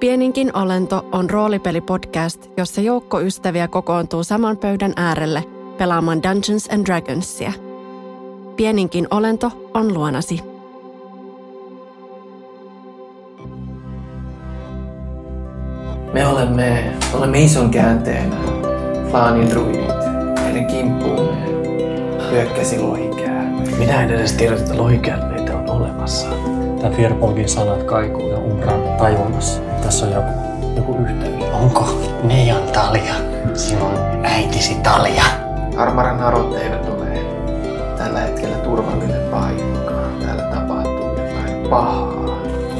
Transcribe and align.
Pieninkin 0.00 0.56
olento 0.56 1.06
on 1.12 1.30
roolipelipodcast, 1.30 2.46
jossa 2.56 2.80
joukko 2.80 3.20
ystäviä 3.20 3.68
kokoontuu 3.68 4.24
saman 4.24 4.56
pöydän 4.56 4.92
äärelle 4.96 5.44
pelaamaan 5.78 6.22
Dungeons 6.22 6.68
and 6.72 6.86
Dragonsia. 6.86 7.52
Pieninkin 8.56 9.08
olento 9.10 9.70
on 9.74 9.94
luonasi. 9.94 10.40
Me 16.12 16.26
olemme, 16.26 16.92
olemme 17.14 17.42
ison 17.42 17.70
käänteen 17.70 18.34
Flaanin 19.10 19.50
druidit. 19.50 19.94
Meidän 20.42 20.66
kimppuumme 20.66 21.46
hyökkäsi 22.30 22.78
lohikää. 22.78 23.50
Minä 23.78 24.02
en 24.02 24.10
edes 24.10 24.32
tiedä, 24.32 24.56
että 24.56 24.78
lohikäärmeitä 24.78 25.56
on 25.56 25.70
olemassa. 25.70 26.28
Tämä 26.80 26.96
Firbolgin 26.96 27.48
sanat 27.48 27.82
kaikuu 27.82 28.28
ja 28.28 28.38
Umbran 28.38 28.85
tajunnassa. 28.98 29.60
Tässä 29.82 30.06
on 30.06 30.12
joku, 30.12 30.30
joku 30.76 30.96
yhteys. 31.02 31.44
Onko 31.52 31.88
Neijan 32.22 32.62
Talia 32.62 33.14
sinun 33.54 33.92
äitisi 34.22 34.74
Talia? 34.74 35.24
Armaran 35.76 36.18
narut 36.18 36.56
eivät 36.58 36.88
ole 36.88 37.06
tällä 37.98 38.20
hetkellä 38.20 38.56
turvallinen 38.56 39.30
paikka. 39.30 39.92
Täällä 40.20 40.42
tapahtuu 40.42 41.08
jotain 41.08 41.68
pahaa. 41.70 42.16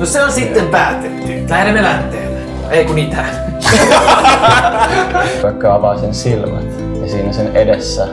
No 0.01 0.07
se 0.07 0.25
on 0.25 0.33
sitten 0.33 0.67
päätetty. 0.67 1.47
Lähdemme 1.49 1.83
länteelle. 1.83 2.39
Ei 2.71 2.85
kun 2.85 2.99
itään. 2.99 3.47
Vaikka 5.43 5.75
avaa 5.75 5.99
sen 5.99 6.15
silmät 6.15 6.81
ja 7.03 7.09
siinä 7.09 7.33
sen 7.33 7.57
edessä 7.57 8.09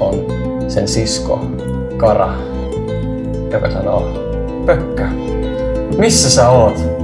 on 0.00 0.14
sen 0.68 0.88
sisko 0.88 1.46
Kara, 1.96 2.34
joka 3.50 3.70
sanoo, 3.70 4.08
Pökkä, 4.66 5.08
missä 5.98 6.30
sä 6.30 6.48
oot? 6.48 6.99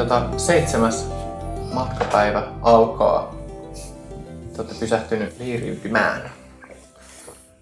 Tota, 0.00 0.38
seitsemäs 0.38 1.08
matkapäivä 1.72 2.42
alkaa. 2.62 3.34
Te 4.54 4.62
olette 4.62 4.74
pysähtynyt 4.80 5.38
liiriytymään. 5.38 6.30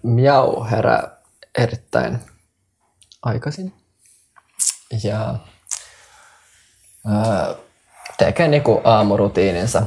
Miau 0.03 0.63
herää 0.63 1.17
erittäin 1.57 2.19
aikaisin 3.21 3.73
ja 5.03 5.35
ää, 7.07 7.55
tekee 8.17 8.47
niinku 8.47 8.81
aamurutiininsa, 8.83 9.83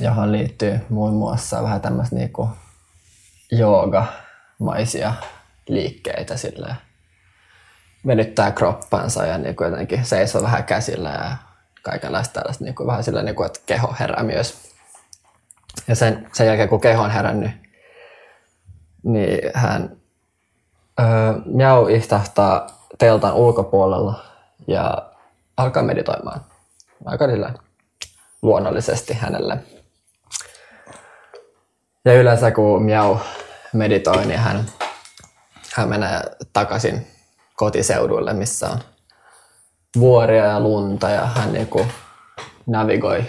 johon 0.00 0.32
liittyy 0.32 0.80
muun 0.88 1.14
muassa 1.14 1.62
vähän 1.62 1.80
tämmöistä 1.80 2.16
niinku 2.16 2.48
joogamaisia 3.52 5.14
liikkeitä 5.68 6.36
silleen. 6.36 6.76
Venyttää 8.06 8.50
kroppansa 8.50 9.26
ja 9.26 9.38
niinku 9.38 9.64
jotenkin 9.64 10.04
seisoo 10.04 10.42
vähän 10.42 10.64
käsillä 10.64 11.10
ja 11.10 11.36
kaikenlaista 11.82 12.32
tällaista 12.32 12.64
niinku 12.64 12.86
vähän 12.86 13.04
sillä 13.04 13.22
niinku, 13.22 13.42
että 13.42 13.60
keho 13.66 13.94
herää 14.00 14.22
myös. 14.22 14.72
Ja 15.88 15.94
sen, 15.94 16.30
sen 16.32 16.46
jälkeen 16.46 16.68
kun 16.68 16.80
keho 16.80 17.02
on 17.02 17.10
herännyt, 17.10 17.50
niin 19.02 19.50
hän 19.54 19.96
öö, 21.00 21.06
Miau 21.44 21.86
istahtaa 21.86 22.66
teltan 22.98 23.34
ulkopuolella 23.34 24.24
ja 24.66 25.10
alkaa 25.56 25.82
meditoimaan. 25.82 26.40
Aika 27.04 27.26
sillä 27.26 27.54
luonnollisesti 28.42 29.14
hänelle. 29.14 29.58
Ja 32.04 32.14
yleensä 32.14 32.50
kun 32.50 32.82
Miau 32.82 33.16
meditoi, 33.72 34.26
niin 34.26 34.40
hän, 34.40 34.64
hän 35.74 35.88
menee 35.88 36.20
takaisin 36.52 37.11
kotiseuduille, 37.56 38.32
missä 38.32 38.68
on 38.68 38.78
vuoria 39.98 40.44
ja 40.44 40.60
lunta 40.60 41.08
ja 41.08 41.26
hän 41.26 41.52
niinku 41.52 41.86
navigoi 42.66 43.24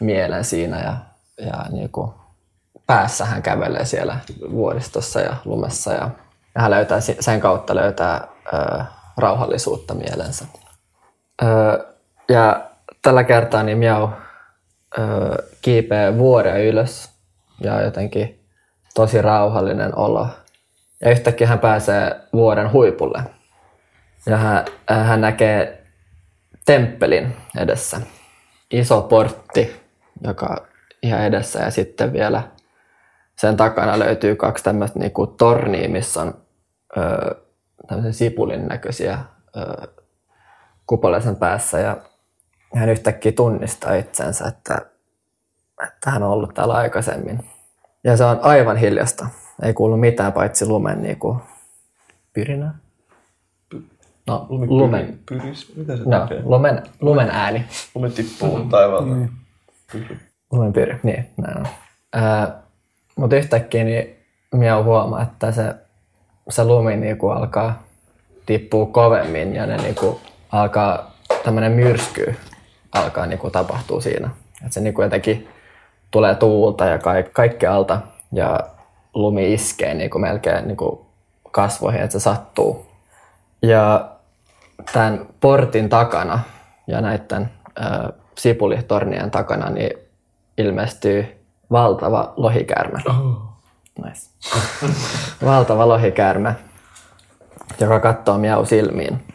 mielen 0.00 0.44
siinä 0.44 0.80
ja, 0.80 0.96
ja 1.46 1.64
niinku 1.70 2.14
päässä 2.86 3.24
hän 3.24 3.42
kävelee 3.42 3.84
siellä 3.84 4.18
vuoristossa 4.50 5.20
ja 5.20 5.36
lumessa 5.44 5.92
ja, 5.92 6.10
ja 6.54 6.62
hän 6.62 6.70
löytää 6.70 6.98
sen 7.20 7.40
kautta 7.40 7.74
löytää 7.74 8.28
ö, 8.54 8.84
rauhallisuutta 9.16 9.94
mielensä. 9.94 10.44
Ö, 11.42 11.46
ja 12.28 12.70
tällä 13.02 13.24
kertaa 13.24 13.62
niin 13.62 13.78
Miau 13.78 14.08
ö, 14.98 15.02
kiipee 15.62 16.18
vuoria 16.18 16.58
ylös 16.58 17.10
ja 17.60 17.82
jotenkin 17.82 18.44
tosi 18.94 19.22
rauhallinen 19.22 19.98
olo. 19.98 20.28
Ja 21.04 21.10
yhtäkkiä 21.10 21.46
hän 21.46 21.58
pääsee 21.58 22.20
vuoren 22.32 22.72
huipulle. 22.72 23.22
Ja 24.26 24.36
hän, 24.36 24.64
hän 24.88 25.20
näkee 25.20 25.86
temppelin 26.66 27.36
edessä. 27.58 28.00
Iso 28.70 29.02
portti, 29.02 29.80
joka 30.24 30.66
ihan 31.02 31.24
edessä 31.24 31.60
ja 31.60 31.70
sitten 31.70 32.12
vielä 32.12 32.42
sen 33.36 33.56
takana 33.56 33.98
löytyy 33.98 34.36
kaksi 34.36 34.64
tämmöistä 34.64 34.98
niinku 34.98 35.26
tornia, 35.26 35.88
missä 35.88 36.22
on 36.22 36.34
ö, 36.96 37.34
sipulin 38.10 38.68
näköisiä 38.68 39.18
ö, 39.56 39.88
kupolaisen 40.86 41.36
päässä 41.36 41.78
ja 41.78 41.96
hän 42.74 42.88
yhtäkkiä 42.88 43.32
tunnistaa 43.32 43.94
itsensä, 43.94 44.48
että, 44.48 44.78
että 45.86 46.10
hän 46.10 46.22
on 46.22 46.30
ollut 46.30 46.54
täällä 46.54 46.74
aikaisemmin. 46.74 47.50
Ja 48.04 48.16
se 48.16 48.24
on 48.24 48.38
aivan 48.42 48.76
hiljasta. 48.76 49.26
Ei 49.62 49.74
kuulu 49.74 49.96
mitään 49.96 50.32
paitsi 50.32 50.66
lumen 50.66 51.02
niinku, 51.02 51.36
pyrinää. 52.32 52.74
No, 54.26 54.46
lumen, 54.48 55.18
Pyris, 55.28 55.76
mitä 55.76 55.96
se 55.96 56.02
no, 56.06 56.20
tekee? 56.20 56.42
lumen, 56.44 56.82
lumen 57.00 57.30
ääni. 57.30 57.64
Lume 57.94 58.10
tippuu 58.10 58.60
taivaalta. 58.60 59.14
Lumen 60.52 60.72
pyri, 60.72 61.00
niin 61.02 61.30
näin 61.36 61.58
on. 61.58 61.66
Ää, 62.12 62.62
mutta 63.16 63.36
yhtäkkiä 63.36 63.84
niin 63.84 64.16
Miau 64.54 64.84
huomaa, 64.84 65.22
että 65.22 65.52
se, 65.52 65.74
se 66.48 66.64
lumi 66.64 66.96
niinku 66.96 67.28
alkaa 67.28 67.82
tippua 68.46 68.86
kovemmin 68.86 69.54
ja 69.54 69.66
ne 69.66 69.76
niinku 69.76 70.20
alkaa, 70.52 71.14
tämmöinen 71.44 71.72
myrsky 71.72 72.34
alkaa 72.92 73.26
niinku 73.26 73.50
tapahtuu 73.50 74.00
siinä. 74.00 74.30
Et 74.66 74.72
se 74.72 74.80
niinku 74.80 75.02
jotenkin 75.02 75.48
tulee 76.10 76.34
tuulta 76.34 76.86
ja 76.86 76.98
kaikki, 76.98 77.32
kaikki 77.32 77.66
alta 77.66 78.00
ja 78.32 78.60
lumi 79.14 79.52
iskee 79.52 79.94
niinku 79.94 80.18
melkein 80.18 80.68
niinku 80.68 81.06
kasvoihin, 81.50 82.00
että 82.00 82.18
se 82.18 82.22
sattuu. 82.22 82.86
Ja 83.62 84.10
tämän 84.92 85.26
portin 85.40 85.88
takana 85.88 86.40
ja 86.86 87.00
näiden 87.00 87.50
äh, 87.80 88.12
sipulitornien 88.38 89.30
takana 89.30 89.70
niin 89.70 89.98
ilmestyy 90.58 91.46
valtava 91.70 92.32
lohikäärme. 92.36 93.02
Oh. 93.08 93.54
Nice. 94.04 94.30
valtava 95.44 95.88
lohikäärme, 95.88 96.54
joka 97.80 98.00
katsoo 98.00 98.38
miau 98.38 98.64
silmiin. 98.64 99.26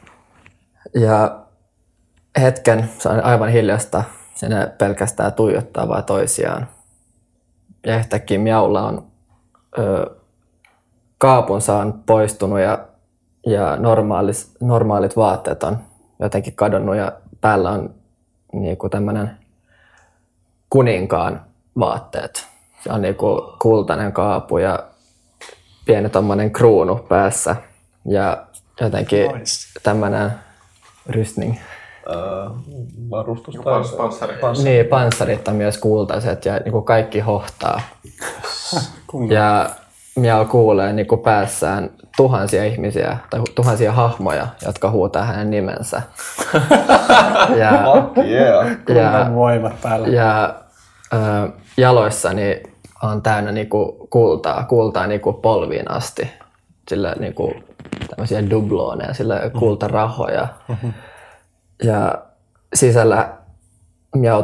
Ja 0.93 1.39
hetken 2.41 2.89
se 2.97 3.09
on 3.09 3.23
aivan 3.23 3.49
hiljasta, 3.49 4.03
se 4.35 4.49
ne 4.49 4.67
pelkästään 4.77 5.33
tuijottaa 5.33 5.87
vaan 5.87 6.03
toisiaan. 6.03 6.67
Ja 7.85 7.97
yhtäkkiä 7.97 8.39
miaulla 8.39 8.81
on 8.81 9.07
ö, 9.77 10.15
kaapunsa 11.17 11.77
on 11.77 12.03
poistunut 12.05 12.59
ja, 12.59 12.79
ja 13.45 13.75
normaalis, 13.75 14.55
normaalit 14.61 15.15
vaatteet 15.17 15.63
on 15.63 15.77
jotenkin 16.19 16.55
kadonnut 16.55 16.95
ja 16.95 17.11
päällä 17.41 17.69
on 17.69 17.95
niinku 18.53 18.89
tämmöinen 18.89 19.31
kuninkaan 20.69 21.41
vaatteet. 21.79 22.47
Se 22.83 22.91
on 22.91 23.01
niinku 23.01 23.53
kultainen 23.61 24.11
kaapu 24.13 24.57
ja 24.57 24.83
pieni 25.85 26.09
tommonen 26.09 26.51
kruunu 26.51 26.95
päässä 26.95 27.55
ja 28.05 28.45
jotenkin 28.81 29.31
Nice. 29.31 29.79
tämmöinen 29.83 30.31
rystning. 31.09 31.55
Äh, 32.09 32.51
varustus 33.09 33.55
tai... 33.55 33.63
panssari. 33.63 34.33
Niin, 34.69 34.85
panssarit 34.85 35.47
on 35.47 35.55
myös 35.55 35.77
kultaiset 35.77 36.45
ja 36.45 36.57
niinku 36.57 36.81
kaikki 36.81 37.19
hohtaa. 37.19 37.81
Ja 39.29 39.69
Miao 40.15 40.45
kuulee 40.45 40.93
niinku 40.93 41.17
päässään 41.17 41.89
tuhansia 42.17 42.65
ihmisiä 42.65 43.17
tai 43.29 43.41
tuhansia 43.55 43.91
hahmoja, 43.91 44.47
jotka 44.65 44.91
huutaa 44.91 45.25
hänen 45.25 45.49
nimensä. 45.49 46.01
ja, 47.61 47.83
yeah. 48.17 48.67
ja, 48.89 49.31
voimat 49.33 49.81
päällä. 49.81 50.07
ja 50.07 50.55
ö, 51.13 51.17
jaloissani 51.77 52.63
on 53.03 53.21
täynnä 53.21 53.51
niinku 53.51 54.07
kultaa, 54.09 54.63
kultaa 54.63 55.07
niinku 55.07 55.33
polviin 55.33 55.91
asti. 55.91 56.31
Sillä 56.87 57.15
niinku 57.19 57.53
tämmöisiä 58.09 58.49
dublooneja, 58.49 59.13
sillä 59.13 59.41
kultarahoja. 59.59 60.47
Ja 61.83 62.15
sisällä 62.73 63.29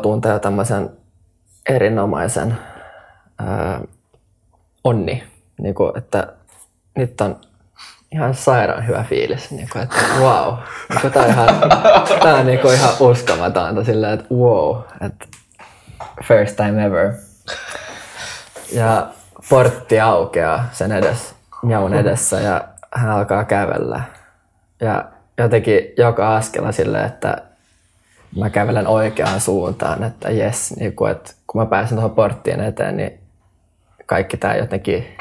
tuntee 0.01 0.39
tämmöisen 0.39 0.89
erinomaisen 1.69 2.57
ää, 3.39 3.81
onni, 4.85 5.23
niin 5.61 5.75
kuin, 5.75 5.97
että 5.97 6.27
nyt 6.95 7.21
on 7.21 7.39
ihan 8.11 8.33
sairaan 8.33 8.87
hyvä 8.87 9.03
fiilis, 9.03 9.51
niin 9.51 9.67
kuin, 9.71 9.83
että 9.83 9.95
wow, 10.19 10.53
niin 10.89 11.01
kuin, 11.01 11.13
tämä 11.13 11.25
on 11.25 11.31
ihan, 11.31 11.47
tämä 12.21 12.35
on 12.35 12.45
niin 12.45 12.59
kuin 12.59 12.75
ihan 12.75 12.93
uskomatonta 12.99 13.83
silleen, 13.83 14.13
että 14.13 14.25
wow, 14.33 14.77
että 15.05 15.25
first 16.23 16.55
time 16.55 16.85
ever. 16.85 17.13
Ja 18.73 19.07
portti 19.49 19.99
aukeaa 19.99 20.69
sen 20.71 20.91
edes, 20.91 21.35
Miaun 21.63 21.93
edessä 21.93 22.39
ja 22.39 22.67
hän 22.91 23.09
alkaa 23.09 23.43
kävellä. 23.43 24.01
Ja 24.79 25.05
jotenkin 25.37 25.79
joka 25.97 26.35
askella 26.35 26.71
silleen, 26.71 27.05
että 27.05 27.37
mä 28.37 28.49
kävelen 28.49 28.87
oikeaan 28.87 29.41
suuntaan, 29.41 30.03
että 30.03 30.31
jes, 30.31 30.75
niin 30.75 30.95
kuin, 30.95 31.11
että 31.11 31.31
kun 31.47 31.61
mä 31.61 31.65
pääsen 31.65 31.97
tuohon 31.97 32.15
porttien 32.15 32.61
eteen, 32.61 32.97
niin 32.97 33.24
kaikki 34.05 34.37
tämä 34.37 34.55
jotenkin, 34.55 35.17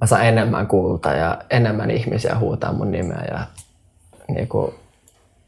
mä 0.00 0.06
saan 0.06 0.26
enemmän 0.26 0.66
kuulta 0.66 1.12
ja 1.12 1.38
enemmän 1.50 1.90
ihmisiä 1.90 2.38
huutaa 2.38 2.72
mun 2.72 2.90
nimeä 2.90 3.24
ja 3.30 3.46
niin 4.28 4.48
kuin, 4.48 4.74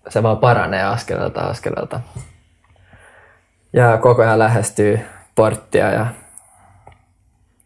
se 0.09 0.23
vaan 0.23 0.39
paranee 0.39 0.83
askelelta 0.83 1.41
askelelta. 1.41 2.01
Ja 3.73 3.99
koko 3.99 4.23
ajan 4.23 4.39
lähestyy 4.39 5.01
porttia 5.35 5.91
ja 5.91 6.07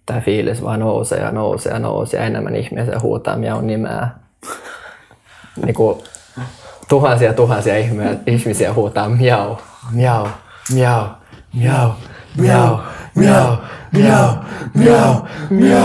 tämä 0.07 0.21
fiilis 0.21 0.63
vaan 0.63 0.81
nousee 0.81 1.21
ja 1.21 1.31
nousee 1.31 1.73
ja 1.73 1.79
nousee 1.79 2.21
ja 2.21 2.27
enemmän 2.27 2.57
ihmisiä 2.57 3.01
huutaa 3.01 3.37
miaun 3.37 3.67
nimeä. 3.67 4.09
Niin 5.65 5.75
kuin, 5.75 6.05
tuhansia 6.89 7.35
tuhansia 7.35 7.77
ihmisiä, 7.77 8.17
ihmisiä 8.27 8.73
huutaa 8.73 9.09
miau, 9.09 9.57
miau, 9.93 10.29
miau, 10.73 11.07
miau, 11.55 11.91
miau, 12.37 12.77
miau, 12.77 12.79
miau, 13.15 13.57
miau, 14.75 15.15
miau. 15.51 15.85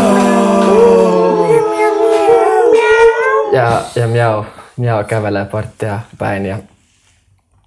Ja, 3.54 3.82
ja 3.96 4.08
miau, 4.08 4.46
miau 4.78 5.04
kävelee 5.04 5.46
porttia 5.46 6.00
päin 6.18 6.46
ja 6.46 6.58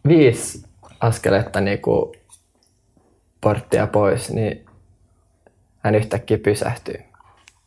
viisi 0.08 0.64
askeletta 1.00 1.60
niinku 1.60 2.14
porttia 3.40 3.86
pois, 3.86 4.30
niin 4.30 4.66
hän 5.78 5.94
yhtäkkiä 5.94 6.38
pysähtyy. 6.38 7.04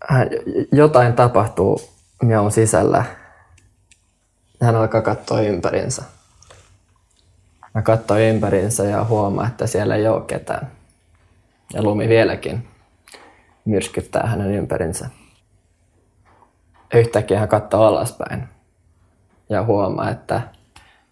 Hän, 0.09 0.29
jotain 0.71 1.13
tapahtuu 1.13 1.81
miaun 2.21 2.51
sisällä 2.51 3.05
hän 4.61 4.75
alkaa 4.75 5.01
katsoa 5.01 5.41
ympärinsä. 5.41 6.03
Mä 7.73 7.81
katsoin 7.81 8.23
ympärinsä 8.23 8.83
ja 8.83 9.03
huomaa, 9.03 9.47
että 9.47 9.67
siellä 9.67 9.95
ei 9.95 10.07
ole 10.07 10.21
ketään. 10.27 10.71
Ja 11.73 11.83
lumi 11.83 12.09
vieläkin 12.09 12.67
myrskyttää 13.65 14.27
hänen 14.27 14.51
ympärinsä. 14.51 15.09
Yhtäkkiä 16.93 17.39
hän 17.39 17.49
katsoo 17.49 17.83
alaspäin 17.83 18.47
ja 19.49 19.63
huomaa, 19.63 20.09
että 20.09 20.41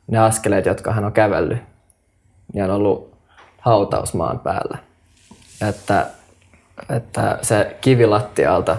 ne 0.08 0.18
askeleet, 0.18 0.66
jotka 0.66 0.94
hän 0.94 1.06
on 1.06 1.14
kävellyt, 1.14 1.62
niin 2.54 2.64
on 2.64 2.72
ollut 2.72 3.14
hautausmaan 3.60 4.40
päällä. 4.40 4.78
Että, 5.70 6.08
että 6.90 7.40
se 7.42 7.78
kivilattialta 7.82 8.78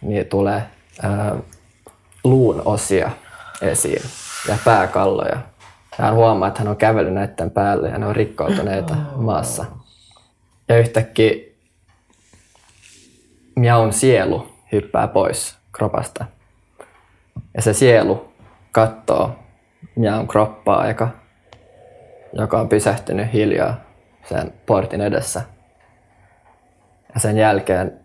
niin 0.00 0.26
tulee 0.26 0.62
ää, 1.02 1.36
luun 2.24 2.62
osia 2.64 3.10
esiin 3.62 4.02
ja 4.48 4.58
pääkalloja. 4.64 5.36
Ja 5.98 6.04
hän 6.04 6.14
huomaa, 6.14 6.48
että 6.48 6.60
hän 6.60 6.68
on 6.68 6.76
kävellyt 6.76 7.14
näiden 7.14 7.50
päälle 7.50 7.88
ja 7.88 7.98
ne 7.98 8.06
on 8.06 8.16
rikkoutuneita 8.16 8.94
maassa. 9.16 9.64
Ja 10.70 10.78
yhtäkkiä 10.78 11.32
Miaun 13.56 13.92
sielu 13.92 14.46
hyppää 14.72 15.08
pois 15.08 15.58
kropasta. 15.72 16.24
Ja 17.54 17.62
se 17.62 17.72
sielu 17.72 18.32
katsoo 18.72 19.38
Miaun 19.96 20.28
kroppaa, 20.28 20.88
joka, 20.88 21.08
joka 22.32 22.60
on 22.60 22.68
pysähtynyt 22.68 23.32
hiljaa 23.32 23.80
sen 24.28 24.52
portin 24.66 25.00
edessä. 25.00 25.42
Ja 27.14 27.20
sen 27.20 27.38
jälkeen 27.38 28.00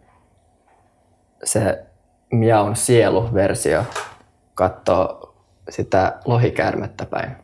se 1.44 1.86
Miaun 2.32 2.76
sieluversio 2.76 3.84
katsoo 4.54 5.36
sitä 5.70 6.20
lohikäärmettä 6.26 7.06
päin. 7.06 7.36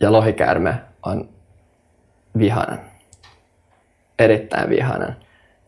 Ja 0.00 0.12
lohikäärme 0.12 0.74
on 1.02 1.28
vihainen. 2.38 2.97
Erittäin 4.18 4.70
vihainen. 4.70 5.16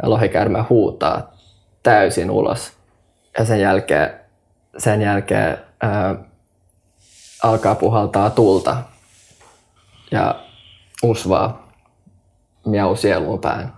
Ja 0.02 0.10
lohikäärme 0.10 0.64
huutaa 0.70 1.32
täysin 1.82 2.30
ulos. 2.30 2.72
Ja 3.38 3.44
sen 3.44 3.60
jälkeen, 3.60 4.20
sen 4.78 5.02
jälkeen 5.02 5.58
ää, 5.82 6.14
alkaa 7.42 7.74
puhaltaa 7.74 8.30
tulta 8.30 8.76
ja 10.10 10.44
usvaa 11.02 11.68
miau 12.66 12.96
sieluun 12.96 13.40
päin. 13.40 13.68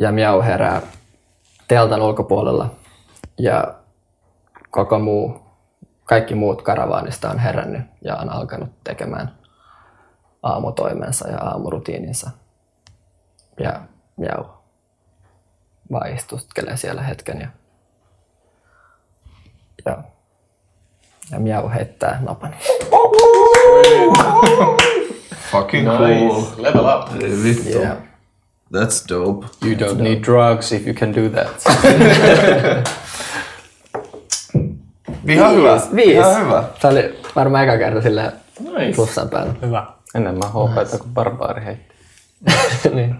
Ja 0.00 0.12
miau 0.12 0.42
herää 0.42 0.82
teltan 1.68 2.02
ulkopuolella 2.02 2.70
ja 3.38 3.74
koko 4.70 4.98
muu 4.98 5.42
kaikki 6.04 6.34
muut 6.34 6.62
karavaanista 6.62 7.30
on 7.30 7.38
herännyt 7.38 7.82
ja 8.04 8.16
on 8.16 8.30
alkanut 8.30 8.70
tekemään 8.84 9.32
aamutoimensa 10.42 11.28
ja 11.28 11.38
aamurutiininsa. 11.38 12.30
Ja 13.62 13.80
miau 14.16 14.44
vaan 15.92 16.12
istuskelee 16.12 16.76
siellä 16.76 17.02
hetken 17.02 17.40
ja, 17.40 17.48
ja, 19.86 20.02
ja 21.30 21.40
miau 21.40 21.68
heittää 21.70 22.18
napan. 22.24 22.54
Fucking 25.50 25.88
Nice. 25.88 26.28
cool. 26.28 26.42
Level 26.56 26.84
up. 26.98 27.08
Vittu. 27.44 27.78
Yeah. 27.78 27.96
That's 28.76 29.04
dope. 29.08 29.46
You 29.64 29.74
don't 29.74 30.02
need 30.02 30.22
drugs 30.24 30.72
if 30.72 30.86
you 30.86 30.94
can 30.94 31.14
do 31.14 31.28
that. 31.28 31.64
Ihan 35.28 35.54
hyvä. 35.54 35.80
Viisi. 35.94 36.10
Ihan 36.12 36.40
hyvä. 36.46 36.64
Tämä 36.80 36.92
oli 36.92 37.20
varmaan 37.36 37.64
eka 37.64 37.78
kerta 37.78 38.00
sillä 38.02 38.32
Nice. 38.60 38.96
plussan 38.96 39.28
päällä. 39.28 39.54
Hyvä. 39.62 39.86
Enemmän 40.14 40.48
HPtä 40.48 40.98
kuin 40.98 41.10
barbaari 41.14 41.64
heitti. 41.64 41.94
niin. 42.94 43.16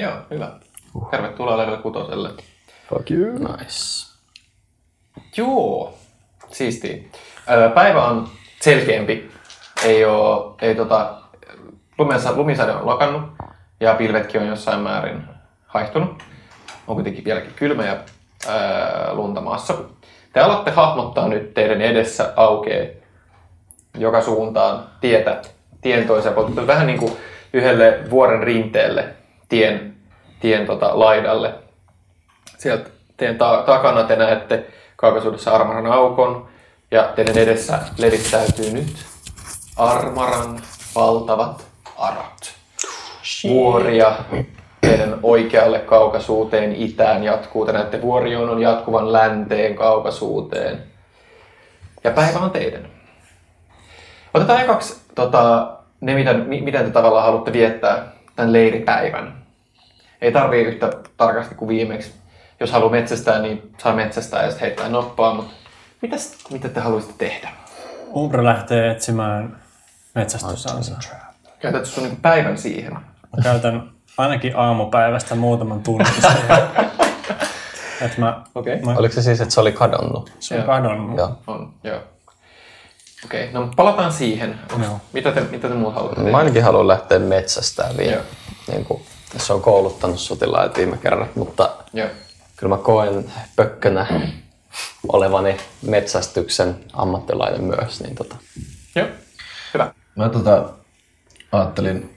Joo, 0.00 0.12
hyvä. 0.30 0.50
Tervetuloa 1.10 1.58
level 1.58 1.76
kutoselle. 1.76 2.30
Fuck 2.88 3.10
you. 3.10 3.38
Nice. 3.38 4.06
Joo, 5.36 5.94
siistiä. 6.50 6.96
Öö, 7.50 7.70
Päivä 7.70 8.04
on 8.04 8.28
selkeämpi. 8.60 9.30
Ei 9.84 10.04
oo, 10.04 10.56
ei 10.62 10.74
tota, 10.74 11.20
lumensa, 11.98 12.36
lumisade 12.36 12.72
on 12.72 12.86
lakannut 12.86 13.22
ja 13.80 13.94
pilvetkin 13.94 14.40
on 14.40 14.46
jossain 14.46 14.80
määrin 14.80 15.22
haihtunut. 15.66 16.22
On 16.86 16.94
kuitenkin 16.94 17.24
vieläkin 17.24 17.52
kylmä 17.56 17.86
ja 17.86 17.96
ää, 18.48 19.14
lunta 19.14 19.40
maassa. 19.40 19.74
Te 20.32 20.40
alatte 20.40 20.70
hahmottaa 20.70 21.28
nyt 21.28 21.54
teidän 21.54 21.80
edessä 21.80 22.32
aukee 22.36 23.00
joka 23.98 24.22
suuntaan 24.22 24.84
tietä, 25.00 25.42
tien 25.80 26.06
toiseen. 26.06 26.34
Vähän 26.66 26.86
niin 26.86 26.98
kuin 26.98 27.12
yhdelle 27.52 27.98
vuoren 28.10 28.42
rinteelle 28.42 29.14
tien, 29.50 29.96
tien 30.40 30.66
tota, 30.66 30.98
laidalle. 30.98 31.54
Sieltä 32.58 32.90
teidän 33.16 33.38
ta- 33.38 33.62
takana 33.66 34.04
te 34.04 34.16
näette 34.16 34.66
kaukaisuudessa 34.96 35.50
Armaran 35.50 35.86
aukon 35.86 36.48
ja 36.90 37.02
teidän 37.16 37.38
edessä 37.38 37.78
levittäytyy 37.98 38.72
nyt 38.72 38.96
Armaran 39.76 40.60
valtavat 40.94 41.64
arat. 41.98 42.54
Vuoria 43.48 44.12
teidän 44.80 45.18
oikealle 45.22 45.78
kaukaisuuteen 45.78 46.74
itään 46.74 47.24
jatkuu. 47.24 47.66
Te 47.66 47.72
näette 47.72 48.02
vuorionon 48.02 48.62
jatkuvan 48.62 49.12
länteen 49.12 49.74
kaukaisuuteen. 49.74 50.82
Ja 52.04 52.10
päivä 52.10 52.38
on 52.38 52.50
teidän. 52.50 52.88
Otetaan 54.34 54.60
ekaksi 54.60 55.00
tota, 55.14 55.72
ne, 56.00 56.14
miten, 56.14 56.40
mi- 56.48 56.60
miten 56.60 56.84
te 56.84 56.90
tavallaan 56.90 57.24
haluatte 57.24 57.52
viettää 57.52 58.12
tämän 58.36 58.52
leiripäivän. 58.52 59.39
Ei 60.20 60.32
tarvii 60.32 60.64
yhtä 60.64 60.90
tarkasti 61.16 61.54
kuin 61.54 61.68
viimeksi. 61.68 62.12
Jos 62.60 62.72
haluaa 62.72 62.90
metsästää, 62.90 63.38
niin 63.42 63.72
saa 63.78 63.94
metsästää 63.94 64.42
ja 64.42 64.50
sitten 64.50 64.66
heittää 64.66 64.88
noppaa, 64.88 65.34
mutta 65.34 65.52
mitäs, 66.02 66.36
mitä 66.50 66.68
te 66.68 66.80
haluaisitte 66.80 67.24
tehdä? 67.26 67.48
Umbra 68.16 68.44
lähtee 68.44 68.90
etsimään 68.90 69.56
metsästysansa. 70.14 70.96
Käytätkö 71.60 71.88
sun 71.88 72.02
niinku 72.02 72.18
päivän 72.22 72.58
siihen? 72.58 72.92
Mä 72.92 73.42
käytän 73.42 73.90
ainakin 74.18 74.56
aamupäivästä 74.56 75.34
muutaman 75.34 75.82
tunnin 75.82 76.12
siihen. 76.20 76.62
Et 78.00 78.18
mä, 78.18 78.42
Okei. 78.54 78.80
mä, 78.80 78.94
Oliko 78.96 79.14
se 79.14 79.22
siis, 79.22 79.40
että 79.40 79.54
se 79.54 79.60
oli 79.60 79.72
kadonnut? 79.72 80.32
se 80.40 80.58
on 80.58 80.62
kadonnut. 80.62 81.18
Joo. 81.18 81.38
On, 81.46 81.72
joo. 81.84 82.00
Okei, 83.24 83.52
no 83.52 83.68
palataan 83.76 84.12
siihen. 84.12 84.58
Onks, 84.72 84.86
Joo. 84.86 85.00
mitä, 85.12 85.32
te, 85.32 85.40
mitä 85.40 85.68
te 85.68 85.74
muut 85.74 85.94
haluatte 85.94 86.20
Mä 86.20 86.38
ainakin 86.38 86.64
haluan 86.64 86.88
lähteä 86.88 87.18
metsästään 87.18 87.96
vielä. 87.96 88.12
Joo. 88.12 88.22
Niin 88.70 88.84
kuin, 88.84 89.02
se 89.36 89.52
on 89.52 89.62
kouluttanut 89.62 90.20
sotilaat 90.20 90.76
viime 90.76 90.96
kerrat, 90.96 91.36
mutta 91.36 91.70
Joo. 91.92 92.08
kyllä 92.56 92.76
mä 92.76 92.82
koen 92.82 93.32
pökkönä 93.56 94.06
olevani 95.08 95.56
metsästyksen 95.82 96.76
ammattilainen 96.92 97.64
myös. 97.64 98.00
Niin 98.00 98.14
tota. 98.14 98.36
Joo. 98.94 99.06
Hyvä. 99.74 99.94
Mä 100.16 100.28
tota, 100.28 100.70
ajattelin 101.52 102.16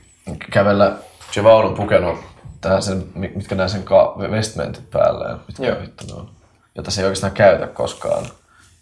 kävellä 0.51 0.95
se 1.31 1.43
vaunu 1.43 1.75
pukenut 1.75 2.19
tähän 2.61 2.83
sen, 2.83 3.03
mitkä 3.15 3.55
nämä 3.55 3.69
sen 3.69 3.83
ka- 3.83 4.15
vestmentit 4.31 4.89
päälle, 4.91 5.37
mitkä 5.47 5.65
Joo. 5.65 5.81
vittu 5.81 6.05
ne 6.07 6.13
on, 6.13 6.29
jota 6.75 6.91
se 6.91 7.01
ei 7.01 7.05
oikeastaan 7.05 7.33
käytä 7.33 7.67
koskaan. 7.67 8.25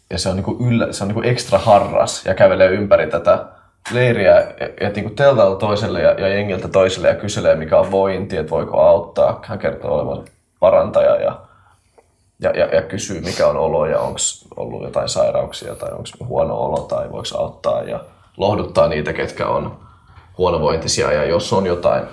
Ja 0.09 0.17
se 0.17 0.29
on, 0.29 0.35
niinku 0.35 0.57
yllä, 0.59 0.93
se 0.93 1.03
on 1.03 1.07
niinku 1.07 1.21
ekstra 1.21 1.59
harras 1.59 2.25
ja 2.25 2.33
kävelee 2.33 2.67
ympäri 2.67 3.07
tätä 3.07 3.45
leiriä 3.91 4.53
ja 4.81 4.89
niinku 4.89 5.09
teltalla 5.09 5.55
toiselle 5.55 6.01
ja, 6.01 6.11
ja 6.11 6.27
jengiltä 6.27 6.67
toiselle 6.67 7.07
ja 7.07 7.15
kyselee 7.15 7.55
mikä 7.55 7.79
on 7.79 7.91
vointi, 7.91 8.37
että 8.37 8.49
voiko 8.49 8.81
auttaa. 8.81 9.39
Hän 9.45 9.59
kertoo 9.59 9.93
olevan 9.93 10.25
parantaja 10.59 11.15
ja, 11.15 11.39
ja, 12.39 12.49
ja, 12.49 12.65
ja 12.65 12.81
kysyy 12.81 13.21
mikä 13.21 13.47
on 13.47 13.57
olo 13.57 13.85
ja 13.85 13.99
onko 13.99 14.19
ollut 14.55 14.83
jotain 14.83 15.09
sairauksia 15.09 15.75
tai 15.75 15.91
onko 15.91 16.25
huono 16.25 16.55
olo 16.57 16.79
tai 16.79 17.11
voiko 17.11 17.37
auttaa 17.37 17.81
ja 17.81 17.99
lohduttaa 18.37 18.87
niitä, 18.87 19.13
ketkä 19.13 19.47
on 19.47 19.79
huonovointisia 20.37 21.11
ja 21.11 21.25
jos 21.25 21.53
on 21.53 21.65
jotain, 21.65 22.03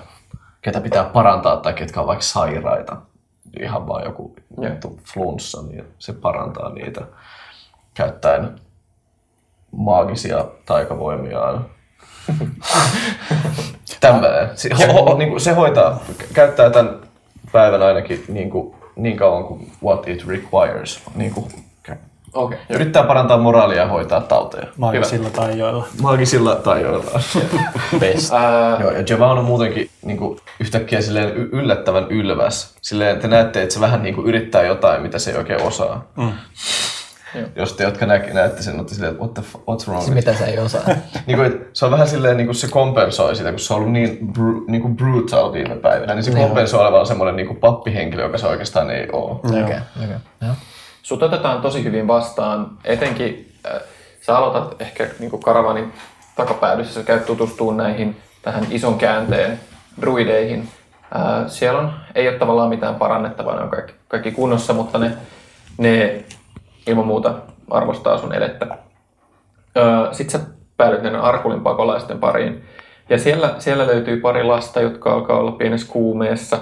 ketä 0.61 0.81
pitää 0.81 1.03
parantaa 1.03 1.57
tai 1.57 1.73
ketkä 1.73 2.01
on 2.01 2.07
vaikka 2.07 2.25
sairaita, 2.25 2.97
ihan 3.59 3.87
vaan 3.87 4.03
joku 4.03 4.35
juttu 4.61 4.99
flunssa, 5.13 5.61
niin 5.61 5.85
se 5.99 6.13
parantaa 6.13 6.69
niitä 6.69 7.01
käyttäen 7.93 8.59
maagisia 9.71 10.45
taikavoimiaan. 10.65 11.65
Tämmöinen. 13.99 14.49
Se, 14.55 14.69
ho, 14.73 14.93
ho, 14.93 15.17
niin 15.17 15.29
kuin 15.29 15.41
se 15.41 15.51
hoitaa, 15.53 15.99
käyttää 16.33 16.69
tämän 16.69 16.99
päivän 17.51 17.81
ainakin 17.81 18.23
niin, 18.27 18.49
kuin, 18.49 18.75
niin 18.95 19.17
kauan 19.17 19.43
kuin 19.43 19.71
what 19.83 20.07
it 20.07 20.27
requires. 20.27 21.01
Niin 21.15 21.33
kuin, 21.33 21.45
Okei. 22.33 22.57
yrittää 22.69 23.03
parantaa 23.03 23.37
moraalia 23.37 23.77
ja 23.81 23.87
hoitaa 23.87 24.21
tauteja. 24.21 24.67
Maagisilla 24.77 25.29
tai 25.29 25.57
joilla. 25.57 25.87
Maagisilla 26.01 26.55
tai 26.55 26.81
joillain. 26.81 27.23
Best. 27.99 28.33
Ää, 28.33 28.77
Joo, 28.79 28.91
ja 28.91 29.03
Javan 29.09 29.37
on 29.37 29.45
muutenkin 29.45 29.89
niin 30.01 30.17
kuin, 30.17 30.39
yhtäkkiä 30.59 31.01
silleen 31.01 31.37
y- 31.37 31.49
yllättävän 31.51 32.07
ylväs. 32.09 32.73
Silleen, 32.81 33.19
te 33.19 33.27
näette, 33.27 33.61
että 33.61 33.73
se 33.73 33.79
vähän 33.79 34.03
niin 34.03 34.15
kuin, 34.15 34.27
yrittää 34.27 34.63
jotain, 34.63 35.01
mitä 35.01 35.19
se 35.19 35.31
ei 35.31 35.37
oikein 35.37 35.61
osaa. 35.61 36.05
Mm. 36.17 36.31
Jos 37.55 37.73
te, 37.73 37.83
jotka 37.83 38.05
näki, 38.05 38.31
näette 38.31 38.63
sen, 38.63 38.75
olette 38.75 38.93
silleen, 38.93 39.11
että 39.11 39.23
what 39.23 39.33
the 39.33 39.43
f- 39.43 39.59
what's 39.59 39.87
wrong 39.87 40.03
with 40.03 40.13
Mitä 40.13 40.33
se 40.33 40.45
ei 40.45 40.59
osaa? 40.59 40.81
niin 41.27 41.37
kuin, 41.37 41.65
se 41.73 41.85
on 41.85 41.91
vähän 41.91 42.07
silleen, 42.07 42.37
niin 42.37 42.47
kuin 42.47 42.55
se 42.55 42.67
kompensoi 42.67 43.35
sitä, 43.35 43.49
kun 43.49 43.59
se 43.59 43.73
on 43.73 43.79
ollut 43.79 43.93
niin, 43.93 44.33
bru, 44.33 44.65
niin 44.67 44.81
kuin 44.81 44.95
brutal 44.95 45.53
viime 45.53 45.75
päivinä, 45.75 46.15
niin 46.15 46.23
se 46.23 46.31
kompensoi 46.31 46.81
olevan 46.81 47.05
semmoinen 47.05 47.35
niin 47.35 47.47
kuin 47.47 47.59
pappihenkilö, 47.59 48.23
joka 48.23 48.37
se 48.37 48.47
oikeastaan 48.47 48.89
ei 48.89 49.07
ole. 49.11 49.31
Okei, 49.31 49.61
okei. 49.63 50.17
Joo. 50.41 50.53
Sut 51.03 51.23
otetaan 51.23 51.61
tosi 51.61 51.83
hyvin 51.83 52.07
vastaan, 52.07 52.71
etenkin 52.83 53.55
äh, 53.65 53.81
sä 54.21 54.37
aloitat 54.37 54.81
ehkä 54.81 55.07
niin 55.19 55.39
karavanin 55.43 55.93
takapäädyssä, 56.35 56.93
sä 56.93 57.03
käyt 57.03 57.25
tutustumaan 57.25 57.77
näihin 57.77 58.17
tähän 58.41 58.67
ison 58.69 58.97
käänteen 58.97 59.59
druideihin. 60.01 60.69
Äh, 61.15 61.47
siellä 61.47 61.79
on, 61.79 61.93
ei 62.15 62.27
ole 62.27 62.37
tavallaan 62.37 62.69
mitään 62.69 62.95
parannettavaa, 62.95 63.55
ne 63.55 63.61
on 63.61 63.69
kaikki, 63.69 63.93
kaikki 64.07 64.31
kunnossa, 64.31 64.73
mutta 64.73 64.97
ne, 64.97 65.11
ne 65.77 66.23
ilman 66.89 67.07
muuta 67.07 67.33
arvostaa 67.69 68.17
sun 68.17 68.33
elettä. 68.33 68.67
Sitten 70.11 70.41
sä 70.41 70.47
päädyt 70.77 71.15
Arkulin 71.21 71.61
pakolaisten 71.61 72.19
pariin. 72.19 72.63
Ja 73.09 73.17
siellä, 73.17 73.55
siellä 73.59 73.87
löytyy 73.87 74.17
pari 74.19 74.43
lasta, 74.43 74.81
jotka 74.81 75.13
alkaa 75.13 75.39
olla 75.39 75.51
pienessä 75.51 75.91
kuumeessa. 75.91 76.59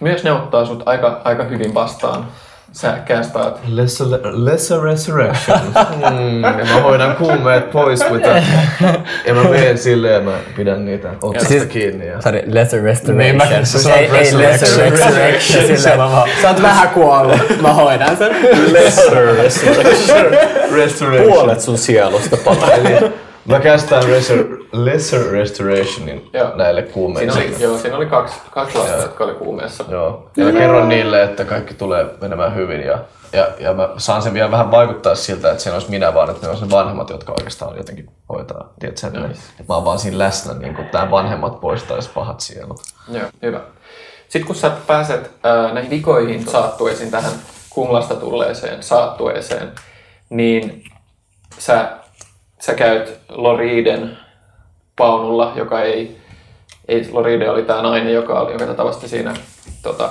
Myös 0.00 0.24
ne 0.24 0.32
ottaa 0.32 0.64
sut 0.64 0.82
aika, 0.86 1.20
aika 1.24 1.44
hyvin 1.44 1.74
vastaan. 1.74 2.26
Sä 2.74 2.98
kästaat 3.04 3.60
Lesser, 3.68 4.06
lesser 4.32 4.80
resurrection. 4.80 5.58
mm, 6.10 6.42
ja 6.44 6.64
mä 6.74 6.80
hoidan 6.82 7.16
kuumeet 7.16 7.70
pois, 7.70 8.00
mitä... 8.10 8.42
ja 9.26 9.34
mä 9.34 9.42
menen 9.44 9.78
silleen 9.78 10.24
mä 10.24 10.32
pidän 10.56 10.84
niitä 10.84 11.08
otsasta 11.22 11.48
Siis- 11.48 11.64
kiinni. 11.64 12.06
Ja... 12.06 12.20
Sorry, 12.22 12.42
lesser 12.46 12.82
restoration. 12.82 13.18
Niin, 13.18 13.36
mä- 13.36 13.64
sä 13.64 13.82
sanot 13.82 13.98
ei, 13.98 14.10
ei 14.18 14.38
lesser 14.38 14.90
resurrection. 14.90 15.66
Silleen 15.76 15.98
mä 15.98 16.10
vaan, 16.10 16.28
sä 16.42 16.48
oot 16.48 16.62
vähän 16.62 16.88
kuollut. 16.88 17.60
Mä 17.60 17.72
hoidan 17.72 18.16
sen. 18.16 18.36
Lesser 18.72 19.36
resurrection. 19.36 20.26
restoration. 20.74 21.32
Puolet 21.32 21.60
sun 21.60 21.78
sielusta 21.78 22.36
palaa. 22.44 22.68
Mä 23.44 23.60
kästään 23.60 24.04
resur, 24.04 24.64
lesser 24.72 25.30
restorationin 25.30 26.30
Joo. 26.32 26.56
näille 26.56 26.82
kuumeille. 26.82 27.32
Siinä 27.32 27.54
oli, 27.54 27.62
joo, 27.62 27.78
siinä 27.78 27.96
oli 27.96 28.06
kaksi, 28.06 28.34
kaksi 28.50 28.78
lasta, 28.78 28.96
jotka 28.96 29.24
oli 29.24 29.34
kuumeessa. 29.34 29.84
Joo. 29.88 30.30
Ja 30.36 30.44
mä 30.44 30.52
kerron 30.52 30.88
niille, 30.88 31.22
että 31.22 31.44
kaikki 31.44 31.74
tulee 31.74 32.06
menemään 32.20 32.54
hyvin 32.54 32.80
ja, 32.80 32.98
ja, 33.32 33.48
ja 33.58 33.74
mä 33.74 33.88
saan 33.96 34.22
sen 34.22 34.34
vielä 34.34 34.50
vähän 34.50 34.70
vaikuttaa 34.70 35.14
siltä, 35.14 35.50
että 35.50 35.62
se 35.62 35.72
olisi 35.72 35.90
minä 35.90 36.14
vaan, 36.14 36.30
että 36.30 36.46
ne 36.46 36.52
on 36.52 36.58
sen 36.58 36.70
vanhemmat, 36.70 37.10
jotka 37.10 37.32
oikeastaan 37.32 37.76
jotenkin 37.76 38.10
hoitaa. 38.28 38.72
Tiedätkö, 38.80 39.06
että, 39.06 39.20
ne, 39.20 39.26
että 39.26 39.64
mä 39.68 39.74
oon 39.74 39.84
vaan 39.84 39.98
siinä 39.98 40.18
läsnä, 40.18 40.54
niin 40.54 40.74
kuin 40.74 40.88
tämä 40.88 41.10
vanhemmat 41.10 41.60
poistaisi 41.60 42.10
pahat 42.14 42.40
sielut. 42.40 42.80
Joo, 43.08 43.26
hyvä. 43.42 43.60
Sitten 44.28 44.46
kun 44.46 44.56
sä 44.56 44.70
pääset 44.86 45.30
ää, 45.42 45.72
näihin 45.74 45.90
vikoihin 45.90 46.46
saattueisiin, 46.46 47.10
tähän 47.10 47.32
kumlasta 47.70 48.14
tulleeseen 48.14 48.82
saattueeseen, 48.82 49.72
niin 50.30 50.84
sä, 51.58 51.88
sä 52.66 52.74
käyt 52.74 53.20
Loriden 53.28 54.18
paunulla, 54.96 55.52
joka 55.56 55.82
ei, 55.82 56.16
ei 56.88 57.08
Loride 57.12 57.50
oli 57.50 57.62
tämä 57.62 57.82
nainen, 57.82 58.14
joka, 58.14 58.40
oli, 58.40 58.52
joka 58.52 58.74
tavasti 58.74 59.08
siinä 59.08 59.34
tota, 59.82 60.10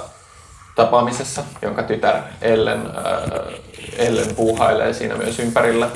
tapaamisessa, 0.75 1.43
jonka 1.61 1.83
tytär 1.83 2.21
Ellen, 2.41 2.89
ää, 2.95 3.41
Ellen 3.97 4.35
puuhailee 4.35 4.93
siinä 4.93 5.15
myös 5.15 5.39
ympärillä, 5.39 5.89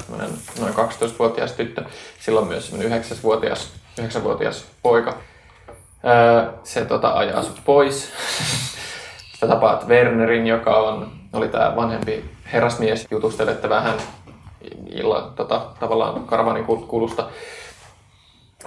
noin 0.60 0.74
12-vuotias 0.74 1.52
tyttö, 1.52 1.84
silloin 2.20 2.48
myös 2.48 2.70
semmoinen 2.70 3.02
9-vuotias, 3.02 3.72
9-vuotias 4.02 4.66
poika. 4.82 5.18
Ää, 6.04 6.54
se 6.64 6.86
tota, 6.86 7.14
ajaa 7.14 7.44
sut 7.44 7.62
pois. 7.66 8.12
Sä 9.40 9.48
tapaat 9.48 9.88
Wernerin, 9.88 10.48
joka 10.48 10.78
on, 10.78 11.12
oli 11.34 11.48
tämä 11.48 11.76
vanhempi 11.76 12.26
herrasmies, 12.54 13.08
jutustelette 13.12 13.70
vähän 13.70 13.94
illa, 14.92 15.32
tota, 15.36 15.62
tavallaan 15.80 16.26
karavanin 16.26 16.66
kul- 16.66 16.88
kulusta. 16.88 17.30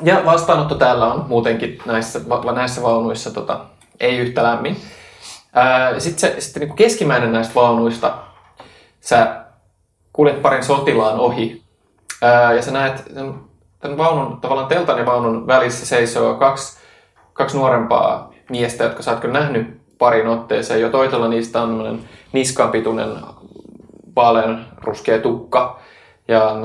Ja 0.02 0.22
vastaanotto 0.24 0.74
täällä 0.74 1.12
on 1.12 1.24
muutenkin 1.28 1.78
näissä, 1.86 2.28
va- 2.28 2.52
näissä 2.52 2.82
vaunuissa 2.82 3.30
tota, 3.30 3.64
ei 4.00 4.18
yhtä 4.18 4.42
lämmin. 4.42 4.76
Sitten 5.98 6.20
se, 6.20 6.40
sitten 6.40 6.60
niin 6.60 6.76
keskimmäinen 6.76 7.32
näistä 7.32 7.54
vaunuista, 7.54 8.18
sä 9.00 9.44
kuljet 10.12 10.42
parin 10.42 10.64
sotilaan 10.64 11.20
ohi 11.20 11.62
ää, 12.22 12.52
ja 12.52 12.62
sä 12.62 12.70
näet 12.70 13.04
tämän, 13.80 13.98
vaunun, 13.98 14.40
tavallaan 14.40 14.68
teltan 14.68 14.98
ja 14.98 15.06
vaunun 15.06 15.46
välissä 15.46 15.86
seisoo 15.86 16.34
kaksi, 16.34 16.78
kaksi 17.32 17.56
nuorempaa 17.56 18.32
miestä, 18.50 18.84
jotka 18.84 19.02
sä 19.02 19.10
oot 19.10 19.20
kyllä 19.20 19.38
nähnyt 19.38 19.80
parin 19.98 20.26
otteeseen. 20.26 20.80
Jo 20.80 20.90
toisella 20.90 21.28
niistä 21.28 21.62
on 21.62 21.68
tämmöinen 21.68 22.08
niskanpituinen 22.32 23.16
vaalean 24.20 24.66
ruskea 24.82 25.18
tukka 25.18 25.80
ja 26.28 26.56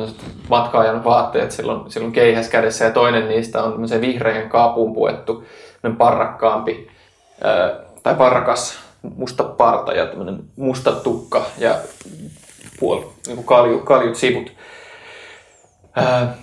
matkaajan 0.50 1.04
vaatteet 1.04 1.52
silloin, 1.52 1.92
silloin 1.92 2.14
keihäs 2.14 2.50
kädessä 2.50 2.86
ja 2.86 2.92
toinen 2.92 3.28
niistä 3.28 3.64
on 3.64 3.72
tämmöisen 3.72 4.02
vihreän 4.02 4.50
kaapuun 4.50 4.94
puettu 4.94 5.44
parrakkaampi 5.98 6.92
ää, 7.44 7.72
tai 8.04 8.16
parrakas 8.16 8.80
musta 9.16 9.44
parta 9.44 9.94
ja 9.94 10.08
musta 10.56 10.92
tukka 10.92 11.46
ja 11.58 11.76
puol, 12.80 13.02
niin 13.28 13.36
kuin 13.36 13.46
kalju, 13.46 13.80
kaljut 13.80 14.16
sivut. 14.16 14.52
Ää, 15.96 16.34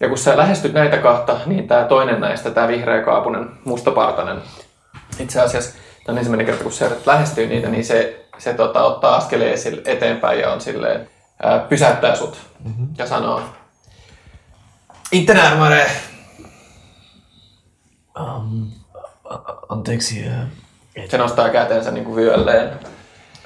ja 0.00 0.08
kun 0.08 0.18
sä 0.18 0.36
lähestyt 0.36 0.72
näitä 0.72 0.98
kahta, 0.98 1.40
niin 1.46 1.68
tämä 1.68 1.84
toinen 1.84 2.20
näistä, 2.20 2.50
tämä 2.50 2.68
vihreä 2.68 3.02
kaapunen, 3.02 3.50
mustapartainen, 3.64 4.42
itse 5.20 5.40
asiassa 5.40 5.76
tämä 6.04 6.14
on 6.14 6.18
ensimmäinen 6.18 6.46
kerta, 6.46 6.62
kun 6.62 6.72
sä 6.72 6.86
yrität 6.86 7.06
lähestyä 7.06 7.46
niitä, 7.46 7.68
niin 7.68 7.84
se, 7.84 8.21
se 8.42 8.54
tota, 8.54 8.82
ottaa 8.82 9.16
askeleen 9.16 9.58
eteenpäin 9.84 10.40
ja 10.40 10.52
on 10.52 10.60
silleen, 10.60 11.10
ää, 11.42 11.58
pysäyttää 11.58 12.16
sut 12.16 12.38
mm-hmm. 12.64 12.88
ja 12.98 13.06
sanoo, 13.06 13.42
Inte 15.12 15.34
närmare! 15.34 15.90
Um, 18.20 18.70
anteeksi, 19.68 20.24
uh, 20.26 21.06
Se 21.10 21.18
nostaa 21.18 21.48
kätensä 21.48 21.90
niin 21.90 22.04
kuin 22.04 22.16
vyölleen. 22.16 22.70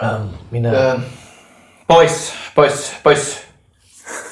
um, 0.02 0.28
minä... 0.50 0.70
Ää, 0.70 1.00
pois, 1.86 2.32
pois, 2.54 2.94
pois. 3.02 3.45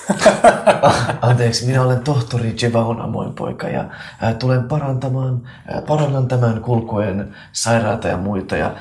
Anteeksi, 1.20 1.66
minä 1.66 1.82
olen 1.82 2.00
tohtori 2.00 2.54
Jevaon 2.62 3.00
Amoin 3.00 3.34
poika 3.34 3.68
ja 3.68 3.84
tulen 4.38 4.64
parantamaan, 4.64 5.42
parannan 5.86 6.28
tämän 6.28 6.60
kulkuen 6.60 7.34
sairaata 7.52 8.08
ja 8.08 8.16
muita 8.16 8.56
ja 8.56 8.74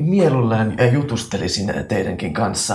mielellään 0.00 0.74
ää, 0.78 0.86
jutustelisin 0.86 1.74
teidänkin 1.88 2.32
kanssa. 2.32 2.74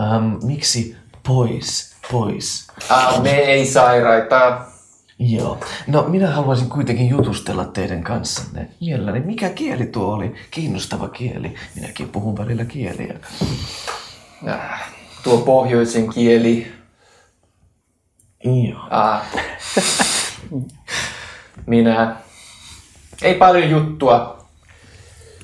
Ähm, 0.00 0.34
miksi 0.42 0.96
pois? 1.26 1.88
pois. 2.12 2.66
Ah, 2.88 3.22
me 3.22 3.30
ei 3.30 3.66
sairaita. 3.66 4.60
Joo. 5.18 5.58
No 5.86 6.02
minä 6.02 6.30
haluaisin 6.30 6.68
kuitenkin 6.68 7.08
jutustella 7.08 7.64
teidän 7.64 8.02
kanssanne. 8.02 8.68
Mielelläni, 8.80 9.20
mikä 9.20 9.48
kieli 9.50 9.86
tuo 9.86 10.14
oli? 10.14 10.34
Kiinnostava 10.50 11.08
kieli. 11.08 11.54
Minäkin 11.74 12.08
puhun 12.08 12.38
välillä 12.38 12.64
kieliä. 12.64 13.14
Ah, 14.46 14.92
tuo 15.22 15.38
pohjoisen 15.38 16.08
kieli. 16.08 16.77
Joo. 18.44 18.80
Ah. 18.90 19.22
Minä. 21.66 22.16
Ei 23.22 23.34
paljon 23.34 23.70
juttua. 23.70 24.44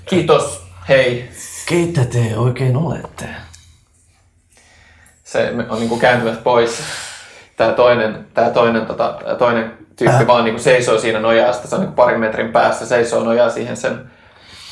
Kiitos. 0.06 0.66
Hei. 0.88 1.30
Keitä 1.66 2.04
te 2.04 2.32
oikein 2.36 2.76
olette? 2.76 3.28
Se 5.24 5.52
on 5.68 5.78
niinku 5.78 5.98
kääntymässä 5.98 6.42
pois. 6.42 6.82
Tää 7.56 7.72
toinen, 7.72 8.26
tää 8.34 8.50
toinen, 8.50 8.86
tota, 8.86 9.18
toinen 9.38 9.78
tyyppi 9.96 10.22
äh. 10.22 10.26
vaan 10.26 10.44
niinku 10.44 10.62
seisoo 10.62 10.98
siinä 10.98 11.20
nojasta. 11.20 11.68
Se 11.68 11.74
on 11.74 11.80
niinku 11.80 11.96
parin 11.96 12.20
metrin 12.20 12.52
päässä. 12.52 12.86
Seisoo 12.86 13.24
nojaa 13.24 13.50
siihen 13.50 13.76
sen 13.76 14.10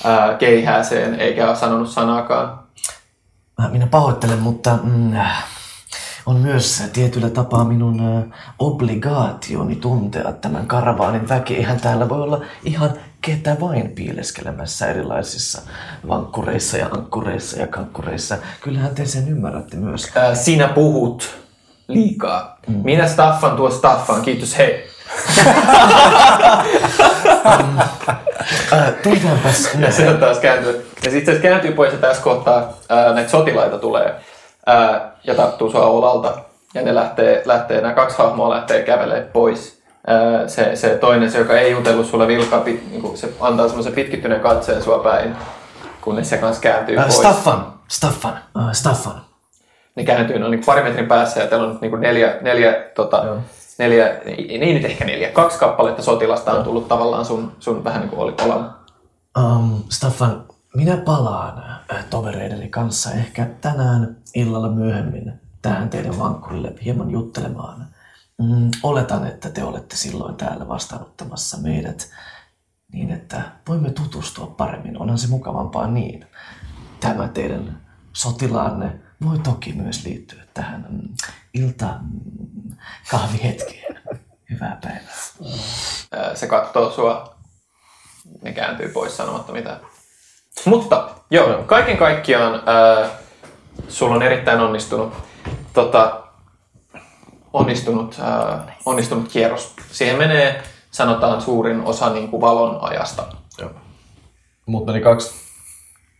ää, 0.04 0.34
keihääseen, 0.34 1.20
eikä 1.20 1.48
ole 1.48 1.56
sanonut 1.56 1.90
sanaakaan. 1.90 2.62
Minä 3.70 3.86
pahoittelen, 3.86 4.38
mutta 4.38 4.78
mm, 4.82 5.12
on 6.26 6.36
myös 6.36 6.82
tietyllä 6.92 7.30
tapaa 7.30 7.64
minun 7.64 8.00
äh, 8.00 8.38
obligaationi 8.58 9.76
tuntea 9.76 10.32
tämän 10.32 10.66
karavaanin 10.66 11.28
väki. 11.28 11.56
Eihän 11.56 11.80
täällä 11.80 12.08
voi 12.08 12.22
olla 12.22 12.40
ihan 12.64 12.90
ketä 13.20 13.56
vain 13.60 13.88
piileskelemässä 13.88 14.86
erilaisissa 14.86 15.62
vankkureissa 16.08 16.76
ja 16.76 16.86
ankkureissa 16.90 17.60
ja 17.60 17.66
kankkureissa. 17.66 18.38
Kyllähän 18.60 18.94
te 18.94 19.06
sen 19.06 19.28
ymmärrätte 19.28 19.76
myös. 19.76 20.10
Ää, 20.14 20.34
sinä 20.34 20.68
puhut 20.68 21.38
liikaa. 21.88 22.58
Mm. 22.66 22.80
Minä 22.84 23.08
staffan 23.08 23.56
tuo 23.56 23.70
staffan. 23.70 24.22
Kiitos, 24.22 24.58
hei. 24.58 24.84
Äh, 28.72 28.92
Tultaanpas 29.02 29.68
Ja 29.78 29.92
se 29.92 30.08
on 30.08 30.16
taas 30.16 30.38
kääntynyt. 30.38 30.86
Ja 31.04 31.10
sitten 31.10 31.34
se 31.34 31.40
kääntyy 31.40 31.72
pois 31.72 31.92
ja 31.92 31.98
tässä 31.98 32.22
kohtaa 32.22 32.72
ää, 32.88 33.14
näitä 33.14 33.30
sotilaita 33.30 33.78
tulee 33.78 34.14
ää, 34.66 35.16
ja 35.24 35.34
tarttuu 35.34 35.70
sua 35.70 35.86
olalta. 35.86 36.34
Ja 36.74 36.82
ne 36.82 36.94
lähtee, 36.94 37.42
lähtee, 37.44 37.80
nämä 37.80 37.94
kaksi 37.94 38.18
hahmoa 38.18 38.50
lähtee 38.50 38.82
kävelemään 38.82 39.30
pois. 39.32 39.82
Ää, 40.06 40.48
se, 40.48 40.76
se 40.76 40.88
toinen, 40.88 41.30
se 41.30 41.38
joka 41.38 41.52
ei 41.54 41.72
jutellut 41.72 42.06
sulle 42.06 42.26
vilkaa, 42.26 42.60
pit, 42.60 42.90
niin 42.90 43.16
se 43.16 43.32
antaa 43.40 43.66
semmoisen 43.66 43.92
pitkittyneen 43.92 44.40
katseen 44.40 44.82
sua 44.82 44.98
päin, 44.98 45.36
kunnes 46.00 46.30
se 46.30 46.38
kanssa 46.38 46.62
kääntyy 46.62 46.98
Äh, 46.98 47.04
pois. 47.04 47.16
Staffan, 47.16 47.72
Staffan, 47.88 48.38
äh, 48.58 48.72
Staffan. 48.72 49.20
Ne 49.96 50.04
kääntyy 50.04 50.38
noin 50.38 50.50
niin 50.50 50.64
pari 50.66 50.82
metrin 50.82 51.06
päässä 51.06 51.40
ja 51.40 51.46
teillä 51.46 51.66
on 51.66 51.78
niin 51.80 52.00
neljä, 52.00 52.36
neljä, 52.40 52.72
tota, 52.94 53.24
neljä, 53.78 54.08
ei 54.08 54.58
ei 54.64 54.74
nyt 54.74 54.84
ehkä 54.84 55.04
neljä, 55.04 55.30
kaksi 55.30 55.58
kappaletta 55.58 56.02
sotilasta 56.02 56.52
on 56.52 56.64
tullut 56.64 56.88
tavallaan 56.88 57.24
sun, 57.24 57.52
sun 57.60 57.84
vähän 57.84 58.00
niin 58.00 58.10
kuin 58.10 58.20
oli 58.20 58.34
olan. 58.44 58.74
Um, 59.38 59.82
Staffan, 59.90 60.44
minä 60.76 60.96
palaan 60.96 61.58
äh, 61.92 62.04
tovereideni 62.10 62.68
kanssa 62.68 63.10
ehkä 63.12 63.46
tänään 63.60 64.16
illalla 64.34 64.68
myöhemmin 64.68 65.32
tähän 65.62 65.90
teidän 65.90 66.18
vankkurille 66.18 66.74
hieman 66.84 67.10
juttelemaan. 67.10 67.86
Mm, 68.38 68.70
oletan, 68.82 69.26
että 69.26 69.50
te 69.50 69.64
olette 69.64 69.96
silloin 69.96 70.36
täällä 70.36 70.68
vastaanottamassa 70.68 71.58
meidät 71.58 72.10
niin, 72.92 73.10
että 73.10 73.42
voimme 73.68 73.90
tutustua 73.90 74.46
paremmin. 74.46 74.98
Onhan 74.98 75.18
se 75.18 75.28
mukavampaa 75.28 75.86
niin. 75.86 76.26
Tämä 77.00 77.28
teidän 77.28 77.80
sotilaanne 78.12 79.00
voi 79.24 79.38
toki 79.38 79.72
myös 79.72 80.04
liittyä 80.04 80.42
tähän 80.54 80.86
mm, 80.90 81.08
ilta 81.54 81.86
mm, 82.00 82.76
kahvihetkeen. 83.10 84.00
Hyvää 84.50 84.78
päivää. 84.82 85.14
Ää, 86.12 86.36
Se 86.36 86.46
katsoo 86.46 86.90
sua, 86.90 87.36
ne 88.42 88.52
kääntyy 88.52 88.88
pois 88.88 89.16
sanomatta 89.16 89.52
mitään. 89.52 89.80
Mutta 90.64 91.08
joo, 91.30 91.62
kaiken 91.66 91.96
kaikkiaan 91.96 92.62
ää, 92.66 93.08
sulla 93.88 94.14
on 94.14 94.22
erittäin 94.22 94.60
onnistunut, 94.60 95.12
tota, 95.72 96.20
onnistunut, 97.52 98.16
ää, 98.22 98.76
onnistunut 98.86 99.28
kierros. 99.28 99.74
Siihen 99.90 100.18
menee, 100.18 100.62
sanotaan, 100.90 101.40
suurin 101.42 101.80
osa 101.84 102.10
niin 102.10 102.28
kuin 102.28 102.40
valon 102.40 102.78
ajasta. 102.82 103.22
Mutta 104.66 104.92
meni 104.92 105.04
kaksi 105.04 105.34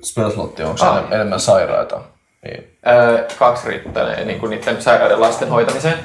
spellslottia, 0.05 0.69
onko 0.69 0.85
Ah. 0.87 1.13
enemmän 1.13 1.41
sairaita? 1.41 2.01
Niin. 2.45 2.79
Ää, 2.85 3.25
kaksi 3.39 3.69
riittää 3.69 4.25
niin 4.25 4.41
kuin 4.41 4.51
niiden 4.51 4.83
sairaiden 4.83 5.21
lasten 5.21 5.49
hoitamiseen. 5.49 5.99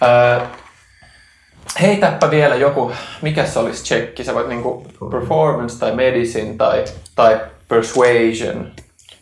Ää, 0.00 0.46
heitäpä 1.80 2.30
vielä 2.30 2.54
joku, 2.54 2.92
mikä 3.22 3.46
se 3.46 3.58
olisi 3.58 3.82
tsekki? 3.82 4.24
Se 4.24 4.34
voit 4.34 4.48
niinku 4.48 4.86
performance 5.10 5.78
tai 5.78 5.92
medicine 5.92 6.54
tai, 6.56 6.84
tai 7.14 7.40
persuasion. 7.74 8.72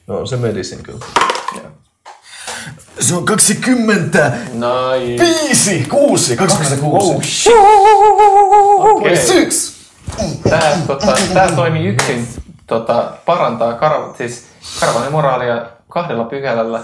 No 0.06 0.26
se 0.26 0.36
medicine 0.36 0.82
kyllä. 0.82 1.04
Se 3.00 3.14
on 3.14 3.24
20! 3.24 4.32
Nice. 4.52 5.24
Viisi! 5.24 5.86
Kuusi! 5.90 6.36
26! 6.36 7.14
Oh 7.14 7.22
shit! 7.22 7.52
Okei. 8.78 9.16
Syks! 9.16 9.72
Tää, 10.50 10.78
tota, 10.86 11.14
tää 11.34 11.52
toimii 11.52 11.86
yksin, 11.86 12.28
tota, 12.66 13.12
parantaa 13.26 13.72
karav- 13.72 14.16
siis 14.18 14.44
karavanin 14.80 15.12
moraalia 15.12 15.66
kahdella 15.88 16.24
pykälällä 16.24 16.80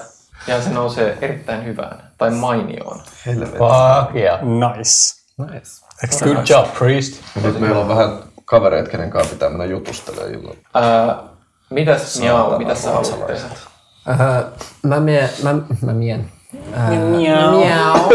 ja 0.46 0.62
se 0.62 0.70
nousee 0.70 1.18
erittäin 1.20 1.64
hyvään 1.64 2.10
tai 2.18 2.30
mainioon. 2.30 3.00
Helvetti. 3.26 3.58
Fuck 3.58 4.16
yeah. 4.16 4.40
Nice. 4.42 5.14
Nice. 5.38 6.24
Good 6.24 6.48
job, 6.48 6.66
priest. 6.78 7.20
Nyt 7.42 7.60
meillä 7.60 7.80
on 7.80 7.88
vähän 7.88 8.18
kavereita, 8.44 8.90
kenen 8.90 9.10
kanssa 9.10 9.32
pitää 9.34 9.48
mennä 9.48 9.64
jutustelemaan 9.64 10.34
illalla. 10.34 10.56
Ää, 10.74 11.22
mitäs 11.70 12.20
Miau, 12.20 12.58
mitäs 12.58 12.82
sä 12.82 12.90
haluat 12.90 13.26
tehdä? 13.26 13.44
Äh, 14.10 14.44
mä 14.82 15.00
mien, 15.00 15.28
mä, 15.42 15.54
mä 15.82 15.92
mien. 15.92 16.30
Äh, 16.76 16.90
miau. 16.90 18.08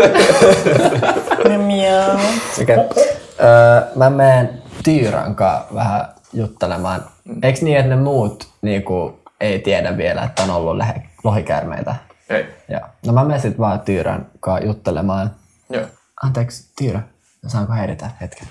Miau. 1.68 2.18
Okei. 2.62 2.78
Äh, 2.78 3.84
mä 3.96 4.10
menen 4.10 4.62
Tyyran 4.84 5.36
kanssa 5.36 5.76
vähän 5.76 6.08
juttelemaan. 6.34 7.06
Eiks 7.44 7.62
niin, 7.62 7.78
että 7.78 7.90
ne 7.90 7.96
muut 7.96 8.50
niinku, 8.62 9.20
ei 9.40 9.60
tiedä 9.60 9.98
vielä, 9.98 10.24
että 10.24 10.44
on 10.44 10.50
ollut 10.50 10.78
lähe, 10.78 11.10
lohikäärmeitä? 11.24 11.96
Ei. 12.30 12.46
Joo. 12.70 12.82
No 13.06 13.14
mä 13.14 13.24
menen 13.24 13.42
sit 13.42 13.60
vaan 13.60 13.80
Tyyrän 13.80 14.26
kanssa 14.40 14.66
juttelemaan. 14.66 15.32
Joo. 15.70 15.86
Anteeksi, 16.24 16.72
Tyyrä, 16.78 17.02
saanko 17.48 17.74
häiritä 17.74 18.10
hetken? 18.22 18.48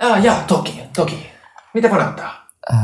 Ah, 0.00 0.24
jaa, 0.24 0.36
toki, 0.46 0.82
toki. 0.96 1.30
Mitä 1.74 1.90
voi? 1.90 2.00
Äh, 2.00 2.78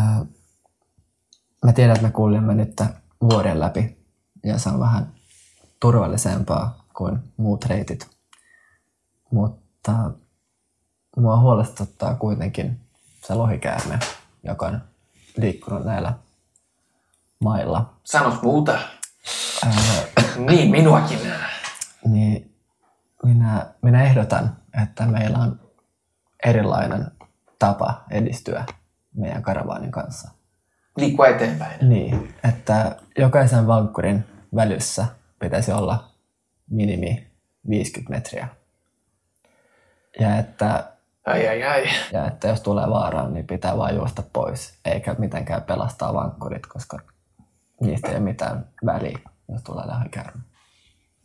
mä 1.64 1.72
tiedän, 1.72 1.96
että 1.96 2.07
me 2.07 2.12
kuljemme 2.12 2.55
nyt 2.55 2.81
vuoden 3.20 3.61
läpi 3.61 3.98
ja 4.44 4.59
se 4.59 4.68
on 4.68 4.81
vähän 4.81 5.12
turvallisempaa 5.81 6.85
kuin 6.94 7.18
muut 7.37 7.64
reitit. 7.64 8.11
Mutta 9.31 10.11
mua 11.16 11.40
huolestuttaa 11.40 12.14
kuitenkin 12.14 12.81
se 13.27 13.35
lohikäärme, 13.35 13.98
joka 14.44 14.66
on 14.66 14.81
liikkunut 15.37 15.85
näillä 15.85 16.14
mailla. 17.40 17.94
Sanos 18.05 18.42
muuta. 18.42 18.79
niin, 20.37 20.70
minuakin. 20.70 21.18
Niin 22.05 22.55
minä, 23.25 23.66
minä 23.83 24.05
ehdotan, 24.05 24.57
että 24.83 25.07
meillä 25.07 25.38
on 25.38 25.61
erilainen 26.44 27.11
tapa 27.59 28.05
edistyä 28.11 28.64
meidän 29.14 29.42
karavaanin 29.42 29.90
kanssa. 29.90 30.31
Liikkua 30.96 31.26
eteenpäin. 31.26 31.88
Niin, 31.88 32.35
että 32.48 32.96
jokaisen 33.18 33.66
vankkurin 33.66 34.24
välyssä 34.55 35.07
pitäisi 35.38 35.72
olla 35.72 36.05
minimi 36.70 37.26
50 37.68 38.11
metriä. 38.16 38.48
Ja 40.20 40.37
että, 40.38 40.85
Ai, 41.26 41.48
ai, 41.48 41.62
ai. 41.64 41.85
ja 42.12 42.26
että 42.26 42.48
jos 42.48 42.61
tulee 42.61 42.90
vaaraan, 42.90 43.35
niin 43.35 43.46
pitää 43.46 43.78
vaan 43.78 43.94
juosta 43.94 44.22
pois, 44.33 44.78
eikä 44.85 45.14
mitenkään 45.18 45.62
pelastaa 45.62 46.14
vankkurit, 46.14 46.66
koska 46.66 46.98
niistä 47.81 48.09
ei 48.09 48.14
ole 48.14 48.22
mitään 48.24 48.66
väliä, 48.87 49.18
jos 49.48 49.62
tulee 49.62 49.87
lähikäärme. 49.87 50.42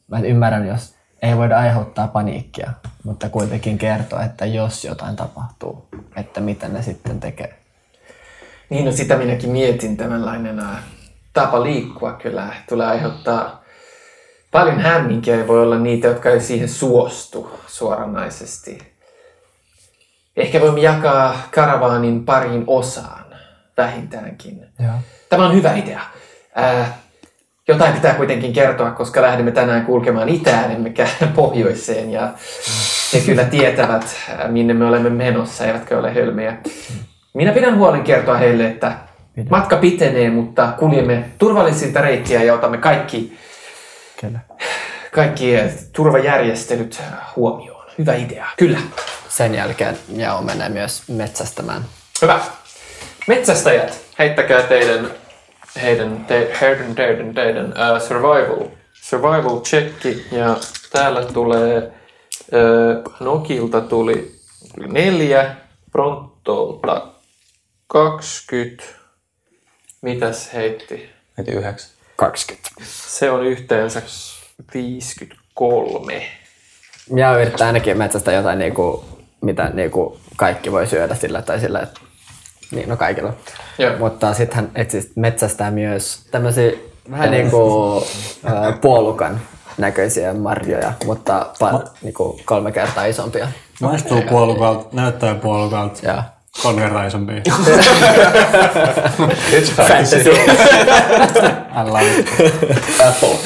Mä 0.08 0.20
ymmärrän, 0.20 0.68
jos 0.68 0.96
ei 1.22 1.38
voida 1.38 1.58
aiheuttaa 1.58 2.08
paniikkia, 2.08 2.72
mutta 3.04 3.30
kuitenkin 3.30 3.78
kertoa, 3.78 4.24
että 4.24 4.46
jos 4.46 4.86
jotain 4.86 5.16
tapahtuu, 5.16 5.88
että 6.16 6.42
mitä 6.42 6.68
ne 6.68 6.82
sitten 6.82 7.20
tekee. 7.20 7.60
Niin, 8.70 8.86
no 8.86 8.92
sitä 8.92 9.18
minäkin 9.18 9.50
mietin. 9.50 9.98
Tämänlainen 9.98 10.62
tapa 11.34 11.64
liikkua 11.64 12.14
kyllä 12.14 12.54
tulee 12.70 12.88
aiheuttaa 12.88 13.64
paljon 14.52 14.80
hämminkiä 14.80 15.36
ja 15.36 15.48
voi 15.48 15.62
olla 15.64 15.80
niitä, 15.80 16.08
jotka 16.08 16.30
ei 16.30 16.40
siihen 16.40 16.70
suostu 16.70 17.60
suoranaisesti. 17.68 18.78
Ehkä 20.38 20.62
voimme 20.62 20.80
jakaa 20.80 21.38
karavaanin 21.52 22.26
pariin 22.26 22.64
osaan, 22.68 23.26
vähintäänkin. 23.78 24.66
Joo. 24.80 24.94
Tämä 25.30 25.46
on 25.46 25.54
hyvä 25.54 25.76
idea. 25.76 26.02
Ää, 26.56 26.98
jotain 27.68 27.94
pitää 27.94 28.14
kuitenkin 28.14 28.54
kertoa, 28.54 28.92
koska 28.92 29.22
lähdemme 29.22 29.52
tänään 29.52 29.86
kulkemaan 29.86 30.30
itään 30.30 30.72
emmekä 30.72 31.08
pohjoiseen 31.36 32.12
ja 32.12 32.34
he 33.14 33.20
kyllä 33.20 33.44
tietävät, 33.44 34.04
äh, 34.30 34.52
minne 34.52 34.74
me 34.74 34.86
olemme 34.86 35.10
menossa, 35.10 35.66
eivätkä 35.66 35.98
ole 35.98 36.14
hölmejä. 36.14 36.58
Minä 37.38 37.52
pidän 37.52 37.78
huolen 37.78 38.04
kertoa 38.04 38.38
heille, 38.38 38.68
että 38.68 38.92
matka 39.50 39.78
pitenee, 39.78 40.30
mutta 40.30 40.74
kuljemme 40.80 41.26
turvallisinta 41.38 42.02
reittiä 42.02 42.44
ja 42.44 42.54
otamme 42.54 42.78
kaikki, 42.78 43.38
Kyllä. 44.22 44.40
kaikki 45.12 45.60
äh, 45.60 45.70
turvajärjestelyt 45.94 47.02
huomioon. 47.36 47.86
Hyvä 47.98 48.16
idea. 48.16 48.46
Kyllä. 48.58 48.78
Sen 49.30 49.56
jälkeen 49.56 49.98
Miao 50.08 50.42
menee 50.42 50.70
myös 50.70 51.04
metsästämään. 51.08 51.82
Hyvä. 52.22 52.40
Metsästäjät, 53.28 54.02
heittäkää 54.20 54.62
teidän, 54.62 55.08
heidän, 55.82 56.26
te, 56.26 56.58
heidän, 56.62 56.96
teidän, 56.96 57.34
teidän 57.34 57.66
uh, 57.66 58.02
survival, 58.02 58.68
survival 58.94 59.60
checki. 59.62 60.26
Ja 60.32 60.56
täällä 60.92 61.26
tulee, 61.26 61.78
uh, 61.78 63.14
Nokilta 63.20 63.82
tuli 63.82 64.32
neljä, 64.88 65.56
Prontolta 65.92 67.17
20. 67.88 68.84
Mitäs 70.02 70.54
heitti? 70.54 71.10
Heti 71.38 71.52
yhdeksän. 71.52 71.90
20. 72.16 72.70
Se 72.84 73.32
on 73.32 73.46
yhteensä 73.46 74.02
53. 74.74 76.28
Miao 77.10 77.40
yrittää 77.40 77.68
ainakin 77.68 77.98
metsästä 77.98 78.32
jotain, 78.32 78.60
niinku, 78.60 79.06
mitä 79.42 79.70
niinku, 79.74 80.20
kaikki 80.36 80.72
voi 80.72 80.88
syödä 80.88 81.16
sillä 81.16 81.42
tai 81.42 81.60
sillä, 81.60 81.80
että 81.80 82.00
niin, 82.72 82.90
no 82.90 82.98
kaikilla. 82.98 83.34
Joo. 83.78 83.98
Mutta 83.98 84.34
sitten 84.34 84.56
hän 84.56 84.72
etsi 84.76 85.12
metsästää 85.16 85.72
myös 85.72 86.28
tämmöisiä 86.32 86.72
vähän 87.12 87.32
niin 87.32 87.52
kuin 87.52 88.04
äh, 88.46 88.82
puolukan 88.82 89.42
näköisiä 89.78 90.34
marjoja, 90.34 90.94
mutta 91.06 91.54
pal- 91.60 91.88
niinku 92.02 92.40
kolme 92.46 92.72
kertaa 92.72 93.06
isompia. 93.06 93.48
Maistuu 93.82 94.22
puolukalta, 94.22 94.90
näyttää 94.92 95.36
puolukalta. 95.36 96.06
Ja 96.06 96.24
Kolme 96.64 96.82
kertaa 96.82 97.06
isompi. 97.06 97.34
It's 99.52 99.72
fantasy. 99.88 100.30
I 100.30 101.84
love 101.86 102.08
it. 102.20 102.28
Apple. 103.08 103.38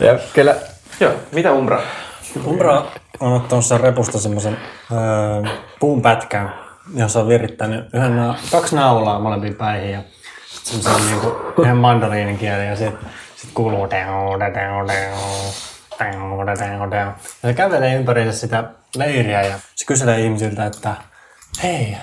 ja 0.00 0.18
kyllä 0.32 0.54
Joo, 1.00 1.12
mitä 1.32 1.52
Umbra? 1.52 1.80
Umbra 2.46 2.84
on 3.20 3.32
ottanut 3.32 3.64
sen 3.64 3.80
repusta 3.80 4.18
semmoisen 4.18 4.58
öö, 4.92 5.50
puun 5.80 6.02
pätkän, 6.02 6.54
jossa 6.94 7.20
on 7.20 7.28
virittänyt 7.28 7.84
yhden, 7.94 8.16
na- 8.16 8.34
kaksi 8.52 8.76
naulaa 8.76 9.18
molempiin 9.18 9.54
päihin 9.54 9.90
ja 9.92 10.00
semmoisen 10.62 11.06
niinku 11.10 11.36
yhden 11.62 11.76
mandariinin 11.76 12.38
kielen 12.38 12.66
ja 12.68 12.76
sit, 12.76 12.94
sit 13.36 13.50
kuuluu 13.54 13.88
teo, 13.88 14.38
teo, 14.54 14.86
teo. 14.86 15.16
Ja 16.96 17.14
se 17.42 17.54
kävelee 17.54 17.94
ympäriinsä 17.94 18.38
sitä 18.38 18.64
leiriä 18.96 19.42
ja 19.42 19.58
se 19.74 19.86
kyselee 19.86 20.20
ihmisiltä, 20.20 20.66
että 20.66 20.94
hei, 21.62 21.96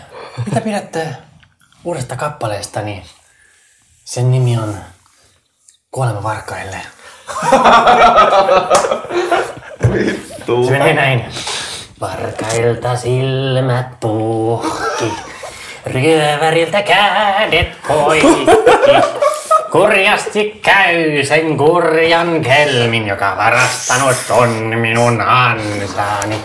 mitä 0.46 0.62
pidätte 0.62 1.08
uudesta 1.84 2.16
kappaleesta, 2.16 2.82
niin 2.82 3.04
sen 4.06 4.32
nimi 4.32 4.58
on 4.58 4.78
Kuolema 5.92 6.24
varkaille. 6.24 6.78
Se 10.66 10.72
menee 10.72 10.94
näin. 10.94 11.26
Varkailta 12.02 12.96
silmät 12.96 14.00
puhki, 14.00 15.14
ryöväriltä 15.86 16.82
kädet 16.82 17.78
poikki. 17.88 18.46
Kurjasti 19.72 20.60
käy 20.64 21.24
sen 21.26 21.58
kurjan 21.58 22.42
kelmin, 22.42 23.08
joka 23.08 23.38
varastanut 23.38 24.18
on 24.30 24.50
minun 24.50 25.22
ansani. 25.22 26.42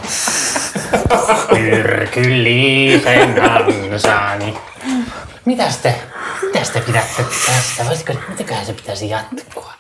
Pyrkyllisen 1.55 3.51
ansani. 3.51 4.59
Mitäs 5.45 5.77
te, 5.77 5.95
mitäs 6.43 6.71
te 6.71 6.81
pidätte 6.81 7.25
tästä? 7.47 7.85
Voisiko, 7.89 8.13
mitäköhän 8.29 8.67
se 8.67 8.73
pitäisi 8.73 9.09
jatkua? 9.11 9.73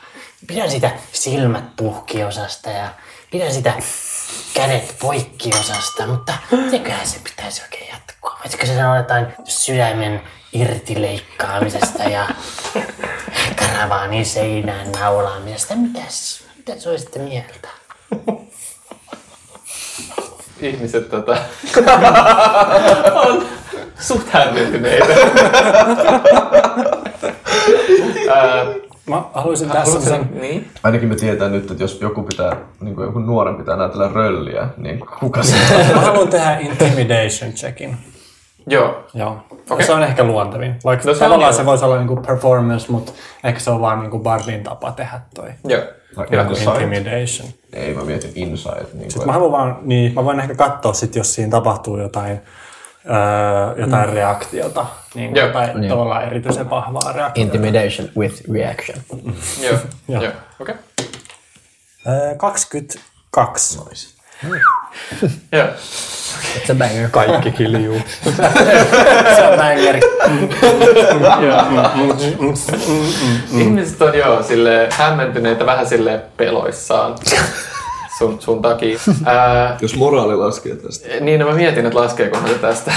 Pidän 0.46 0.70
sitä 0.70 0.90
silmät 1.12 1.76
puhkiosasta 1.76 2.70
ja 2.70 2.88
pidän 3.30 3.52
sitä 3.52 3.72
kädet 4.54 4.94
poikkiosasta, 5.00 6.06
mutta 6.06 6.32
mitäköhän 6.50 7.06
se 7.06 7.18
pitäisi 7.24 7.62
oikein 7.62 7.88
jatkua? 7.92 8.38
Voisiko 8.44 8.66
se 8.66 8.76
sanoa 8.76 8.96
jotain 8.96 9.26
sydämen 9.44 10.22
irtileikkaamisesta 10.52 12.02
ja 12.02 12.28
karavaanin 13.56 14.26
seinään 14.26 14.92
naulaamisesta? 14.92 15.74
Mitäs, 15.74 16.44
mitä 16.56 16.80
se 16.80 16.90
olisitte 16.90 17.18
mieltä? 17.18 17.68
Ihmiset 20.60 21.10
tota, 21.10 21.36
on 23.14 23.46
suht 24.00 24.28
hämmentyneitä. 24.28 25.14
Mä 29.06 29.22
haluaisin 29.34 29.70
tässä 29.70 30.00
sen 30.00 30.30
niin? 30.40 30.70
Ainakin 30.82 31.08
me 31.08 31.14
tietää 31.14 31.48
nyt, 31.48 31.70
että 31.70 31.84
jos 31.84 32.00
joku 32.00 32.22
pitää, 32.22 32.56
niin 32.80 32.94
kuin 32.94 33.06
joku 33.06 33.18
nuoren 33.18 33.56
pitää 33.56 33.76
näytellä 33.76 34.10
rölliä, 34.14 34.68
niin 34.76 35.00
kuka 35.20 35.42
se 35.42 35.56
Mä 35.94 36.00
haluan 36.00 36.28
tehdä 36.28 36.58
intimidation 36.58 37.52
checkin. 37.52 37.96
Joo. 38.66 39.04
Joo. 39.14 39.36
Okay. 39.70 39.86
Se 39.86 39.92
on 39.92 40.02
ehkä 40.02 40.24
luontevin. 40.24 40.74
Vaikka 40.84 41.04
No 41.06 41.12
no, 41.12 41.18
se 41.18 41.24
on 41.24 41.30
tavallaan 41.30 41.52
joo. 41.52 41.58
se 41.58 41.66
voisi 41.66 41.84
olla 41.84 41.98
niinku 41.98 42.16
performance, 42.16 42.92
mutta 42.92 43.12
ehkä 43.44 43.60
se 43.60 43.70
on 43.70 43.80
vaan 43.80 44.00
niinku 44.00 44.18
Bardin 44.18 44.62
tapa 44.64 44.92
tehdä 44.92 45.20
toi 45.34 45.48
Joo. 45.64 45.82
Hyvä. 46.30 46.42
intimidation. 46.72 47.48
Ei, 47.72 47.94
mä 47.94 48.02
mietin 48.04 48.32
insight. 48.34 48.94
Niin 48.94 49.10
Sitten 49.10 49.26
mä 49.26 49.32
haluan 49.32 49.52
vaan, 49.52 49.78
niin 49.82 50.14
mä 50.14 50.24
voin 50.24 50.40
ehkä 50.40 50.54
katsoa 50.54 50.92
sit, 50.92 51.16
jos 51.16 51.34
siinä 51.34 51.50
tapahtuu 51.50 51.98
jotain, 51.98 52.40
öö, 53.06 53.80
jotain 53.84 54.08
mm. 54.08 54.14
reaktiota. 54.14 54.86
Niin 55.14 55.36
Joo. 55.36 55.46
jotain 55.46 55.80
niin. 55.80 55.90
tavallaan 55.90 56.24
erityisen 56.24 56.70
vahvaa 56.70 57.12
reaktiota. 57.12 57.46
intimidation 57.46 58.08
with 58.16 58.50
reaction. 58.52 58.98
Joo. 59.64 59.78
Joo. 60.08 60.22
Joo. 60.22 60.32
Okei. 60.60 60.74
Öö, 62.06 62.34
22. 62.34 63.78
Joo. 65.52 65.66
It's 66.56 66.70
a 66.72 66.74
banger. 66.74 67.08
Kaikki 67.10 67.50
kiljuu. 67.52 68.00
se 69.36 69.42
on 69.48 69.58
bangeri. 69.58 70.00
Ihmiset 73.58 74.02
on 74.02 74.18
joo 74.18 74.42
sille 74.42 74.88
hämmentyneitä, 74.92 75.66
vähän 75.66 75.86
sille 75.86 76.20
peloissaan 76.36 77.14
sun, 78.18 78.40
sun 78.40 78.62
takia. 78.62 78.98
Ää, 79.24 79.76
Jos 79.80 79.96
moraali 79.96 80.36
laskee 80.36 80.76
tästä. 80.76 81.08
niin, 81.20 81.40
no 81.40 81.46
mä 81.46 81.52
mietin, 81.52 81.86
että 81.86 81.98
laskeeko 81.98 82.38
se 82.48 82.54
tästä. 82.54 82.92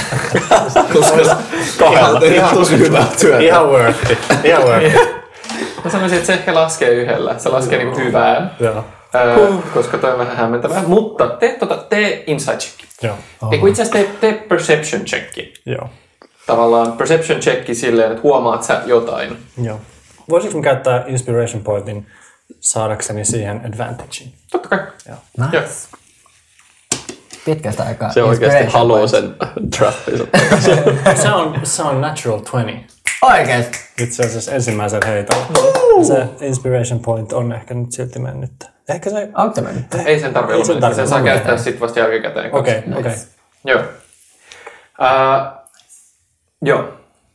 Koska 0.93 1.37
kahdella 1.79 2.19
tehdään 2.19 2.55
tosi 2.55 2.77
hyvää 2.79 3.05
työtä. 3.19 3.39
Ihan 3.39 3.69
worth 3.69 4.11
it. 4.11 4.19
Ihan 4.43 4.63
worth 4.63 4.85
it. 4.85 5.15
Mä 5.83 5.91
sanoisin, 5.91 6.17
että 6.17 6.27
se 6.27 6.33
ehkä 6.33 6.53
laskee 6.55 6.89
yhdellä. 6.89 7.35
Se 7.37 7.49
laskee 7.49 7.77
niinku 7.77 7.99
hyvään. 7.99 8.51
Joo. 8.59 8.85
Ää, 9.15 9.37
koska 9.73 9.97
toi 9.97 10.11
on 10.11 10.19
vähän 10.19 10.37
hämmentävää. 10.37 10.83
Mutta 10.87 11.27
tee, 11.27 11.55
tota, 11.59 11.77
tee 11.77 12.23
insight 12.27 12.59
check. 12.59 12.79
Joo. 13.03 13.15
Ei 13.51 13.59
kun 13.59 13.69
itse 13.69 13.81
asiassa 13.81 13.99
tee, 13.99 14.15
tee 14.21 14.33
perception 14.47 15.01
checki. 15.05 15.53
Joo. 15.65 15.89
Tavallaan 16.47 16.91
perception 16.91 17.39
checki 17.39 17.75
silleen, 17.75 18.11
että 18.11 18.21
huomaat 18.23 18.63
sä 18.63 18.81
jotain. 18.85 19.37
Joo. 19.63 19.79
Voisinko 20.29 20.61
käyttää 20.61 21.03
inspiration 21.07 21.63
pointin 21.63 22.07
saadakseni 22.59 23.25
siihen 23.25 23.61
advantagein? 23.65 24.33
Totta 24.51 24.69
kai. 24.69 24.79
Joo. 25.07 25.17
Joo. 25.51 25.63
Pitkästä 27.45 27.83
aikaa. 27.83 28.11
Se 28.11 28.23
oikeasti 28.23 28.63
haluaa 28.63 29.07
sen 29.07 29.35
trappinsa. 29.77 30.23
Se 31.21 31.29
on, 31.29 31.59
se 31.63 31.83
on 31.83 32.01
natural 32.01 32.39
20. 32.39 32.93
Oikeesti? 33.25 33.77
Itse 33.99 34.25
asiassa 34.25 34.51
ensimmäisellä 34.51 35.07
heitolla. 35.07 35.45
Se 36.03 36.45
inspiration 36.45 36.99
point 36.99 37.33
on 37.33 37.53
ehkä 37.53 37.73
nyt 37.73 37.91
silti 37.91 38.19
mennyt. 38.19 38.51
Ehkä 38.89 39.09
se... 39.09 39.29
Onko 39.37 39.55
se 39.55 39.61
mennyt? 39.61 39.85
Ei 40.05 40.19
sen 40.19 40.33
tarvitse 40.33 40.55
olla. 40.55 40.65
sen 40.65 40.79
tarvitse 40.79 41.01
sen 41.01 41.09
saa 41.09 41.21
käyttää 41.21 41.57
sitten 41.57 41.79
vasta 41.79 41.99
jälkikäteen. 41.99 42.55
Okei, 42.55 42.83
okei. 42.95 43.15
Joo. 43.63 43.79
Uh, 43.79 45.65
joo. 46.61 46.89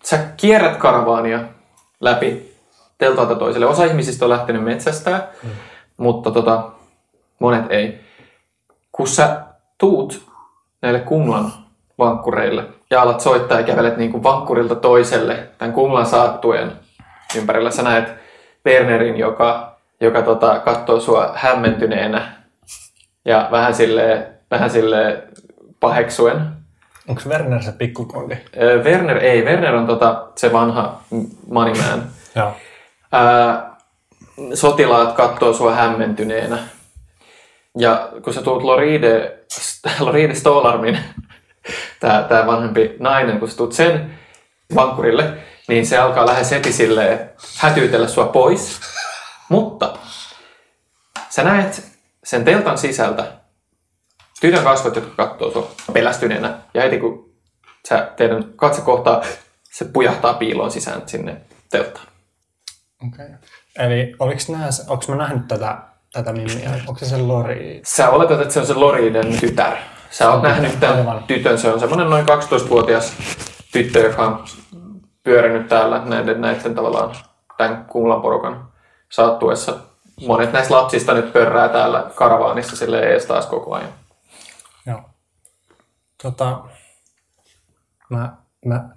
Sä 0.04 0.18
kierrät 0.36 0.76
karavaania 0.76 1.44
läpi 2.00 2.54
teltalta 2.98 3.34
toiselle. 3.34 3.66
Osa 3.66 3.84
ihmisistä 3.84 4.24
on 4.24 4.30
lähtenyt 4.30 4.64
metsästää, 4.64 5.28
mm. 5.42 5.50
mutta 5.96 6.30
tota, 6.30 6.70
monet 7.38 7.64
ei. 7.70 8.00
Kun 8.92 9.08
sä 9.08 9.40
tuut 9.78 10.30
näille 10.82 11.00
Kunglan 11.00 11.52
vankkureille 11.98 12.64
ja 12.90 13.02
alat 13.02 13.20
soittaa 13.20 13.60
ja 13.60 13.66
kävelet 13.66 13.96
niin 13.96 14.10
kuin 14.10 14.22
vankkurilta 14.22 14.74
toiselle 14.74 15.48
tämän 15.58 15.74
Kunglan 15.74 16.06
saattueen 16.06 16.72
ympärillä, 17.36 17.70
sä 17.70 17.82
näet 17.82 18.08
Wernerin, 18.66 19.16
joka, 19.16 19.76
joka 20.00 20.22
tota, 20.22 20.58
katsoo 20.58 21.00
sua 21.00 21.32
hämmentyneenä 21.34 22.32
ja 23.24 23.48
vähän 23.50 23.74
sille 23.74 24.26
vähän 24.50 24.70
sille 24.70 25.22
paheksuen. 25.80 26.40
Onko 27.08 27.22
Werner 27.28 27.62
se 27.62 27.72
pikkukondi? 27.72 28.36
Werner 28.84 29.16
ei, 29.18 29.44
Werner 29.44 29.74
on 29.74 29.86
tota, 29.86 30.28
se 30.36 30.52
vanha 30.52 31.00
m- 31.10 31.24
moneyman. 31.48 32.02
Joo. 32.36 32.52
Ää, 33.12 33.76
sotilaat 34.54 35.12
katsoo 35.12 35.52
sua 35.52 35.74
hämmentyneenä. 35.74 36.58
Ja 37.78 38.08
kun 38.24 38.34
sä 38.34 38.42
tuut 38.42 38.62
Loride, 38.62 39.38
Loride 40.00 40.34
Stolarmin, 40.34 40.98
tää, 42.00 42.22
tää 42.22 42.46
vanhempi 42.46 42.96
nainen, 42.98 43.38
kun 43.38 43.50
sä 43.50 43.56
tuut 43.56 43.72
sen 43.72 44.18
vankkurille, 44.74 45.32
niin 45.68 45.86
se 45.86 45.98
alkaa 45.98 46.26
lähes 46.26 46.50
heti 46.50 46.72
silleen 46.72 47.30
hätyytellä 47.56 48.08
sua 48.08 48.26
pois. 48.26 48.80
Mutta 49.48 49.96
sä 51.28 51.44
näet 51.44 51.84
sen 52.24 52.44
teltan 52.44 52.78
sisältä 52.78 53.32
tytön 54.40 54.64
kasvot, 54.64 54.96
jotka 54.96 55.26
katsoo 55.26 55.52
sua 55.52 55.70
pelästyneenä. 55.92 56.58
Ja 56.74 56.82
heti 56.82 56.98
kun 56.98 57.34
sä, 57.88 58.12
teidän 58.16 58.44
katse 58.56 58.82
kohtaa, 58.82 59.22
se 59.72 59.84
pujahtaa 59.84 60.34
piiloon 60.34 60.70
sisään 60.70 61.02
sinne 61.06 61.40
telttaan. 61.70 62.06
Okay. 63.08 63.28
Eli 63.78 64.14
oliks 64.18 64.48
nää, 64.48 64.68
onks 64.88 65.08
mä 65.08 65.16
nähnyt 65.16 65.48
tätä, 65.48 65.78
tätä 66.12 66.32
mimmiä? 66.32 66.70
Onko 66.86 66.98
se 66.98 67.06
se 67.06 67.16
Lori? 67.16 67.80
Sä 67.84 68.10
oletat, 68.10 68.40
että 68.40 68.54
se 68.54 68.60
on 68.60 68.66
se 68.66 68.74
Loriden 68.74 69.40
tytär. 69.40 69.76
Sä 70.10 70.30
oot 70.30 70.42
nähnyt 70.42 70.80
tämän 70.80 70.96
Aivan. 70.96 71.24
tytön. 71.24 71.58
Se 71.58 71.72
on 71.72 71.80
semmoinen 71.80 72.10
noin 72.10 72.26
12-vuotias 72.28 73.12
tyttö, 73.72 73.98
joka 73.98 74.26
on 74.26 74.44
pyörinyt 75.22 75.68
täällä 75.68 76.02
näiden, 76.04 76.40
näiden 76.40 76.74
tavallaan 76.74 77.14
tämän 77.56 77.84
kumlan 77.84 78.22
porukan 78.22 78.68
saattuessa. 79.08 79.76
Monet 80.26 80.52
näistä 80.52 80.74
lapsista 80.74 81.14
nyt 81.14 81.32
pörrää 81.32 81.68
täällä 81.68 82.10
karavaanissa 82.14 82.76
sille 82.76 83.00
ees 83.00 83.26
taas 83.26 83.46
koko 83.46 83.74
ajan. 83.74 83.92
Joo. 84.86 85.00
Tota, 86.22 86.60
mä, 88.08 88.32
mä, 88.64 88.88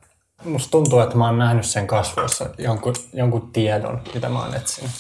musta 0.43 0.71
tuntuu, 0.71 0.99
että 0.99 1.17
mä 1.17 1.26
oon 1.26 1.38
nähnyt 1.38 1.65
sen 1.65 1.88
kasvoissa 1.88 2.45
jonkun, 2.58 2.95
jonkun 3.13 3.52
tiedon, 3.52 4.02
mitä 4.13 4.30
mä 4.30 4.39
oon 4.39 4.56
etsinyt. 4.56 4.91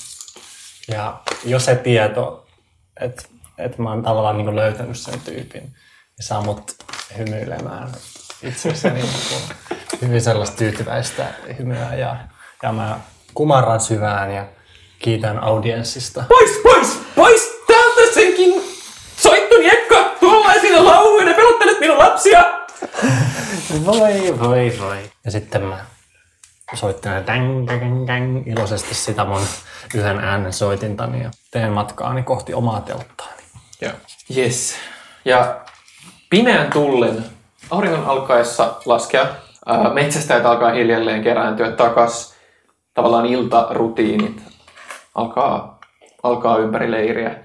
Ja 0.87 1.19
jos 1.45 1.65
se 1.65 1.75
tieto, 1.75 2.45
että 2.99 3.23
että 3.57 3.81
mä 3.81 3.89
oon 3.89 4.03
tavallaan 4.03 4.37
niin 4.37 4.55
löytänyt 4.55 4.97
sen 4.97 5.19
tyypin 5.19 5.75
ja 6.17 6.23
saa 6.23 6.41
mut 6.41 6.75
hymyilemään 7.17 7.89
itsekseni 8.43 9.01
niin 9.01 9.09
hyvin 10.01 10.21
sellaista 10.21 10.57
tyytyväistä 10.57 11.25
hymyä 11.59 11.95
ja, 11.95 12.15
ja 12.63 12.71
mä 12.71 12.99
kumarran 13.33 13.81
syvään 13.81 14.31
ja 14.31 14.45
kiitän 14.99 15.43
audienssista. 15.43 16.23
Pois, 16.29 16.59
pois, 16.63 16.99
pois 17.15 17.41
täältä 17.67 18.13
senkin 18.13 18.61
soittu 19.17 19.57
niekka 19.57 20.15
tuollaisille 20.19 20.79
lauhuille 20.79 21.33
pelottelet 21.33 21.79
minun 21.79 21.97
lapsia! 21.97 22.43
Voi, 23.85 24.39
voi, 24.39 24.77
voi. 24.79 25.11
Ja 25.25 25.31
sitten 25.31 25.61
mä 25.63 25.85
soittelen 26.73 27.27
dang, 27.27 27.67
dang, 27.67 28.07
dang, 28.07 28.47
iloisesti 28.47 28.95
sitä 28.95 29.25
mun 29.25 29.41
yhden 29.93 30.19
äänen 30.19 30.53
soitintani 30.53 31.23
ja 31.23 31.31
teen 31.51 31.71
matkaani 31.71 32.23
kohti 32.23 32.53
omaa 32.53 32.81
telttaani. 32.81 33.43
Joo. 33.81 33.93
Yes. 34.37 34.75
Ja 35.25 35.62
pimeän 36.33 36.69
tullen 36.71 37.25
auringon 37.71 38.05
alkaessa 38.05 38.75
laskea, 38.85 39.27
metsästäjät 39.93 40.45
alkaa 40.45 40.71
hiljalleen 40.71 41.23
kerääntyä 41.23 41.71
takas. 41.71 42.33
Tavallaan 42.93 43.25
iltarutiinit 43.25 44.41
alkaa, 45.15 45.79
alkaa 46.23 46.57
ympäri 46.57 46.91
leiriä. 46.91 47.35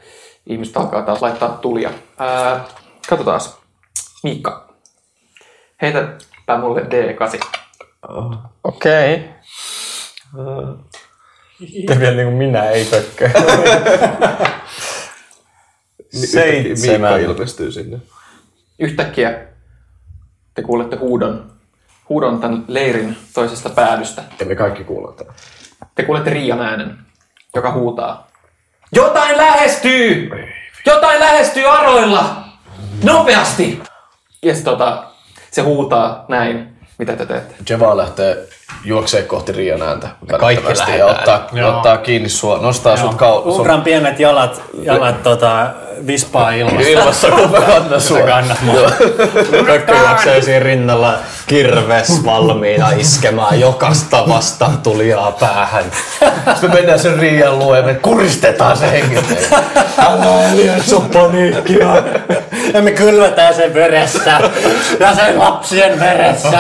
Ihmiset 0.47 0.77
alkaa 0.77 1.03
taas 1.03 1.23
laittaa 1.23 1.49
tulia. 1.49 1.91
Ää, 2.19 2.65
katsotaan. 3.09 3.41
Miikka, 4.23 4.75
heitäpä 5.83 6.59
mulle 6.61 6.81
D8. 6.81 7.47
Okei. 8.65 9.29
Ja 11.89 12.01
vielä 12.01 12.17
niin 12.17 12.27
kuin 12.27 12.37
minä, 12.37 12.71
ei 12.71 12.85
pökkö. 12.85 13.31
Miikka 16.13 16.27
Seitsemän. 16.27 17.21
ilmestyy 17.21 17.73
sinne. 17.73 17.99
Yhtäkkiä 18.79 19.39
te 20.55 20.63
kuulette 20.63 20.97
huudon, 20.97 21.53
huudon 22.09 22.41
tämän 22.41 22.65
leirin 22.69 23.17
toisesta 23.35 23.71
päädystä. 23.71 24.23
Ja 24.41 24.47
me 24.47 24.55
kaikki 24.57 24.85
tämän. 24.85 25.25
Te 25.95 26.03
kuulette 26.03 26.31
Riian 26.31 26.61
äänen, 26.61 26.99
joka 27.55 27.73
huutaa. 27.73 28.29
Jotain 28.93 29.37
lähestyy! 29.37 30.31
Jotain 30.87 31.21
lähestyy 31.21 31.65
aroilla! 31.65 32.45
Nopeasti! 33.05 33.83
Ja 34.43 34.55
se, 34.55 34.65
tota, 34.65 35.05
se 35.51 35.63
huutaa 35.63 36.25
näin. 36.29 36.79
Mitä 36.99 37.17
te 37.17 37.27
teette? 37.27 37.55
Jeva 37.71 37.97
lähtee 37.97 38.49
juoksee 38.85 39.23
kohti 39.23 39.53
Rian 39.53 39.83
ääntä 39.83 40.09
kaikki 40.41 40.73
ja 40.99 41.07
ottaa, 41.07 41.49
ottaa 41.69 41.97
kiinni 41.97 42.29
sua, 42.29 42.59
nostaa 42.59 42.97
sut 42.97 43.15
kau... 43.15 43.43
sun 43.43 43.61
Uhran 43.61 43.83
pienet 43.83 44.21
jalat, 44.21 44.63
jalat 44.83 45.23
tota, 45.23 45.71
vispaa 46.07 46.51
ilmassa. 46.51 46.89
ilmassa, 46.89 47.31
kun 47.31 47.51
mä 47.51 47.61
kannan 47.61 48.01
sua. 48.01 48.21
Kannat 48.21 48.63
mua. 48.63 48.91
Pökkö 49.67 49.97
juoksee 49.97 50.43
siinä 50.43 50.65
rinnalla 50.65 51.15
kirves 51.47 52.25
valmiina 52.25 52.91
iskemään 52.91 53.61
jokasta 53.61 54.29
vastaan 54.29 54.79
tulijaa 54.79 55.33
päähän. 55.33 55.85
Sitten 56.53 56.71
me 56.71 56.75
mennään 56.75 56.99
sen 56.99 57.19
Rian 57.19 57.59
luo 57.59 57.77
ja 57.77 57.83
me 57.83 57.95
kuristetaan 57.95 58.77
se 58.77 58.91
hengittäjä. 58.91 59.61
Älä 59.99 60.57
lietso 60.57 61.01
paniikkia. 61.01 62.03
Ja 62.75 62.83
me 62.83 62.91
kylvetään 62.91 63.55
sen 63.55 63.75
veressä. 63.75 64.41
Ja 65.01 65.15
sen 65.15 65.39
lapsien 65.39 66.01
veressä. 66.01 66.59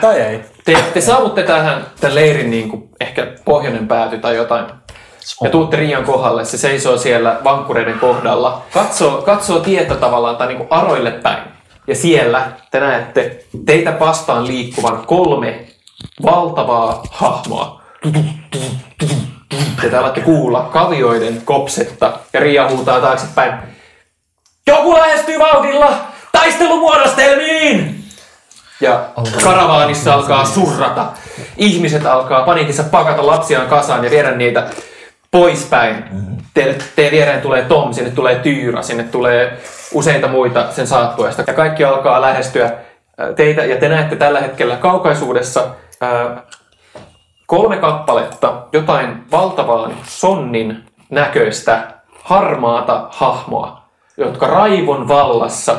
Tai 0.00 0.20
ei. 0.20 0.40
Te, 0.64 0.76
te 0.94 1.00
saavutte 1.00 1.42
tähän 1.42 1.86
tämän 2.00 2.14
leirin 2.14 2.50
niin 2.50 2.68
kuin, 2.68 2.88
ehkä 3.00 3.26
pohjoinen 3.44 3.88
pääty 3.88 4.18
tai 4.18 4.36
jotain. 4.36 4.64
Ja 5.42 5.50
tuutte 5.50 5.76
Riian 5.76 6.04
kohdalle. 6.04 6.44
Se 6.44 6.58
seisoo 6.58 6.98
siellä 6.98 7.40
vankkureiden 7.44 7.98
kohdalla. 7.98 8.62
Katsoo, 8.72 9.22
katsoo 9.22 9.60
tietä 9.60 9.94
tavallaan 9.94 10.36
tai 10.36 10.46
niin 10.46 10.58
kuin 10.58 10.68
aroille 10.70 11.10
päin. 11.10 11.42
Ja 11.86 11.94
siellä 11.94 12.50
te 12.70 12.80
näette 12.80 13.44
teitä 13.66 14.00
vastaan 14.00 14.46
liikkuvan 14.46 15.06
kolme 15.06 15.66
valtavaa 16.22 17.02
hahmoa. 17.10 17.82
Te 19.80 19.96
alatte 19.96 20.20
kuulla 20.20 20.62
kavioiden 20.72 21.42
kopsetta. 21.44 22.12
Ja 22.32 22.40
Ria 22.40 22.68
huutaa 22.68 23.00
taaksepäin. 23.00 23.52
Joku 24.66 24.92
lähestyy 24.92 25.38
vauhdilla! 25.38 26.05
Taistelumuodostelmiin! 26.36 28.04
Ja 28.80 29.08
karavaanissa 29.44 30.14
alkaa 30.14 30.44
surrata. 30.44 31.06
Ihmiset 31.56 32.06
alkaa 32.06 32.44
paniikissa 32.44 32.82
pakata 32.82 33.26
lapsiaan 33.26 33.66
kasaan 33.66 34.04
ja 34.04 34.10
viedä 34.10 34.30
niitä 34.30 34.66
poispäin. 35.30 36.04
Teille, 36.54 36.74
teidän 36.96 37.12
viereen 37.12 37.40
tulee 37.40 37.62
Tom, 37.62 37.92
sinne 37.92 38.10
tulee 38.10 38.34
Tyyra, 38.38 38.82
sinne 38.82 39.02
tulee 39.02 39.58
useita 39.92 40.28
muita 40.28 40.72
sen 40.72 40.86
saattuesta. 40.86 41.44
Ja 41.46 41.54
kaikki 41.54 41.84
alkaa 41.84 42.20
lähestyä 42.20 42.64
äh, 42.64 42.72
teitä 43.36 43.64
ja 43.64 43.76
te 43.76 43.88
näette 43.88 44.16
tällä 44.16 44.40
hetkellä 44.40 44.76
kaukaisuudessa 44.76 45.66
äh, 46.02 46.42
kolme 47.46 47.76
kappaletta 47.76 48.62
jotain 48.72 49.30
valtavaan 49.30 49.92
sonnin 50.06 50.84
näköistä 51.10 51.82
harmaata 52.22 53.06
hahmoa, 53.10 53.82
jotka 54.16 54.46
raivon 54.46 55.08
vallassa 55.08 55.76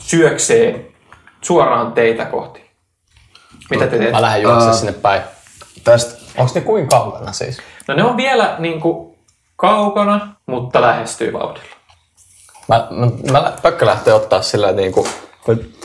syöksee 0.00 0.92
suoraan 1.40 1.92
teitä 1.92 2.24
kohti. 2.24 2.70
Mitä 3.70 3.86
te 3.86 3.90
teette? 3.90 4.12
Mä 4.12 4.22
lähden 4.22 4.42
juoksemaan 4.42 4.76
sinne 4.76 4.92
päin. 4.92 5.22
Tästä 5.84 6.20
Onko 6.36 6.52
ne 6.54 6.60
kuinka 6.60 6.96
kaukana 6.96 7.32
siis? 7.32 7.58
No 7.88 7.94
ne 7.94 8.04
on 8.04 8.16
vielä 8.16 8.56
niin 8.58 8.80
kuin, 8.80 9.18
kaukana, 9.56 10.34
mutta 10.46 10.80
lähestyy 10.80 11.32
vauhdilla. 11.32 11.76
Mä, 12.68 12.88
mä, 12.90 13.06
mä 13.32 13.52
Pökkö 13.62 13.86
lähtee 13.86 14.14
ottaa 14.14 14.42
sillä 14.42 14.72
niinku, 14.72 15.08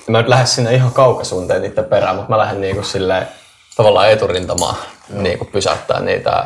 mä 0.08 0.20
en 0.20 0.30
lähde 0.30 0.46
sinne 0.46 0.74
ihan 0.74 0.92
kaukaisuunteen 0.92 1.62
niiden 1.62 1.86
perään, 1.86 2.16
mutta 2.16 2.30
mä 2.30 2.38
lähden 2.38 2.62
niinku 2.62 2.84
silleen 2.84 3.28
tavallaan 3.76 4.12
eturintamaan 4.12 4.76
niinku 5.10 5.46
pysäyttää 5.46 6.00
niitä. 6.00 6.46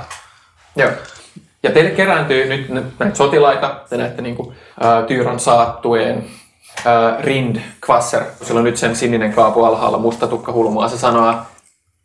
Joo. 0.76 0.92
Ja 1.64 1.72
teille 1.72 1.92
kerääntyy 1.92 2.46
nyt, 2.46 2.70
nyt 2.70 3.00
näitä 3.00 3.16
sotilaita, 3.16 3.76
te 3.90 3.98
näette 3.98 4.22
niin 4.22 4.36
kuin, 4.36 4.56
ä, 4.84 5.02
Tyyran 5.02 5.40
saattueen, 5.40 6.30
ä, 6.86 7.22
Rind 7.22 7.56
Kvasser, 7.82 8.24
sillä 8.44 8.58
on 8.58 8.64
nyt 8.64 8.78
sen 8.78 8.96
sininen 8.96 9.34
kaapu 9.34 9.64
alhaalla, 9.64 9.98
musta 9.98 10.28
tukka 10.28 10.52
hulmaa, 10.52 10.90
se 10.90 10.98
sanoo, 10.98 11.34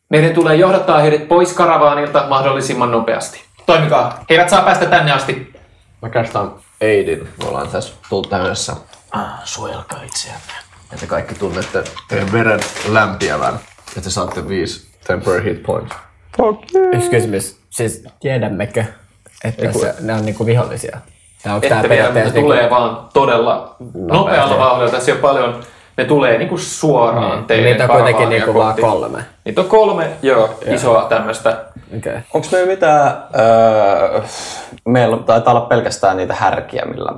meidän 0.08 0.32
tulee 0.34 0.56
johdattaa 0.56 0.98
heidät 0.98 1.28
pois 1.28 1.52
karavaanilta 1.52 2.24
mahdollisimman 2.28 2.90
nopeasti. 2.90 3.44
Toimikaa, 3.66 4.18
he 4.30 4.34
eivät 4.34 4.48
saa 4.48 4.62
päästä 4.62 4.86
tänne 4.86 5.12
asti. 5.12 5.54
mä 6.02 6.08
kästän 6.08 6.50
Aidin. 6.82 7.28
Me 7.42 7.48
ollaan 7.48 7.68
tässä 7.68 7.94
tulta 8.08 8.38
yhdessä. 8.44 8.76
Ah, 9.12 9.44
suojelkaa 9.44 10.02
itseänne. 10.02 10.52
Ja 10.92 10.98
te 10.98 11.06
kaikki 11.06 11.34
tunnette 11.34 11.84
teidän 12.08 12.32
veren 12.32 12.60
lämpiävän. 12.88 13.54
Ja 13.96 14.02
te 14.02 14.10
saatte 14.10 14.48
viisi 14.48 14.88
temporary 15.06 15.44
hit 15.44 15.62
points. 15.62 15.94
Yksi 16.92 17.10
kysymys, 17.10 17.56
siis 17.70 18.04
tiedämmekö, 18.20 18.84
että 19.44 19.72
se, 19.72 19.94
ne 20.00 20.14
on 20.14 20.24
niinku 20.24 20.46
vihollisia? 20.46 20.98
Ja 21.44 21.54
onko 21.54 21.66
Ette 21.66 21.88
vielä, 21.88 22.10
mutta 22.12 22.28
se 22.30 22.40
tulee 22.40 22.70
vaan 22.70 22.98
todella 23.12 23.76
nopealla 23.94 24.58
vauhdilla. 24.58 24.90
Tässä 24.90 25.12
ole 25.12 25.20
paljon 25.20 25.60
ne 25.96 26.04
tulee 26.04 26.38
niinku 26.38 26.58
suoraan 26.58 27.36
Niin. 27.36 27.44
teidän 27.46 27.64
Niitä 27.64 27.84
on 27.84 27.90
kuitenkin 27.90 28.28
niinku 28.28 28.54
vaan 28.54 28.74
kolme. 28.80 29.18
Niitä 29.44 29.60
on 29.60 29.66
kolme, 29.66 30.10
joo, 30.22 30.50
isoa 30.66 31.02
tämmöistä. 31.08 31.56
Okei. 31.96 32.12
Onko 32.34 32.48
meillä 32.52 32.66
mitään, 32.70 33.22
öö, 33.38 34.20
meillä 34.84 35.16
taitaa 35.16 35.54
olla 35.54 35.66
pelkästään 35.66 36.16
niitä 36.16 36.34
härkiä, 36.34 36.82
millä 36.84 37.12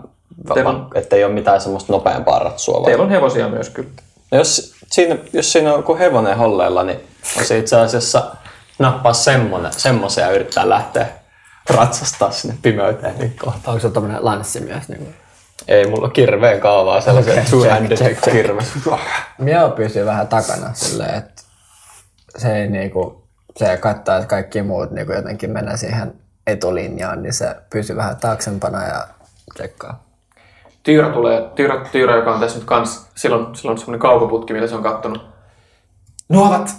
Teillä 0.54 0.70
on- 0.70 0.88
ettei 0.94 1.24
ole 1.24 1.32
mitään 1.32 1.60
semmoista 1.60 1.92
nopeampaa 1.92 2.38
ratsua. 2.38 2.84
Teillä 2.84 3.04
on 3.04 3.10
hevosia 3.10 3.48
myös 3.48 3.70
kyllä. 3.70 3.88
No 4.32 4.38
jos, 4.38 4.74
siinä, 4.90 5.16
jos 5.32 5.52
siinä 5.52 5.70
on 5.72 5.78
joku 5.78 5.96
hevonen 5.98 6.36
holleilla, 6.36 6.82
niin 6.82 7.00
voisi 7.36 7.58
itse 7.58 7.76
asiassa 7.80 8.22
nappaa 8.78 9.12
semmoisen 9.70 10.22
ja 10.22 10.30
yrittää 10.30 10.68
lähteä 10.68 11.06
ratsastaa 11.70 12.30
sinne 12.30 12.56
pimeyteen 12.62 13.18
niin 13.18 13.36
kohta. 13.38 13.70
Onko 13.70 13.80
se 13.80 13.90
tämmönen 13.90 14.24
lanssimies? 14.24 14.88
Niin 14.88 15.14
Ei 15.68 15.86
mulla 15.86 16.04
ole 16.04 16.12
kirveen 16.12 16.60
kaavaa, 16.60 17.00
sellaisen 17.00 17.32
okay, 17.32 17.44
two-handed 17.44 17.96
check, 17.96 18.20
check. 18.20 18.36
kirve. 18.36 18.62
Mio 19.38 19.70
pysyy 19.70 20.06
vähän 20.06 20.28
takana 20.28 20.74
silleen, 20.74 21.14
että 21.14 21.42
se 22.38 22.56
ei 22.56 22.68
niinku, 22.68 23.28
se 23.56 23.76
kattaa, 23.76 24.16
että 24.16 24.28
kaikki 24.28 24.62
muut 24.62 24.90
niinku 24.90 25.12
jotenkin 25.12 25.50
menee 25.50 25.76
siihen 25.76 26.14
etulinjaan, 26.46 27.22
niin 27.22 27.32
se 27.34 27.56
pysyy 27.70 27.96
vähän 27.96 28.16
taaksempana 28.16 28.82
ja 28.82 29.06
tsekkaa. 29.54 30.06
Tyyrä 30.82 31.08
tulee, 31.12 31.50
Tyyrä, 31.54 31.84
Tyyrä 31.92 32.16
joka 32.16 32.34
on 32.34 32.40
tässä 32.40 32.58
nyt 32.58 32.66
kans, 32.66 33.06
silloin, 33.14 33.56
silloin 33.56 33.74
on 33.74 33.78
semmoinen 33.78 34.00
kaukoputki, 34.00 34.52
mitä 34.52 34.66
se 34.66 34.74
on 34.74 34.82
kattonut. 34.82 35.26
Nuo 36.28 36.46
ovat 36.46 36.70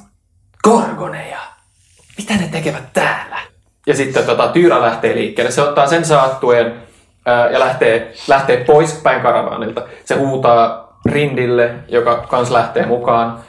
gorgoneja. 0.64 1.40
Mitä 2.18 2.34
ne 2.34 2.48
tekevät 2.48 2.94
täällä? 2.94 3.47
Ja 3.88 3.96
sitten 3.96 4.26
tota, 4.26 4.48
Tyyrä 4.48 4.82
lähtee 4.82 5.16
liikkeelle. 5.16 5.52
Se 5.52 5.62
ottaa 5.62 5.88
sen 5.88 6.06
saattueen 6.06 6.74
ää, 7.26 7.50
ja 7.50 7.60
lähtee, 7.60 8.14
lähtee 8.28 8.64
pois 8.64 8.94
päin 8.94 9.22
karavaanilta. 9.22 9.88
Se 10.06 10.16
huutaa 10.16 10.88
Rindille, 11.06 11.76
joka 11.88 12.18
kans 12.18 12.52
lähtee 12.52 12.86
mukaan. 12.86 13.40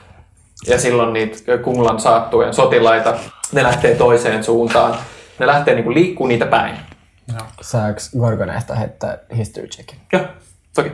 Ja 0.66 0.78
silloin 0.78 1.12
niitä 1.12 1.58
Kunglan 1.58 2.00
saattueen 2.00 2.54
sotilaita, 2.54 3.14
ne 3.52 3.62
lähtee 3.62 3.94
toiseen 3.94 4.44
suuntaan. 4.44 4.94
Ne 5.38 5.46
lähtee 5.46 5.74
niinku 5.74 5.94
liikkuu 5.94 6.26
niitä 6.26 6.46
päin. 6.46 6.76
Saako 7.60 8.00
Gorgoneista 8.18 8.74
heittää 8.74 9.18
history 9.36 9.66
checkin? 9.66 9.98
Joo, 10.12 10.22
toki. 10.74 10.92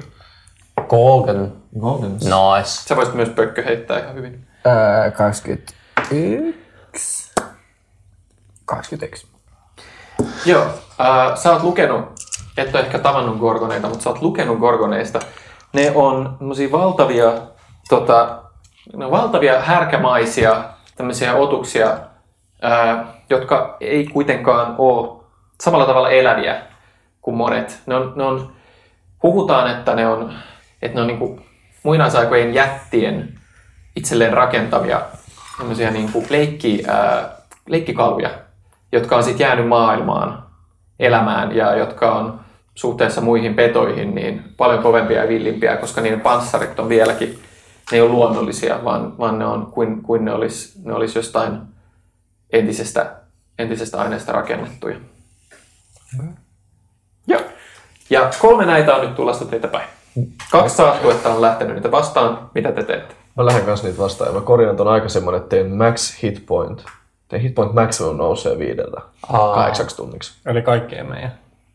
Golden. 0.89 1.53
Golden. 1.81 2.13
Nice. 2.13 2.89
Sä 2.89 2.97
voisit 2.97 3.15
myös 3.15 3.29
pökkö 3.29 3.63
heittää 3.63 3.99
ihan 3.99 4.15
hyvin. 4.15 4.47
Öö, 4.67 5.11
21. 5.11 7.31
21. 8.65 9.34
Joo, 10.47 10.63
äh, 11.01 11.37
sä 11.37 11.53
oot 11.53 11.63
lukenut, 11.63 12.05
et 12.57 12.75
ole 12.75 12.83
ehkä 12.83 12.99
tavannut 12.99 13.39
gorgoneita, 13.39 13.89
mutta 13.89 14.03
sä 14.03 14.11
oot 14.11 14.23
lukenut 14.23 14.59
gorgoneista. 14.59 15.19
Ne 15.73 15.93
on 15.95 16.37
valtavia, 16.73 17.33
tota, 17.89 18.43
ne 18.97 19.05
on 19.05 19.11
valtavia 19.11 19.61
härkämaisia 19.61 20.65
tämmöisiä 20.97 21.35
otuksia, 21.35 21.99
äh, 22.65 23.07
jotka 23.31 23.77
ei 23.81 24.07
kuitenkaan 24.07 24.75
ole 24.79 25.25
samalla 25.61 25.87
tavalla 25.87 26.11
eläviä 26.11 26.63
kuin 27.23 27.37
monet. 27.37 27.83
Ne 27.87 27.95
on, 27.95 28.13
ne 28.17 28.25
on, 28.25 28.53
puhutaan, 29.21 29.71
että 29.71 29.95
ne 29.95 30.07
on, 30.07 30.35
että 30.83 30.95
ne 30.95 31.01
on 31.01 31.07
niinku 31.07 31.41
muinaisaikojen 31.83 32.55
jättien 32.55 33.41
itselleen 33.97 34.33
rakentavia 34.33 35.01
tämmöisiä 35.59 35.91
niinku 35.91 36.25
leikki, 36.31 36.85
ää, 36.87 37.37
leikkikaluja, 37.69 38.31
jotka 38.95 39.17
on 39.17 39.25
sitten 39.25 39.45
jäänyt 39.45 39.69
maailmaan 39.69 40.45
elämään 40.99 41.57
ja 41.57 41.77
jotka 41.77 42.15
on 42.15 42.41
suhteessa 42.75 43.21
muihin 43.21 43.55
petoihin 43.55 44.15
niin 44.15 44.45
paljon 44.57 44.83
kovempia 44.83 45.23
ja 45.23 45.29
villimpiä, 45.29 45.77
koska 45.77 46.01
niiden 46.01 46.21
panssarit 46.21 46.79
on 46.79 46.89
vieläkin, 46.89 47.29
ne 47.91 47.97
ei 47.97 48.01
ole 48.01 48.11
luonnollisia, 48.11 48.85
vaan, 48.85 49.19
vaan 49.19 49.39
ne 49.39 49.47
on 49.47 49.67
kuin, 49.67 50.03
kuin 50.03 50.25
ne 50.25 50.33
olisi 50.33 50.81
ne 50.85 50.93
olis 50.93 51.17
jostain 51.17 51.61
entisestä, 52.53 53.17
entisestä 53.59 54.01
aineesta 54.01 54.33
rakennettuja. 54.33 54.97
Joo. 57.27 57.41
Ja 58.11 58.31
kolme 58.39 58.67
näitä 58.67 58.95
on 58.95 59.07
nyt 59.07 59.15
tulossa 59.15 59.45
teitä 59.45 59.69
päin. 59.69 59.89
Kaksi 60.51 60.77
saattuetta 60.77 61.35
on 61.35 61.41
lähtenyt 61.41 61.75
niitä 61.75 61.91
vastaan. 61.91 62.51
Mitä 62.55 62.73
te 62.73 62.83
teette? 62.83 63.15
Mä 63.37 63.47
lähden 63.47 63.65
kanssa 63.65 63.87
niitä 63.87 64.03
vastaan 64.03 64.29
ja 64.29 64.41
mä 64.41 64.47
korjaan 64.47 64.77
ton 64.77 64.89
aikaisemman, 64.89 65.35
että 65.35 65.49
teidän 65.49 65.73
max 65.73 66.23
hit 66.23 66.47
point, 66.47 66.85
teidän 67.29 67.43
hit 67.43 67.55
point 67.55 67.73
maximum 67.75 68.17
nousee 68.17 68.59
viidellä 68.59 69.01
kahdeksaksi 69.33 69.97
tunniksi. 69.97 70.33
Eli 70.47 70.63
kaikkien 70.63 71.09
meidän. 71.09 71.33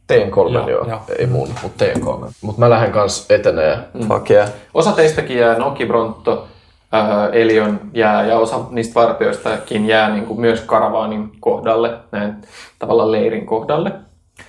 Teidän 0.08 0.32
kolme, 0.32 0.60
Joo, 0.60 0.70
joo. 0.70 0.88
joo. 0.88 1.02
Ei 1.20 1.28
mun, 1.28 1.48
mutta 1.62 1.78
teidän 1.78 2.02
kolme. 2.02 2.28
Mutta 2.42 2.60
mä 2.60 2.70
lähden 2.70 2.92
kanssa 2.92 3.34
etenee. 3.34 3.78
Fuck 4.08 4.32
yeah. 4.32 4.50
Osa 4.74 4.92
teistäkin 4.92 5.38
jää 5.38 5.58
Noki, 5.58 5.86
Brontto, 5.86 6.48
ää, 6.92 7.30
Elion 7.30 7.80
jää 7.94 8.26
ja 8.26 8.38
osa 8.38 8.60
niistä 8.70 8.96
vartioistakin 8.96 9.88
jää 9.88 10.10
niin 10.10 10.26
kuin 10.26 10.42
myös 10.42 10.62
karavaanin 10.62 11.32
kohdalle, 11.40 11.98
näin 12.12 12.36
tavallaan 12.80 13.12
leirin 13.12 13.46
kohdalle, 13.46 13.92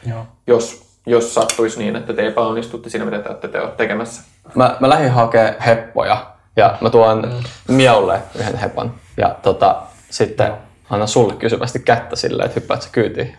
Joo. 0.09 0.27
jos, 0.47 0.83
jos 1.07 1.35
sattuisi 1.35 1.79
niin, 1.79 1.97
että 1.97 2.13
te 2.13 2.27
epäonnistutte 2.27 2.91
siinä, 2.91 3.05
mitä 3.05 3.19
te 3.19 3.29
olette 3.29 3.49
te- 3.49 3.69
tekemässä. 3.77 4.23
Mä, 4.55 4.77
mä 4.81 4.89
lähdin 4.89 5.11
hakemaan 5.11 5.55
heppoja 5.67 6.27
ja 6.57 6.79
mä 6.81 6.91
tuon 6.91 7.23
mm. 7.69 7.75
Miaulle 7.75 8.21
yhden 8.39 8.57
hepan. 8.57 8.95
Ja 9.17 9.35
tota, 9.43 9.83
sitten 10.11 10.53
annan 10.91 11.09
sulle 11.09 11.35
kysyvästi 11.37 11.79
kättä 11.79 12.17
silleen, 12.17 12.47
että 12.47 12.61
hyppäät 12.61 12.83
sä 12.83 12.89
kyytiin. 12.93 13.37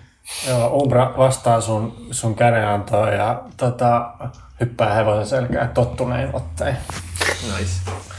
Joo, 0.50 0.68
Umbra 0.68 1.14
vastaa 1.18 1.62
sun, 1.62 2.08
sun 2.12 2.36
kädenantoa 2.36 3.10
ja 3.10 3.42
tota, 3.58 4.12
hyppää 4.60 4.94
hevosen 4.94 5.26
selkään 5.28 5.70
tottunein 5.70 6.30
ottein. 6.34 6.76
Nice. 7.58 7.72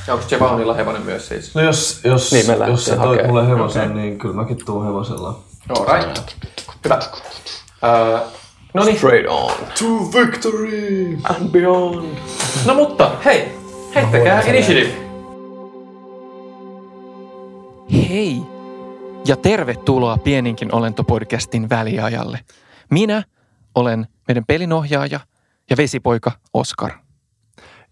Ja 0.06 0.14
onko 0.14 0.26
Jevaunilla 0.30 0.74
hevonen 0.74 1.02
myös 1.02 1.28
siis? 1.28 1.54
No 1.54 1.60
jos, 1.60 2.00
jos, 2.04 2.32
Niin, 2.32 2.46
jos 2.68 2.84
sä 2.84 2.96
toit 2.96 3.08
hakemaan. 3.08 3.26
mulle 3.26 3.48
hevosen, 3.48 3.82
okay. 3.82 3.94
niin 3.96 4.18
kyllä 4.18 4.34
mäkin 4.34 4.64
tuun 4.64 4.86
hevosella. 4.86 5.38
Alright. 5.68 6.36
Hyvä. 6.84 6.98
Öö, 7.84 8.18
no 8.74 8.84
niin. 8.84 8.96
Straight 8.96 9.28
on. 9.28 9.50
To 9.78 10.18
victory! 10.18 11.18
And 11.24 11.48
beyond. 11.50 12.16
No 12.64 12.74
mutta, 12.74 13.10
hei, 13.24 13.58
heittäkää 13.94 14.40
initiative. 14.40 14.92
Hei 18.08 18.42
ja 19.24 19.36
tervetuloa 19.36 20.18
Pieninkin 20.18 20.74
olentopodcastin 20.74 21.68
väliajalle. 21.70 22.40
Minä 22.90 23.22
olen 23.74 24.06
meidän 24.28 24.44
pelinohjaaja 24.46 25.20
ja 25.70 25.76
vesipoika 25.76 26.32
Oskar. 26.54 26.92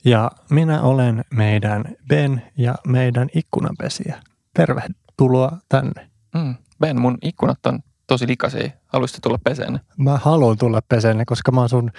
Ja 0.05 0.31
minä 0.51 0.83
olen 0.83 1.25
meidän 1.35 1.85
Ben 2.09 2.43
ja 2.57 2.75
meidän 2.87 3.29
ikkunanpesiä. 3.35 4.23
Tervetuloa 4.55 5.59
tänne. 5.69 6.11
Mm. 6.35 6.55
Ben, 6.81 7.01
mun 7.01 7.19
ikkunat 7.23 7.67
on 7.67 7.79
tosi 8.07 8.27
likaisia. 8.27 8.71
Haluaisitko 8.87 9.29
tulla 9.29 9.39
peseen? 9.45 9.81
Mä 9.97 10.17
haluan 10.17 10.59
tulla 10.59 10.83
peseenne, 10.89 11.25
koska 11.25 11.53
mä 11.53 11.61
oon 11.61 11.69
sun 11.69 11.91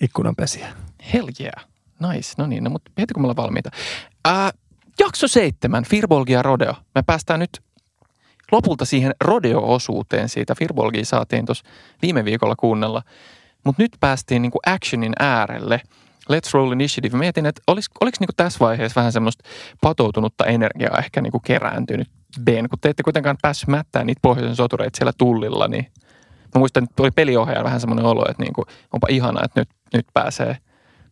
ikkunanpesiä. 0.00 0.68
Hell 1.12 1.28
yeah. 1.40 1.66
Nice. 2.12 2.34
No 2.38 2.46
niin, 2.46 2.64
no, 2.64 2.70
mutta 2.70 2.90
heti 2.98 3.14
kun 3.14 3.22
me 3.22 3.24
ollaan 3.24 3.36
valmiita. 3.36 3.70
Ää, 4.24 4.50
jakso 4.98 5.28
seitsemän, 5.28 5.84
Firbolgia 5.84 6.42
Rodeo. 6.42 6.74
Me 6.94 7.02
päästään 7.06 7.40
nyt 7.40 7.60
lopulta 8.52 8.84
siihen 8.84 9.14
rodeo-osuuteen 9.20 10.28
siitä. 10.28 10.54
Firbolgia 10.54 11.04
saatiin 11.04 11.46
tuossa 11.46 11.64
viime 12.02 12.24
viikolla 12.24 12.56
kuunnella. 12.56 13.02
Mutta 13.64 13.82
nyt 13.82 13.92
päästiin 14.00 14.42
niinku 14.42 14.58
actionin 14.66 15.12
äärelle. 15.18 15.80
Let's 16.32 16.50
Roll 16.52 16.72
Initiative. 16.72 17.18
Mietin, 17.18 17.46
että 17.46 17.62
olis, 17.66 17.86
oliko 18.00 18.16
niinku 18.20 18.32
tässä 18.36 18.58
vaiheessa 18.60 19.00
vähän 19.00 19.12
semmoista 19.12 19.44
patoutunutta 19.80 20.46
energiaa 20.46 20.98
ehkä 20.98 21.20
niinku 21.20 21.40
kerääntynyt 21.40 22.08
Ben, 22.44 22.68
kun 22.68 22.78
te 22.78 22.88
ette 22.88 23.02
kuitenkaan 23.02 23.36
päässyt 23.42 23.68
mättää 23.68 24.04
niitä 24.04 24.18
pohjoisen 24.22 24.56
sotureita 24.56 24.98
siellä 24.98 25.12
tullilla, 25.18 25.68
niin 25.68 25.86
mä 26.54 26.58
muistan, 26.58 26.84
että 26.84 27.02
oli 27.02 27.10
peliohjaaja 27.10 27.64
vähän 27.64 27.80
semmoinen 27.80 28.06
olo, 28.06 28.24
että 28.30 28.42
niinku, 28.42 28.64
onpa 28.92 29.06
ihana, 29.10 29.40
että 29.44 29.60
nyt, 29.60 29.68
nyt 29.92 30.06
pääsee, 30.14 30.56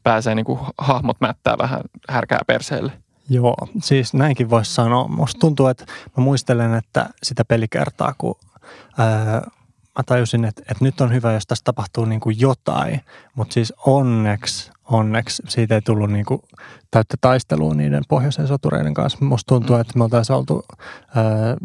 pääsee 0.03 0.35
niinku 0.35 0.61
hahmot 0.79 1.21
mättää 1.21 1.59
vähän 1.59 1.81
härkää 2.09 2.41
perseelle. 2.47 2.93
Joo, 3.29 3.57
siis 3.83 4.15
näinkin 4.15 4.51
voisi 4.51 4.75
sanoa. 4.75 5.09
Musta 5.09 5.39
tuntuu, 5.39 5.67
että 5.67 5.85
mä 6.17 6.25
muistelen, 6.25 6.75
että 6.75 7.11
sitä 7.23 7.45
pelikertaa, 7.45 8.15
kun 8.19 8.35
ää, 8.99 9.51
mä 9.99 10.03
tajusin, 10.07 10.45
että, 10.45 10.63
että 10.63 10.85
nyt 10.85 11.01
on 11.01 11.13
hyvä, 11.13 11.33
jos 11.33 11.47
tässä 11.47 11.65
tapahtuu 11.65 12.05
niin 12.05 12.21
kuin 12.21 12.41
jotain. 12.41 13.01
Mutta 13.35 13.53
siis 13.55 13.73
onneksi, 13.87 14.71
onneksi 14.85 15.43
siitä 15.49 15.75
ei 15.75 15.83
tullut 15.83 16.11
niin 16.11 16.25
kuin 16.27 16.41
täyttä 16.91 17.17
taistelua 17.21 17.75
niiden 17.75 18.03
pohjoisen 18.09 18.47
sotureiden 18.49 18.95
kanssa. 18.95 19.25
Musta 19.25 19.55
tuntuu, 19.55 19.77
mm. 19.77 19.81
että 19.81 19.99
me 19.99 20.05
oltaisiin 20.05 20.37
oltu 20.37 20.65
ää, 21.17 21.57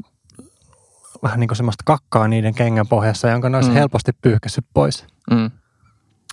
vähän 1.23 1.39
niin 1.39 1.47
kuin 1.47 1.57
semmoista 1.57 1.83
kakkaa 1.85 2.27
niiden 2.27 2.55
kengän 2.55 2.87
pohjassa, 2.87 3.29
jonka 3.29 3.49
ne 3.49 3.57
olisi 3.57 3.69
Mm. 3.69 3.75
helposti 3.75 4.11
pyyhkässyt 4.21 4.65
pois. 4.73 5.05
Mm. 5.31 5.51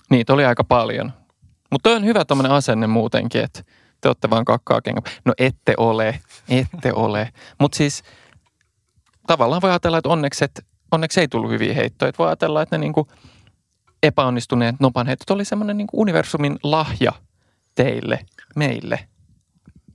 Niitä 0.09 0.33
oli 0.33 0.45
aika 0.45 0.63
paljon. 0.63 1.13
Mutta 1.71 1.89
on 1.89 2.05
hyvä 2.05 2.25
tuommoinen 2.25 2.51
asenne 2.51 2.87
muutenkin, 2.87 3.43
että 3.43 3.63
te 4.01 4.09
olette 4.09 4.29
vaan 4.29 4.45
kakkaa 4.45 4.81
kengä. 4.81 5.01
No 5.25 5.33
ette 5.37 5.73
ole, 5.77 6.19
ette 6.49 6.93
ole. 7.05 7.29
Mutta 7.59 7.75
siis 7.77 8.03
tavallaan 9.27 9.61
voi 9.61 9.69
ajatella, 9.69 9.97
että 9.97 10.09
onneksi, 10.09 10.45
et, 10.45 10.65
onneksi 10.91 11.19
ei 11.19 11.27
tullut 11.27 11.51
hyviä 11.51 11.73
heittoja. 11.73 12.09
Et 12.09 12.19
voi 12.19 12.27
ajatella, 12.27 12.61
että 12.61 12.77
ne 12.77 12.81
niinku 12.81 13.07
epäonnistuneet 14.03 14.75
nopan 14.79 15.07
heitot 15.07 15.29
oli 15.29 15.45
semmoinen 15.45 15.77
niinku 15.77 16.01
universumin 16.01 16.59
lahja 16.63 17.11
teille, 17.75 18.19
meille. 18.55 18.99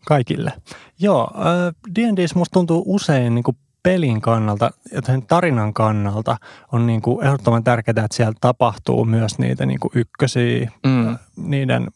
kaikille. 0.06 0.52
Joo, 0.98 1.30
äh, 1.36 1.74
D&D's 1.98 2.34
musta 2.34 2.52
tuntuu 2.52 2.82
usein 2.86 3.34
niin 3.34 3.42
kuin 3.42 3.56
pelin 3.82 4.20
kannalta 4.20 4.70
ja 4.92 5.02
sen 5.06 5.22
tarinan 5.26 5.74
kannalta 5.74 6.36
on 6.72 6.86
niin 6.86 7.02
kuin 7.02 7.26
ehdottoman 7.26 7.64
tärkeää, 7.64 8.04
että 8.04 8.16
siellä 8.16 8.34
tapahtuu 8.40 9.04
myös 9.04 9.38
niitä 9.38 9.66
niin 9.66 9.80
kuin 9.80 9.90
ykkösiä, 9.94 10.70
Mm. 10.86 11.08
äh, 11.08 11.18
niiden 11.36 11.88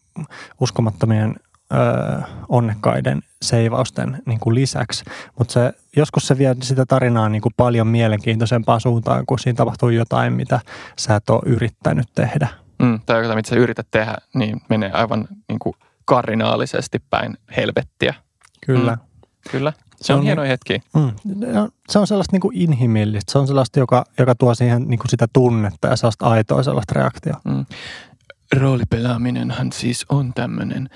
uskomattomien 0.60 1.34
äh, 1.72 2.24
onnekkaiden 2.48 3.22
seivausten 3.42 4.22
niin 4.26 4.40
kuin 4.40 4.54
lisäksi. 4.54 5.04
Mutta 5.38 5.52
se, 5.52 5.72
joskus 5.96 6.26
se 6.26 6.38
vie 6.38 6.56
sitä 6.62 6.86
tarinaa 6.86 7.28
niin 7.28 7.42
kuin 7.42 7.52
paljon 7.56 7.86
mielenkiintoisempaan 7.86 8.80
suuntaan, 8.80 9.26
kun 9.26 9.38
siinä 9.38 9.56
tapahtuu 9.56 9.88
jotain, 9.88 10.32
mitä 10.32 10.60
sä 10.98 11.16
et 11.16 11.30
ole 11.30 11.40
yrittänyt 11.46 12.06
tehdä. 12.14 12.48
Mm, 12.82 13.00
tai 13.06 13.20
jotain, 13.22 13.38
mitä 13.38 13.48
sä 13.50 13.56
yrität 13.56 13.86
tehdä, 13.90 14.14
niin 14.34 14.60
menee 14.68 14.90
aivan 14.92 15.28
niin 15.48 15.58
kuin 15.58 15.74
kardinaalisesti 16.04 16.98
päin 17.10 17.36
helvettiä. 17.56 18.14
Kyllä. 18.66 18.92
Mm. 18.92 18.98
Kyllä, 19.50 19.72
se, 19.72 20.04
Se 20.06 20.12
on, 20.12 20.18
on- 20.18 20.24
hienoja 20.24 20.48
hetkiä. 20.48 20.80
Mm. 20.94 21.10
No, 21.52 21.68
Se 21.88 21.98
on 21.98 22.06
sellaista 22.06 22.34
niin 22.34 22.40
kuin 22.40 22.56
inhimillistä. 22.56 23.32
Se 23.32 23.38
on 23.38 23.46
sellaista, 23.46 23.78
joka, 23.78 24.04
joka 24.18 24.34
tuo 24.34 24.54
siihen 24.54 24.82
niin 24.88 24.98
kuin 24.98 25.10
sitä 25.10 25.26
tunnetta 25.32 25.88
ja 25.88 25.96
sellaista 25.96 26.26
aitoa 26.26 26.62
sellaista 26.62 26.94
reaktiota. 26.96 27.40
Mm. 27.44 27.66
Roolipelaaminenhan 28.56 29.72
siis 29.72 30.06
on 30.08 30.32
tämmöinen 30.34 30.88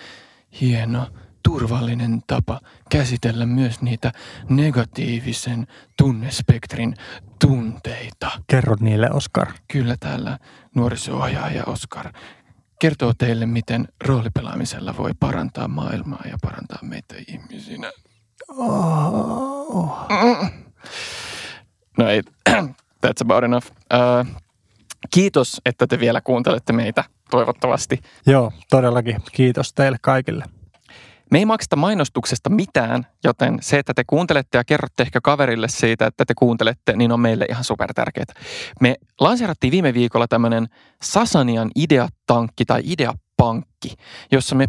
hieno, 0.61 1.07
turvallinen 1.43 2.23
tapa 2.27 2.61
käsitellä 2.91 3.47
myös 3.47 3.83
niitä 3.83 4.13
negatiivisen 4.49 5.67
tunnespektrin 5.99 6.95
tunteita. 7.41 8.31
Kerro 8.47 8.77
niille, 8.81 9.11
Oskar. 9.11 9.53
Kyllä 9.69 9.97
täällä 10.01 10.39
nuoriso-ohjaaja 10.75 11.65
Oskar 11.67 12.13
kertoo 12.85 13.13
teille, 13.19 13.47
miten 13.47 13.89
roolipelaamisella 14.07 14.97
voi 14.97 15.11
parantaa 15.21 15.69
maailmaa 15.69 16.23
ja 16.31 16.37
parantaa 16.43 16.79
meitä 16.83 17.15
ihmisinä. 17.29 17.93
Oh. 18.49 20.09
No 21.99 22.09
ei, 22.09 22.21
that's 23.07 23.23
about 23.23 23.45
enough. 23.45 23.67
Uh, 23.71 24.41
kiitos, 25.11 25.61
että 25.67 25.87
te 25.87 26.01
vielä 26.01 26.21
kuuntelette 26.21 26.73
meitä, 26.73 27.05
toivottavasti. 27.31 27.99
Joo, 28.27 28.53
todellakin. 28.71 29.23
Kiitos 29.33 29.73
teille 29.73 29.99
kaikille. 30.01 30.45
Me 31.31 31.39
ei 31.39 31.45
makseta 31.45 31.77
mainostuksesta 31.77 32.51
mitään, 32.51 33.07
joten 33.25 33.59
se, 33.61 33.79
että 33.79 33.95
te 33.95 34.03
kuuntelette 34.07 34.59
ja 34.59 34.65
kerrotte 34.65 35.03
ehkä 35.03 35.21
kaverille 35.23 35.69
siitä, 35.69 36.07
että 36.07 36.25
te 36.25 36.35
kuuntelette, 36.39 36.97
niin 36.97 37.13
on 37.13 37.21
meille 37.21 37.47
ihan 37.51 37.65
super 37.65 37.95
tärkeää. 37.95 38.25
Me 38.81 38.97
lanseerattiin 39.21 39.71
viime 39.71 39.95
viikolla 39.95 40.29
tämmöinen 40.29 40.67
Sasanian 41.03 41.71
ideatankki 41.77 42.65
tai 42.65 42.83
ideapankki, 42.85 43.95
jossa 44.33 44.55
me 44.55 44.67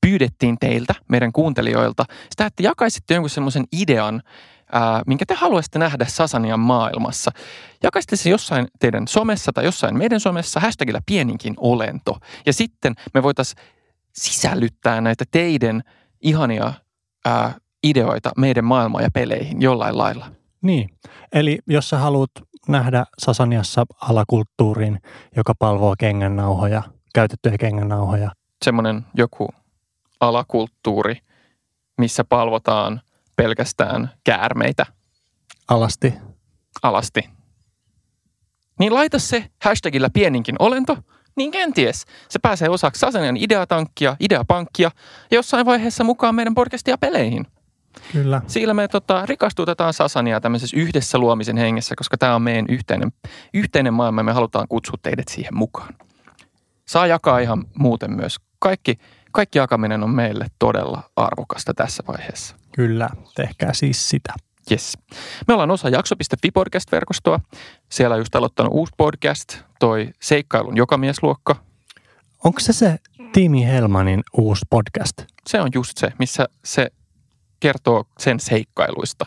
pyydettiin 0.00 0.56
teiltä, 0.60 0.94
meidän 1.08 1.32
kuuntelijoilta, 1.32 2.04
sitä, 2.30 2.46
että 2.46 2.62
jakaisitte 2.62 3.14
jonkun 3.14 3.30
semmoisen 3.30 3.64
idean, 3.72 4.22
ää, 4.72 5.02
minkä 5.06 5.26
te 5.26 5.34
haluaisitte 5.34 5.78
nähdä 5.78 6.06
Sasanian 6.08 6.60
maailmassa. 6.60 7.30
Jakaisitte 7.82 8.16
se 8.16 8.30
jossain 8.30 8.68
teidän 8.78 9.08
somessa 9.08 9.52
tai 9.52 9.64
jossain 9.64 9.98
meidän 9.98 10.20
somessa 10.20 10.60
hashtagillä 10.60 11.00
pieninkin 11.06 11.54
olento. 11.56 12.18
Ja 12.46 12.52
sitten 12.52 12.94
me 13.14 13.22
voitaisiin 13.22 13.64
sisällyttää 14.12 15.00
näitä 15.00 15.24
teidän 15.30 15.82
ihania 16.20 16.72
ää, 17.24 17.54
ideoita 17.82 18.30
meidän 18.36 18.64
maailmaan 18.64 19.04
ja 19.04 19.10
peleihin 19.14 19.62
jollain 19.62 19.98
lailla. 19.98 20.26
Niin, 20.62 20.90
eli 21.32 21.58
jos 21.66 21.88
sä 21.88 21.98
haluat 21.98 22.30
nähdä 22.68 23.04
Sasaniassa 23.18 23.84
alakulttuurin, 24.00 25.00
joka 25.36 25.52
palvoo 25.58 25.94
kengännauhoja, 25.98 26.82
käytettyjä 27.14 27.58
kengännauhoja, 27.58 28.30
Semmoinen 28.64 29.06
joku 29.14 29.48
alakulttuuri, 30.20 31.18
missä 31.98 32.24
palvotaan 32.24 33.00
pelkästään 33.36 34.10
käärmeitä 34.24 34.86
alasti, 35.68 36.14
alasti. 36.82 37.20
Niin 38.78 38.94
laita 38.94 39.18
se 39.18 39.50
hashtagillä 39.62 40.10
pieninkin 40.10 40.56
olento, 40.58 40.98
niin 41.36 41.50
kenties 41.50 42.04
se 42.28 42.38
pääsee 42.38 42.68
osaksi 42.68 42.98
Sasanian 42.98 43.36
ideatankkia, 43.36 44.16
ideapankkia 44.20 44.90
ja 45.30 45.36
jossain 45.36 45.66
vaiheessa 45.66 46.04
mukaan 46.04 46.34
meidän 46.34 46.54
podcastia 46.54 46.98
peleihin. 46.98 47.46
kyllä. 48.12 48.42
Sillä 48.46 48.74
me 48.74 48.88
tota, 48.88 49.26
rikastutetaan 49.26 49.92
Sasania 49.92 50.40
tämmöisessä 50.40 50.76
yhdessä 50.76 51.18
luomisen 51.18 51.56
hengessä, 51.56 51.94
koska 51.96 52.18
tämä 52.18 52.34
on 52.34 52.42
meidän 52.42 52.66
yhteinen, 52.68 53.12
yhteinen 53.54 53.94
maailma 53.94 54.20
ja 54.20 54.24
me 54.24 54.32
halutaan 54.32 54.68
kutsua 54.68 54.96
teidät 55.02 55.28
siihen 55.28 55.56
mukaan. 55.56 55.94
Saa 56.88 57.06
jakaa 57.06 57.38
ihan 57.38 57.64
muuten 57.78 58.12
myös. 58.12 58.36
Kaikki, 58.58 58.98
kaikki 59.32 59.58
jakaminen 59.58 60.02
on 60.02 60.10
meille 60.10 60.46
todella 60.58 61.02
arvokasta 61.16 61.74
tässä 61.74 62.02
vaiheessa. 62.08 62.56
Kyllä, 62.76 63.08
tehkää 63.34 63.72
siis 63.72 64.08
sitä. 64.08 64.34
Yes. 64.70 64.98
Me 65.48 65.54
ollaan 65.54 65.70
osa 65.70 65.88
jakso.fi 65.88 66.50
podcast-verkostoa. 66.50 67.40
Siellä 67.88 68.14
on 68.14 68.20
just 68.20 68.34
aloittanut 68.34 68.72
uusi 68.74 68.92
podcast, 68.96 69.58
toi 69.80 70.10
Seikkailun 70.20 70.76
jokamiesluokka. 70.76 71.56
Onko 72.44 72.60
se 72.60 72.72
se 72.72 72.98
Tiimi 73.32 73.66
Helmanin 73.66 74.22
uusi 74.38 74.66
podcast? 74.70 75.22
Se 75.46 75.60
on 75.60 75.68
just 75.74 75.98
se, 75.98 76.12
missä 76.18 76.48
se 76.64 76.90
kertoo 77.60 78.04
sen 78.18 78.40
seikkailuista. 78.40 79.26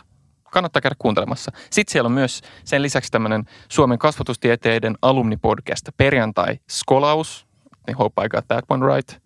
Kannattaa 0.50 0.82
käydä 0.82 0.96
kuuntelemassa. 0.98 1.52
Sitten 1.70 1.92
siellä 1.92 2.06
on 2.06 2.12
myös 2.12 2.42
sen 2.64 2.82
lisäksi 2.82 3.10
tämmöinen 3.10 3.44
Suomen 3.68 3.98
kasvatustieteiden 3.98 4.96
alumnipodcast 5.02 5.88
Perjantai 5.96 6.58
Skolaus. 6.70 7.46
Niin 7.86 7.96
hope 7.96 8.24
I 8.24 8.28
got 8.28 8.48
that 8.48 8.64
one 8.68 8.94
right. 8.94 9.22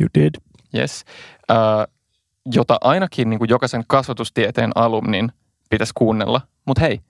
You 0.00 0.08
did. 0.14 0.34
Yes. 0.74 1.04
Uh, 1.50 2.01
jota 2.46 2.78
ainakin 2.80 3.30
niin 3.30 3.38
kuin 3.38 3.48
jokaisen 3.48 3.84
kasvatustieteen 3.86 4.70
alumnin 4.74 5.32
pitäisi 5.70 5.92
kuunnella. 5.96 6.40
Mutta 6.66 6.80
hei, 6.80 7.00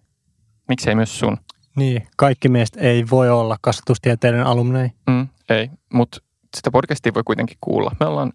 miksei 0.69 0.95
myös 0.95 1.19
sun? 1.19 1.39
Niin, 1.77 2.09
kaikki 2.17 2.49
meistä 2.49 2.81
ei 2.81 3.05
voi 3.11 3.31
olla 3.31 3.57
kasvatustieteiden 3.61 4.47
alumnei. 4.47 4.89
Mm, 5.07 5.29
ei, 5.49 5.71
mutta 5.93 6.19
sitä 6.57 6.71
podcastia 6.71 7.15
voi 7.15 7.23
kuitenkin 7.25 7.57
kuulla. 7.61 7.97
Me 8.01 8.07
ollaan 8.07 8.33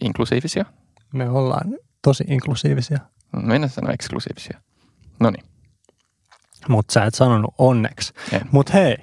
inklusiivisia. 0.00 0.64
Me 1.12 1.30
ollaan 1.30 1.74
tosi 2.02 2.24
inklusiivisia. 2.28 2.98
Me 3.42 3.56
en 3.56 3.68
sano 3.68 3.92
eksklusiivisia. 3.92 4.60
No 5.20 5.30
niin. 5.30 5.44
Mutta 6.68 6.92
sä 6.92 7.04
et 7.04 7.14
sanonut 7.14 7.54
onneksi. 7.58 8.12
Mutta 8.50 8.72
hei, 8.72 8.96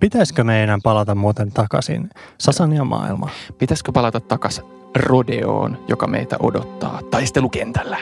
pitäisikö 0.00 0.44
meidän 0.44 0.82
palata 0.82 1.14
muuten 1.14 1.52
takaisin 1.52 2.10
Sasanian 2.38 2.86
maailmaan? 2.86 3.32
Pitäisikö 3.58 3.92
palata 3.92 4.20
takaisin 4.20 4.79
rodeoon, 4.96 5.78
joka 5.88 6.06
meitä 6.06 6.36
odottaa 6.42 7.00
taistelukentällä? 7.10 7.98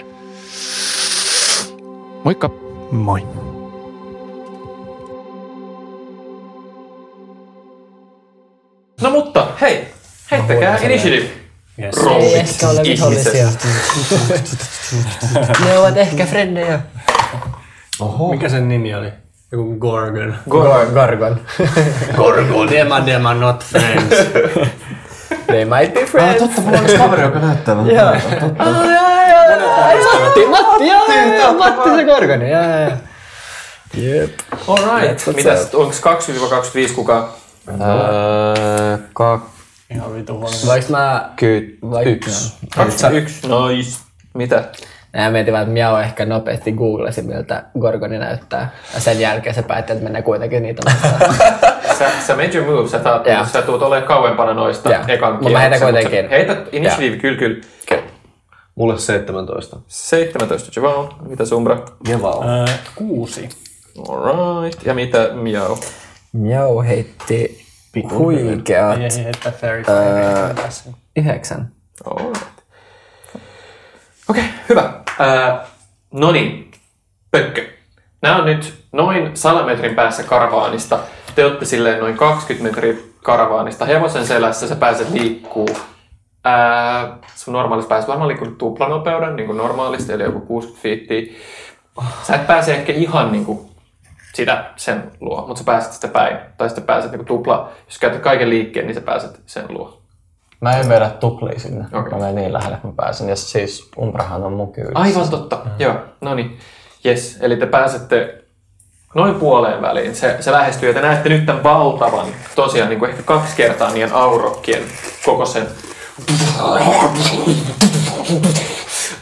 Moikka! 2.24 2.51
Moi. 2.91 3.26
No 9.01 9.11
mutta, 9.11 9.47
hei, 9.61 9.86
heittäkää 10.30 10.78
initiative. 10.78 11.28
Yes. 11.82 11.95
Ei 12.16 12.34
ehkä 12.34 12.68
ole 12.68 12.82
vihollisia. 12.82 13.45
ne 15.64 15.78
ovat 15.78 15.97
ehkä 15.97 16.26
frendejä. 16.26 16.80
Mikä 18.30 18.49
sen 18.49 18.68
nimi 18.68 18.95
oli? 18.95 19.12
Joku 19.53 19.76
Gorgon. 19.78 20.36
Gor- 20.51 20.93
Gorgon. 20.95 21.41
Gorgon. 22.16 22.68
Them 22.68 22.93
and 22.93 23.05
them 23.05 23.26
are 23.26 23.39
not 23.39 23.64
friends. 23.64 24.14
They 25.49 25.65
might 25.65 25.95
be 25.95 26.01
Ah, 26.03 26.07
friends. 26.09 26.39
totta, 26.43 26.61
mulla 26.61 26.79
olisi 26.79 26.97
kaveri, 26.99 27.23
joka 27.23 27.39
näyttää 27.39 27.77
vähän. 27.77 27.91
Joo. 27.95 28.09
Ah, 28.59 28.91
jaa, 28.91 29.29
jaa. 29.29 29.39
Matti, 30.21 30.47
Matti, 30.47 30.87
joo, 30.89 31.07
joo, 31.41 31.53
Matti 31.55 31.91
se 31.97 32.05
Gorgoni, 32.05 32.51
joo, 32.51 32.63
joo. 32.63 32.91
Jep. 33.95 34.31
Alright. 34.69 35.27
Mitäs, 35.37 35.75
onko 35.75 35.93
20-25 36.91 36.95
kuka? 36.95 37.29
Öö, 37.69 38.99
Ihan 39.91 40.15
vitu 40.15 40.33
huono. 40.39 40.57
Voinko 40.67 40.87
mä... 40.91 41.31
kaksikymmentäyksi. 41.31 42.55
21. 42.77 43.47
Nois. 43.49 43.99
Mitä? 44.35 44.65
Mä 45.17 45.31
mietin 45.31 45.53
vaan, 45.53 45.63
että 45.63 45.73
Miao 45.73 46.01
ehkä 46.01 46.27
nopeasti 46.27 46.73
googlasi, 46.73 47.23
miltä 47.23 47.63
Gorgoni 47.81 48.19
näyttää. 48.19 48.71
Ja 48.95 49.01
sen 49.01 49.21
jälkeen 49.21 49.55
se 49.55 49.63
päätti, 49.63 49.93
että 49.93 50.05
mennään 50.05 50.25
kuitenkin 50.25 50.63
niitä. 50.63 50.91
Sä, 51.99 52.11
sä 52.27 52.37
made 52.37 52.51
your 52.55 52.71
move, 52.71 52.89
sä, 52.89 52.99
taat, 52.99 53.27
Joo. 53.27 53.45
sä 53.45 53.63
tuut 53.63 53.83
olemaan 53.83 54.09
kauempana 54.09 54.55
noista 54.55 54.93
Joo. 54.93 55.03
ekan 55.09 55.39
Mut 55.43 55.53
mä 55.53 55.61
heitän 55.61 55.81
kuitenkin. 55.81 56.19
mutta 56.21 56.37
Heität 56.37 56.69
initiative, 56.73 57.17
kyllä 57.17 57.39
kyllä. 57.39 57.63
Mulle 58.75 58.99
17. 58.99 59.77
17 59.87 60.81
Javon, 60.81 61.09
mitä 61.29 61.45
Sumbra? 61.45 61.79
Jevao. 62.09 62.45
Öö, 62.49 62.67
kuusi. 62.95 63.49
Alright. 64.09 64.87
Ja 64.87 64.95
mitä 64.95 65.29
Miao? 65.33 65.79
Miao 66.33 66.83
heitti 66.83 67.67
huikeat 68.11 68.99
Ei, 68.99 69.05
ei 69.05 69.25
heittää 69.25 69.53
fairy 69.53 69.85
Öö. 69.89 70.51
uh, 70.87 70.95
yhdeksän. 71.17 71.73
Alright. 72.05 72.59
Okei, 74.29 74.45
okay, 74.45 74.55
hyvä. 74.69 74.98
No 76.12 76.33
niin, 76.33 76.71
Pökkö. 77.31 77.66
Nämä 78.23 78.37
on 78.37 78.47
nyt 78.47 78.75
noin 78.93 79.31
100 79.37 79.62
metrin 79.64 79.95
päässä 79.95 80.23
karavaanista. 80.23 80.99
Te 81.35 81.45
olette 81.45 81.64
silleen 81.64 82.01
noin 82.01 82.16
20 82.16 82.71
metriä 82.71 83.03
karavaanista. 83.23 83.85
Hevosen 83.85 84.27
selässä 84.27 84.69
sä 84.69 84.77
pääset 84.77 85.11
liikkuu 85.11 85.69
ää, 86.45 87.19
sun 87.35 87.55
normaalissa 87.55 87.89
päässä 87.89 88.09
varmaan 88.09 88.29
liikkuu 88.29 88.51
tuplanopeuden 88.51 89.37
niin 89.37 89.47
kuin 89.47 89.59
normaalisti, 89.59 90.12
eli 90.12 90.23
joku 90.23 90.41
60 90.41 90.83
fiittiä. 90.83 91.35
Sä 92.23 92.35
et 92.35 92.47
pääse 92.47 92.75
ehkä 92.75 92.93
ihan 92.93 93.33
niin 93.33 93.45
kuin 93.45 93.69
sitä 94.35 94.71
sen 94.77 95.11
luo, 95.21 95.47
mutta 95.47 95.59
sä 95.59 95.64
pääset 95.64 95.93
sitä 95.93 96.09
päin. 96.09 96.37
Tai 96.59 96.69
sitten 96.69 96.85
pääset 96.85 97.11
niin 97.11 97.19
kuin 97.19 97.27
tupla, 97.27 97.73
jos 97.87 97.99
käytät 97.99 98.23
kaiken 98.23 98.51
liikkeen, 98.51 98.87
niin 98.87 98.95
sä 98.95 99.01
pääset 99.01 99.41
sen 99.47 99.64
luo. 99.69 99.98
Mä 100.61 100.77
en 100.77 100.89
vedä 100.89 101.11
tuplia 101.11 101.59
sinne. 101.59 101.85
Okay. 101.93 102.11
Mä 102.11 102.19
menen 102.19 102.35
niin 102.35 102.53
lähelle, 102.53 102.75
että 102.75 102.89
mä 102.89 102.95
pääsen. 102.97 103.29
Ja 103.29 103.37
siis 103.37 103.91
Umbrahan 103.99 104.45
on 104.45 104.53
mun 104.53 104.73
kyydissä. 104.73 104.99
Aivan 104.99 105.29
totta, 105.29 105.61
mm. 105.65 105.71
joo, 105.79 105.95
no 106.21 106.35
niin. 106.35 106.59
Yes, 107.07 107.39
eli 107.41 107.57
te 107.57 107.67
pääsette 107.67 108.45
noin 109.15 109.35
puoleen 109.35 109.83
väliin. 109.83 110.17
Se, 110.17 110.37
se 110.41 110.53
lähestyy 110.53 110.89
ja 110.89 110.95
te 110.95 111.01
näette 111.01 111.29
nyt 111.29 111.47
tämän 111.47 111.63
valtavan, 111.63 112.27
tosiaan 112.55 112.89
niin 112.89 112.99
kuin 112.99 113.11
ehkä 113.11 113.23
kaksi 113.23 113.57
kertaa 113.57 113.91
niiden 113.91 114.13
aurokkien 114.13 114.83
koko 115.25 115.47
sen 115.47 115.67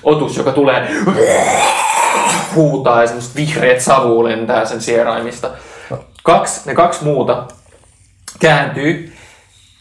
otus, 0.03 0.37
joka 0.37 0.53
tulee 0.53 0.89
huutaa 2.55 3.01
ja 3.01 3.07
semmoset 3.07 3.37
vihreät 3.37 3.81
savu 3.81 4.25
lentää 4.25 4.65
sen 4.65 4.81
sieraimista. 4.81 5.51
Kaksi, 6.23 6.61
ne 6.67 6.75
kaksi 6.75 7.05
muuta 7.05 7.45
kääntyy 8.41 9.16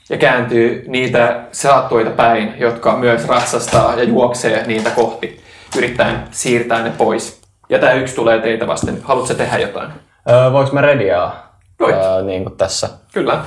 ja 0.09 0.17
kääntyy 0.17 0.83
niitä 0.87 1.43
saattuita 1.51 2.09
päin, 2.09 2.53
jotka 2.57 2.97
myös 2.97 3.27
ratsastaa 3.27 3.95
ja 3.95 4.03
juoksee 4.03 4.67
niitä 4.67 4.89
kohti, 4.91 5.41
yrittäen 5.77 6.23
siirtää 6.31 6.83
ne 6.83 6.89
pois. 6.89 7.41
Ja 7.69 7.79
tämä 7.79 7.93
yksi 7.93 8.15
tulee 8.15 8.41
teitä 8.41 8.67
vasten. 8.67 8.99
Haluatko 9.03 9.33
tehdä 9.33 9.57
jotain? 9.57 9.91
Öö, 10.29 10.51
voinko 10.51 10.73
mä 10.73 10.81
rediaa? 10.81 11.57
Voit. 11.79 11.95
Öö, 11.95 12.23
niin 12.23 12.43
kuin 12.43 12.57
tässä. 12.57 12.89
Kyllä. 13.13 13.45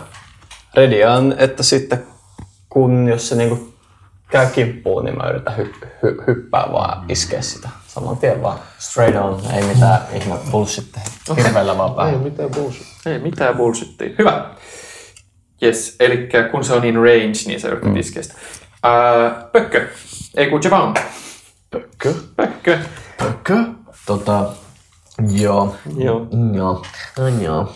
Rediaan, 0.74 1.34
että 1.38 1.62
sitten 1.62 2.06
kun 2.68 3.08
jos 3.08 3.28
se 3.28 3.34
niinku 3.34 3.74
käy 4.30 4.46
kimppuun, 4.46 5.04
niin 5.04 5.16
mä 5.16 5.28
yritän 5.30 5.54
hy- 5.58 5.86
hy- 6.04 6.24
hyppää 6.26 6.66
vaan 6.72 7.04
iskeä 7.08 7.42
sitä 7.42 7.68
saman 7.86 8.16
tien 8.16 8.42
vaan. 8.42 8.58
Straight 8.78 9.16
on, 9.22 9.40
ei 9.54 9.62
mitään 9.62 10.00
ihme 10.12 10.34
bullshit. 10.50 10.86
Hirveellä 11.36 11.78
vaan 11.78 11.94
päin. 11.94 12.18
mitään 12.18 12.50
bullshit. 12.50 12.86
Ei 13.06 13.18
mitään 13.18 13.56
bullshittia. 13.56 14.10
Hyvä. 14.18 14.50
Yes, 15.62 15.96
eli 16.00 16.28
kun 16.50 16.64
se 16.64 16.72
on 16.72 16.84
in 16.84 16.94
range, 16.94 17.38
niin 17.46 17.66
yrität 17.66 17.90
mm. 17.90 17.96
iskeä 17.96 18.22
sitä. 18.22 18.34
Ää, 18.82 19.48
pökkö. 19.52 19.88
Ei 20.36 20.50
kun 20.50 20.60
Javon. 20.64 20.94
Pökkö? 21.70 22.14
Pökkö. 22.36 22.78
Pökkö? 23.18 23.64
Tota, 24.06 24.50
joo. 25.30 25.76
Joo. 25.96 26.26
Mm, 26.32 26.54
Joo. 26.54 26.82
Mm, 27.18 27.42
joo. 27.42 27.72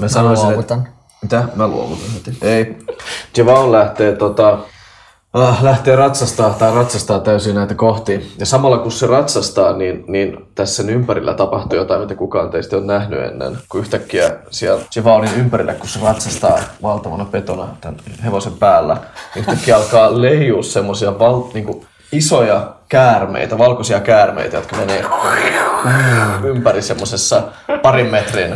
Mä 0.00 0.08
sanoisin, 0.08 0.44
että... 0.44 0.54
luovutan. 0.54 0.88
Mitä? 1.22 1.44
Mä 1.56 1.68
luovutan 1.68 2.10
heti. 2.14 2.38
Ei. 2.42 2.76
Javon 3.36 3.72
lähtee 3.72 4.16
tota, 4.16 4.58
äh, 5.38 5.64
lähtee 5.64 5.96
ratsastaa 5.96 6.50
tai 6.50 6.74
ratsastaa 6.74 7.20
täysin 7.20 7.54
näitä 7.54 7.74
kohti. 7.74 8.32
Ja 8.38 8.46
samalla 8.46 8.78
kun 8.78 8.92
se 8.92 9.06
ratsastaa, 9.06 9.76
niin, 9.76 10.04
niin 10.08 10.46
tässä 10.54 10.82
sen 10.82 10.90
ympärillä 10.90 11.34
tapahtuu 11.34 11.78
jotain, 11.78 12.00
mitä 12.00 12.14
kukaan 12.14 12.50
teistä 12.50 12.76
ei 12.76 12.78
ole 12.78 12.86
nähnyt 12.86 13.20
ennen. 13.20 13.58
Kun 13.68 13.80
yhtäkkiä 13.80 14.36
siellä 14.50 14.82
Javaonin 14.96 15.34
ympärillä, 15.36 15.74
kun 15.74 15.88
se 15.88 16.00
ratsastaa 16.02 16.58
valtavana 16.82 17.24
petona 17.24 17.68
tämän 17.80 18.00
hevosen 18.24 18.52
päällä, 18.52 18.94
niin 18.94 19.40
yhtäkkiä 19.40 19.76
alkaa 19.76 20.20
leijua 20.20 20.62
semmoisia 20.62 21.18
val, 21.18 21.42
niin 21.54 21.86
isoja 22.12 22.73
käärmeitä, 22.88 23.58
valkoisia 23.58 24.00
käärmeitä, 24.00 24.56
jotka 24.56 24.76
menee 24.76 25.04
ympäri 26.44 26.82
semmoisessa 26.82 27.42
parin 27.82 28.06
metrin 28.10 28.54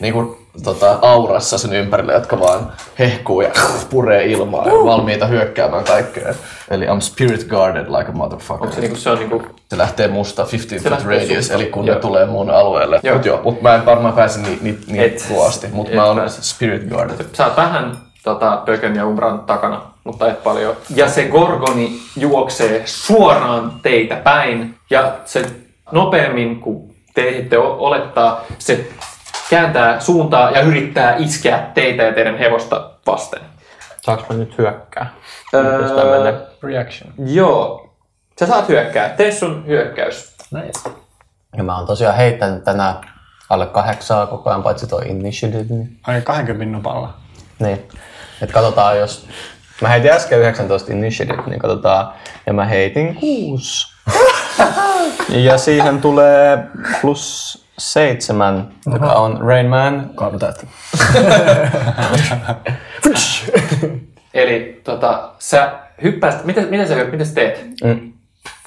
niin 0.00 0.12
kuin, 0.14 0.36
tota, 0.64 0.98
aurassa 1.02 1.58
sen 1.58 1.72
ympärillä, 1.72 2.12
jotka 2.12 2.40
vaan 2.40 2.72
hehkuu 2.98 3.40
ja 3.40 3.50
puree 3.90 4.24
ilmaa 4.24 4.66
ja 4.66 4.72
valmiita 4.72 5.26
hyökkäämään 5.26 5.84
kaikkea. 5.84 6.34
Eli 6.70 6.86
I'm 6.86 7.00
spirit 7.00 7.48
guarded 7.48 7.86
like 7.88 8.08
a 8.10 8.12
motherfucker. 8.12 8.62
Onko 8.62 8.74
se 8.74 8.80
niinku, 8.80 8.96
se 8.96 9.10
on 9.10 9.18
niinku, 9.18 9.42
Se 9.70 9.78
lähtee 9.78 10.08
musta 10.08 10.46
15 10.52 10.88
foot 10.90 11.04
radius, 11.04 11.28
susta. 11.44 11.54
eli 11.54 11.66
kun 11.66 11.86
Joo. 11.86 11.94
ne 11.94 12.00
tulee 12.00 12.26
mun 12.26 12.50
alueelle. 12.50 13.00
Joo. 13.02 13.16
Mut 13.16 13.26
joo, 13.26 13.40
mut 13.44 13.62
mä 13.62 13.74
en 13.74 13.86
varmaan 13.86 14.14
pääse 14.14 14.40
niin, 14.40 14.58
niin, 14.62 14.80
niin 14.86 15.02
Et- 15.02 15.24
tuo 15.28 15.46
asti, 15.46 15.66
mut 15.72 15.88
et 15.88 15.94
mä 15.94 16.04
oon 16.04 16.16
pääse. 16.16 16.42
spirit 16.42 16.88
guarded. 16.88 17.26
sä 17.32 17.46
oot 17.46 17.56
vähän 17.56 17.96
tota, 18.24 18.62
Pökön 18.66 18.96
ja 18.96 19.06
Umbran 19.06 19.40
takana, 19.40 19.82
mutta 20.04 20.30
et 20.30 20.42
paljon. 20.42 20.76
Ja 20.94 21.08
se 21.08 21.24
Gorgoni 21.28 21.92
juoksee 22.16 22.82
suoraan 22.86 23.72
teitä 23.82 24.16
päin, 24.16 24.74
ja 24.90 25.16
se 25.24 25.46
nopeammin 25.92 26.60
kuin 26.60 26.96
te 27.14 27.28
ehditte 27.28 27.58
olettaa, 27.58 28.44
se 28.58 28.88
kääntää 29.50 30.00
suuntaa 30.00 30.50
ja 30.50 30.60
yrittää 30.60 31.14
iskeä 31.18 31.58
teitä 31.74 32.02
ja 32.02 32.12
teidän 32.12 32.38
hevosta 32.38 32.90
vasten. 33.06 33.40
Saanko 34.00 34.24
mä 34.28 34.38
nyt 34.38 34.58
hyökkää? 34.58 35.12
Öö. 35.54 36.46
Reaction. 36.62 37.12
Joo. 37.18 37.88
Sä 38.40 38.46
saat 38.46 38.68
hyökkää. 38.68 39.08
Tee 39.08 39.32
sun 39.32 39.66
hyökkäys. 39.66 40.36
Nice. 40.50 40.90
Ja 41.56 41.64
mä 41.64 41.76
oon 41.76 41.86
tosiaan 41.86 42.16
heittänyt 42.16 42.64
tänään 42.64 42.94
alle 43.50 43.66
kahdeksaa 43.66 44.26
koko 44.26 44.50
ajan, 44.50 44.62
paitsi 44.62 44.86
toi 44.86 45.08
initiative. 45.08 45.64
Niin. 45.68 45.98
Ai 46.06 46.20
20 46.20 46.76
nopalla. 46.76 47.14
niin. 47.58 47.88
Et 48.42 48.52
katsotaan, 48.52 48.98
jos... 48.98 49.26
Mä 49.82 49.88
heitin 49.88 50.10
äsken 50.12 50.38
19 50.38 50.92
initiative, 50.92 51.42
niin 51.46 51.58
katsotaan. 51.58 52.12
Ja 52.46 52.52
mä 52.52 52.64
heitin 52.64 53.14
6. 53.14 53.86
ja 55.46 55.58
siihen 55.58 56.00
tulee 56.00 56.58
plus 57.00 57.58
seitsemän, 57.78 58.68
joka 58.92 59.12
on 59.12 59.40
Rain 59.40 59.66
Man. 59.66 60.10
Täyttä. 60.38 60.66
Eli 64.34 64.80
tota, 64.84 65.30
sä 65.38 65.72
hyppäät, 66.02 66.44
mitä, 66.44 66.60
mitä, 66.60 66.86
sä, 66.86 66.94
mitä 66.94 67.24
sä 67.24 67.34
teet? 67.34 67.66
Mm. 67.84 68.12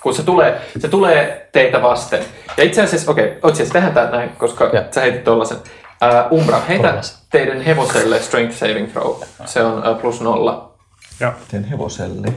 Kun 0.04 0.16
se 0.16 0.24
tulee, 0.24 0.62
se 0.80 0.88
tulee 0.88 1.50
teitä 1.52 1.82
vasten. 1.82 2.24
Ja 2.58 2.64
itse 2.64 2.82
asiassa, 2.82 3.12
okei, 3.12 3.26
okay, 3.26 3.38
itse 3.38 3.64
asiassa 3.64 3.74
tehdään 3.74 3.94
tää 3.94 4.12
näin, 4.12 4.30
koska 4.30 4.70
Joo. 4.74 4.84
sä 4.92 5.02
heitit 5.02 5.24
tollasen. 5.24 5.58
Uh, 5.58 6.40
Umbra, 6.40 6.60
heitä 6.60 6.88
Kolmas. 6.88 7.26
teidän 7.32 7.62
hevoselle 7.62 8.20
strength 8.20 8.56
saving 8.56 8.92
throw. 8.92 9.16
Se 9.46 9.64
on 9.64 9.90
uh, 9.90 10.02
plus 10.02 10.22
nolla. 10.22 10.75
Joo. 11.20 11.32
Teen 11.52 11.64
hevoselle. 11.64 12.28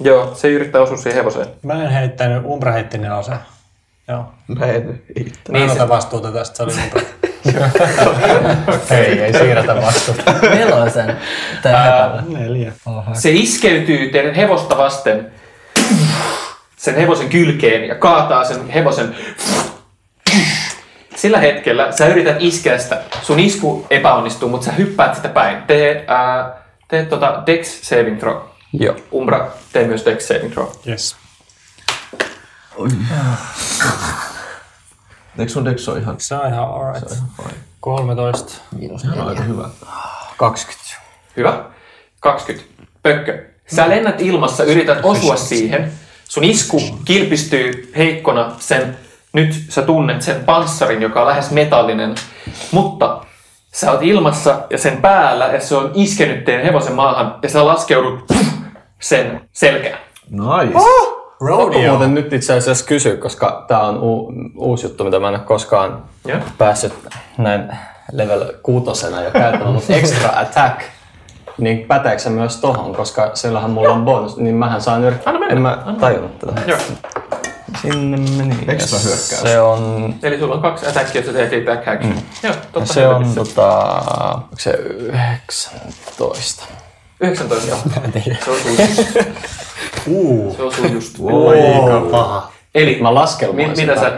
Joo, 0.00 0.34
se 0.34 0.48
yrittää 0.48 0.80
osua 0.80 0.96
siihen 0.96 1.16
hevoseen. 1.16 1.46
Mä 1.62 1.84
en 1.84 1.90
heittänyt, 1.90 2.42
Umbra 2.44 2.72
heitti 2.72 2.98
nelosen. 2.98 3.36
Joo. 4.08 4.24
Mä 4.48 4.66
en 4.66 4.74
en 4.74 5.02
Niin 5.52 5.70
ota 5.70 5.80
se- 5.82 5.88
vastuuta 5.88 6.32
tästä, 6.32 6.56
se 6.56 6.62
oli 6.62 6.72
Umbra. 6.84 7.00
Ei, 8.96 9.20
ei 9.20 9.32
siirretä 9.32 9.74
vastuuta. 9.76 10.32
Nelosen. 10.42 11.16
Tää 11.62 12.22
Neljä. 12.28 12.72
Se 13.12 13.30
iskeytyy 13.30 14.10
teidän 14.10 14.34
hevosta 14.34 14.76
vasten 14.78 15.32
sen 16.76 16.94
hevosen 16.94 17.28
kylkeen 17.28 17.88
ja 17.88 17.94
kaataa 17.94 18.44
sen 18.44 18.68
hevosen. 18.70 19.16
Sillä 21.16 21.38
hetkellä 21.38 21.92
sä 21.92 22.06
yrität 22.06 22.36
iskeä 22.40 22.78
sitä. 22.78 23.00
Sun 23.22 23.40
isku 23.40 23.86
epäonnistuu, 23.90 24.48
mutta 24.48 24.64
sä 24.64 24.72
hyppäät 24.72 25.14
sitä 25.16 25.28
päin. 25.28 25.62
Tee, 25.62 26.04
ää, 26.06 26.61
tee 26.92 27.04
tota 27.04 27.42
Dex 27.46 27.82
saving 27.82 28.18
throw. 28.20 28.36
Joo. 28.72 28.96
Umbra, 29.12 29.50
tee 29.72 29.86
myös 29.86 30.04
Dex 30.04 30.28
saving 30.28 30.52
throw. 30.52 30.68
Yes. 30.88 31.16
Eikö 35.38 35.52
sun 35.52 35.64
Dex 35.64 35.88
ole 35.88 35.98
ihan, 35.98 36.14
Se 36.18 36.34
on 36.34 36.46
ihan 36.48 36.64
alright. 36.64 37.12
ihan 37.12 37.28
fine? 37.36 37.54
13. 37.80 38.62
Miinus 38.76 39.04
ihan 39.04 39.28
aika 39.28 39.42
hyvä. 39.42 39.68
20. 40.36 40.94
Hyvä. 41.36 41.64
20. 42.20 42.72
Pökkö. 43.02 43.44
Sä 43.74 43.88
lennät 43.88 44.20
ilmassa, 44.20 44.64
yrität 44.64 44.98
osua 45.02 45.36
siihen. 45.36 45.92
Sun 46.28 46.44
isku 46.44 46.80
kilpistyy 47.04 47.92
heikkona 47.96 48.54
sen, 48.58 48.98
nyt 49.32 49.64
sä 49.68 49.82
tunnet 49.82 50.22
sen 50.22 50.44
panssarin, 50.44 51.02
joka 51.02 51.20
on 51.20 51.26
lähes 51.26 51.50
metallinen. 51.50 52.14
Mutta 52.70 53.24
sä 53.74 53.92
oot 53.92 54.02
ilmassa 54.02 54.58
ja 54.70 54.78
sen 54.78 54.96
päällä 54.96 55.46
ja 55.46 55.60
se 55.60 55.76
on 55.76 55.90
iskenyt 55.94 56.44
teidän 56.44 56.64
hevosen 56.64 56.92
maahan 56.94 57.34
ja 57.42 57.48
sä 57.48 57.66
laskeudut 57.66 58.24
sen 59.00 59.40
selkään. 59.52 59.98
Nice. 60.30 60.78
Pakko 61.56 61.78
muuten 61.90 62.14
nyt 62.14 62.32
itse 62.32 62.52
asiassa 62.56 62.86
kysyä, 62.86 63.16
koska 63.16 63.64
tää 63.68 63.80
on 63.80 63.98
u- 64.02 64.32
uusi 64.56 64.86
juttu, 64.86 65.04
mitä 65.04 65.18
mä 65.18 65.28
en 65.28 65.34
ole 65.34 65.42
koskaan 65.42 66.02
Joo. 66.26 66.38
päässyt 66.58 66.92
näin 67.38 67.68
level 68.12 68.44
kuutosena 68.62 69.22
jo 69.22 69.30
käyttämään, 69.30 69.72
mutta 69.72 69.92
extra 69.92 70.30
attack, 70.40 70.80
niin 71.58 71.86
päteekö 71.86 72.18
se 72.18 72.30
myös 72.30 72.56
tohon, 72.60 72.94
koska 72.94 73.30
sillähän 73.34 73.70
mulla 73.70 73.88
on 73.92 74.04
bonus, 74.04 74.36
niin 74.36 74.54
mähän 74.54 74.80
saan 74.80 75.04
yrittää. 75.04 75.32
Anna 75.34 75.40
mennä, 75.40 75.54
En 75.56 75.62
mä 75.62 75.94
tajunnut 76.00 76.38
tätä. 76.38 76.60
Joo. 76.66 76.78
Sinne 77.82 78.16
meni. 78.16 78.56
Extra 78.68 78.98
hyökkäys. 78.98 79.40
Se 79.42 79.60
on, 79.60 80.14
Eli 80.22 80.38
sulla 80.38 80.54
on 80.54 80.62
kaksi 80.62 80.86
attackia, 80.86 81.20
jos 81.22 81.34
sä 81.34 81.46
teet 81.46 81.64
back 81.64 81.88
action. 81.88 82.14
Joo, 82.42 82.54
totta 82.72 82.94
se 82.94 83.06
on 83.06 83.34
tota, 83.34 83.68
onko 84.34 84.56
se 84.58 84.70
19. 84.70 86.64
19. 87.20 87.76
Se 88.44 88.50
osuu 88.50 88.70
just. 88.70 90.56
Se 90.56 90.62
osuu 90.62 90.86
just. 90.86 91.16
Aika 91.50 92.00
paha. 92.10 92.52
Eli 92.74 92.98
Mä 93.02 93.14
laskelmoin 93.14 93.70
mi- 93.70 93.76
sen 93.76 93.88
mitä 93.88 94.00
sä, 94.00 94.12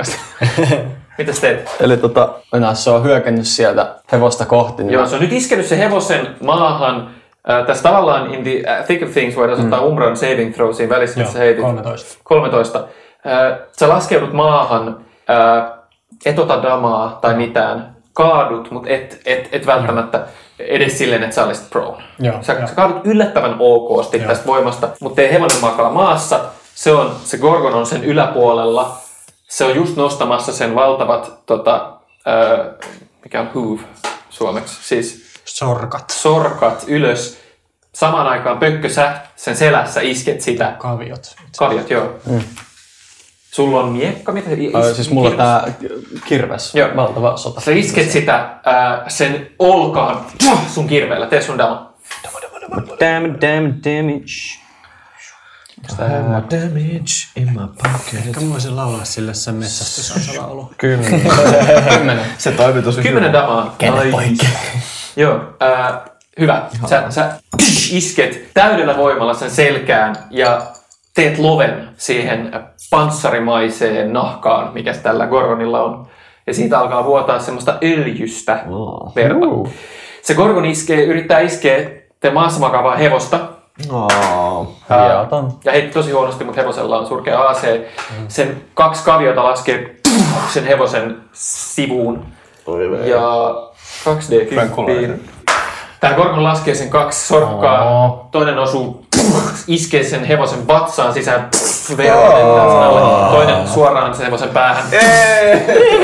mitä 1.18 1.32
sä 1.32 1.40
teet? 1.40 1.70
Eli 1.80 1.96
tota, 1.96 2.34
enää 2.54 2.74
se 2.74 2.90
on 2.90 3.04
hyökännyt 3.04 3.46
sieltä 3.46 3.94
hevosta 4.12 4.46
kohti. 4.46 4.82
Niin 4.82 4.92
Joo, 4.92 5.02
mä- 5.02 5.08
se 5.08 5.14
on 5.14 5.20
nyt 5.22 5.32
iskenyt 5.32 5.66
se 5.66 5.78
hevosen 5.78 6.36
maahan 6.40 7.10
Ää, 7.46 7.64
tässä 7.64 7.82
tavallaan 7.82 8.34
in 8.34 8.42
the 8.44 8.50
uh, 8.80 8.86
thick 8.86 9.02
of 9.02 9.10
things 9.12 9.36
voidaan 9.36 9.58
mm. 9.58 9.64
ottaa 9.64 9.80
Umbran 9.80 10.16
saving 10.16 10.54
throw 10.54 10.72
siinä 10.74 10.94
välissä, 10.94 11.20
Joo, 11.20 11.26
missä 11.26 11.38
heitit 11.38 11.62
13. 11.64 12.18
13. 12.24 12.84
Ää, 13.24 13.58
sä 13.78 13.88
laskeudut 13.88 14.32
maahan, 14.32 15.04
ää, 15.28 15.78
et 16.26 16.38
ota 16.38 16.62
damaa 16.62 17.18
tai 17.20 17.34
mitään, 17.34 17.96
kaadut, 18.12 18.70
mutta 18.70 18.90
et, 18.90 19.20
et, 19.26 19.48
et 19.52 19.66
välttämättä 19.66 20.26
edes 20.58 20.98
silleen, 20.98 21.22
että 21.22 21.34
sä 21.34 21.44
olisit 21.44 21.70
prone. 21.70 22.04
Joo, 22.18 22.42
sä, 22.42 22.52
joo. 22.52 22.66
sä 22.66 22.74
kaadut 22.74 23.06
yllättävän 23.06 23.56
okosti 23.58 24.18
Joo. 24.18 24.28
tästä 24.28 24.46
voimasta, 24.46 24.88
mutta 25.00 25.16
teidän 25.16 25.32
hevonen 25.32 25.60
makaa 25.60 25.90
maassa. 25.90 26.40
Se, 26.74 26.92
on, 26.92 27.16
se 27.24 27.38
Gorgon 27.38 27.74
on 27.74 27.86
sen 27.86 28.04
yläpuolella. 28.04 28.96
Se 29.48 29.64
on 29.64 29.76
just 29.76 29.96
nostamassa 29.96 30.52
sen 30.52 30.74
valtavat, 30.74 31.46
tota, 31.46 31.92
ää, 32.26 32.64
mikä 33.24 33.40
on 33.40 33.50
hoof 33.54 33.80
suomeksi, 34.30 34.82
siis 34.82 35.24
Sorkat. 35.44 36.10
sorkat 36.10 36.84
ylös. 36.86 37.38
Samaan 37.92 38.26
aikaan 38.26 38.58
pökkö 38.58 38.88
sä 38.88 39.12
sen 39.36 39.56
selässä 39.56 40.00
isket 40.00 40.40
sitä. 40.40 40.74
Kaviot. 40.78 41.36
Kaviot, 41.58 41.90
joo. 41.90 42.12
Mm. 42.26 42.40
Sulla 43.54 43.80
on 43.80 43.92
miekka, 43.92 44.32
mitä 44.32 44.48
se 44.48 44.56
Ai, 44.72 44.94
siis 44.94 45.10
mulla 45.10 45.28
on 45.28 45.36
kirves? 45.36 45.88
tää 45.88 45.90
kirves, 46.24 46.74
Joo. 46.74 46.88
valtava 46.96 47.36
sota. 47.36 47.60
Sä 47.60 47.70
isket 47.70 48.10
sitä 48.10 48.34
ää, 48.64 49.04
sen 49.08 49.46
olkaan 49.58 50.26
sun 50.68 50.86
kirveellä. 50.88 51.26
Tee 51.26 51.42
sun 51.42 51.58
dama. 51.58 51.94
Damn, 53.00 53.34
damn, 53.40 53.74
damage. 53.84 54.34
Damage 56.50 57.14
in 57.36 57.52
my 57.52 57.66
pocket. 57.82 58.26
Ehkä 58.28 58.40
mä 58.40 58.50
voisin 58.52 58.76
laulaa 58.76 59.04
sille 59.04 59.34
sen 59.34 59.54
metsästysansalaulu. 59.54 60.72
Kymmenen. 60.78 62.20
Se 62.38 62.52
toimi 62.52 62.82
tosi 62.82 63.02
Kymmenen 63.02 63.32
damaa. 63.32 63.76
Ai. 63.98 64.12
Joo, 65.16 65.40
ää, 65.60 66.04
hyvä. 66.40 66.68
Sä, 66.88 67.04
sä 67.10 67.32
isket 67.90 68.54
täydellä 68.54 68.96
voimalla 68.96 69.34
sen 69.34 69.50
selkään 69.50 70.16
ja 70.30 70.66
teet 71.14 71.38
loven 71.38 71.88
siihen 71.96 72.52
panssarimaiseen 72.90 74.12
nahkaan, 74.12 74.74
mikä 74.74 74.94
tällä 74.94 75.26
Gorgonilla 75.26 75.82
on. 75.82 76.06
Ja 76.46 76.54
siitä 76.54 76.78
alkaa 76.78 77.04
vuotaa 77.04 77.38
semmoista 77.38 77.78
öljystä 77.82 78.64
verta. 79.16 79.46
Se 80.22 80.34
Gorgon 80.34 80.64
iskee, 80.64 81.04
yrittää 81.04 81.40
iskeä 81.40 81.90
te 82.20 82.30
maassa 82.30 82.60
makaavaa 82.60 82.96
hevosta. 82.96 83.38
Oh. 83.92 84.68
Ja 85.64 85.72
heitti 85.72 85.94
tosi 85.94 86.10
huonosti, 86.10 86.44
mutta 86.44 86.60
hevosella 86.60 86.98
on 86.98 87.06
surkea 87.06 87.48
AC. 87.48 87.66
Sen 88.28 88.62
kaksi 88.74 89.04
kaviota 89.04 89.44
laskee 89.44 89.96
sen 90.52 90.66
hevosen 90.66 91.16
sivuun. 91.32 92.24
Ja 93.04 93.20
2D10. 94.04 95.18
Tämä 96.00 96.14
Gorgon 96.14 96.44
laskee 96.44 96.74
sen 96.74 96.90
kaksi 96.90 97.26
sorkkaa. 97.26 98.28
Toinen 98.32 98.58
osuu, 98.58 99.03
iskee 99.66 100.04
sen 100.04 100.24
hevosen 100.24 100.66
vatsaan 100.66 101.14
sisään. 101.14 101.48
Sen 101.52 102.14
alle. 102.14 103.30
Toinen 103.30 103.68
suoraan 103.68 104.14
sen 104.14 104.24
hevosen 104.24 104.48
päähän. 104.48 104.84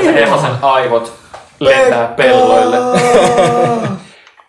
Sen 0.03 0.15
hevosen 0.15 0.51
aivot 0.63 1.13
lentää 1.61 2.07
pelloille. 2.07 2.77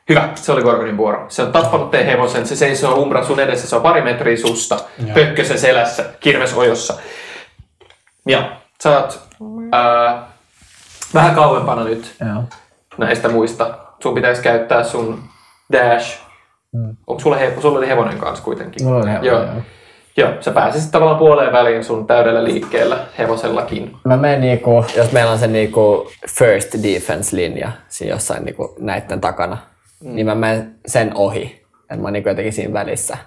Hyvä, 0.09 0.30
se 0.36 0.51
oli 0.51 0.61
Gorgonin 0.61 0.97
vuoro. 0.97 1.26
Se 1.30 1.41
on 1.41 1.51
tappanut 1.51 1.91
teidän 1.91 2.11
hevosen, 2.11 2.47
se 2.47 2.55
seisoo 2.55 2.95
umbra 2.95 3.26
sun 3.26 3.39
edessä, 3.39 3.67
se 3.67 3.76
on 3.76 3.82
pari 3.82 4.01
metriä 4.01 4.38
susta, 4.38 4.80
pökkösen 5.13 5.59
selässä, 5.59 6.05
kirves 6.19 6.53
ojossa. 6.53 6.93
Ja 8.28 8.51
sä 8.84 8.99
oot 8.99 9.19
ää, 9.72 10.28
vähän 11.13 11.36
kauempana 11.36 11.84
nyt 11.84 12.15
Joo. 12.34 12.43
näistä 12.97 13.30
muista. 13.30 13.78
Sun 14.03 14.15
pitäisi 14.15 14.41
käyttää 14.41 14.84
sun 14.84 15.24
dash. 15.72 16.19
Onko 17.07 17.19
sulla, 17.19 17.36
he, 17.36 17.53
sulla 17.59 17.78
oli 17.78 17.88
hevonen 17.88 18.17
kanssa 18.17 18.43
kuitenkin? 18.43 18.86
Mulla 18.86 18.99
oli 18.99 19.09
hevonen, 19.09 19.28
Joo. 19.28 19.43
joo. 19.43 19.53
Joo, 20.17 20.32
sä 20.39 20.51
pääsisit 20.51 20.91
tavallaan 20.91 21.19
puoleen 21.19 21.51
väliin 21.51 21.84
sun 21.84 22.07
täydellä 22.07 22.43
liikkeellä 22.43 22.97
hevosellakin. 23.17 23.95
Mä 24.03 24.17
menen 24.17 24.41
niinku, 24.41 24.86
jos 24.97 25.11
meillä 25.11 25.32
on 25.32 25.39
se 25.39 25.47
niinku 25.47 26.11
first 26.30 26.74
defense 26.84 27.36
linja 27.36 27.72
siinä 27.88 28.15
jossain 28.15 28.45
niinku 28.45 28.76
näitten 28.80 29.22
takana, 29.22 29.57
mm. 30.03 30.15
niin 30.15 30.26
mä 30.26 30.36
menen 30.36 30.76
sen 30.86 31.11
ohi. 31.15 31.65
Et 31.89 31.99
mä 31.99 32.03
oon 32.03 32.13
niinku 32.13 32.30
jotenkin 32.30 32.53
siinä 32.53 32.74
välissä. 32.74 33.17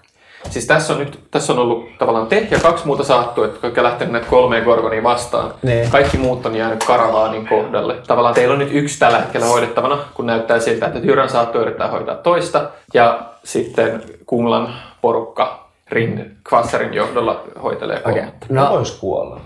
Siis 0.50 0.66
tässä 0.66 0.92
on 0.92 0.98
nyt 0.98 1.20
tässä 1.30 1.52
on 1.52 1.58
ollut 1.58 1.98
tavallaan 1.98 2.26
te 2.26 2.48
ja 2.50 2.58
kaksi 2.58 2.86
muuta 2.86 3.04
saattua, 3.04 3.44
jotka 3.44 3.66
ovat 3.66 3.82
lähteneet 3.82 4.12
näitä 4.12 4.26
kolmeen 4.30 4.64
gorgonia 4.64 5.02
vastaan. 5.02 5.54
Niin. 5.62 5.90
Kaikki 5.90 6.18
muut 6.18 6.46
on 6.46 6.56
jäänyt 6.56 6.84
karavaanin 6.84 7.48
kohdalle. 7.48 7.96
Tavallaan 8.06 8.34
teillä 8.34 8.52
on 8.52 8.58
nyt 8.58 8.72
yksi 8.72 8.98
tällä 8.98 9.18
hetkellä 9.18 9.46
hoidettavana, 9.46 9.98
kun 10.14 10.26
näyttää 10.26 10.60
siltä, 10.60 10.86
että 10.86 11.00
Tyran 11.00 11.28
saattu 11.28 11.58
yrittää 11.58 11.88
hoitaa 11.88 12.14
toista. 12.14 12.70
Ja 12.94 13.33
sitten 13.44 14.02
Kumlan 14.26 14.74
porukka 15.00 15.70
Rin 15.90 16.36
Kvassarin 16.48 16.94
johdolla 16.94 17.44
hoitelee 17.62 18.00
Okei. 18.04 18.12
kolmatta. 18.14 18.46
No. 18.48 18.64
No, 18.64 18.70
Vois 18.70 18.92
kuolla. 18.92 19.40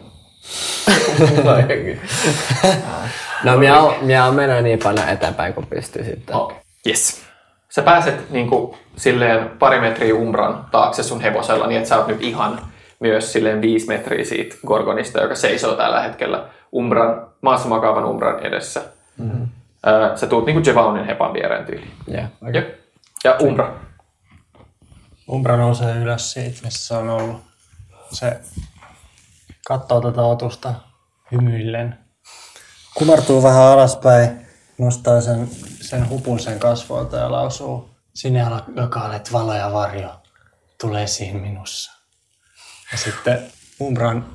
no 3.45 3.57
minä, 3.57 3.75
minä 4.01 4.31
menen 4.31 4.65
niin 4.65 4.79
paljon 4.79 5.09
eteenpäin 5.09 5.55
kuin 5.55 5.67
pystyy 5.67 6.05
sitten. 6.05 6.37
Okay. 6.37 6.57
Yes. 6.87 7.23
Sä 7.69 7.83
pääset 7.83 8.31
niin 8.31 8.49
kuin, 8.49 8.77
silleen 8.97 9.51
pari 9.59 9.81
metriä 9.81 10.15
umbran 10.15 10.67
taakse 10.71 11.03
sun 11.03 11.21
hevosella, 11.21 11.67
niin 11.67 11.77
että 11.77 11.89
sä 11.89 11.97
oot 11.99 12.07
nyt 12.07 12.23
ihan 12.23 12.61
myös 13.01 13.33
silleen 13.33 13.63
viisi 13.63 13.87
metriä 13.87 14.25
siitä 14.25 14.57
Gorgonista, 14.67 15.21
joka 15.21 15.35
seisoo 15.35 15.75
tällä 15.75 16.03
hetkellä 16.03 16.45
umbran, 16.75 17.27
maassa 17.41 17.69
makaavan 17.69 18.05
umbran 18.05 18.47
edessä. 18.47 18.83
Mm-hmm. 19.19 19.47
Sä 20.15 20.27
tuut 20.27 20.47
niinku 20.47 20.63
Jevaunin 20.67 21.07
hepan 21.07 21.33
viereen 21.35 21.65
tyyliin. 21.65 21.91
Yeah. 22.13 22.27
Jep. 22.53 22.69
Ja 23.25 23.37
umbra. 23.43 23.75
Umbra 25.31 25.57
nousee 25.57 25.97
ylös 25.97 26.33
siitä, 26.33 26.59
missä 26.63 26.87
se 26.87 26.95
on 26.95 27.09
ollut. 27.09 27.43
Se 28.13 28.41
katsoo 29.67 30.01
tätä 30.01 30.23
otusta 30.23 30.75
hymyillen. 31.33 31.99
Kumartuu 32.95 33.43
vähän 33.43 33.63
alaspäin, 33.63 34.47
nostaa 34.79 35.21
sen, 35.21 35.51
sen 35.81 36.09
hupun 36.09 36.41
sen 36.41 36.59
kasvoilta 36.59 37.17
ja 37.17 37.33
lausuu. 37.33 37.91
Sinne 38.15 38.47
joka 38.77 39.01
olet 39.01 39.33
valo 39.33 39.55
ja 39.55 39.73
varjo, 39.73 40.23
tule 40.81 41.03
esiin 41.03 41.37
minussa. 41.37 41.93
Ja 42.93 42.99
sitten 42.99 43.53
Umbran 43.81 44.27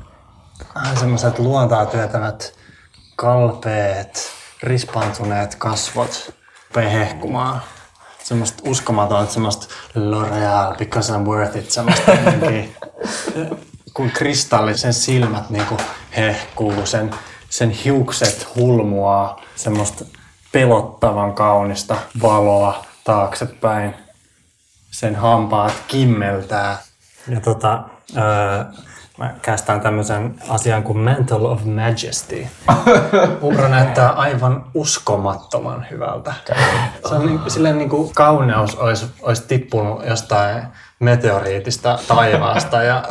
vähän 0.76 0.98
semmoiset 0.98 1.39
luontaa 1.39 1.86
työtävät 1.86 2.54
kalpeet, 3.16 4.32
rispantuneet 4.64 5.56
kasvot 5.56 6.34
rupeaa 6.68 6.89
hehkumaan. 6.89 7.62
Semmoista 8.24 8.64
uskomatonta, 8.70 9.34
semmoista 9.34 9.68
L'Oreal, 9.96 10.78
because 10.78 11.14
I'm 11.14 11.26
worth 11.26 11.58
it, 11.58 11.72
semmoista 11.72 12.12
kun 13.94 14.12
kristallisen 14.12 14.94
silmät 14.94 15.50
niinku 15.50 15.78
hehkuu, 16.18 16.86
sen, 16.86 17.12
sen 17.50 17.70
hiukset 17.70 18.48
hulmuaa, 18.56 19.42
semmoista 19.56 20.06
pelottavan 20.52 21.34
kaunista 21.34 21.96
valoa 22.22 22.86
taaksepäin. 23.04 23.96
Sen 24.92 25.16
hampaat 25.16 25.74
kimmeltää. 25.88 26.78
Ja 27.28 27.42
tota, 27.42 27.84
öö, 28.18 28.24
mä 29.18 29.34
kästään 29.41 29.82
tämmöisen 29.82 30.36
asian 30.49 30.84
kuin 30.84 30.97
Mantle 30.97 31.47
of 31.47 31.61
Majesty. 31.66 32.47
Umbra 33.43 33.70
näyttää 33.70 34.09
aivan 34.09 34.66
uskomattoman 34.74 35.86
hyvältä. 35.91 36.34
Se 37.09 37.16
on 37.16 37.26
niin, 37.26 37.39
silleen 37.47 37.78
niin 37.78 37.89
kuin 37.89 38.14
kauneus 38.14 38.76
olisi, 38.76 39.05
olisi 39.22 39.47
tippunut 39.47 40.05
jostain 40.05 40.64
meteoriitista 40.99 41.99
taivaasta 42.07 42.84
ja 42.84 43.03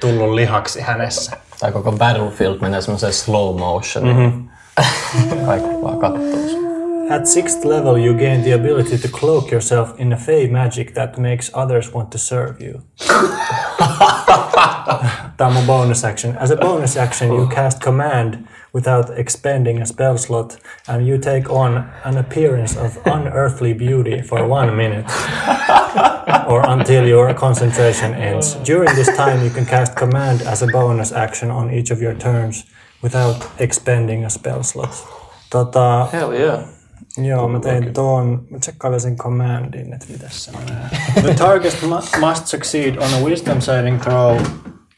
tullut 0.00 0.34
lihaksi 0.34 0.80
hänessä. 0.80 1.36
Tai 1.60 1.72
koko 1.72 1.92
Battlefield 1.92 2.60
menee 2.60 2.80
semmoiseen 2.80 3.12
slow 3.12 3.58
motion. 3.58 4.06
Mm-hmm. 4.06 4.48
Kaikki 5.46 5.82
vaan 5.82 5.98
kattoo. 5.98 6.73
At 7.10 7.28
sixth 7.28 7.64
level, 7.64 7.98
you 7.98 8.14
gain 8.14 8.42
the 8.42 8.52
ability 8.52 8.98
to 8.98 9.08
cloak 9.08 9.50
yourself 9.50 9.98
in 10.00 10.12
a 10.12 10.16
fey 10.16 10.46
magic 10.48 10.94
that 10.94 11.18
makes 11.18 11.50
others 11.54 11.92
want 11.92 12.10
to 12.12 12.18
serve 12.18 12.60
you. 12.60 12.82
Tämä 15.36 15.58
on 15.58 15.66
bonus 15.66 16.04
action. 16.04 16.36
As 16.36 16.50
a 16.50 16.56
bonus 16.56 16.96
action, 16.96 17.32
you 17.32 17.46
cast 17.46 17.80
command 17.82 18.48
without 18.72 19.10
expending 19.18 19.82
a 19.82 19.86
spell 19.86 20.18
slot, 20.18 20.56
and 20.88 21.06
you 21.06 21.18
take 21.18 21.50
on 21.50 21.90
an 22.04 22.16
appearance 22.16 22.76
of 22.76 22.98
unearthly 23.06 23.74
beauty 23.74 24.22
for 24.22 24.48
one 24.48 24.76
minute, 24.76 25.06
or 26.48 26.62
until 26.66 27.06
your 27.06 27.34
concentration 27.34 28.14
ends. 28.14 28.54
During 28.64 28.94
this 28.94 29.16
time, 29.16 29.44
you 29.44 29.50
can 29.50 29.66
cast 29.66 29.96
command 29.96 30.42
as 30.42 30.62
a 30.62 30.66
bonus 30.66 31.12
action 31.12 31.50
on 31.50 31.70
each 31.70 31.90
of 31.90 32.00
your 32.00 32.14
turns 32.14 32.64
without 33.02 33.46
expending 33.58 34.24
a 34.24 34.30
spell 34.30 34.62
slot. 34.62 34.94
Tota, 35.50 36.08
Hell 36.10 36.34
yeah. 36.34 36.66
Joo, 37.18 37.48
mä 37.48 37.60
tein 37.60 37.92
tuon, 37.92 38.46
mä 38.50 38.58
tsekkailin 38.58 39.00
sen 39.00 39.16
commandin, 39.16 39.92
että 39.92 40.06
mitä 40.10 40.26
se 40.30 40.52
menee. 40.52 40.88
The 41.22 41.34
target 41.34 41.78
must 42.20 42.46
succeed 42.46 42.96
on 42.96 43.14
a 43.14 43.24
wisdom 43.24 43.60
saving 43.60 44.00
throw 44.00 44.40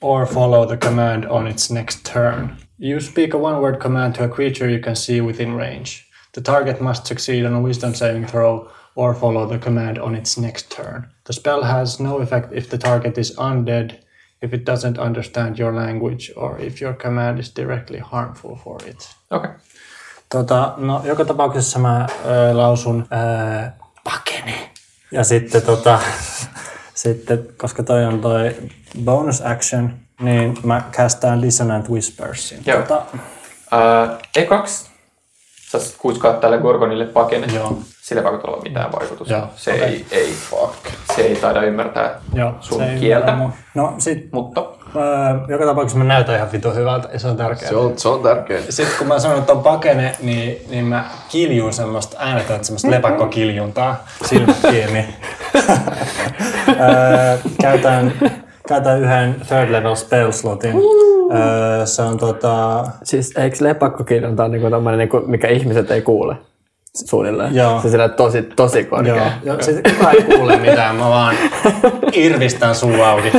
or 0.00 0.26
follow 0.26 0.66
the 0.66 0.76
command 0.76 1.24
on 1.24 1.46
its 1.46 1.70
next 1.70 2.12
turn. 2.12 2.50
You 2.78 3.00
speak 3.00 3.34
a 3.34 3.38
one 3.38 3.60
word 3.60 3.80
command 3.80 4.14
to 4.14 4.24
a 4.24 4.28
creature 4.28 4.70
you 4.70 4.82
can 4.82 4.96
see 4.96 5.20
within 5.20 5.56
range. 5.56 6.06
The 6.32 6.40
target 6.42 6.80
must 6.80 7.06
succeed 7.06 7.46
on 7.46 7.54
a 7.54 7.60
wisdom 7.60 7.94
saving 7.94 8.26
throw 8.26 8.68
or 8.94 9.14
follow 9.14 9.48
the 9.48 9.58
command 9.58 9.98
on 9.98 10.14
its 10.14 10.36
next 10.36 10.76
turn. 10.76 11.06
The 11.24 11.32
spell 11.32 11.62
has 11.62 12.00
no 12.00 12.18
effect 12.18 12.52
if 12.52 12.68
the 12.68 12.78
target 12.78 13.18
is 13.18 13.36
undead, 13.36 13.98
if 14.42 14.52
it 14.52 14.66
doesn't 14.66 14.98
understand 14.98 15.58
your 15.58 15.72
language, 15.72 16.32
or 16.36 16.58
if 16.58 16.80
your 16.80 16.94
command 16.94 17.38
is 17.38 17.54
directly 17.54 17.98
harmful 17.98 18.56
for 18.56 18.78
it. 18.86 19.08
Okay. 19.30 19.50
Tota, 20.32 20.74
no, 20.76 21.00
joka 21.04 21.24
tapauksessa 21.24 21.78
mä 21.78 22.06
ö, 22.26 22.56
lausun 22.56 23.06
ö, 23.12 23.70
pakene. 24.04 24.70
Ja 25.10 25.24
sitten, 25.24 25.62
tota, 25.62 25.98
sitten, 26.94 27.48
koska 27.56 27.82
toi 27.82 28.04
on 28.04 28.20
toi 28.20 28.56
bonus 29.04 29.42
action, 29.46 29.94
niin 30.20 30.58
mä 30.64 30.82
castaan 30.92 31.42
Dissonant 31.42 31.88
Whispersin. 31.88 32.62
Joo. 32.66 32.82
Tota, 32.82 33.02
Ää, 33.70 34.18
E2. 34.38 34.66
Sä 35.70 35.78
kuiskaat 35.98 36.40
tälle 36.40 36.58
Gorgonille 36.58 37.04
pakene. 37.06 37.46
Joo. 37.54 37.78
Sillä 38.02 38.20
ei 38.20 38.24
vaikuta 38.24 38.48
olla 38.48 38.62
mitään 38.62 38.92
vaikutusta. 38.92 39.34
Joo, 39.34 39.48
Se, 39.56 39.72
okei. 39.72 39.84
ei, 39.84 40.06
ei, 40.10 40.36
se 41.16 41.22
ei 41.22 41.36
taida 41.36 41.62
ymmärtää 41.62 42.20
joo, 42.34 42.54
sun 42.60 42.78
se 42.78 42.92
ei 42.92 43.00
kieltä. 43.00 43.32
ymmärrä 43.32 43.38
mua. 43.48 43.52
No 43.74 43.94
sit, 43.98 44.32
Mutta 44.32 44.64
joka 45.48 45.66
tapauksessa 45.66 45.98
mä 45.98 46.04
näytän 46.04 46.34
ihan 46.34 46.52
vitu 46.52 46.70
hyvältä 46.70 47.08
ja 47.12 47.18
se 47.18 47.28
on 47.28 47.36
tärkeää. 47.36 47.70
Se 47.70 47.76
on, 47.76 47.98
se 47.98 48.08
on 48.08 48.22
tärkeä. 48.22 48.60
Sitten 48.68 48.98
kun 48.98 49.06
mä 49.06 49.18
sanon, 49.18 49.38
että 49.38 49.52
on 49.52 49.62
pakene, 49.62 50.16
niin, 50.22 50.66
niin 50.70 50.84
mä 50.84 51.04
kiljun 51.28 51.72
semmoista 51.72 52.16
äänetöntä 52.20 52.64
semmoista 52.64 52.90
lepakkokiljuntaa 52.90 54.04
silmät 54.24 54.56
kiinni. 54.70 55.06
Öö, 56.68 57.38
käytän, 57.60 58.12
käytän 58.68 59.00
yhden 59.00 59.36
third 59.48 59.72
level 59.72 59.94
spell 59.94 60.30
slotin. 60.30 60.74
Öö, 61.34 61.86
se 61.86 62.02
on 62.02 62.18
tota... 62.18 62.84
Siis 63.02 63.36
eikö 63.36 63.56
lepakkokirjonta 63.60 64.44
on 64.44 64.50
niinku 64.50 64.70
tommonen, 64.70 64.98
niinku, 64.98 65.22
mikä 65.26 65.48
ihmiset 65.48 65.90
ei 65.90 66.02
kuule? 66.02 66.36
Suunnilleen. 67.04 67.54
Joo. 67.54 67.80
Se 67.80 67.90
sillä 67.90 68.08
tosi, 68.08 68.42
tosi 68.42 68.84
korkea. 68.84 69.16
Joo, 69.16 69.26
joo 69.44 69.62
sit 69.62 69.76
kukaan 69.92 70.14
ei 70.14 70.22
kuule 70.22 70.56
mitään, 70.56 70.96
mä 70.96 71.08
vaan 71.08 71.36
irvistän 72.12 72.74
suu 72.74 73.02
auki. 73.02 73.32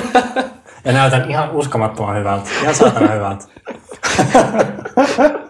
Ja 0.88 0.94
näytän 0.94 1.32
ihan 1.32 1.52
uskomattoman 1.52 2.18
hyvältä. 2.18 2.50
Ihan 2.62 2.76
saatana 2.76 3.12
hyvältä. 3.12 3.46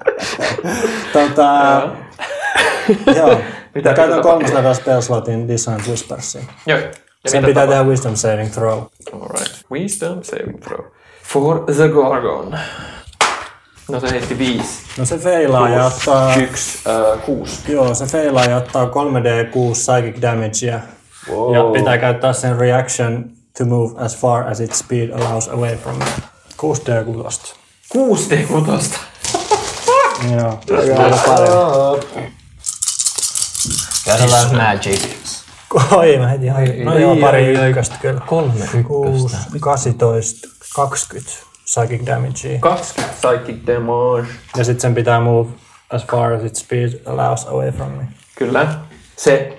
tota, 1.14 1.82
joo. 3.16 3.42
Mitä 3.76 3.94
käytän 3.94 4.16
muuta 4.16 4.22
kolmas 4.30 4.54
level 4.54 4.74
spell 4.74 5.02
slotin 5.02 5.48
Dissonant 5.48 5.88
Whispersiin. 5.88 6.48
joo. 6.66 6.80
Ja 6.80 7.32
Sen 7.32 7.46
pitää 7.46 7.68
tehdä 7.68 7.84
wisdom 7.84 8.16
saving 8.16 8.52
throw. 8.52 8.84
Alright. 9.14 9.54
Wisdom 9.72 10.24
saving 10.24 10.60
throw. 10.60 10.86
For 11.24 11.66
the 11.66 11.88
Gorgon. 11.90 12.60
No 13.92 14.00
se 14.00 14.10
heitti 14.12 14.38
viisi. 14.38 14.84
No 14.98 15.06
se 15.06 15.18
feilaa 15.18 15.70
ja 15.70 15.86
ottaa... 15.86 16.36
Yksi, 16.36 16.90
äh, 16.90 17.22
kuusi. 17.26 17.72
Joo, 17.72 17.94
se 17.94 18.06
feilaa 18.06 18.46
ja 18.46 18.58
ottaa 18.58 18.86
3d6 18.86 19.72
psychic 19.72 20.22
damagea. 20.22 20.80
Ja 21.54 21.64
pitää 21.74 21.98
käyttää 21.98 22.34
sen 22.34 22.58
reaction 22.60 23.37
to 23.58 23.66
move 23.66 24.05
as 24.05 24.18
far 24.18 24.47
as 24.47 24.60
its 24.60 24.80
speed 24.80 25.10
allows 25.10 25.47
away 25.47 25.78
from 25.78 26.01
it. 26.01 26.08
6d6. 26.58 27.55
Kuusi 27.89 28.30
D6. 28.30 28.97
Joo. 30.32 30.60
Aika 31.03 31.18
paljon. 31.26 31.99
Käytetään 34.05 34.55
magic. 34.55 35.01
Oi, 35.91 36.18
mä 36.18 36.28
heti. 36.28 36.45
No 36.84 36.97
joo, 36.97 37.16
pari 37.16 37.47
ykköstä 37.47 37.95
kyllä. 38.01 38.22
Kolme 38.28 38.66
6, 38.88 39.38
18, 39.60 40.47
20 40.76 41.32
psychic 41.64 42.05
damagea. 42.05 42.60
20 42.60 43.16
psychic 43.16 43.68
damage. 43.68 44.28
Ja 44.58 44.64
sitten 44.64 44.82
sen 44.82 44.95
pitää 44.95 45.20
move 45.20 45.49
as 45.89 46.05
far 46.05 46.34
as 46.34 46.43
its 46.43 46.60
speed 46.60 46.89
allows 47.05 47.47
away 47.47 47.72
from 47.72 47.91
me. 47.91 48.08
Kyllä. 48.36 48.80
Se 49.18 49.58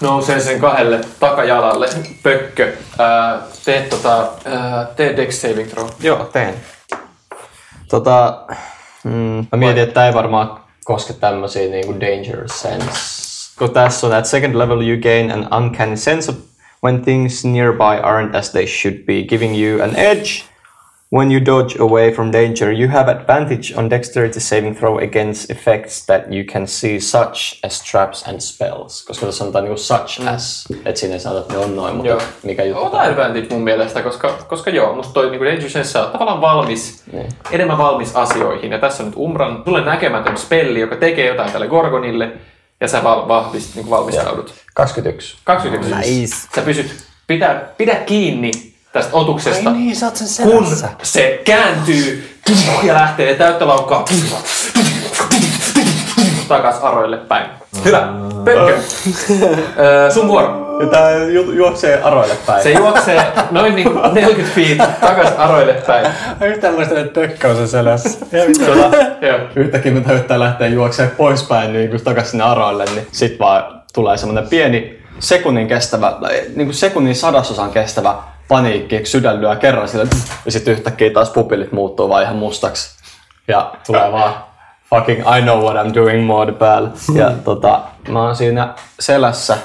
nousee 0.00 0.40
sen 0.40 0.60
kahdelle 0.60 1.00
takajalalle. 1.20 1.88
Pökkö. 2.22 2.72
Ää, 2.98 3.42
tee 3.64 3.82
tota, 3.82 4.28
ää, 4.44 4.86
tee 4.96 5.16
dex 5.16 5.34
saving 5.34 5.70
throw. 5.70 5.88
Joo, 6.00 6.24
teen. 6.24 6.54
Tota, 7.88 8.44
mm, 9.04 9.46
mä 9.52 9.56
mietin, 9.56 9.82
että 9.82 9.94
tää 9.94 10.06
ei 10.06 10.14
varmaan 10.14 10.60
koske 10.84 11.12
tämmösiä 11.12 11.70
niinku 11.70 11.94
danger 12.00 12.48
sense. 12.48 13.18
Kun 13.58 13.70
tässä 13.70 14.06
on, 14.06 14.12
at 14.12 14.26
second 14.26 14.54
level 14.54 14.80
you 14.80 15.00
gain 15.02 15.30
an 15.30 15.62
uncanny 15.62 15.96
sense 15.96 16.30
of 16.30 16.36
when 16.84 17.02
things 17.04 17.44
nearby 17.44 18.00
aren't 18.02 18.36
as 18.38 18.50
they 18.50 18.66
should 18.66 18.96
be, 19.06 19.22
giving 19.22 19.62
you 19.62 19.82
an 19.82 19.96
edge. 19.96 20.28
When 21.10 21.32
you 21.32 21.40
dodge 21.46 21.80
away 21.80 22.10
from 22.12 22.30
danger, 22.32 22.70
you 22.72 22.88
have 22.88 23.08
advantage 23.10 23.74
on 23.76 23.90
dexterity 23.90 24.40
saving 24.40 24.76
throw 24.76 24.98
against 24.98 25.50
effects 25.50 26.06
that 26.06 26.22
you 26.30 26.44
can 26.44 26.66
see 26.66 27.00
such 27.00 27.58
as 27.64 27.80
traps 27.90 28.22
and 28.28 28.40
spells. 28.40 29.04
Koska 29.04 29.26
tässä 29.26 29.38
sanotaan 29.38 29.64
niinku 29.64 29.78
such 29.80 30.28
as, 30.28 30.64
että 30.84 31.00
siinä 31.00 31.14
ei 31.14 31.20
sanota, 31.20 31.40
että 31.40 31.52
ne 31.54 31.58
on 31.58 31.76
noin, 31.76 31.94
mutta 31.94 32.08
Joo. 32.10 32.20
mikä 32.42 32.64
juttu 32.64 32.84
Ota 32.84 33.00
advantage 33.00 33.46
mun 33.50 33.60
mielestä, 33.62 34.02
koska, 34.02 34.38
koska 34.48 34.70
joo, 34.70 34.94
musta 34.94 35.12
toi 35.12 35.30
niinku 35.30 35.44
Danger 35.44 35.70
Sense 35.70 35.98
on 35.98 36.10
tavallaan 36.10 36.40
valmis, 36.40 37.02
Niin. 37.12 37.28
enemmän 37.50 37.78
valmis 37.78 38.16
asioihin. 38.16 38.72
Ja 38.72 38.78
tässä 38.78 39.02
on 39.02 39.06
nyt 39.08 39.16
Umran, 39.18 39.62
sulle 39.64 39.84
näkemätön 39.84 40.36
spelli, 40.36 40.80
joka 40.80 40.96
tekee 40.96 41.26
jotain 41.26 41.52
tälle 41.52 41.66
Gorgonille, 41.68 42.32
ja 42.80 42.88
sä 42.88 43.04
val, 43.04 43.28
vahvist, 43.28 43.74
niinku 43.74 43.90
valmistaudut. 43.90 44.54
21. 44.74 45.36
21. 45.44 46.10
Nice. 46.10 46.36
Sä 46.54 46.62
pysyt, 46.62 46.94
pitää, 47.26 47.74
pidä 47.78 47.94
kiinni 47.94 48.50
tästä 48.92 49.16
otuksesta, 49.16 49.70
niin, 49.70 49.96
sä 49.96 50.06
oot 50.06 50.16
sen 50.16 50.48
kun 50.50 50.66
se 51.02 51.40
kääntyy 51.44 52.38
ja 52.82 52.94
lähtee 52.94 53.34
täyttä 53.34 53.66
laukkaa 53.66 54.04
takas 56.48 56.78
aroille 56.82 57.16
päin. 57.16 57.46
Hyvä. 57.84 58.08
Pökkö. 58.44 58.78
Sun 60.14 60.28
vuoro. 60.28 60.78
Ja 60.80 60.86
tää 60.86 61.14
ju- 61.14 61.52
juoksee 61.52 62.02
aroille 62.02 62.34
päin. 62.46 62.62
Se 62.62 62.70
juoksee 62.70 63.32
noin 63.50 63.74
niin 63.74 63.92
kuin 63.92 64.14
40 64.14 64.54
feet 64.54 65.00
takas 65.00 65.32
aroille 65.38 65.72
päin. 65.72 66.06
Yhtään 66.40 66.74
muistan, 66.74 66.98
että 66.98 67.20
pökkä 67.20 67.48
on 67.48 67.56
sen 67.56 67.68
selässä. 67.68 68.26
Joo. 69.20 69.38
Yhtäkkiä 69.56 69.92
kun 69.92 70.10
yrittää 70.10 70.40
lähteä 70.40 70.68
juoksemaan 70.68 71.16
poispäin 71.16 71.72
niin 71.72 71.90
kuin 71.90 72.04
takaisin 72.04 72.30
sinne 72.30 72.44
aroille, 72.44 72.84
niin 72.84 73.06
sit 73.12 73.38
vaan 73.38 73.82
tulee 73.94 74.16
semmoinen 74.16 74.48
pieni 74.48 74.98
sekunnin 75.18 75.68
kestävä, 75.68 76.12
niin 76.56 76.66
kuin 76.66 76.74
sekunnin 76.74 77.14
sadasosan 77.14 77.70
kestävä 77.70 78.14
paniikki, 78.48 79.06
sydän 79.06 79.40
lyö 79.40 79.56
kerran 79.56 79.88
sille, 79.88 80.06
ja 80.44 80.52
sitten 80.52 80.72
yhtäkkiä 80.72 81.10
taas 81.10 81.30
pupillit 81.30 81.72
muuttuu 81.72 82.08
vaan 82.08 82.22
ihan 82.22 82.36
mustaksi. 82.36 82.98
Ja 83.48 83.74
tulee 83.86 84.12
vaan 84.12 84.34
fucking 84.90 85.20
I 85.20 85.42
know 85.42 85.62
what 85.62 85.86
I'm 85.86 85.94
doing 85.94 86.26
mode 86.26 86.52
päällä. 86.52 86.90
Ja 87.14 87.32
tota, 87.44 87.80
mä 88.08 88.22
oon 88.22 88.36
siinä 88.36 88.74
selässä 89.00 89.58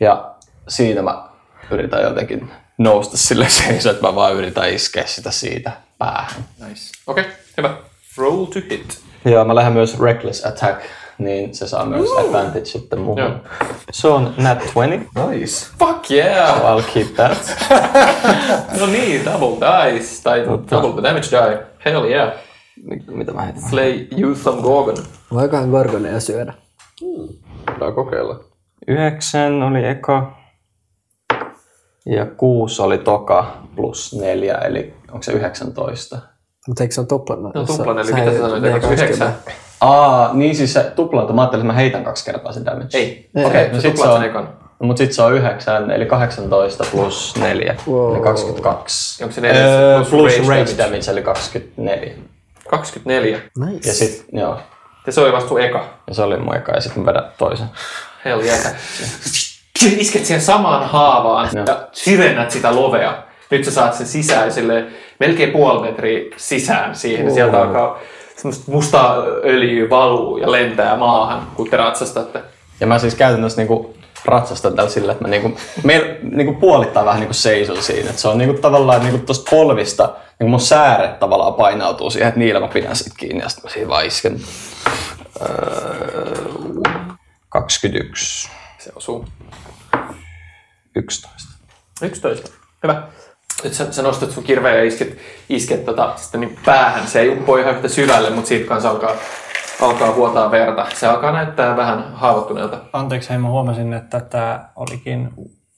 ja 0.00 0.34
siinä 0.68 1.02
mä 1.02 1.28
yritän 1.70 2.02
jotenkin 2.02 2.50
nousta 2.78 3.16
sille 3.16 3.48
seisoon, 3.58 3.94
että 3.94 4.06
mä 4.06 4.14
vaan 4.14 4.34
yritän 4.34 4.74
iskeä 4.74 5.06
sitä 5.06 5.30
siitä 5.30 5.72
päähän. 5.98 6.44
Nice. 6.68 6.92
Okei, 7.06 7.24
okay, 7.24 7.34
hyvä. 7.56 7.76
Roll 8.16 8.44
to 8.44 8.60
hit. 8.70 9.00
Joo, 9.24 9.44
mä 9.44 9.54
lähden 9.54 9.72
myös 9.72 10.00
Reckless 10.00 10.46
Attack, 10.46 10.80
niin 11.18 11.54
se 11.54 11.68
saa 11.68 11.86
myös 11.86 12.10
advantage 12.18 12.64
sitten 12.64 12.98
muuhun. 13.00 13.22
Joo. 13.22 13.32
Se 13.92 14.08
on 14.08 14.34
nat 14.36 14.58
20, 14.74 15.10
Nice. 15.30 15.66
Fuck 15.78 16.10
yeah! 16.10 16.60
so 16.60 16.78
I'll 16.78 16.92
keep 16.94 17.14
that. 17.14 17.56
No 18.80 18.86
niin, 18.86 19.24
double 19.24 19.56
dice. 19.68 20.22
Tai 20.22 20.44
double 20.70 20.92
the 20.92 21.02
damage 21.02 21.28
die. 21.30 21.66
Hell 21.84 22.04
yeah. 22.04 22.32
Mit- 22.84 23.06
Mitä 23.16 23.32
mä 23.32 23.42
heitin? 23.42 23.62
Slay 23.70 24.06
you 24.18 24.34
some 24.34 24.62
Gorgon. 24.62 24.96
Voikohan 25.34 25.70
Gorgoneja 25.70 26.20
syödä? 26.20 26.54
Voidaan 27.70 27.94
kokeilla. 27.94 28.40
9 28.88 29.62
oli 29.62 29.86
eka. 29.86 30.38
Ja 32.06 32.26
6 32.26 32.82
oli 32.82 32.98
toka 32.98 33.56
plus 33.76 34.16
4, 34.20 34.54
eli 34.54 34.94
onko 35.12 35.22
se 35.22 35.32
19? 35.32 36.18
Mutta 36.68 36.84
eikö 36.84 36.94
se 36.94 37.00
ole 37.00 37.06
tuplana? 37.06 37.50
No 37.54 37.64
tuplan, 37.64 37.98
eli 37.98 38.12
mitä 38.12 38.32
sä 38.32 38.38
sanoit, 38.38 38.64
että 38.64 38.74
onko 38.76 38.90
yhdeksän? 38.90 39.34
Aa, 39.80 40.30
niin 40.34 40.56
siis 40.56 40.72
se 40.72 40.80
tuplaantu. 40.96 41.32
Mä 41.32 41.40
ajattelin, 41.42 41.62
että 41.62 41.72
mä 41.72 41.78
heitän 41.80 42.04
kaksi 42.04 42.24
kertaa 42.24 42.52
sen 42.52 42.64
damage. 42.64 42.98
Ei. 42.98 43.30
Okei, 43.34 43.46
Okei, 43.46 43.68
no 43.68 43.74
se 43.74 43.80
sit 43.80 43.96
se 43.96 44.08
on, 44.08 44.24
ekan. 44.24 44.48
no, 44.80 44.86
mut 44.86 44.96
sit 44.98 45.12
se 45.12 45.22
on 45.22 45.32
9, 45.34 45.90
eli 45.90 46.06
18 46.06 46.84
plus 46.90 47.34
4, 47.40 47.74
Wow. 47.88 48.14
eli 48.14 48.22
22. 48.22 49.24
Onko 49.24 49.34
se 49.34 49.40
neljä 49.40 49.64
Öö, 49.66 49.96
plus 49.98 50.08
plus 50.08 50.32
rage 50.36 50.48
rage 50.48 50.58
damage? 50.58 50.78
damage, 50.78 51.10
eli 51.10 51.22
24. 51.22 52.12
24. 52.70 53.40
Nice. 53.66 53.88
Ja 53.88 53.94
sit, 53.94 54.24
joo, 54.32 54.58
Ja 55.06 55.12
se 55.12 55.20
oli 55.20 55.32
vasta 55.32 55.48
sun 55.48 55.60
eka. 55.60 55.84
ja 56.06 56.14
se 56.14 56.22
oli 56.22 56.36
mun 56.36 56.56
eka, 56.56 56.72
ja 56.72 56.80
sitten 56.80 57.02
mä 57.02 57.06
vedän 57.06 57.24
toisen. 57.38 57.66
Hell 58.24 58.40
yeah. 58.42 58.58
Isket 59.98 60.24
siihen 60.26 60.42
samaan 60.42 60.88
haavaan 60.88 61.48
Joo. 61.54 61.64
ja 61.68 61.88
sirennät 61.92 62.50
sitä 62.50 62.74
lovea. 62.74 63.14
Nyt 63.50 63.64
sä 63.64 63.70
saat 63.70 63.94
sen 63.94 64.06
sisään 64.06 64.52
sille 64.52 64.84
melkein 65.20 65.50
puoli 65.50 65.82
metriä 65.90 66.20
sisään 66.36 66.94
siihen. 66.96 67.26
Ja 67.26 67.32
sieltä 67.32 67.60
alkaa 67.62 67.98
semmoista 68.38 68.72
mustaa 68.72 69.16
öljyä 69.44 69.90
valuu 69.90 70.38
ja 70.38 70.52
lentää 70.52 70.96
maahan, 70.96 71.46
kun 71.56 71.70
te 71.70 71.76
ratsastatte. 71.76 72.42
Ja 72.80 72.86
mä 72.86 72.98
siis 72.98 73.14
käytännössä 73.14 73.60
niinku 73.60 73.94
ratsastan 74.24 74.74
tällä 74.74 74.90
sillä, 74.90 75.12
että 75.12 75.24
mä 75.24 75.28
niinku, 75.28 75.58
meil, 75.84 76.14
niinku 76.22 76.54
puolittain 76.54 77.06
vähän 77.06 77.20
niinku 77.20 77.34
seison 77.34 77.82
siinä. 77.82 78.10
Et 78.10 78.18
se 78.18 78.28
on 78.28 78.38
niinku 78.38 78.60
tavallaan 78.60 79.02
niinku 79.02 79.18
tosta 79.18 79.50
polvista, 79.50 80.14
niinku 80.40 80.50
mun 80.50 80.60
sääret 80.60 81.18
tavallaan 81.18 81.54
painautuu 81.54 82.10
siihen, 82.10 82.28
että 82.28 82.40
niillä 82.40 82.60
mä 82.60 82.68
pidän 82.68 82.96
sit 82.96 83.12
kiinni 83.16 83.42
ja 83.42 83.48
sitten 83.48 83.64
mä 83.64 83.72
siinä 83.72 83.88
vaan 83.88 84.06
isken. 84.06 84.40
Öö, 85.40 86.34
21. 87.48 88.50
Se 88.78 88.92
osuu. 88.94 89.24
11. 90.96 91.48
11. 92.02 92.50
Hyvä. 92.82 93.02
Nyt 93.64 93.74
sä, 93.74 93.92
sä 93.92 94.02
nostat 94.02 94.30
sun 94.30 94.44
kirveen 94.44 94.76
ja 94.76 94.84
isket, 94.84 95.18
isket 95.48 95.84
tota, 95.84 96.12
sitten 96.16 96.40
niin 96.40 96.58
päähän. 96.64 97.06
Se 97.06 97.20
ei 97.20 97.28
uppo 97.28 97.56
ihan 97.56 97.74
yhtä 97.74 97.88
syvälle, 97.88 98.30
mutta 98.30 98.48
siitä 98.48 98.68
kanssa 98.68 98.90
alkaa, 98.90 99.12
alkaa 99.80 100.16
vuotaa 100.16 100.50
verta. 100.50 100.86
Se 100.94 101.06
alkaa 101.06 101.32
näyttää 101.32 101.76
vähän 101.76 102.12
haavoittuneelta. 102.14 102.80
Anteeksi, 102.92 103.30
hei 103.30 103.38
mä 103.38 103.48
huomasin, 103.48 103.92
että 103.92 104.20
tämä 104.20 104.68
olikin 104.76 105.30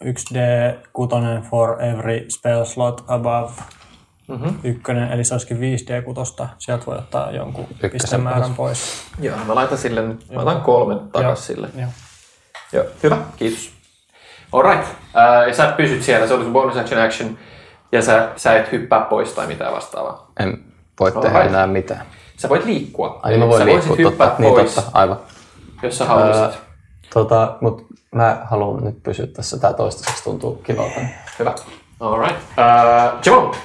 1D6 0.05 1.43
for 1.51 1.83
every 1.83 2.27
spell 2.31 2.65
slot 2.65 3.05
above 3.09 3.51
mm-hmm. 4.29 4.59
ykkönen, 4.65 5.13
eli 5.13 5.25
se 5.25 5.35
olisikin 5.35 5.57
5D6. 5.57 6.47
Sieltä 6.59 6.87
voi 6.87 6.99
ottaa 6.99 7.31
jonkun 7.31 7.67
pistemäärän 7.93 8.55
pois. 8.55 9.03
Joo, 9.21 9.37
mä 9.47 9.55
laitan 9.55 9.79
sille 9.79 10.03
nyt, 10.03 10.31
mä 10.31 10.45
laitan 10.45 10.63
kolme 10.63 10.97
takas 11.13 11.47
sille. 11.47 11.69
Joo. 11.77 11.89
Joo, 12.73 12.85
hyvä, 13.03 13.19
kiitos. 13.37 13.71
Alright, 14.53 14.89
uh, 14.89 15.49
ja 15.49 15.55
sä 15.55 15.75
pysyt 15.77 16.03
siellä, 16.03 16.27
se 16.27 16.35
oli 16.35 16.45
sun 16.45 16.53
bonus 16.53 16.77
action 16.77 17.03
action, 17.03 17.39
ja 17.93 18.03
sä, 18.03 18.29
sä 18.37 18.57
et 18.57 18.73
hyppää 18.73 19.01
pois 19.01 19.33
tai 19.33 19.47
mitään 19.47 19.73
vastaavaa. 19.73 20.31
En 20.41 20.59
voi 21.01 21.13
tehdä 21.13 21.29
Alright. 21.29 21.49
enää 21.49 21.67
mitään. 21.67 22.07
Sä 22.37 22.49
voit 22.49 22.65
liikkua. 22.65 23.21
Ai 23.23 23.31
niin 23.31 23.41
mä 23.41 23.49
voin 23.49 23.59
sä 23.59 23.67
liikkua, 23.67 23.89
voisit 23.89 24.07
hyppää 24.11 24.27
totta. 24.27 24.43
Niin 24.43 24.55
pois, 24.55 24.75
totta, 24.75 24.91
aivan. 24.95 25.21
jos 25.83 25.99
sä 25.99 26.05
haluaisit. 26.05 26.43
Ää, 26.43 26.53
tota, 27.15 27.57
mut 27.61 27.87
mä 28.15 28.39
haluan 28.51 28.85
nyt 28.85 29.03
pysyä 29.03 29.27
tässä. 29.27 29.59
Tää 29.59 29.73
toistaiseksi 29.73 30.25
tuntuu 30.25 30.55
kivalta. 30.57 31.01
Hyvä. 31.39 31.55
Alright. 32.01 32.41
Uh. 33.29 33.57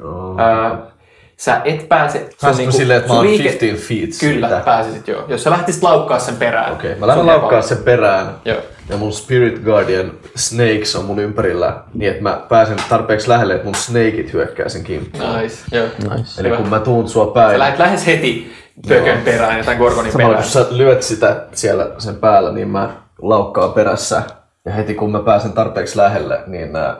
Uh, 0.00 0.90
sä 1.36 1.60
et 1.64 1.88
pääse... 1.88 2.30
Pääsitkö 2.40 2.72
silleen, 2.72 2.98
että 3.00 3.12
mä 3.12 3.18
oon 3.18 3.26
15 3.26 3.88
feet 3.88 4.10
Kyllä, 4.20 4.48
siitä? 4.48 4.62
pääsisit 4.64 5.08
joo. 5.08 5.24
Jos 5.28 5.42
sä 5.42 5.50
lähtisit 5.50 5.82
laukkaa 5.82 6.18
sen 6.18 6.36
perään. 6.36 6.72
Okei, 6.72 6.94
mä 6.94 7.06
lähden 7.06 7.26
laukkaa 7.26 7.62
sen 7.62 7.78
perään. 7.78 8.34
Joo. 8.44 8.60
Ja 8.90 8.96
mun 8.96 9.12
Spirit 9.12 9.64
Guardian 9.64 10.12
Snakes 10.36 10.96
on 10.96 11.04
mun 11.04 11.18
ympärillä, 11.18 11.82
niin 11.94 12.10
että 12.10 12.22
mä 12.22 12.40
pääsen 12.48 12.76
tarpeeksi 12.88 13.28
lähelle, 13.28 13.54
että 13.54 13.64
mun 13.64 13.74
snakeit 13.74 14.32
hyökkää 14.32 14.68
sen 14.68 14.84
kimppuun. 14.84 15.36
Nice. 15.38 15.56
Joo. 15.72 15.86
Nice. 16.16 16.40
Eli 16.40 16.48
Hyvä. 16.48 16.56
kun 16.56 16.68
mä 16.68 16.80
tuun 16.80 17.08
sua 17.08 17.26
päin, 17.26 17.52
Sä 17.52 17.58
lähdet 17.58 17.78
lähes 17.78 18.06
heti 18.06 18.52
pökön 18.88 19.18
perään 19.24 19.58
ja 19.58 19.64
tämän 19.64 19.78
Gorgonin 19.78 20.12
samalla 20.12 20.28
perään. 20.28 20.52
kun 20.52 20.52
sä 20.52 20.66
lyöt 20.70 21.02
sitä 21.02 21.46
siellä 21.52 21.90
sen 21.98 22.16
päällä, 22.16 22.52
niin 22.52 22.68
mä 22.68 22.90
laukkaan 23.22 23.72
perässä. 23.72 24.22
Ja 24.64 24.72
heti 24.72 24.94
kun 24.94 25.12
mä 25.12 25.20
pääsen 25.20 25.52
tarpeeksi 25.52 25.96
lähelle, 25.96 26.40
niin 26.46 26.72
nämä 26.72 26.96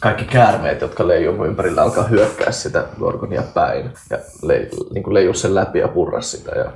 kaikki 0.00 0.24
käärmeet, 0.24 0.80
jotka 0.80 1.08
leijuu 1.08 1.36
mun 1.36 1.46
ympärillä, 1.46 1.82
alkaa 1.82 2.04
hyökkää 2.04 2.52
sitä 2.52 2.84
Gorgonia 2.98 3.42
päin. 3.54 3.90
Ja 4.10 4.18
le, 4.42 4.68
niin 4.94 5.02
kuin 5.02 5.14
leijuu 5.14 5.34
sen 5.34 5.54
läpi 5.54 5.78
ja 5.78 5.88
purra 5.88 6.20
sitä. 6.20 6.58
Ja 6.58 6.72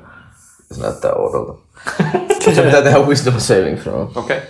se 0.73 0.81
näyttää 0.83 1.13
oudolta. 1.13 1.55
se 2.55 2.63
pitää 2.63 2.83
tehdä 2.83 2.99
wisdom 2.99 3.35
saving 3.41 3.83
throw. 3.83 4.03
Okei. 4.15 4.37
Okay. 4.37 4.41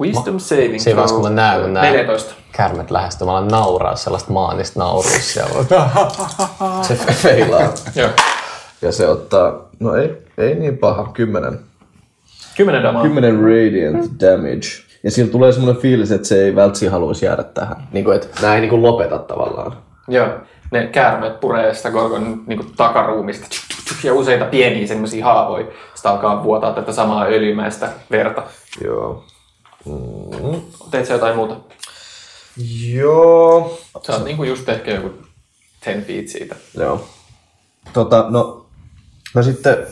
Wisdom 0.00 0.38
saving 0.38 0.80
Siinä 0.80 0.96
vaiheessa, 0.96 1.16
kun 1.16 1.24
mä 1.24 1.30
näen, 1.30 1.60
kun 1.60 1.74
nämä 1.74 1.86
14. 1.86 2.34
kärmet 2.52 2.90
lähestyy, 2.90 3.24
mä 3.24 3.30
alan 3.30 3.48
nauraa 3.48 3.96
sellaista 3.96 4.32
maanista 4.32 4.80
nauruus 4.80 5.32
siellä. 5.32 5.64
Se 6.88 6.94
feilaa. 6.94 7.72
Joo. 7.94 8.10
Ja 8.82 8.92
se 8.92 9.08
ottaa, 9.08 9.68
no 9.80 9.94
ei, 9.94 10.16
ei 10.38 10.54
niin 10.54 10.78
paha, 10.78 11.10
10. 11.12 11.60
10 12.56 12.82
damaa. 12.82 13.02
10 13.02 13.40
radiant 13.40 14.10
damage. 14.20 14.86
Ja 15.02 15.10
sillä 15.10 15.32
tulee 15.32 15.52
semmoinen 15.52 15.82
fiilis, 15.82 16.12
että 16.12 16.28
se 16.28 16.44
ei 16.44 16.54
välttämättä 16.54 16.90
haluaisi 16.90 17.26
jäädä 17.26 17.42
tähän. 17.42 17.76
Niin 17.92 18.04
kuin, 18.04 18.16
että 18.16 18.26
nää 18.42 18.54
ei 18.54 18.60
niin 18.60 18.70
kuin 18.70 18.82
lopeta 18.82 19.18
tavallaan. 19.18 19.76
Joo. 20.08 20.28
Ne 20.70 20.86
käärmeet 20.86 21.40
puree 21.40 21.74
sitä 21.74 21.90
Gorgon 21.90 22.42
niin 22.46 22.58
kuin 22.58 22.72
takaruumista 22.76 23.46
tsk, 23.48 23.62
tsk, 23.62 23.68
tsk, 23.68 23.75
ja 24.04 24.14
useita 24.14 24.44
pieniä 24.44 24.86
semmoisia 24.86 25.24
haavoja. 25.24 25.66
Sitten 25.94 26.10
alkaa 26.10 26.44
vuotaa 26.44 26.72
tätä 26.72 26.92
samaa 26.92 27.24
öljymäistä 27.24 27.88
verta. 28.10 28.42
Joo. 28.84 29.24
Teet 30.90 31.06
sä 31.06 31.12
jotain 31.12 31.36
muuta? 31.36 31.56
Joo. 32.92 33.78
Sä 34.06 34.12
oot 34.12 34.24
niin 34.24 34.36
kuin 34.36 34.48
just 34.48 34.68
ehkä 34.68 34.90
joku 34.90 35.10
10 35.84 36.04
feet 36.06 36.28
siitä. 36.28 36.56
Joo. 36.74 37.04
Tota, 37.92 38.26
no, 38.30 38.66
mä 39.34 39.42
sitten 39.42 39.86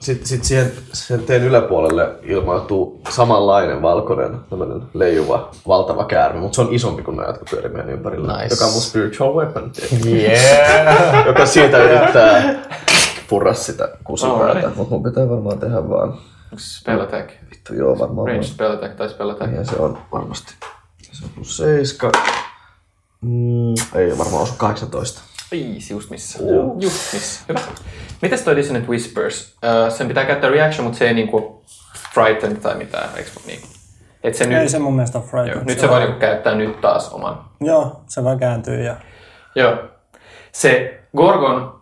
sit, 0.00 0.26
sit 0.26 0.44
siihen 0.44 0.72
sen 0.92 1.22
teen 1.22 1.42
yläpuolelle 1.42 2.08
ilmaantuu 2.22 3.00
samanlainen 3.08 3.82
valkoinen, 3.82 4.36
tämmönen 4.50 4.82
leijuva, 4.94 5.50
valtava 5.68 6.04
käärme, 6.04 6.40
mutta 6.40 6.56
se 6.56 6.60
on 6.60 6.74
isompi 6.74 7.02
kuin 7.02 7.16
nämä, 7.16 7.28
jotka 7.28 7.44
pyörii 7.50 7.70
meidän 7.70 7.90
ympärillä. 7.90 8.42
Nice. 8.42 8.54
Joka 8.54 8.64
on 8.64 8.72
mun 8.72 8.82
spiritual 8.82 9.34
weapon, 9.34 9.72
Yeah! 10.06 11.26
joka 11.26 11.46
siitä 11.46 11.78
yrittää 11.78 12.54
purra 13.30 13.54
sitä 13.54 13.88
kusipäätä. 14.04 14.44
Alright. 14.44 14.76
Mutta 14.76 14.94
mun 14.94 15.02
pitää 15.02 15.28
varmaan 15.28 15.58
tehdä 15.58 15.88
vaan, 15.88 16.08
Onks 16.52 16.78
spell 16.78 17.00
attack? 17.00 17.30
vittu 17.50 17.74
joo 17.74 17.98
varmaan 17.98 18.26
Range 18.26 18.40
vaan. 18.40 18.44
spell 18.52 18.72
attack 18.72 18.94
tai 18.94 19.08
spell 19.08 19.30
attack? 19.30 19.52
Ja 19.54 19.64
se 19.64 19.76
on 19.76 19.98
varmasti. 20.12 20.54
Se 21.12 21.24
on 21.24 21.30
plus 21.34 21.56
7. 21.56 22.12
Mm, 23.20 23.74
ei 23.94 24.18
varmaan 24.18 24.42
osu 24.42 24.54
18. 24.56 25.20
Viisi, 25.50 25.94
just 25.94 26.10
missä. 26.10 26.38
Just 26.80 27.12
missä. 27.12 27.40
Hyvä. 27.48 27.60
Mitäs 28.22 28.40
toi 28.42 28.56
Dissonant 28.56 28.88
Whispers? 28.88 29.56
Uh, 29.64 29.92
sen 29.92 30.08
pitää 30.08 30.24
käyttää 30.24 30.50
reaction, 30.50 30.84
mutta 30.84 30.98
se 30.98 31.08
ei 31.08 31.14
niinku 31.14 31.64
frightened 32.14 32.56
tai 32.56 32.74
mitään, 32.74 33.08
eikö 33.16 33.30
niin? 33.46 33.60
Et 34.24 34.34
se 34.34 34.44
Ei 34.44 34.50
nyt, 34.50 34.68
se 34.68 34.78
mun 34.78 34.94
mielestä 34.94 35.18
ole 35.18 35.24
joo, 35.24 35.30
frightened. 35.30 35.66
nyt 35.66 35.78
se 35.80 35.88
voi 35.88 36.00
niinku 36.00 36.18
käyttää 36.20 36.54
nyt 36.54 36.80
taas 36.80 37.08
oman. 37.08 37.44
Joo, 37.60 38.00
se 38.06 38.24
vaan 38.24 38.38
kääntyy 38.38 38.82
ja... 38.82 38.96
Joo. 39.54 39.76
Se 40.52 41.00
Gorgon 41.16 41.79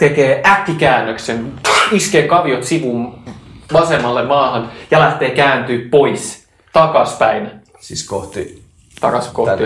tekee 0.00 0.42
äkkikäännöksen, 0.46 1.52
iskee 1.92 2.28
kaviot 2.28 2.64
sivun 2.64 3.24
vasemmalle 3.72 4.22
maahan 4.22 4.70
ja 4.90 5.00
lähtee 5.00 5.30
kääntyy 5.30 5.88
pois 5.88 6.48
takaspäin, 6.72 7.60
Siis 7.80 8.06
kohti 8.06 8.62
takas 9.00 9.28
kohti. 9.28 9.62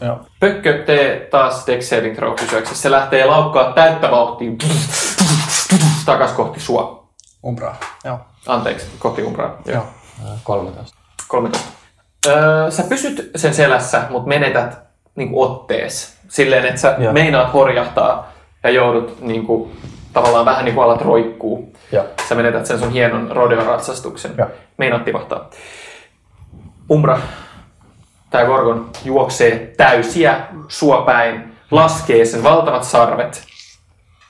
Joo. 0.00 0.20
Pökkö, 0.40 0.84
tee 0.84 1.28
taas 1.30 1.66
Dex 1.66 1.88
Saving 1.88 2.16
Throw 2.16 2.34
kysyäksi. 2.34 2.74
Se 2.74 2.90
lähtee 2.90 3.26
laukkaa 3.26 3.72
täyttä 3.72 4.10
vauhtia 4.10 4.50
takas 6.06 6.32
kohti 6.32 6.60
sua. 6.60 7.06
Umbra. 7.44 7.74
Joo. 8.04 8.18
Anteeksi, 8.46 8.86
kohti 8.98 9.22
umbraa. 9.22 9.56
Joo. 9.66 9.86
Joo. 10.24 10.34
13. 10.44 10.96
13. 11.28 11.68
Öö, 12.26 12.70
sä 12.70 12.82
pysyt 12.82 13.30
sen 13.36 13.54
selässä, 13.54 14.02
mutta 14.10 14.28
menetät 14.28 14.78
niin 15.16 15.30
ottees. 15.32 16.16
Silleen, 16.28 16.66
että 16.66 16.80
sä 16.80 16.96
Joo. 16.98 17.12
meinaat 17.12 17.52
horjahtaa 17.52 18.32
ja 18.66 18.72
joudut 18.72 19.20
niin 19.20 19.46
kuin, 19.46 19.80
tavallaan 20.12 20.44
vähän 20.44 20.64
niin 20.64 20.74
kuin 20.74 20.84
alat 20.84 21.00
roikkuu. 21.00 21.72
Joo. 21.92 22.04
Sä 22.28 22.34
menetät 22.34 22.66
sen 22.66 22.78
sun 22.78 22.90
hienon 22.90 23.30
rodeo-ratsastuksen. 23.30 24.34
Joo. 24.38 24.48
Meinaat 24.76 25.04
tipahtaa. 25.04 25.50
Umbra, 26.90 27.18
tää 28.30 28.44
Gorgon 28.44 28.90
juoksee 29.04 29.74
täysiä 29.76 30.40
sua 30.68 31.02
päin, 31.02 31.52
laskee 31.70 32.24
sen 32.24 32.42
valtavat 32.42 32.84
sarvet 32.84 33.44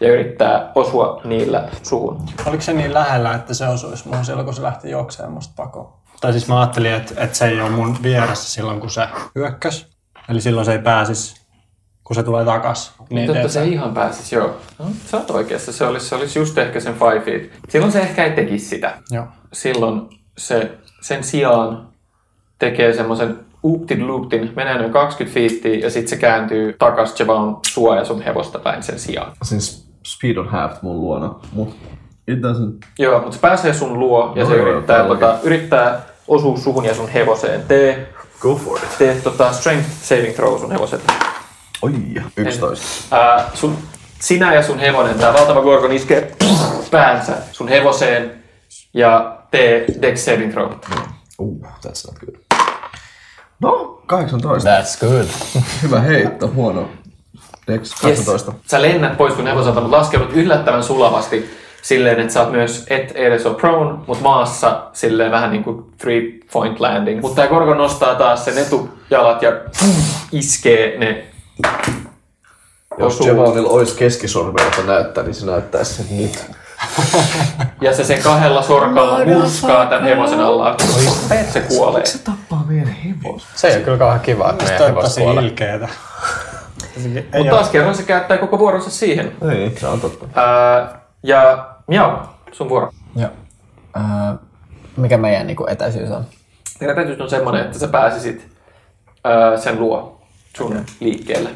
ja 0.01 0.13
yrittää 0.13 0.73
osua 0.75 1.21
niillä 1.25 1.69
suhun. 1.83 2.23
Oliko 2.47 2.63
se 2.63 2.73
niin 2.73 2.95
lähellä, 2.95 3.35
että 3.35 3.55
se 3.55 3.69
osuisi 3.69 4.09
muun 4.09 4.25
silloin, 4.25 4.45
kun 4.45 4.55
se 4.55 4.63
lähti 4.63 4.91
juoksemaan 4.91 5.33
musta 5.33 5.55
pakoon? 5.57 5.93
Tai 6.21 6.33
siis 6.33 6.49
mä 6.49 6.61
ajattelin, 6.61 6.93
että, 6.93 7.15
että 7.17 7.37
se 7.37 7.49
ei 7.49 7.61
ole 7.61 7.71
mun 7.71 7.97
vieressä 8.03 8.51
silloin, 8.51 8.81
kun 8.81 8.91
se 8.91 9.09
hyökkäs. 9.35 9.87
Eli 10.29 10.41
silloin 10.41 10.65
se 10.65 10.73
ei 10.73 10.79
pääsisi, 10.79 11.46
kun 12.07 12.17
se 12.17 12.23
tulee 12.23 12.45
takas. 12.45 12.93
Niin, 13.11 13.27
totta 13.27 13.49
se 13.49 13.65
ihan 13.65 13.95
pääsisi, 13.95 14.35
joo. 14.35 14.57
No, 14.79 14.85
sä 15.07 15.17
oot 15.17 15.31
oikeassa, 15.31 15.73
se 15.73 15.87
olisi, 15.87 16.07
se 16.09 16.15
olisi 16.15 16.39
just 16.39 16.59
ehkä 16.59 16.81
sen 16.81 16.95
five 16.95 17.21
feet. 17.21 17.51
Silloin 17.69 17.93
se 17.93 18.01
ehkä 18.01 18.25
ei 18.25 18.31
tekisi 18.31 18.67
sitä. 18.67 18.99
Joo. 19.11 19.25
Silloin 19.53 20.03
se 20.39 20.71
sen 21.01 21.25
sijaan 21.25 21.89
tekee 22.59 22.93
semmoisen 22.93 23.39
ooptid 23.63 24.01
looptin, 24.01 24.53
menee 24.57 24.79
noin 24.79 24.93
20 24.93 25.35
feettiä 25.35 25.75
ja 25.75 25.91
sitten 25.91 26.09
se 26.09 26.17
kääntyy 26.17 26.77
takas 26.79 27.21
Javon 27.21 27.61
sua 27.67 27.97
ja 27.97 28.05
sun 28.05 28.23
hevosta 28.23 28.59
päin 28.59 28.83
sen 28.83 28.99
sijaan. 28.99 29.33
Siis 29.43 29.89
speed 30.07 30.37
on 30.37 30.49
half 30.49 30.83
mun 30.83 31.01
luona, 31.01 31.35
mut 31.53 31.77
it 32.29 32.39
doesn't... 32.39 32.87
Joo, 32.99 33.21
mutta 33.21 33.35
se 33.35 33.41
pääsee 33.41 33.75
sun 33.75 33.99
luo 33.99 34.33
ja 34.35 34.43
No 34.43 34.49
se 34.51 34.57
joo, 34.57 34.67
yrittää, 34.69 34.97
täällä 34.97 35.15
tota, 35.15 35.39
yrittää 35.43 36.01
osua 36.29 36.57
suhun 36.57 36.85
ja 36.85 36.95
sun 36.95 37.09
hevoseen. 37.09 37.63
Tee, 37.69 38.09
Go 38.41 38.55
for 38.55 38.79
it. 38.79 38.99
tee 38.99 39.21
tota 39.25 39.53
strength 39.53 39.89
saving 40.03 40.35
throw 40.35 40.59
sun 40.61 40.73
hevoselle. 40.73 41.05
Oi, 41.83 41.93
11. 42.37 43.17
Ää, 43.17 43.51
sun, 43.55 43.79
sinä 44.21 44.55
ja 44.55 44.63
sun 44.63 44.79
hevonen, 44.79 45.19
tää 45.19 45.33
valtava 45.33 45.61
gorgon 45.61 45.93
iskee 45.93 46.37
päänsä 46.91 47.33
sun 47.53 47.69
hevoseen 47.69 48.43
ja 48.95 49.39
tee 49.51 49.85
dex 50.03 50.25
saving 50.25 50.53
throw. 50.53 50.73
Uh, 51.39 51.67
that's 51.87 52.07
not 52.07 52.19
good. 52.19 52.37
No, 53.61 54.03
18. 54.07 54.71
That's 54.71 55.01
good. 55.01 55.27
Hyvä 55.83 56.01
heitto, 56.01 56.49
huono. 56.49 56.89
Dex 57.67 58.01
18. 58.01 58.53
Yes. 58.53 58.61
Sä 58.67 58.83
lennät 58.83 59.17
pois 59.17 59.35
sun 59.35 59.47
hevoselta, 59.47 59.81
mutta 59.81 59.97
laskeudut 59.97 60.33
yllättävän 60.33 60.83
sulavasti 60.83 61.51
silleen, 61.83 62.21
että 62.21 62.33
sä 62.33 62.43
oot 62.43 62.53
myös, 62.53 62.87
et 62.91 63.11
edes 63.11 63.47
ole 63.47 63.55
prone, 63.55 63.99
mutta 64.07 64.23
maassa 64.23 64.83
silleen 64.93 65.31
vähän 65.31 65.51
niin 65.51 65.65
kuin 65.65 65.85
three 65.99 66.23
point 66.53 66.81
landing. 66.81 67.21
Mutta 67.21 67.37
tää 67.37 67.49
Gorgon 67.49 67.79
nostaa 67.79 68.15
taas 68.15 68.45
sen 68.45 68.59
etujalat 68.59 69.43
ja 69.43 69.53
iskee 70.33 70.99
ne 70.99 71.25
Jos 72.99 73.15
osuu. 73.15 73.27
Javonilla 73.27 73.69
olisi 73.71 73.97
keskisormi, 73.97 74.63
jota 74.65 74.83
näyttää, 74.93 75.25
niin 75.25 75.35
se 75.35 75.47
näyttäisi 75.47 75.95
sen 75.95 76.17
nyt. 76.19 76.51
Ja 77.81 77.95
se 77.97 78.05
sen 78.05 78.23
kahdella 78.23 78.63
sorkalla 78.63 79.25
murskaa 79.25 79.87
tämän 79.87 80.05
hevosen 80.05 80.41
alla. 80.41 80.77
Se 81.53 81.61
kuolee. 81.61 82.07
Se 82.07 82.19
tappaa 82.19 82.65
meidän 82.69 82.89
hevosen. 82.89 83.49
Se 83.55 83.69
ei 83.69 83.77
ole 83.77 83.85
kyllä 83.85 83.99
kauhean 83.99 84.21
kiva, 84.21 84.51
että 84.51 84.65
meidän 84.65 84.87
hevos 84.87 85.19
kuolee. 85.19 85.45
ilkeetä. 85.45 85.89
Mutta 87.37 87.51
taas 87.51 87.69
kerran 87.71 87.95
se 87.95 88.03
käyttää 88.03 88.39
koko 88.39 88.59
vuoronsa 88.59 88.91
siihen. 88.91 89.33
Niin, 89.41 89.77
se 89.81 89.87
on 89.87 90.01
totta. 90.01 90.27
Ää, 90.35 91.01
ja 91.23 91.69
miau, 91.87 92.17
sun 92.53 92.69
vuoro. 92.69 92.91
Joo. 93.17 93.31
Mikä 94.97 95.19
meidän 95.19 95.47
niinku 95.47 95.67
etäisyys 95.69 96.11
on? 96.11 96.25
Meidän 96.81 96.97
täytyy 96.97 97.17
on 97.21 97.31
semmoinen, 97.31 97.65
että 97.65 97.79
sä 97.79 97.89
pääsisit 97.89 98.49
ää, 99.25 99.57
sen 99.57 99.81
luo 99.81 100.16
sun 100.57 100.85
liikkeelle. 101.01 101.51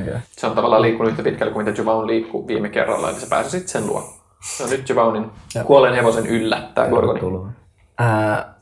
Okay. 0.00 0.20
Se 0.30 0.46
on 0.46 0.54
tavallaan 0.54 0.82
liikkunut 0.82 1.10
yhtä 1.12 1.22
pitkälle 1.22 1.52
kuin 1.52 1.66
mitä 1.66 1.80
Juvaun 1.80 2.06
liikkuu 2.06 2.46
viime 2.46 2.68
kerralla, 2.68 3.10
eli 3.10 3.20
sä 3.20 3.26
pääsisit 3.30 3.68
sen 3.68 3.86
luo. 3.86 4.14
Se 4.56 4.64
on 4.64 4.70
nyt 4.70 4.88
Juvaunin 4.88 5.30
kuolleen 5.66 5.94
hevosen 5.94 6.26
yllä, 6.26 6.68
tää 6.74 6.88
Gorgoni. 6.88 7.52
Öö, 8.00 8.06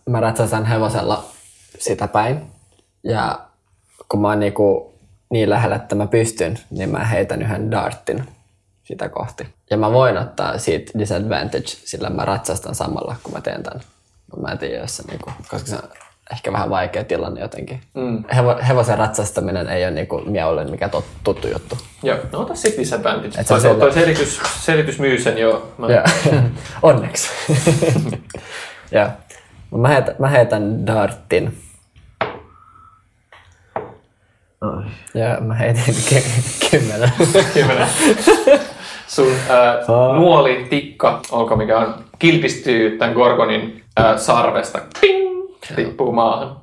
mä 0.09 0.21
ratsastan 0.21 0.67
hevosella 0.67 1.25
sitä 1.79 2.09
päin. 2.09 2.43
Ja 3.05 3.41
kun 4.09 4.21
mä 4.21 4.29
oon 4.29 4.41
niinku 4.41 4.95
niin 5.31 5.51
lähellä, 5.51 5.77
että 5.77 5.95
mä 5.95 6.07
pystyn, 6.07 6.59
niin 6.71 6.91
mä 6.91 7.05
heitän 7.05 7.43
yhden 7.43 7.71
dartin 7.71 8.25
sitä 8.85 9.09
kohti. 9.09 9.47
Ja 9.71 9.77
mä 9.77 9.93
voin 9.93 10.19
ottaa 10.19 10.59
siitä 10.59 10.99
disadvantage, 10.99 11.67
sillä 11.67 12.11
mä 12.11 12.25
ratsastan 12.25 12.75
samalla, 12.75 13.17
kun 13.23 13.33
mä 13.33 13.41
teen 13.41 13.63
tämän. 13.63 13.81
Mut 14.31 14.43
Mä 14.43 14.49
en 14.49 14.59
tiedä, 14.59 14.81
jos 14.81 14.97
se 14.97 15.03
niinku, 15.03 15.31
koska 15.49 15.69
se 15.69 15.77
on 15.77 15.89
ehkä 16.33 16.53
vähän 16.53 16.71
vaikea 16.71 17.05
tilanne 17.05 17.41
jotenkin. 17.41 17.81
Mm. 17.95 18.25
Hevo, 18.37 18.57
hevosen 18.69 18.99
ratsastaminen 18.99 19.69
ei 19.69 19.85
ole 19.85 19.91
niinku 19.91 20.23
miaulle 20.27 20.65
mikä 20.65 20.89
tot, 20.89 21.05
tuttu 21.25 21.49
juttu. 21.49 21.79
Joo, 22.03 22.19
no 22.33 22.41
ota 22.41 22.55
sit 22.55 22.77
disadvantage. 22.77 23.41
Et 23.41 23.51
on 23.51 23.61
se, 23.61 23.75
toi 23.75 23.93
selitys, 23.93 24.41
selitys 24.61 24.99
myy 24.99 25.21
sen 25.21 25.39
jo. 25.39 25.73
Mä, 25.79 25.87
onneksi. 26.83 27.31
ja. 28.91 29.11
Mä 29.77 29.89
heitän, 29.89 30.15
mä 30.19 30.29
heitän 30.29 30.87
dartin. 30.87 31.59
Ja 35.15 35.41
mä 35.41 35.55
heitin 35.55 35.95
ky- 36.09 36.69
kymmenen. 36.71 37.13
Kymmenen. 37.55 37.89
Sun 39.07 39.33
ää, 39.49 39.79
nuoli, 40.17 40.67
tikka, 40.71 41.21
olko 41.31 41.57
mikä 41.57 41.79
on, 41.79 41.95
kilpistyy 42.19 42.99
tämän 42.99 43.15
Gorgonin 43.15 43.85
ää, 43.97 44.19
sarvesta. 44.19 44.79
Ping! 45.01 45.30
Tippuu 45.77 46.13
maahan. 46.13 46.57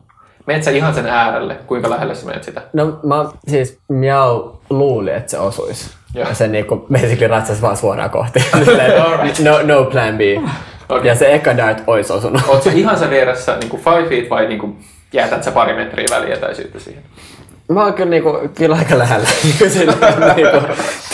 Meet 0.45 0.63
sä 0.63 0.71
ihan 0.71 0.93
sen 0.93 1.05
äärelle? 1.07 1.55
Kuinka 1.67 1.89
lähelle 1.89 2.15
sä 2.15 2.25
menet 2.25 2.43
sitä? 2.43 2.61
No 2.73 2.99
mä 3.03 3.25
siis 3.47 3.79
miau 3.89 4.51
luuli, 4.69 5.11
että 5.11 5.31
se 5.31 5.39
osuisi. 5.39 5.89
Joo. 6.13 6.27
Ja 6.29 6.33
se 6.35 6.47
niinku 6.47 6.75
basically 6.91 7.27
ratsasi 7.27 7.61
vaan 7.61 7.77
suoraan 7.77 8.09
kohti. 8.09 8.39
No, 9.43 9.59
no 9.63 9.85
plan 9.85 10.17
B. 10.17 10.21
Okei. 10.89 11.07
Ja 11.07 11.15
se 11.15 11.33
eka 11.33 11.57
dart 11.57 11.83
olisi 11.87 12.13
osunut. 12.13 12.41
Sä 12.63 12.71
ihan 12.71 12.99
sen 12.99 13.09
vieressä 13.09 13.57
niin 13.57 13.69
kuin 13.69 13.83
five 13.83 14.09
feet 14.09 14.29
vai 14.29 14.47
niin 14.47 14.59
kuin, 14.59 14.79
jätät 15.13 15.43
sä 15.43 15.51
pari 15.51 15.75
metriä 15.75 16.07
välietäisyyttä 16.11 16.79
siihen? 16.79 17.03
Mä 17.69 17.83
oon 17.83 17.93
kyllä, 17.93 18.09
niinku, 18.09 18.39
kyllä 18.57 18.75
aika 18.75 18.97
lähellä. 18.97 19.27
Niinku, 19.43 19.93
niinku, 20.35 20.57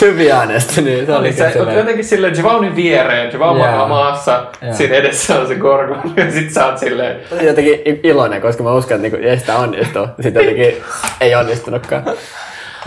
to 0.00 0.06
be 0.18 0.32
honest, 0.32 0.76
niin 0.76 1.06
se 1.06 1.14
oli 1.16 1.28
Eli 1.28 1.34
kyllä 1.36 1.36
sä 1.36 1.44
oot 1.44 1.52
silleen- 1.52 1.78
jotenkin 1.78 2.04
silleen 2.04 2.36
Javaunin 2.36 2.76
viereen, 2.76 3.32
Javau 3.32 3.56
Joo. 3.56 3.66
makaa 3.66 3.88
maassa, 3.88 4.46
Joo. 4.62 4.74
siinä 4.74 4.94
edessä 4.94 5.40
on 5.40 5.46
se 5.48 5.54
Gorgon 5.54 6.12
ja 6.16 6.30
sit 6.30 6.50
sä 6.50 6.66
oot 6.66 6.78
silleen, 6.78 7.20
jotenkin 7.42 8.00
iloinen, 8.02 8.40
koska 8.42 8.62
mä 8.62 8.72
uskon, 8.72 8.94
että 8.96 9.02
niinku, 9.08 9.28
jes, 9.28 9.42
tää 9.42 9.56
onnistuu. 9.58 10.06
Sitten 10.20 10.44
jotenkin 10.46 10.82
ei 11.20 11.34
onnistunutkaan. 11.34 12.02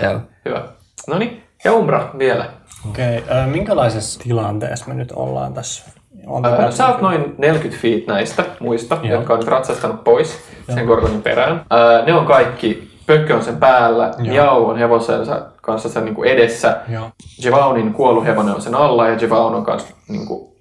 Joo. 0.04 0.20
hyvä. 0.46 0.62
No 1.08 1.18
niin, 1.18 1.44
ja 1.64 1.74
Umbra 1.74 2.10
vielä. 2.20 2.46
Okei, 2.90 3.18
okay, 3.18 3.48
minkälaisessa 3.48 4.20
tilanteessa 4.20 4.86
me 4.88 4.94
nyt 4.94 5.12
ollaan 5.16 5.54
tässä? 5.54 5.86
On 6.28 6.46
Ää, 6.46 6.72
Sä 6.72 6.88
oot 6.88 7.02
noin 7.02 7.36
40 7.38 7.82
feet 7.82 8.08
näistä 8.08 8.44
muista, 8.60 8.98
Joo. 9.04 9.12
jotka 9.14 9.34
on 9.34 9.40
nyt 9.40 9.48
ratsastanut 9.48 10.04
pois 10.04 10.40
sen 10.76 10.86
Gorgonin 10.86 11.22
perään. 11.22 11.66
Ää, 11.70 12.06
ne 12.06 12.14
on 12.14 12.26
kaikki, 12.26 12.97
Pökkö 13.08 13.36
on 13.36 13.44
sen 13.44 13.58
päällä, 13.58 14.12
Joo. 14.18 14.36
Jau 14.36 14.70
on 14.70 14.78
hevosensa 14.78 15.42
kanssa 15.62 15.90
sen 15.90 16.06
niinku 16.06 16.24
edessä, 16.24 16.82
Joo. 16.90 17.10
Jevaunin 17.44 17.94
kuollut 17.94 18.26
hevonen 18.26 18.56
on 18.56 18.62
sen 18.62 18.76
alla 18.76 19.08
ja 19.08 19.18
Jevaun 19.22 19.56
on 19.56 19.66
kanssa 19.66 19.94
niinku 20.08 20.56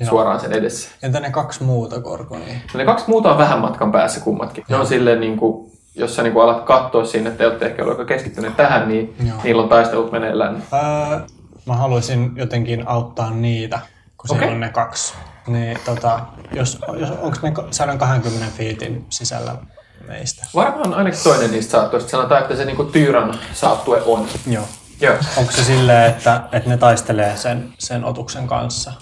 Joo. 0.00 0.10
suoraan 0.10 0.40
sen 0.40 0.52
edessä. 0.52 0.90
Entä 1.02 1.20
ne 1.20 1.30
kaksi 1.30 1.62
muuta 1.64 2.00
korkonia? 2.00 2.54
No 2.74 2.78
ne 2.78 2.84
kaksi 2.84 3.04
muuta 3.08 3.30
on 3.32 3.38
vähän 3.38 3.58
matkan 3.58 3.92
päässä 3.92 4.20
kummatkin. 4.20 4.64
Ne 4.68 4.76
on 4.76 4.86
silleen 4.86 5.20
niinku, 5.20 5.72
jos 5.94 6.16
sä 6.16 6.22
niinku 6.22 6.40
alat 6.40 6.64
katsoa 6.64 7.04
sinne, 7.04 7.30
että 7.30 7.38
te 7.38 7.46
olette 7.46 7.66
ehkä 7.66 7.82
ollut 7.82 7.98
aika 7.98 8.08
keskittyneet 8.08 8.56
tähän, 8.56 8.88
niin 8.88 9.14
Joo. 9.28 9.36
niillä 9.44 9.62
on 9.62 9.68
taistelut 9.68 10.12
meneillään. 10.12 10.62
Öö, 10.72 11.18
mä 11.66 11.76
haluaisin 11.76 12.32
jotenkin 12.36 12.88
auttaa 12.88 13.30
niitä, 13.30 13.78
kun 14.18 14.28
siellä 14.28 14.44
Okei. 14.44 14.54
on 14.54 14.60
ne 14.60 14.68
kaksi. 14.68 15.14
Niin, 15.46 15.78
tota, 15.84 16.20
jos, 16.52 16.78
jos, 16.98 17.10
onko 17.10 17.36
ne 17.42 17.52
120 17.70 18.46
fiitin 18.56 19.06
sisällä 19.08 19.54
meistä? 20.06 20.46
Varmaan 20.54 20.94
ainakin 20.94 21.20
toinen 21.24 21.50
niistä 21.50 21.70
saattuista. 21.70 22.10
Sanotaan, 22.10 22.42
että 22.42 22.56
se 22.56 22.64
niinku 22.64 22.84
Tyyran 22.84 23.34
saattue 23.52 24.02
on. 24.06 24.26
Joo. 24.46 24.64
Joo. 25.00 25.14
Onko 25.36 25.52
se 25.52 25.64
silleen, 25.64 26.10
että, 26.10 26.40
että 26.52 26.70
ne 26.70 26.76
taistelee 26.76 27.36
sen, 27.36 27.72
sen 27.78 28.04
otuksen 28.04 28.46
kanssa? 28.46 28.92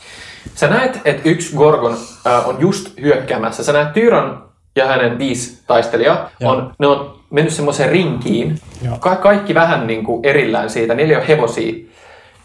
Sä 0.54 0.68
näet, 0.68 1.00
että 1.04 1.28
yksi 1.28 1.56
Gorgon 1.56 1.98
äh, 2.26 2.48
on 2.48 2.60
just 2.60 3.00
hyökkäämässä. 3.00 3.64
Sä 3.64 3.72
näet 3.72 3.92
Tyran 3.92 4.42
ja 4.76 4.86
hänen 4.86 5.18
viisi 5.18 5.62
taistelijaa. 5.66 6.30
Joo. 6.40 6.52
On, 6.52 6.74
ne 6.78 6.86
on 6.86 7.20
mennyt 7.30 7.54
semmoiseen 7.54 7.90
rinkiin. 7.90 8.60
Joo. 8.82 8.98
Ka- 8.98 9.16
kaikki 9.16 9.54
vähän 9.54 9.86
niin 9.86 10.04
kuin 10.04 10.26
erillään 10.26 10.70
siitä. 10.70 10.94
Niillä 10.94 11.12
ei 11.12 11.18
ole 11.18 11.28
hevosia. 11.28 11.74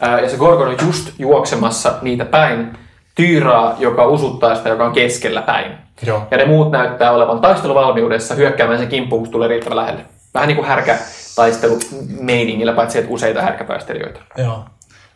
Äh, 0.03 0.23
ja 0.23 0.29
se 0.29 0.37
Gorgon 0.37 0.67
on 0.67 0.75
just 0.85 1.09
juoksemassa 1.19 1.93
niitä 2.01 2.25
päin. 2.25 2.77
Tyyraa, 3.15 3.75
joka 3.79 4.07
usuttaa 4.07 4.55
sitä, 4.55 4.69
joka 4.69 4.85
on 4.85 4.93
keskellä 4.93 5.41
päin. 5.41 5.71
Joo. 6.05 6.27
Ja 6.31 6.37
ne 6.37 6.45
muut 6.45 6.71
näyttää 6.71 7.11
olevan 7.11 7.41
taisteluvalmiudessa 7.41 8.35
hyökkäämään 8.35 8.79
sen 8.79 8.87
kimppuun, 8.87 9.23
kun 9.23 9.31
tulee 9.31 9.47
riittävän 9.47 9.77
lähelle. 9.77 10.05
Vähän 10.33 10.47
niin 10.47 10.55
kuin 10.55 10.67
härkätaistelu 10.67 11.79
meiningillä, 12.19 12.73
paitsi 12.73 12.99
että 12.99 13.11
useita 13.11 13.41
härkätaistelijoita. 13.41 14.19
Joo. 14.37 14.65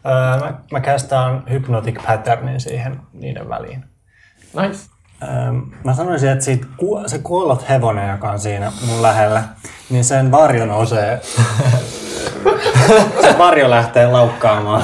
Öö, 0.05 0.39
mä, 0.39 0.53
mä 0.71 0.79
kästään 0.79 1.43
hypnotic 1.49 2.03
patternin 2.07 2.59
siihen 2.59 2.99
niiden 3.13 3.49
väliin. 3.49 3.86
Nice. 4.61 4.95
Mä 5.84 5.93
sanoisin, 5.93 6.30
että 6.30 6.45
siitä, 6.45 6.66
se 7.07 7.20
kuollut 7.20 7.70
hevonen, 7.70 8.11
joka 8.11 8.32
on 8.32 8.39
siinä 8.39 8.72
mun 8.88 9.01
lähellä, 9.01 9.43
niin 9.89 10.03
sen 10.03 10.32
varjo 10.32 10.66
nousee. 10.66 11.22
se 13.22 13.38
varjo 13.38 13.70
lähtee 13.70 14.07
laukkaamaan. 14.07 14.84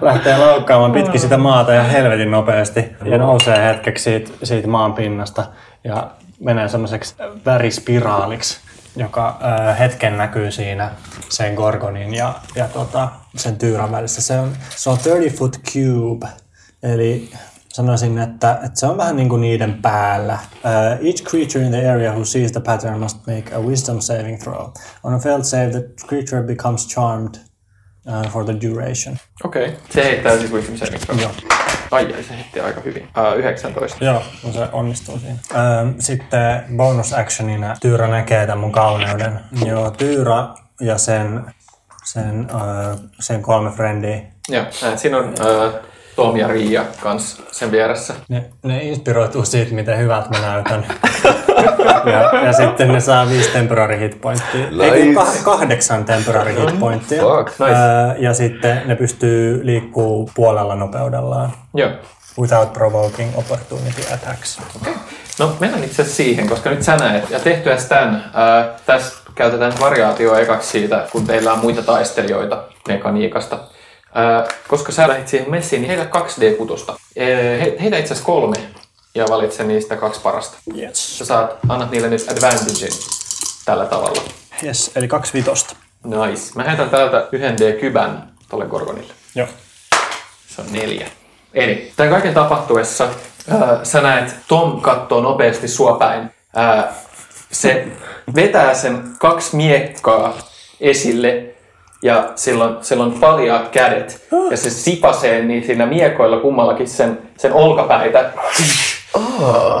lähtee 0.00 0.38
laukkaamaan 0.38 0.92
pitkin 0.92 1.20
sitä 1.20 1.36
maata 1.36 1.72
ja 1.72 1.82
helvetin 1.82 2.30
nopeasti. 2.30 2.84
Ja 3.04 3.18
nousee 3.18 3.64
hetkeksi 3.64 4.04
siitä, 4.04 4.30
siitä 4.42 4.68
maan 4.68 4.94
pinnasta 4.94 5.44
ja 5.84 6.10
menee 6.40 6.68
semmoiseksi 6.68 7.14
värispiraaliksi, 7.44 8.60
joka 8.96 9.38
ö, 9.68 9.74
hetken 9.74 10.18
näkyy 10.18 10.50
siinä 10.50 10.90
sen 11.28 11.54
Gorgonin 11.54 12.14
ja, 12.14 12.34
ja 12.54 12.68
tota, 12.68 13.08
sen 13.36 13.56
Tyyran 13.56 13.92
välissä. 13.92 14.22
Se 14.22 14.38
on, 14.38 14.52
se 14.70 14.90
on 14.90 14.98
30 14.98 15.38
foot 15.38 15.60
cube, 15.72 16.26
eli 16.82 17.30
sanoisin, 17.76 18.18
että, 18.18 18.52
että 18.52 18.80
se 18.80 18.86
on 18.86 18.96
vähän 18.96 19.16
niin 19.16 19.28
kuin 19.28 19.40
niiden 19.40 19.74
päällä. 19.82 20.38
Uh, 20.54 21.06
each 21.06 21.24
creature 21.24 21.64
in 21.64 21.70
the 21.70 21.90
area 21.90 22.12
who 22.12 22.24
sees 22.24 22.52
the 22.52 22.60
pattern 22.60 22.98
must 22.98 23.26
make 23.26 23.54
a 23.54 23.60
wisdom 23.60 24.00
saving 24.00 24.38
throw. 24.40 24.66
On 25.02 25.14
a 25.14 25.18
failed 25.18 25.44
save, 25.44 25.70
the 25.70 25.84
creature 26.08 26.42
becomes 26.42 26.88
charmed 26.88 27.34
uh, 28.06 28.30
for 28.30 28.44
the 28.44 28.56
duration. 28.68 29.16
Okei. 29.44 29.66
Okay. 29.66 29.76
Se 29.90 30.04
heittää 30.04 30.38
siis 30.38 30.52
wisdom 30.52 30.76
saving 30.76 31.00
throw. 31.00 31.20
Joo. 31.20 31.30
Ai 31.90 32.14
ai, 32.14 32.22
se 32.22 32.36
heitti 32.36 32.60
aika 32.60 32.80
hyvin. 32.80 33.02
Uh, 33.02 33.38
19. 33.38 34.04
Joo, 34.04 34.22
no 34.44 34.52
se 34.52 34.68
onnistuu 34.72 35.18
siinä. 35.18 35.36
Öö, 35.54 35.92
sitten 35.98 36.64
bonus 36.76 37.12
actionina 37.12 37.76
Tyyrä 37.80 38.08
näkee 38.08 38.46
tämän 38.46 38.58
mun 38.58 38.72
kauneuden. 38.72 39.40
Joo, 39.64 39.90
Tyyrä 39.90 40.48
ja 40.80 40.98
sen, 40.98 41.44
sen, 42.04 42.48
öö, 42.50 42.94
sen 43.20 43.42
kolme 43.42 43.70
frendiä. 43.70 44.20
Joo, 44.48 44.64
siinä 44.96 45.18
on 45.18 45.28
uh, 45.28 45.95
Tom 46.16 46.36
ja 46.36 46.48
Riia 46.48 46.84
kans 47.00 47.42
sen 47.52 47.70
vieressä. 47.70 48.14
Ne, 48.28 48.44
ne 48.62 48.82
inspiroituu 48.82 49.44
siitä, 49.44 49.74
miten 49.74 49.98
hyvältä 49.98 50.28
mä 50.28 50.40
näytän. 50.40 50.86
ja, 52.12 52.40
ja 52.44 52.52
sitten 52.52 52.88
ne 52.88 53.00
saa 53.00 53.28
viisi 53.28 53.50
temporary 53.50 53.98
hit 53.98 54.20
pointtia. 54.20 54.66
Ei, 54.94 55.14
kun 55.14 55.24
kah- 55.26 55.44
kahdeksan 55.44 56.04
temporary 56.04 56.54
hit 56.54 56.78
pointtia. 56.80 57.22
Fuck. 57.22 57.48
Nice. 57.58 57.72
Öö, 57.72 58.14
ja 58.18 58.34
sitten 58.34 58.82
ne 58.84 58.96
pystyy 58.96 59.66
liikkuu 59.66 60.30
puolella 60.34 60.74
nopeudellaan. 60.74 61.52
Joo. 61.74 61.90
Without 62.40 62.72
provoking 62.72 63.38
opportunity 63.38 64.02
attacks. 64.14 64.60
No 65.38 65.52
mennään 65.60 65.84
itse 65.84 66.04
siihen, 66.04 66.48
koska 66.48 66.70
nyt 66.70 66.82
sä 66.82 66.96
näet. 66.96 67.30
Ja 67.30 67.40
tehtyä 67.40 67.76
tämän, 67.88 68.24
tässä 68.86 69.16
käytetään 69.34 69.72
variaatioa 69.80 70.38
ekaksi 70.38 70.68
siitä, 70.68 71.06
kun 71.12 71.26
teillä 71.26 71.52
on 71.52 71.58
muita 71.58 71.82
taistelijoita 71.82 72.62
mekaniikasta. 72.88 73.58
Ää, 74.18 74.48
koska 74.68 74.92
sä 74.92 75.08
lähdit 75.08 75.28
siihen 75.28 75.50
messiin, 75.50 75.82
niin 75.82 75.96
heitä 75.96 76.18
2D6. 76.18 76.94
He, 77.16 77.76
heitä 77.80 77.98
itse 77.98 78.12
asiassa 78.12 78.24
kolme 78.24 78.56
ja 79.14 79.24
valitse 79.30 79.64
niistä 79.64 79.96
kaksi 79.96 80.20
parasta. 80.20 80.56
Yes. 80.78 81.18
Sä 81.18 81.24
saat, 81.24 81.56
annat 81.68 81.90
niille 81.90 82.08
nyt 82.08 82.26
advantagein 82.30 82.92
tällä 83.64 83.86
tavalla. 83.86 84.22
yes. 84.64 84.90
Eli 84.96 85.08
kaksi 85.08 85.32
vitosta. 85.32 85.76
Nice. 86.04 86.52
Mä 86.54 86.64
heitän 86.64 86.90
täältä 86.90 87.28
yhden 87.32 87.58
D-kybän 87.58 88.30
tolle 88.48 88.66
Gorgonille. 88.66 89.12
Joo. 89.34 89.48
Se 90.48 90.62
on 90.62 90.72
neljä. 90.72 91.06
Eli 91.54 91.92
tämän 91.96 92.12
kaiken 92.12 92.34
tapahtuessa 92.34 93.08
ää, 93.50 93.84
sä 93.84 94.00
näet, 94.00 94.36
Tom 94.48 94.80
kattoo 94.80 95.20
nopeasti 95.20 95.68
sua 95.68 95.96
päin. 95.98 96.30
Ää, 96.54 96.92
se 97.52 97.86
vetää 98.34 98.74
sen 98.74 99.02
kaksi 99.18 99.56
miekkaa 99.56 100.38
esille 100.80 101.55
ja 102.06 102.24
sillä 102.80 103.04
on 103.04 103.12
paljaat 103.20 103.68
kädet. 103.68 104.26
Ja 104.50 104.56
se 104.56 104.70
sipasee 104.70 105.42
niin 105.42 105.66
siinä 105.66 105.86
miekoilla 105.86 106.36
kummallakin 106.36 106.88
sen, 106.88 107.18
sen 107.38 107.52
olkapäitä. 107.52 108.30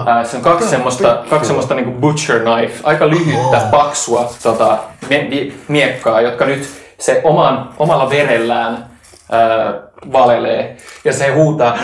Ää, 0.06 0.24
se 0.24 0.36
on 0.36 0.42
kaksi 0.42 0.68
semmoista, 0.68 1.22
kaksi 1.30 1.46
semmoista 1.46 1.74
niinku 1.74 2.00
butcher 2.00 2.40
knife, 2.40 2.74
aika 2.82 3.08
lyhyttä, 3.08 3.60
paksua 3.70 4.32
tota, 4.42 4.78
mie- 5.08 5.28
mie- 5.28 5.52
miekkaa, 5.68 6.20
jotka 6.20 6.44
nyt 6.44 6.68
se 6.98 7.20
oman, 7.24 7.68
omalla 7.78 8.10
verellään 8.10 8.86
ää, 9.32 9.74
valelee. 10.12 10.76
Ja 11.04 11.12
se 11.12 11.28
huutaa 11.34 11.78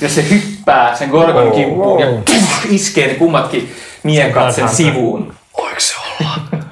ja 0.00 0.08
se 0.08 0.24
hyppää 0.30 0.94
sen 0.96 1.08
Gorgonin 1.08 1.52
kimppuun 1.52 2.00
ja 2.00 2.06
iskee 2.70 3.06
ne 3.06 3.14
kummatkin 3.14 3.74
miekat 4.02 4.54
sen 4.54 4.68
sivuun. 4.68 5.34
Voiko 5.58 5.80
se 5.80 5.94
olla? 6.20 6.30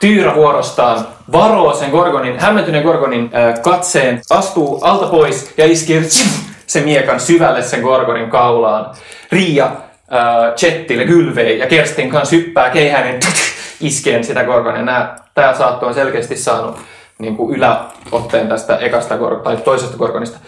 Tyyrä 0.00 0.34
vuorostaan 0.34 1.06
varoo 1.32 1.74
sen 1.74 1.90
Gorgonin, 1.90 2.40
hämmentyneen 2.40 2.84
Gorgonin 2.84 3.30
äh, 3.34 3.62
katseen, 3.62 4.22
astuu 4.30 4.78
alta 4.82 5.06
pois 5.06 5.54
ja 5.56 5.66
iskee 5.66 6.02
sen 6.66 6.84
miekan 6.84 7.20
syvälle 7.20 7.62
sen 7.62 7.80
Gorgonin 7.80 8.30
kaulaan. 8.30 8.94
Riia 9.32 9.64
äh, 9.64 10.54
Chettille 10.56 11.04
kylvei 11.04 11.58
ja 11.58 11.66
Kerstin 11.66 12.10
kanssa 12.10 12.36
hyppää 12.36 12.70
keihäinen 12.70 13.20
iskeen 13.80 14.24
sitä 14.24 14.44
Gorgonia. 14.44 14.82
Nää, 14.82 15.16
tää 15.34 15.54
saatto 15.54 15.86
on 15.86 15.94
selkeästi 15.94 16.36
saanut 16.36 16.78
niin 17.18 17.36
kuin 17.36 17.56
yläotteen 17.56 18.48
tästä 18.48 18.76
ekasta 18.76 19.16
Gorg- 19.16 19.42
tai 19.42 19.56
toisesta 19.56 19.96
Gorgonista. 19.96 20.38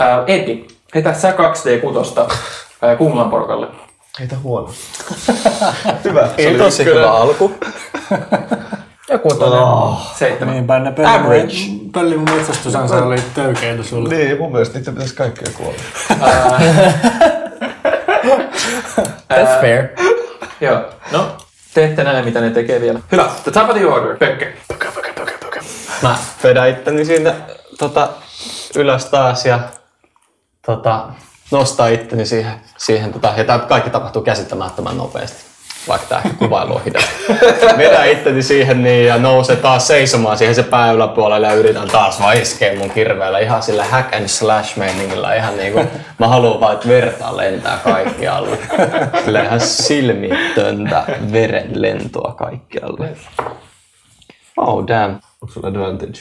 Äh, 0.00 0.18
Edi, 0.26 0.66
heitä 0.94 1.14
sä 1.14 1.30
2D6 1.30 2.20
äh, 2.20 2.98
Kumlan 2.98 3.30
porukalle. 3.30 3.66
Heitä 4.20 4.36
huono. 4.42 4.70
Hyvä. 6.04 6.28
Se 6.36 6.48
oli 6.48 6.56
ykkönen. 6.56 6.94
hyvä 6.94 7.12
alku. 7.12 7.52
Joku 9.12 9.28
Oh. 9.40 10.16
Seitsemän. 10.18 10.54
Niinpä 10.54 10.78
ne 10.78 10.92
Average. 11.06 11.56
pöllimun 11.92 12.30
metsästysansa 12.30 13.04
oli 13.04 13.16
töykeitä 13.34 13.82
sulle. 13.82 14.14
Niin, 14.14 14.38
mun 14.38 14.52
mielestä 14.52 14.78
niitä 14.78 14.92
pitäisi 14.92 15.14
kaikkea 15.14 15.52
kuolla. 15.56 15.78
That's 19.32 19.60
fair. 19.60 19.88
Joo, 20.60 20.80
no, 21.12 21.36
te 21.74 21.84
ette 21.84 22.04
näe 22.04 22.22
mitä 22.22 22.40
ne 22.40 22.50
tekee 22.50 22.80
vielä. 22.80 23.00
Hyvä, 23.12 23.30
the 23.44 23.50
top 23.50 23.70
of 23.70 23.76
the 23.76 23.86
order, 23.86 24.16
Pökke. 24.16 24.52
Mä 26.02 26.16
vedän 26.44 26.68
itteni 26.68 27.04
sinne 27.04 27.34
tota, 27.78 28.08
ylös 28.76 29.04
taas 29.04 29.46
ja 29.46 29.60
tota, 30.66 31.08
nostaa 31.50 31.88
itteni 31.88 32.26
siihen. 32.26 32.52
siihen 32.78 33.12
tota, 33.12 33.32
ja 33.36 33.44
tämä 33.44 33.58
kaikki 33.58 33.90
tapahtuu 33.90 34.22
käsittämättömän 34.22 34.96
nopeasti, 34.96 35.44
vaikka 35.88 36.06
tämä 36.08 36.22
kuvailu 36.38 36.74
on 36.74 36.84
hidasta. 36.84 37.10
Vedän 37.78 38.10
itteni 38.10 38.42
siihen 38.42 38.82
niin 38.82 39.06
ja 39.06 39.18
nousee 39.18 39.56
taas 39.56 39.86
seisomaan 39.86 40.38
siihen 40.38 40.54
se 40.54 40.62
pää 40.62 40.92
yläpuolelle 40.92 41.46
ja 41.46 41.54
yritän 41.54 41.88
taas 41.88 42.20
vaan 42.20 42.36
iskeä 42.36 42.78
mun 42.78 42.90
kirveellä 42.90 43.38
ihan 43.38 43.62
sillä 43.62 43.84
hack 43.84 44.14
and 44.14 44.28
slash 44.28 44.78
meiningillä. 44.78 45.34
Ihan 45.34 45.56
niinku, 45.56 45.80
mä 46.18 46.28
haluan 46.28 46.60
vaan, 46.60 46.74
että 46.74 46.88
verta 46.88 47.36
lentää 47.36 47.78
kaikkialle. 47.84 48.58
Sillä 49.24 49.42
ihan 49.42 49.60
silmitöntä 49.60 51.04
verenlentoa 51.32 52.34
kaikkialle. 52.38 53.16
Oh 54.56 54.86
damn. 54.86 55.20
Onko 55.42 55.52
sulla 55.52 55.68
advantage? 55.68 56.20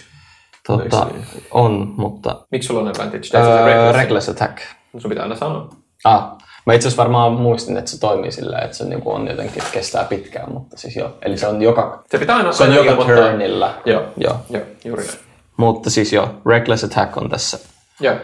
Tota, 0.68 0.84
Eikö 0.84 1.14
niin? 1.14 1.26
on, 1.51 1.93
mutta... 1.97 2.45
Miksi 2.51 2.68
sulla 2.68 2.82
on 2.82 2.88
advantage? 2.88 3.28
Öö, 3.38 3.66
reckless. 3.66 3.97
reckless 3.97 4.30
attack. 4.30 4.57
Sun 4.97 5.09
pitää 5.09 5.24
aina 5.24 5.36
sanoa. 5.36 5.70
Ah, 6.03 6.32
mä 6.66 6.74
itse 6.74 6.88
asiassa 6.88 7.01
varmaan 7.03 7.32
muistin, 7.34 7.78
että 7.78 7.91
se 7.91 7.99
toimii 7.99 8.32
sillä, 8.32 8.59
että 8.59 8.78
se 8.78 8.86
niinku 8.86 9.12
on 9.12 9.28
jotenkin 9.28 9.64
kestää 9.72 10.03
pitkään, 10.03 10.53
mutta 10.53 10.78
siis 10.78 10.95
joo. 10.95 11.18
Eli 11.22 11.38
se 11.38 11.47
on 11.47 11.62
joka, 11.62 12.03
Se 12.12 12.18
pitää 12.18 12.36
aina 12.36 12.51
se 12.51 12.64
on 12.64 12.74
joka 12.76 12.95
turnilla. 13.05 13.74
Joo, 13.86 14.03
Joo. 14.18 14.36
joo, 14.49 14.64
juuri 14.86 15.03
näin. 15.05 15.18
Mutta 15.57 15.89
siis 15.89 16.14
joo, 16.14 16.30
reckless 16.45 16.84
attack 16.84 17.18
on 17.18 17.30
tässä 17.30 17.59
Joo, 17.99 18.16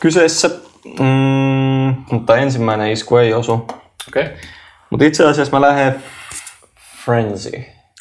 kyseessä. 0.00 0.50
Mm, 1.00 1.94
mutta 2.10 2.36
ensimmäinen 2.36 2.90
isku 2.90 3.16
ei 3.16 3.34
osu. 3.34 3.52
okei. 4.08 4.22
Okay. 4.22 4.36
Mutta 4.90 5.04
itse 5.04 5.24
asiassa 5.26 5.56
mä 5.60 5.66
lähden 5.66 6.02
frenzy. 7.04 7.50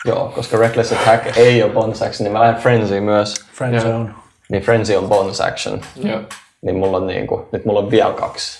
Joo, 0.05 0.31
koska 0.35 0.57
reckless 0.57 0.91
attack 0.91 1.37
ei 1.37 1.63
ole 1.63 1.71
bonus 1.71 2.01
action, 2.01 2.23
niin 2.23 2.33
mä 2.33 2.39
lähden 2.39 2.61
frenzy 2.61 2.99
myös. 2.99 3.35
Friend 3.53 3.79
zone. 3.81 4.09
Niin 4.49 4.63
frenzy 4.63 4.95
on 4.95 5.07
bonus 5.09 5.41
action. 5.41 5.81
Joo. 5.95 6.21
Niin 6.61 6.75
mulla 6.77 6.97
on 6.97 7.07
niinku, 7.07 7.47
nyt 7.51 7.65
mulla 7.65 7.79
on 7.79 7.91
vielä 7.91 8.13
kaksi 8.13 8.59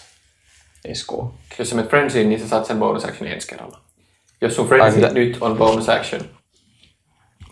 iskua. 0.88 1.34
Jos 1.60 1.70
sä 1.70 1.76
menet 1.76 1.90
frenziin, 1.90 2.30
niin 2.30 2.40
sä 2.40 2.48
saat 2.48 2.66
sen 2.66 2.80
bonus 2.80 3.06
actionin 3.06 3.34
ensi 3.34 3.48
kerralla. 3.48 3.80
Jos 4.42 4.56
sun 4.56 4.68
frenzy 4.68 5.06
Ai, 5.06 5.14
nyt 5.14 5.38
on 5.42 5.58
bonus 5.58 5.90
action. 5.90 6.22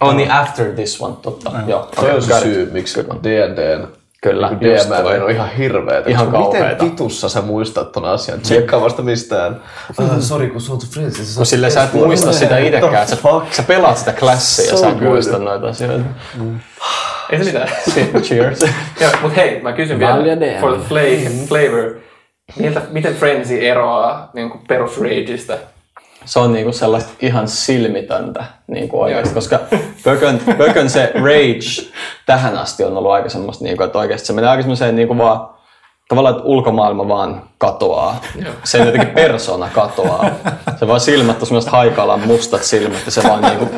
Oh 0.02 0.16
niin, 0.16 0.32
after 0.32 0.74
this 0.74 1.02
one, 1.02 1.16
totta. 1.22 1.52
Joo, 1.68 1.90
Se 2.00 2.14
on 2.14 2.22
se 2.22 2.40
syy, 2.40 2.70
miksi 2.72 3.00
D&Dn 3.24 3.88
Kyllä, 4.22 4.50
Niin 4.50 4.60
DM 4.60 5.24
on 5.24 5.32
ihan 5.32 5.50
hirveetä. 5.50 6.10
Ihan 6.10 6.26
Koska 6.26 6.44
kauheeta. 6.44 6.84
Miten 6.84 6.92
vitussa 6.92 7.30
sä 7.30 7.42
muistat 7.42 7.92
ton 7.92 8.06
asian? 8.06 8.42
Tsekkaa 8.42 8.82
vasta 8.82 9.02
mistään. 9.02 9.62
Ah, 10.00 10.20
sori, 10.20 10.48
kun 10.48 10.62
sä 10.62 10.72
oot 10.72 10.86
friends. 10.86 11.36
Kun 11.38 11.46
sillä 11.46 11.70
sä 11.70 11.84
et 11.84 11.94
muista 11.94 12.34
sitä 12.34 12.58
itekään, 12.58 13.04
että 13.04 13.16
sä, 13.16 13.22
sä 13.52 13.64
pelaat 13.64 13.98
sitä 13.98 14.14
klassia 14.14 14.72
ja 14.72 14.78
sä 14.78 14.90
et 14.90 15.02
muista 15.02 15.38
noita 15.40 15.68
asioita. 15.68 16.06
Ei 17.30 17.40
se 17.40 17.44
mitään. 17.44 17.70
Cheers. 18.24 18.60
Joo, 19.02 19.12
mut 19.22 19.36
hei, 19.36 19.62
mä 19.62 19.74
kysyn 19.74 20.00
vielä 20.00 20.60
for 20.60 20.78
the 20.78 20.88
flavor, 20.88 21.48
flavor 21.48 22.07
miltä, 22.56 22.82
miten 22.90 23.16
frenzy 23.16 23.68
eroaa 23.68 24.30
niin 24.34 24.50
kuin 24.50 24.62
perus 24.68 25.02
rageista? 25.02 25.54
Se 26.26 26.40
on 26.40 26.54
niinku 26.54 26.72
sellaista 26.72 27.14
ihan 27.20 27.48
silmitöntä 27.48 28.46
niinku 28.68 29.02
oikeasti, 29.02 29.34
koska 29.34 29.60
Pökön, 30.04 30.40
Pökön 30.58 30.90
se 30.90 31.12
rage 31.14 31.92
tähän 32.26 32.58
asti 32.58 32.84
on 32.84 32.98
ollut 32.98 33.12
aika 33.12 33.30
semmoista, 33.30 33.64
niinku, 33.64 33.84
että 33.84 34.00
oikeasti 34.00 34.28
se 34.28 34.34
menee 34.34 34.50
aika 34.50 34.62
semmoiseen 34.62 34.96
niinku 34.96 35.18
vaan, 35.18 35.57
tavallaan, 36.08 36.36
että 36.36 36.48
ulkomaailma 36.48 37.08
vaan 37.08 37.42
katoaa. 37.58 38.22
Se 38.64 38.78
jotenkin 38.78 39.10
persona 39.10 39.70
katoaa. 39.74 40.30
Se 40.80 40.88
vaan 40.88 41.00
silmät 41.00 41.42
on 41.42 41.48
semmoiset 41.48 41.72
haikaalan 41.72 42.20
mustat 42.20 42.64
silmät 42.64 43.06
ja 43.06 43.12
se 43.12 43.24
vaan 43.24 43.42
niinku 43.42 43.70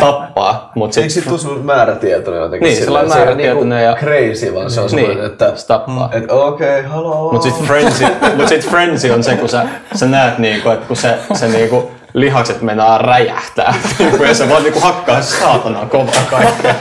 tappaa. 0.00 0.72
Mut 0.74 0.92
sit, 0.92 1.02
Eikö 1.02 1.14
sit 1.14 1.24
tuu 1.28 1.38
sun 1.38 1.64
määrätietoinen 1.64 2.42
jotenkin? 2.42 2.66
Niin, 2.66 2.78
sillä, 2.78 2.98
on 2.98 3.04
ei 3.04 3.10
ole 3.10 3.18
määrätietoinen 3.18 3.78
niinku 3.78 3.90
ja- 3.90 3.96
Crazy, 4.30 4.54
vaan 4.54 4.70
se 4.70 4.80
on 4.80 4.86
Niin, 4.86 5.00
semmoinen, 5.06 5.26
että... 5.26 5.52
se 5.56 5.66
tappaa. 5.66 6.10
Että 6.12 6.34
okei, 6.34 6.78
okay, 6.80 6.90
haloo. 6.90 7.32
Mut 7.32 7.42
sit 7.42 7.54
frenzy, 7.64 8.04
mut 8.36 8.48
sit 8.48 8.68
frenzy 8.68 9.10
on 9.10 9.24
se, 9.24 9.36
kun 9.36 9.48
sä, 9.48 9.64
sä 9.94 10.06
näet 10.06 10.38
niinku, 10.38 10.68
että 10.68 10.86
kun 10.86 10.96
se, 10.96 11.18
se 11.34 11.48
niinku 11.48 11.90
lihakset 12.14 12.62
meinaa 12.62 12.98
räjähtää. 12.98 13.74
Niinku, 13.98 14.24
ja 14.24 14.34
se 14.34 14.48
vaan 14.48 14.62
niinku 14.62 14.80
hakkaa 14.80 15.22
saatana 15.22 15.86
kovaa 15.86 16.24
kaikkea. 16.30 16.74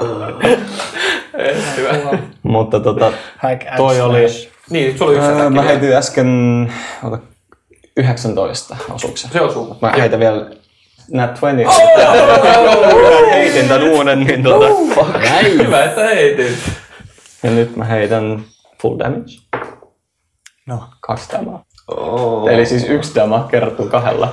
Hyvä. 1.76 2.18
Mutta 2.42 2.80
tota, 2.80 3.12
toi 3.76 4.00
oli... 4.00 4.26
Niin, 4.70 4.98
sulla 4.98 5.10
oli 5.10 5.18
yksi 5.18 5.30
Öö, 5.30 5.50
mä 5.50 5.62
heitin 5.62 5.92
äsken 5.92 6.72
ota, 7.02 7.18
19 7.96 8.76
osuuksia. 8.90 9.30
Se 9.32 9.40
osuu. 9.40 9.76
Mä 9.82 9.90
heitän 9.90 10.20
vielä 10.20 10.50
Nat 11.12 11.30
20. 11.30 11.72
heitin 13.30 13.68
tän 13.68 13.82
uuden, 13.82 14.20
niin 14.20 14.42
tota... 14.42 14.66
Hyvä, 15.42 15.84
että 15.84 16.00
heitit. 16.00 16.58
Ja 17.42 17.50
nyt 17.50 17.76
mä 17.76 17.84
heitän 17.84 18.44
full 18.82 18.98
damage. 18.98 19.32
No. 20.66 20.84
Kaksi 21.00 21.32
damaa. 21.32 21.64
Oh. 21.88 22.48
Eli 22.48 22.66
siis 22.66 22.84
yksi 22.88 23.14
dama 23.14 23.48
kertoo 23.50 23.86
kahdella. 23.86 24.28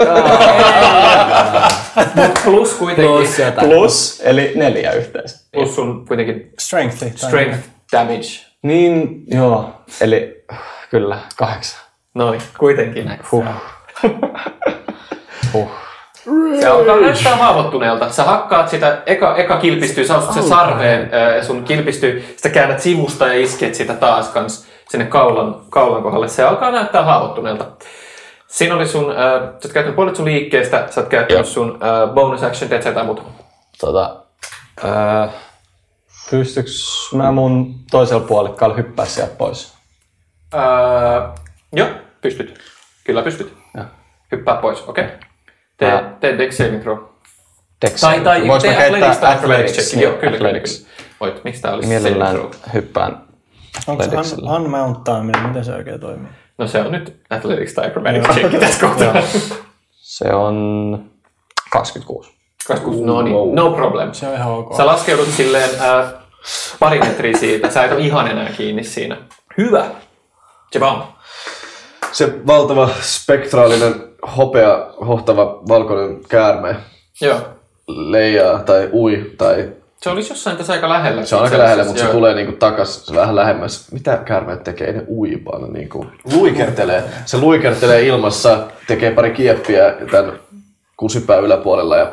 Plus 2.43 2.73
kuitenkin. 2.73 3.15
Plus 3.15 3.39
jotain. 3.39 3.69
Plus, 3.69 4.21
eli 4.25 4.51
neljä 4.55 4.91
yhteensä. 4.91 5.45
Plus 5.51 5.75
sun 5.75 6.05
kuitenkin 6.07 6.51
Strength. 6.59 7.15
strength 7.15 7.59
damage. 7.91 8.27
Niin, 8.63 9.23
joo. 9.27 9.69
Eli 10.01 10.43
kyllä, 10.89 11.17
kahdeksan. 11.37 11.81
Noin, 12.13 12.41
kuitenkin. 12.59 13.11
Huh. 13.31 13.45
Huh. 15.53 15.71
Se 16.59 16.67
alkaa 16.67 16.99
näyttää 16.99 17.35
haavoittuneelta. 17.35 18.09
Sä 18.09 18.23
hakkaat 18.23 18.69
sitä, 18.69 19.01
eka, 19.05 19.35
eka 19.35 19.57
kilpistyy, 19.57 20.05
sä 20.07 20.17
ostat 20.17 20.33
sen 20.33 20.43
sarveen 20.43 21.09
sun 21.43 21.63
kilpistyy, 21.63 22.33
sitä 22.35 22.49
käännät 22.49 22.79
sivusta 22.79 23.27
ja 23.27 23.33
isket 23.41 23.75
sitä 23.75 23.93
taas 23.93 24.29
kans 24.29 24.67
sinne 24.91 25.05
kaulan, 25.05 25.61
kaulan 25.69 26.03
kohdalle. 26.03 26.27
Se 26.27 26.43
alkaa 26.43 26.71
näyttää 26.71 27.03
haavoittuneelta. 27.03 27.65
Siinä 28.47 28.75
oli 28.75 28.87
sun, 28.87 29.11
äh, 29.11 29.15
sä 29.17 29.47
oot 29.47 29.73
käyttänyt 29.73 29.95
puolet 29.95 30.15
sun 30.15 30.25
liikkeestä, 30.25 30.87
sä 30.89 31.01
oot 31.01 31.09
käyttänyt 31.09 31.45
sun 31.45 31.79
äh, 31.83 32.13
bonus 32.13 32.43
action, 32.43 32.69
teet 32.69 32.83
sä 32.83 32.89
jotain 32.89 33.05
muuta. 33.05 33.21
Tota, 33.81 34.15
öö, 34.83 35.27
pystyks 36.31 37.09
mä 37.13 37.31
mun 37.31 37.75
toisella 37.91 38.27
puolikkaalla 38.27 38.75
hyppää 38.75 39.05
sieltä 39.05 39.33
pois? 39.37 39.73
Äh, 40.53 41.29
joo, 41.73 41.87
pystyt. 42.21 42.59
Kyllä 43.03 43.21
pystyt. 43.21 43.53
Joo. 43.75 43.85
Hyppää 44.31 44.55
pois, 44.55 44.83
okei. 44.87 45.05
Okay. 45.05 45.17
Tee, 45.77 45.91
Mä- 45.91 46.13
tee 46.19 46.37
dex 46.37 46.57
saving 46.57 46.81
throw. 46.81 46.97
Dex. 47.81 48.01
Tai, 48.01 48.19
tai 48.19 48.45
mä 48.45 48.53
athletics 48.53 49.17
tai 49.17 49.35
athletics? 49.35 49.71
athletics. 49.71 49.93
Niin, 49.93 50.03
Joo, 50.03 50.13
kyllä. 50.13 50.61
Voit, 51.19 51.43
miksi 51.43 51.61
tää 51.61 51.73
olisi 51.73 51.87
Mielellään 51.87 52.35
saving 52.35 52.51
throw? 52.51 52.73
hyppään 52.73 53.30
Onko 53.87 54.03
se 54.03 54.35
un- 54.41 54.49
unmountaaminen? 54.55 55.47
Miten 55.47 55.65
se 55.65 55.73
oikein 55.73 55.99
toimii? 55.99 56.27
No 56.57 56.67
se 56.67 56.81
on 56.81 56.91
nyt 56.91 57.21
Athletics 57.29 57.73
tai 57.73 57.87
Acrobatics 57.87 58.27
check 58.29 58.59
tässä 58.59 58.87
kohtaa. 58.87 59.13
Se 59.91 60.33
on 60.33 61.05
26. 61.71 62.31
26, 62.67 63.05
no 63.05 63.21
niin, 63.21 63.55
no 63.55 63.71
problem. 63.71 64.13
Se 64.13 64.27
on 64.27 64.33
ihan 64.35 64.51
ok. 64.53 64.77
Sä 64.77 64.85
laskeudut 64.85 65.27
silleen 65.27 65.69
äh, 65.81 66.13
pari 66.79 66.99
metriä 66.99 67.37
siitä. 67.37 67.69
Sä 67.69 67.83
et 67.83 67.91
ole 67.91 67.99
ihan 68.01 68.27
enää 68.31 68.49
kiinni 68.57 68.83
siinä. 68.83 69.17
Hyvä. 69.57 69.85
Se 70.71 70.79
vaan. 70.79 71.03
Se 72.11 72.47
valtava 72.47 72.89
spektraalinen 73.01 73.93
hopea 74.37 74.87
hohtava 75.07 75.45
valkoinen 75.67 76.21
käärme 76.29 76.75
Joo. 77.21 77.39
leijaa 77.87 78.59
tai 78.63 78.89
ui 78.93 79.31
tai 79.37 79.69
Se 80.03 80.09
olisi 80.09 80.31
jossain 80.31 80.57
tässä 80.57 80.73
aika 80.73 80.89
lähellä. 80.89 81.25
se 81.25 81.35
on 81.35 81.43
aika 81.43 81.57
lähellä, 81.57 81.83
mutta 81.83 81.99
se 81.99 82.05
joo. 82.05 82.13
tulee 82.13 82.33
niinku 82.33 82.51
takas 82.51 83.05
se 83.05 83.15
vähän 83.15 83.35
lähemmäs. 83.35 83.91
Mitä 83.91 84.17
käärmeet 84.25 84.63
tekee? 84.63 84.87
Ei 84.87 84.93
ne 84.93 85.03
ui, 85.07 85.41
vaan 85.45 85.61
ne 85.61 85.67
niinku 85.79 86.05
luikertelee. 86.33 87.03
Se 87.25 87.37
luikertelee 87.37 88.01
ilmassa, 88.01 88.59
tekee 88.87 89.11
pari 89.11 89.31
kieppiä 89.31 89.93
tämän 90.11 90.39
kusipää 90.97 91.37
yläpuolella 91.37 91.97
ja 91.97 92.11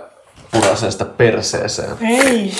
purasee 0.53 0.91
sitä 0.91 1.05
perseeseen. 1.05 1.91
Ei! 2.09 2.53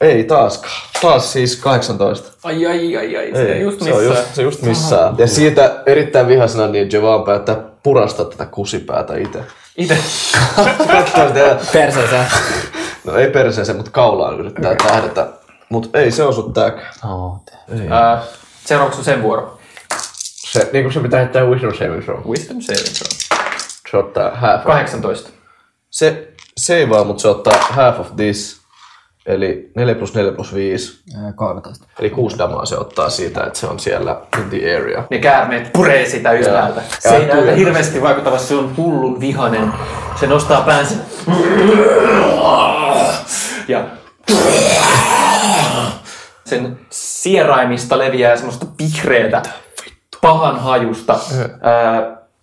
Ei 0.00 0.24
taaskaan. 0.24 0.82
Taas 1.00 1.32
siis 1.32 1.56
18. 1.56 2.32
Ai, 2.44 2.66
ai, 2.66 2.96
ai, 2.96 3.16
ai. 3.16 3.30
Se 3.34 3.52
Ei, 3.52 3.60
just 3.60 3.82
se, 3.82 3.92
on 3.94 4.00
missään. 4.00 4.18
just, 4.18 4.34
se 4.34 4.42
just 4.42 4.62
missään. 4.62 5.14
Ja 5.18 5.26
siitä 5.26 5.82
erittäin 5.86 6.28
vihasena 6.28 6.66
niin 6.66 6.88
Javan 6.92 7.22
päättää 7.24 7.56
purastaa 7.82 8.24
tätä 8.24 8.46
kusipäätä 8.46 9.16
itse. 9.16 9.38
Itse. 9.76 9.98
Katsoo 10.92 11.28
sitä 11.28 11.56
Perseeseen. 11.72 12.26
No 13.04 13.16
ei 13.16 13.30
perseeseen, 13.30 13.76
mutta 13.76 13.90
kaulaan 13.90 14.40
yrittää 14.40 14.74
tähdätä. 14.74 15.28
Mut 15.68 15.96
ei 15.96 16.10
se 16.10 16.22
osu 16.22 16.42
tääkään. 16.42 16.92
Äh, 17.92 18.24
seuraavaksi 18.64 18.98
on 18.98 19.04
sen 19.04 19.22
vuoro. 19.22 19.58
Se, 20.52 20.70
niin 20.72 20.84
kuin 20.84 20.92
se 20.92 21.00
pitää 21.00 21.20
heittää 21.20 21.44
wisdom 21.44 21.74
saving 21.74 22.04
throw. 22.04 22.26
Wisdom 22.28 22.60
saving 22.60 22.96
throw. 22.96 23.42
Se 23.90 23.96
ottaa 23.96 24.30
half. 24.30 24.64
18. 24.64 25.30
Se 25.90 26.28
seivaa, 26.56 27.04
mutta 27.04 27.22
se 27.22 27.28
ottaa 27.28 27.58
half 27.70 28.00
of 28.00 28.16
this. 28.16 28.61
Eli 29.26 29.70
4 29.76 29.94
plus 29.94 30.14
4 30.14 30.32
plus 30.32 30.54
5. 30.54 31.02
Ää, 31.24 31.32
13. 31.32 31.84
Eli 32.00 32.10
6 32.10 32.38
damaa 32.38 32.66
se 32.66 32.78
ottaa 32.78 33.10
siitä, 33.10 33.44
että 33.44 33.58
se 33.58 33.66
on 33.66 33.78
siellä 33.78 34.20
in 34.38 34.50
the 34.50 34.76
area. 34.76 35.04
Ne 35.10 35.18
käärmeet 35.18 35.72
puree 35.72 36.06
sitä 36.06 36.32
ylhäältä. 36.32 36.82
Se 36.98 37.16
ei 37.16 37.26
näytä 37.26 37.52
hirveästi 37.52 38.02
vaikuttava, 38.02 38.38
se 38.38 38.54
on 38.54 38.76
hullun 38.76 39.20
vihanen. 39.20 39.72
Se 40.20 40.26
nostaa 40.26 40.60
päänsä. 40.62 40.94
Ja 43.68 43.84
sen 46.44 46.78
sieraimista 46.90 47.98
leviää 47.98 48.36
semmoista 48.36 48.66
vihreätä, 48.78 49.42
pahan 50.20 50.60
hajusta, 50.60 51.18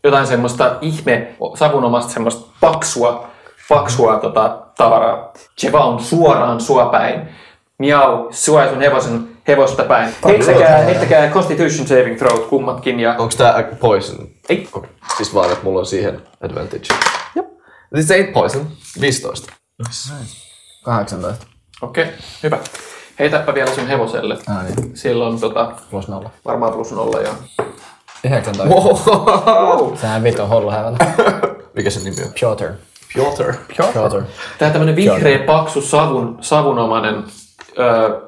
jotain 0.04 0.28
semmoista 0.28 0.76
ihme, 0.82 1.36
savunomasta 1.56 2.12
semmoista 2.14 2.52
paksua, 2.62 3.29
paksua 3.70 4.20
tota, 4.20 4.58
tavaraa. 4.78 5.34
Se 5.58 5.72
vaan 5.72 6.00
suoraan 6.00 6.62
sua 6.62 6.86
päin. 6.86 7.30
Miau, 7.78 8.28
sua 8.32 8.64
ja 8.64 8.70
sun 8.70 8.82
hevosen 8.82 9.28
hevosta 9.48 9.84
päin. 9.84 10.14
Heittäkää, 10.26 10.78
heittäkää 10.78 11.30
Constitution 11.30 11.88
Saving 11.88 12.18
Throw 12.18 12.40
kummatkin 12.40 13.00
ja 13.00 13.12
Onko 13.12 13.34
tää 13.38 13.64
poison? 13.80 14.28
Ei. 14.50 14.70
Okay. 14.74 14.90
Siis 15.18 15.34
vaan, 15.34 15.52
että 15.52 15.64
mulla 15.64 15.80
on 15.80 15.86
siihen 15.86 16.22
advantage. 16.42 16.88
Jep. 17.36 17.46
This 17.94 18.10
ain't 18.12 18.34
poison. 18.34 18.68
15. 19.02 19.54
18. 20.84 21.46
Okei, 21.82 22.04
okay, 22.04 22.16
hyvä. 22.44 22.58
Heitäpä 23.20 23.54
vielä 23.54 23.76
sun 23.76 23.88
hevoselle. 23.88 24.38
Ah, 24.48 24.64
niin. 24.64 24.98
Sillä 24.98 25.28
on 25.28 25.40
tota, 25.40 25.72
Plus 25.92 26.08
nolla. 26.08 26.30
varmaan 26.46 26.74
plus 26.74 26.92
nolla 26.92 27.20
ja... 27.20 27.34
19. 28.24 28.66
Wow. 28.66 29.98
Sehän 29.98 30.24
vitu 30.24 30.48
hullu 30.48 30.72
hevonen. 30.72 30.98
Mikä 31.76 31.90
se 31.90 32.00
nimi 32.00 32.24
on? 32.24 32.34
Piotr. 32.40 32.66
Piotr. 33.14 33.54
Piotr. 33.78 34.22
Tää 34.58 34.70
tämmönen 34.70 34.96
vihreä, 34.96 35.40
paksu, 35.40 35.82
savun, 35.82 36.38
savunomainen 36.42 37.24
öö, 37.80 38.20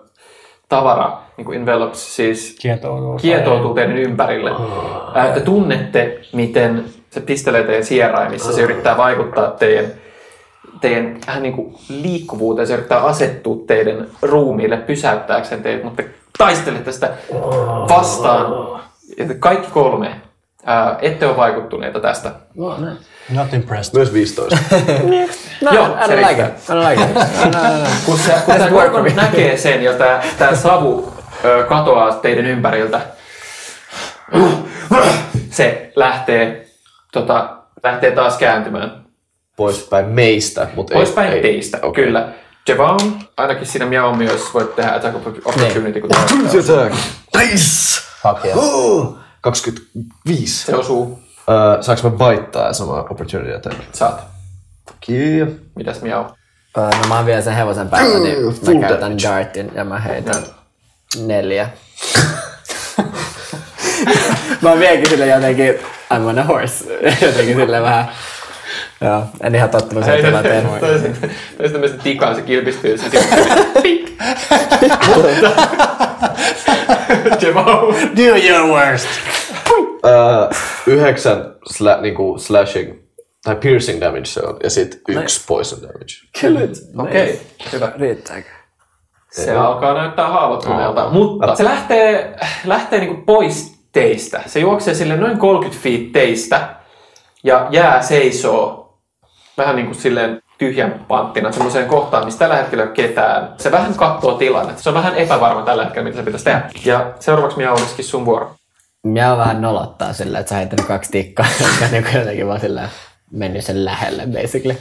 tavara, 0.69 1.17
niin 1.37 1.45
kuin 1.45 1.59
envelopes, 1.59 2.15
siis 2.15 2.55
Kietoutuu. 2.61 3.17
kietoutuu 3.17 3.73
teidän 3.73 3.97
ympärille. 3.97 4.51
Ää, 5.13 5.31
te 5.33 5.39
tunnette, 5.39 6.19
miten 6.33 6.85
se 7.09 7.19
pistelee 7.21 7.63
teidän 7.63 7.83
sieraimissa. 7.85 8.53
Se 8.53 8.61
yrittää 8.61 8.97
vaikuttaa 8.97 9.47
teidän, 9.51 9.85
teidän 10.81 11.19
vähän 11.27 11.43
niin 11.43 11.53
kuin 11.53 11.75
liikkuvuuteen. 11.89 12.67
Se 12.67 12.73
yrittää 12.73 12.99
asettua 13.03 13.57
teidän 13.67 14.07
ruumiille 14.21 14.77
pysäyttääkseen 14.77 15.63
teidät, 15.63 15.83
mutta 15.83 16.03
te 16.03 16.09
taistelette 16.37 16.91
sitä 16.91 17.09
vastaan. 17.89 18.45
Kaikki 19.39 19.71
kolme 19.71 20.21
ää, 20.65 20.97
ette 21.01 21.27
ole 21.27 21.37
vaikuttuneita 21.37 21.99
tästä. 21.99 22.31
Not 23.29 23.53
impressed. 23.53 23.95
Myös 23.95 24.13
15. 24.13 24.57
No, 25.61 25.71
Joo, 25.71 25.97
se 26.07 26.15
like 26.15 26.41
it. 26.41 26.69
Like 26.89 27.03
it. 27.03 27.15
No, 27.53 27.61
no, 27.61 27.77
no. 27.83 27.89
Kun, 28.05 28.17
se, 28.17 28.33
kun 28.45 28.55
tämä 28.55 28.69
Gorgon 28.69 29.15
näkee 29.15 29.57
sen 29.57 29.83
ja 29.83 29.93
tämä, 29.93 30.21
tämä 30.37 30.55
savu 30.55 31.13
ö, 31.45 31.63
katoaa 31.63 32.13
teidän 32.13 32.45
ympäriltä, 32.45 33.01
se 35.49 35.91
lähtee, 35.95 36.67
tota, 37.11 37.57
lähtee 37.83 38.11
taas 38.11 38.37
kääntymään 38.37 39.01
Poispäin 39.55 40.05
meistä, 40.05 40.67
mutta 40.75 40.93
poispäin 40.93 41.33
ei, 41.33 41.41
teistä. 41.41 41.77
Okei. 41.77 41.89
Okay. 41.89 42.03
Kyllä. 42.03 42.29
Javon, 42.67 42.99
ainakin 43.37 43.67
siinä 43.67 43.85
Miao 43.85 44.15
myös 44.15 44.53
voit 44.53 44.75
tehdä 44.75 44.91
attack 44.91 45.15
of 45.15 45.27
opportunity, 45.27 46.01
kun 46.01 46.09
tämä 46.09 46.23
Attack. 46.23 46.95
Nice! 47.37 48.01
Fuck 48.23 48.45
yeah. 48.45 48.57
Oh, 48.57 49.20
25. 49.41 50.65
se 50.65 50.75
osuu. 50.75 51.01
Uh, 51.03 51.19
saanko 51.81 52.09
mä 52.09 52.17
baittaa 52.17 52.73
sama 52.73 52.93
opportunity 52.93 53.53
attack? 53.55 53.75
Saat. 53.93 54.21
Kiitos. 54.99 55.53
Mitäs 55.75 56.01
Miao? 56.01 56.35
Öö, 56.77 56.83
No 56.83 57.07
mä 57.07 57.15
oon 57.15 57.25
vielä 57.25 57.41
sen 57.41 57.53
hevosen 57.53 57.89
päällä, 57.89 58.19
niin 58.19 58.53
Full 58.53 58.73
mä 58.73 58.79
käytän 58.87 59.01
damage. 59.01 59.27
dartin 59.29 59.71
ja 59.75 59.83
mä 59.85 59.99
heitän 59.99 60.43
neljä. 61.25 61.69
mä 64.61 64.69
oon 64.69 64.79
vieläkin 64.79 65.09
sille 65.09 65.27
jotenkin, 65.27 65.73
I'm 66.13 66.27
on 66.29 66.39
a 66.39 66.43
horse, 66.43 66.85
jotenkin 67.27 67.55
sille 67.55 67.81
vähän, 67.81 68.09
joo, 69.01 69.25
en 69.41 69.55
ihan 69.55 69.69
tottunut 69.69 70.03
siihen 70.03 70.25
tilanteen. 70.25 70.69
Toista 71.57 71.77
mielestä 71.77 72.03
tikaa 72.03 72.35
se 72.35 72.41
kilpistyy 72.41 72.91
ja 72.91 72.97
se 72.97 73.09
Pink. 73.81 74.09
Javon. 77.41 77.95
Do 78.17 78.35
your 78.35 78.67
worst! 78.69 79.07
Uh, 80.03 80.57
yhdeksän 80.87 81.55
sla, 81.71 82.01
niinku 82.01 82.35
slashing 82.37 82.99
tai 83.43 83.55
piercing 83.55 84.01
damage 84.01 84.25
se 84.25 84.41
on, 84.41 84.57
ja 84.63 84.69
sit 84.69 85.01
yksi 85.07 85.43
poison 85.47 85.81
damage. 85.81 86.13
Okei, 86.97 87.23
okay. 87.23 87.37
hyvä. 87.73 87.91
Riittääkö? 87.99 88.49
Se 89.31 89.51
alkaa 89.51 89.93
näyttää 89.93 90.27
haavoittuneelta, 90.27 91.09
mutta 91.09 91.55
se 91.55 91.63
lähtee, 91.63 92.35
lähtee 92.65 92.99
niinku 92.99 93.21
pois 93.25 93.81
teistä. 93.91 94.43
Se 94.45 94.59
juoksee 94.59 94.93
sille 94.93 95.17
noin 95.17 95.37
30 95.37 95.83
feet 95.83 96.11
teistä 96.11 96.75
ja 97.43 97.67
jää 97.69 98.01
seisoo 98.01 98.97
vähän 99.57 99.75
niin 99.75 99.85
kuin 99.85 99.95
silleen 99.95 100.40
tyhjän 100.61 101.05
panttina 101.07 101.51
semmoiseen 101.51 101.87
kohtaan, 101.87 102.25
missä 102.25 102.39
tällä 102.39 102.55
hetkellä 102.55 102.83
ei 102.83 102.87
ole 102.87 102.95
ketään. 102.95 103.53
Se 103.57 103.71
vähän 103.71 103.95
katsoo 103.95 104.37
tilannetta. 104.37 104.81
Se 104.81 104.89
on 104.89 104.95
vähän 104.95 105.15
epävarma 105.15 105.61
tällä 105.61 105.83
hetkellä, 105.83 106.03
mitä 106.03 106.17
se 106.17 106.23
pitäisi 106.23 106.45
tehdä. 106.45 106.69
Ja 106.85 107.13
seuraavaksi 107.19 107.57
minä 107.57 107.71
olisikin 107.71 108.05
sun 108.05 108.25
vuoro. 108.25 108.55
Minä 109.03 109.37
vähän 109.37 109.61
nolottaa 109.61 110.13
sillä, 110.13 110.39
että 110.39 110.49
sä 110.49 110.55
heittänyt 110.55 110.85
kaksi 110.85 111.11
tikkaa, 111.11 111.45
jotka 111.93 112.09
on 112.09 112.19
jotenkin 112.19 112.47
vaan 112.47 112.59
sillä 112.59 112.89
mennyt 113.31 113.65
sen 113.65 113.85
lähelle, 113.85 114.23
basically. 114.27 114.77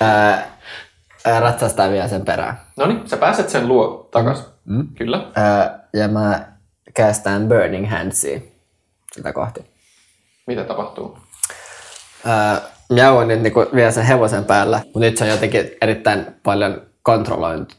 Ää, 0.00 0.46
ää, 1.24 1.40
ratsastaa 1.40 1.90
vielä 1.90 2.08
sen 2.08 2.24
perään. 2.24 2.60
No 2.76 2.86
niin, 2.86 3.08
sä 3.08 3.16
pääset 3.16 3.48
sen 3.48 3.68
luo 3.68 4.08
takas. 4.10 4.50
Mm. 4.64 4.88
Kyllä. 4.94 5.26
Ää, 5.34 5.78
ja 5.92 6.08
mä 6.08 6.46
kästään 6.94 7.48
Burning 7.48 7.90
Handsia 7.90 8.40
sitä 9.12 9.32
kohti. 9.32 9.60
Mitä 10.46 10.64
tapahtuu? 10.64 11.18
Ää, 12.26 12.60
Minä 12.92 13.12
olen 13.12 13.28
nyt 13.28 13.40
niinku 13.42 13.66
vielä 13.74 13.90
sen 13.90 14.04
hevosen 14.04 14.44
päällä, 14.44 14.80
mutta 14.84 14.98
nyt 15.00 15.16
se 15.16 15.24
on 15.24 15.30
jotenkin 15.30 15.70
erittäin 15.82 16.26
paljon 16.42 16.82
kontrolloint, 17.02 17.76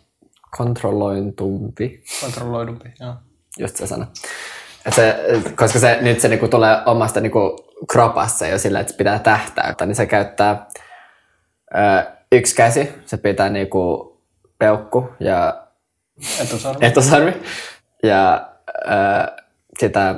kontrollointumpi, 0.57 2.03
Kontrolloidumpi, 2.21 2.93
joo. 2.99 3.13
just 3.59 3.75
se 3.77 3.87
sana. 3.87 4.07
Et 4.85 4.93
se, 4.93 5.19
koska 5.55 5.79
se, 5.79 5.97
nyt 6.01 6.19
se 6.19 6.27
niinku 6.27 6.47
tulee 6.47 6.77
omasta 6.85 7.19
niinku 7.19 7.55
kropassa 7.91 8.47
jo 8.47 8.57
sillä, 8.59 8.79
että 8.79 8.91
se 8.91 8.97
pitää 8.97 9.19
tähtää, 9.19 9.75
niin 9.85 9.95
se 9.95 10.05
käyttää 10.05 10.65
ö, 11.75 12.11
yksi 12.31 12.55
käsi, 12.55 12.89
se 13.05 13.17
pitää 13.17 13.49
niinku 13.49 14.13
peukku 14.59 15.09
ja 15.19 15.63
Etusarvi. 16.41 16.85
etusarvi. 16.85 17.33
Ja 18.03 18.49
ö, 18.69 19.43
sitä 19.79 20.15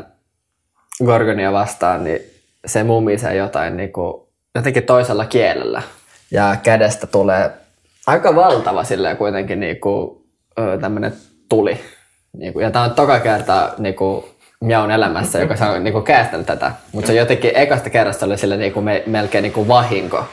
Gorgonia 1.05 1.51
vastaan, 1.53 2.03
niin 2.03 2.19
se 2.65 2.83
mumisee 2.83 3.35
jotain 3.35 3.77
niinku, 3.77 4.24
jotenkin 4.55 4.83
toisella 4.83 5.25
kielellä. 5.25 5.81
Ja 6.31 6.55
kädestä 6.63 7.07
tulee 7.07 7.51
aika 8.07 8.35
valtava 8.35 8.83
silleen 8.83 9.17
kuitenkin 9.17 9.59
niinku 9.59 10.25
ö, 10.59 10.77
tämmönen 10.77 11.13
tuli. 11.49 11.79
Niinku, 12.37 12.59
ja 12.59 12.71
tämä 12.71 12.85
on 12.85 12.91
toka 12.91 13.19
kerta 13.19 13.73
niinku, 13.77 14.29
Miaun 14.61 14.91
elämässä, 14.91 15.39
joka 15.39 15.55
saa 15.55 15.79
niinku, 15.79 16.01
käestänyt 16.01 16.45
tätä. 16.45 16.71
Mutta 16.91 17.07
se 17.07 17.13
jotenkin 17.13 17.51
ekasta 17.55 17.89
kerrasta 17.89 18.25
oli 18.25 18.37
sille 18.37 18.57
niinku, 18.57 18.81
me, 18.81 19.03
melkein 19.05 19.41
niinku, 19.41 19.67
vahinko. 19.67 20.25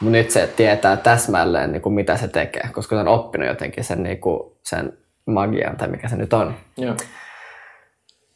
Mutta 0.00 0.12
nyt 0.12 0.30
se 0.30 0.46
tietää 0.56 0.96
täsmälleen, 0.96 1.72
niinku, 1.72 1.90
mitä 1.90 2.16
se 2.16 2.28
tekee, 2.28 2.68
koska 2.72 2.96
se 2.96 3.00
on 3.00 3.08
oppinut 3.08 3.48
jotenkin 3.48 3.84
sen, 3.84 4.02
niinku, 4.02 4.58
sen 4.62 4.92
magian, 5.26 5.76
tai 5.76 5.88
mikä 5.88 6.08
se 6.08 6.16
nyt 6.16 6.32
on. 6.32 6.54
Joo. 6.76 6.96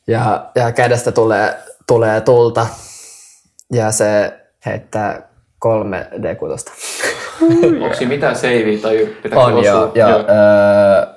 Ja, 0.07 0.51
ja 0.55 0.73
kädestä 0.73 1.13
tulee, 1.13 1.55
tulee 1.87 2.21
tulta 2.21 2.67
ja 3.73 3.93
se 3.93 4.33
heittää 4.67 5.23
kolme 5.59 6.07
D6. 6.13 6.73
Onko 7.83 7.95
siinä 7.97 8.09
mitään 8.09 8.37
savea 8.37 8.79
tai 8.83 9.09
pitääkö 9.23 9.45
On 9.45 9.53
osua? 9.53 9.65
joo. 9.65 9.93
joo. 9.95 10.19
Uh, 10.21 11.15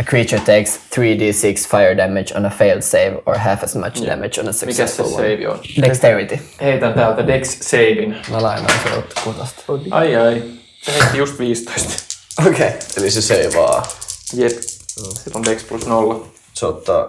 a 0.00 0.02
creature 0.04 0.38
takes 0.40 0.80
3d6 0.96 1.68
fire 1.70 1.96
damage 1.96 2.34
on 2.36 2.46
a 2.46 2.50
failed 2.50 2.82
save 2.82 3.22
or 3.26 3.38
half 3.38 3.64
as 3.64 3.74
much 3.76 4.06
damage 4.06 4.40
on 4.40 4.48
a 4.48 4.50
Mikä 4.50 4.52
se 4.52 4.66
successful 4.66 5.06
one. 5.06 5.14
save 5.16 5.48
on? 5.48 5.58
Dexterity. 5.82 6.38
Heitän 6.60 6.94
täältä 6.94 7.26
Dex 7.26 7.58
savein. 7.60 8.16
Mä 8.30 8.42
lainaan 8.42 8.78
sinulta 8.82 9.20
kutosta. 9.24 9.62
Ai 9.90 10.16
ai. 10.16 10.42
Se 10.82 10.92
heitti 10.92 11.18
just 11.18 11.38
15. 11.38 11.88
Okei. 12.48 12.70
Eli 12.96 13.10
se 13.10 13.22
seivaa. 13.22 13.82
Jep. 14.34 14.52
Sitten 14.52 15.32
on 15.36 15.44
Dex 15.44 15.64
plus 15.68 15.86
nolla. 15.86 16.26
Se 16.54 16.66
ottaa. 16.66 17.08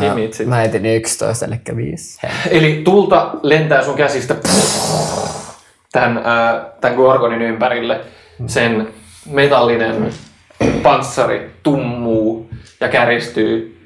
Himitsi. 0.00 0.44
Mä 0.44 0.56
heitin 0.56 0.86
11, 0.86 1.46
eli 1.46 1.76
5. 1.76 2.20
Eli 2.50 2.82
tulta 2.84 3.30
lentää 3.42 3.84
sun 3.84 3.96
käsistä 3.96 4.36
tämän, 5.92 6.22
tämän 6.80 6.96
Gorgonin 6.96 7.42
ympärille. 7.42 8.00
Sen 8.46 8.88
metallinen 9.30 10.10
panssari 10.82 11.50
tummuu 11.62 12.50
ja 12.80 12.88
käristyy 12.88 13.78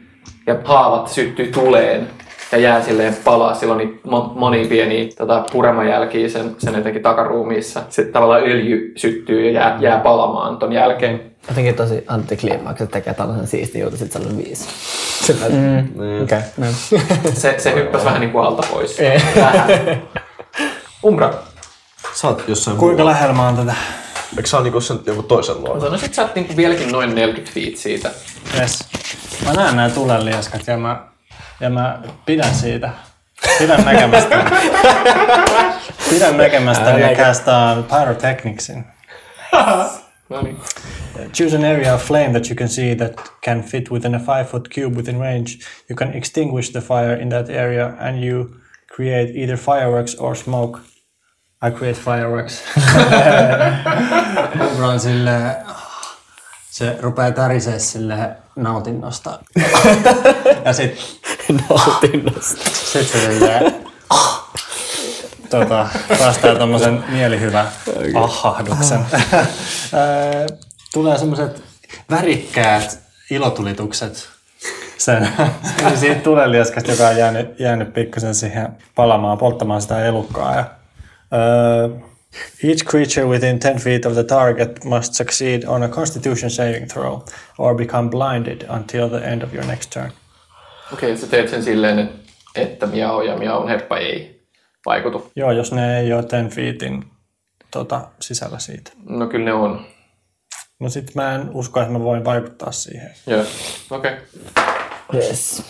ja 0.46 0.56
haavat 0.64 1.08
syttyy 1.08 1.46
tuleen 1.46 2.08
ja 2.52 2.58
jää 2.58 2.82
silleen 2.82 3.16
palaa. 3.24 3.54
Sillä 3.54 3.72
on 3.72 3.78
niitä 3.78 3.94
mo- 4.06 4.38
monia 4.38 4.68
pieniä 4.68 5.08
tota, 5.18 5.44
puremajälkiä 5.52 6.28
sen, 6.28 6.56
sen 6.58 6.74
jotenkin 6.74 7.02
takaruumiissa. 7.02 7.82
Sitten 7.88 8.12
tavallaan 8.12 8.42
öljy 8.42 8.92
syttyy 8.96 9.46
ja 9.46 9.52
jää, 9.52 9.78
jää 9.80 9.98
palamaan 9.98 10.56
ton 10.56 10.72
jälkeen. 10.72 11.20
Jotenkin 11.48 11.74
tosi 11.74 12.04
antikliimaksi, 12.06 12.84
että 12.84 12.98
tekee 12.98 13.14
tällaisen 13.14 13.46
siistin 13.46 13.80
jutun, 13.80 13.98
sit 13.98 14.12
se 14.12 14.18
on 14.18 14.38
5. 14.38 14.68
Mm. 15.48 16.22
Okei. 16.22 16.38
Okay. 16.58 16.72
Se, 17.34 17.54
se 17.58 17.74
hyppäsi 17.74 18.04
vähän 18.04 18.20
niin 18.20 18.30
kuin 18.30 18.44
alta 18.44 18.66
pois. 18.72 18.98
Umbra, 21.04 21.34
Sä 22.14 22.28
oot 22.28 22.44
jossain 22.48 22.76
Kuinka 22.76 23.04
lähellä 23.04 23.34
mä 23.34 23.46
oon 23.46 23.56
tätä? 23.56 23.74
Eikö 24.36 24.48
sä 24.48 24.56
oon 24.56 24.64
niinku 24.64 24.80
sen 24.80 24.98
joku 25.06 25.22
toisen 25.22 25.60
luona? 25.60 25.80
sanoisin, 25.80 26.06
että 26.06 26.16
sä 26.16 26.22
oot 26.22 26.34
niinku 26.34 26.56
vieläkin 26.56 26.92
noin 26.92 27.14
40 27.14 27.52
feet 27.54 27.76
siitä. 27.76 28.10
Yes. 28.58 28.84
Mä 29.46 29.52
näen 29.52 29.76
nämä 29.76 29.90
tulenliaskat 29.90 30.66
ja 30.66 30.76
mä, 30.76 31.02
ja 31.60 31.70
mä 31.70 32.02
pidän 32.26 32.54
siitä. 32.54 32.90
Pidän 33.58 33.84
näkemästä. 33.84 34.44
pidän 36.10 36.36
näkemästä 36.36 36.90
ja 36.90 37.16
castaan 37.16 37.84
Pyrotechnicsin. 37.84 38.84
No 40.28 40.42
niin. 40.42 40.60
Choose 41.32 41.56
an 41.56 41.64
area 41.64 41.94
of 41.94 42.02
flame 42.02 42.30
that 42.30 42.48
you 42.48 42.56
can 42.56 42.68
see 42.68 42.94
that 42.94 43.12
can 43.44 43.62
fit 43.62 43.90
within 43.90 44.14
a 44.14 44.18
five 44.18 44.44
foot 44.44 44.68
cube 44.74 44.96
within 44.96 45.18
range. 45.20 45.58
You 45.88 45.96
can 45.96 46.14
extinguish 46.14 46.70
the 46.72 46.80
fire 46.80 47.20
in 47.22 47.28
that 47.28 47.50
area 47.50 47.94
and 47.98 48.24
you 48.24 48.50
create 48.96 49.32
either 49.34 49.56
fireworks 49.56 50.14
or 50.14 50.36
smoke. 50.36 50.80
I 51.62 51.70
create 51.70 51.98
fireworks. 51.98 52.62
On 54.82 55.00
sille, 55.00 55.56
se 56.80 56.96
rupeaa 57.00 57.30
tärisee 57.30 57.78
sille 57.78 58.36
nautinnosta. 58.56 59.38
ja 60.64 60.72
sit, 60.72 61.20
Nautinnosta. 61.68 62.70
sit 62.70 63.08
se 63.08 63.32
silleen, 63.32 63.74
tota, 65.50 65.88
vastaa 66.20 66.54
tommosen 66.54 67.04
mielihyvän 67.08 67.68
ahahduksen. 68.14 69.00
Tulee 70.94 71.18
semmoset 71.18 71.62
värikkäät 72.10 72.98
ilotulitukset 73.30 74.28
sen 74.98 75.28
siitä 75.94 76.20
tuleliaskasta, 76.20 76.90
joka 76.90 77.08
on 77.08 77.16
jäänyt, 77.16 77.60
jäänyt 77.60 77.94
pikkusen 77.94 78.34
siihen 78.34 78.68
palamaan, 78.94 79.38
polttamaan 79.38 79.82
sitä 79.82 80.04
elukkaa. 80.04 80.54
Ja, 80.54 80.64
uh, 81.90 82.09
each 82.64 82.84
creature 82.84 83.26
within 83.26 83.58
10 83.58 83.78
feet 83.78 84.06
of 84.06 84.14
the 84.14 84.24
target 84.24 84.84
must 84.84 85.14
succeed 85.14 85.64
on 85.66 85.82
a 85.82 85.88
constitution 85.88 86.50
saving 86.50 86.88
throw 86.88 87.22
or 87.58 87.74
become 87.74 88.10
blinded 88.10 88.64
until 88.68 89.08
the 89.08 89.24
end 89.24 89.42
of 89.42 89.54
your 89.54 89.66
next 89.66 89.90
turn. 89.90 90.12
Okei, 90.92 91.16
sä 91.16 91.26
teet 91.26 91.48
sen 91.48 91.62
silleen, 91.62 92.10
että, 92.54 92.86
miau 92.86 93.22
ja 93.22 93.38
miaun 93.38 93.68
herppa 93.68 93.98
ei 93.98 94.44
vaikutu. 94.86 95.30
Joo, 95.36 95.52
jos 95.52 95.72
ne 95.72 96.00
ei 96.00 96.12
ole 96.12 96.22
10 96.22 96.50
feetin 96.50 97.04
tota, 97.70 98.08
sisällä 98.20 98.58
siitä. 98.58 98.92
No 99.08 99.26
kyllä 99.26 99.44
ne 99.44 99.52
on. 99.52 99.86
No 100.80 100.88
sit 100.88 101.14
mä 101.14 101.34
en 101.34 101.50
usko, 101.54 101.80
että 101.80 101.92
mä 101.92 102.00
voin 102.00 102.24
vaikuttaa 102.24 102.72
siihen. 102.72 103.10
Joo, 103.26 103.44
okei. 103.90 104.12
Okay. 104.12 105.20
Yes. 105.22 105.62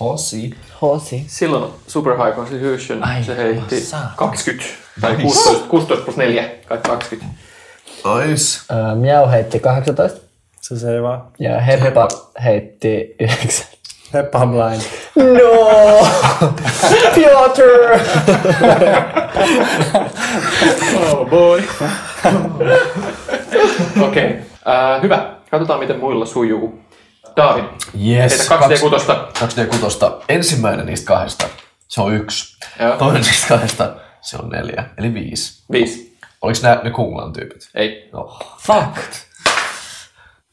Hosi. 0.00 0.54
Hosi. 0.82 1.24
Silloin 1.26 1.72
Super 1.86 2.12
High 2.16 2.36
Constitution, 2.36 3.04
Ai, 3.04 3.24
se 3.24 3.36
heitti 3.36 3.80
saatana. 3.80 4.12
20. 4.16 4.64
Tai 5.00 5.16
16, 5.16 5.64
16 5.68 6.04
plus 6.04 6.16
4, 6.16 6.44
kai 6.66 6.78
20. 6.78 7.26
Nice. 8.04 8.60
Uh, 8.72 8.96
Miau 9.00 9.28
heitti 9.30 9.60
18 9.60 10.20
Se 10.60 10.78
se 10.78 10.94
ei 10.94 11.02
vaan. 11.02 11.22
ja 11.38 11.60
Heppa 11.60 12.08
heitti 12.44 13.14
9. 13.20 13.66
Heppa 14.14 14.38
on 14.38 14.50
blind. 14.50 14.82
No! 15.16 16.06
Piotr! 17.14 17.62
Oh 21.12 21.26
boy. 21.30 21.62
Okei, 24.00 24.24
okay. 24.24 24.30
uh, 24.66 25.02
hyvä. 25.02 25.30
Katsotaan 25.50 25.80
miten 25.80 25.98
muilla 25.98 26.26
sujuu. 26.26 26.78
David, 27.36 27.64
Yes. 28.08 28.50
heitä 28.50 28.66
2D6. 28.66 29.10
2D6. 29.38 30.22
Ensimmäinen 30.28 30.86
niistä 30.86 31.06
kahdesta, 31.06 31.44
se 31.88 32.00
on 32.00 32.14
yksi. 32.14 32.56
Joo. 32.80 32.96
Toinen 32.96 33.22
niistä 33.22 33.48
kahdesta, 33.48 33.94
se 34.20 34.36
on 34.36 34.48
neljä, 34.48 34.84
eli 34.98 35.14
viisi. 35.14 35.62
5. 35.72 36.16
Oliko 36.42 36.58
nämä 36.62 36.80
ne 36.84 36.90
Kunglan 36.90 37.32
tyypit? 37.32 37.68
Ei. 37.74 38.08
No. 38.12 38.38
Fuck. 38.58 38.96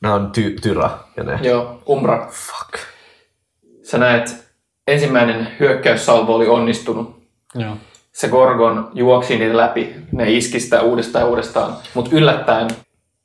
Nämä 0.02 0.16
on 0.16 0.32
ty- 0.38 0.60
Tyra 0.62 1.00
ja 1.18 1.24
ne. 1.24 1.40
Joo, 1.42 1.82
Umbra. 1.90 2.28
Fuck. 2.32 2.84
Sä 3.84 3.98
näet, 3.98 4.46
ensimmäinen 4.88 5.48
hyökkäyssalvo 5.60 6.36
oli 6.36 6.48
onnistunut. 6.48 7.24
Joo. 7.56 7.78
Se 8.12 8.28
Gorgon 8.28 8.92
juoksi 8.94 9.38
niitä 9.40 9.58
läpi. 9.58 9.96
Ne 10.12 10.32
iski 10.32 10.60
sitä 10.60 10.82
uudestaan 10.82 11.24
ja 11.24 11.30
uudestaan. 11.30 11.78
Mutta 11.94 12.12
yllättäen 12.14 12.68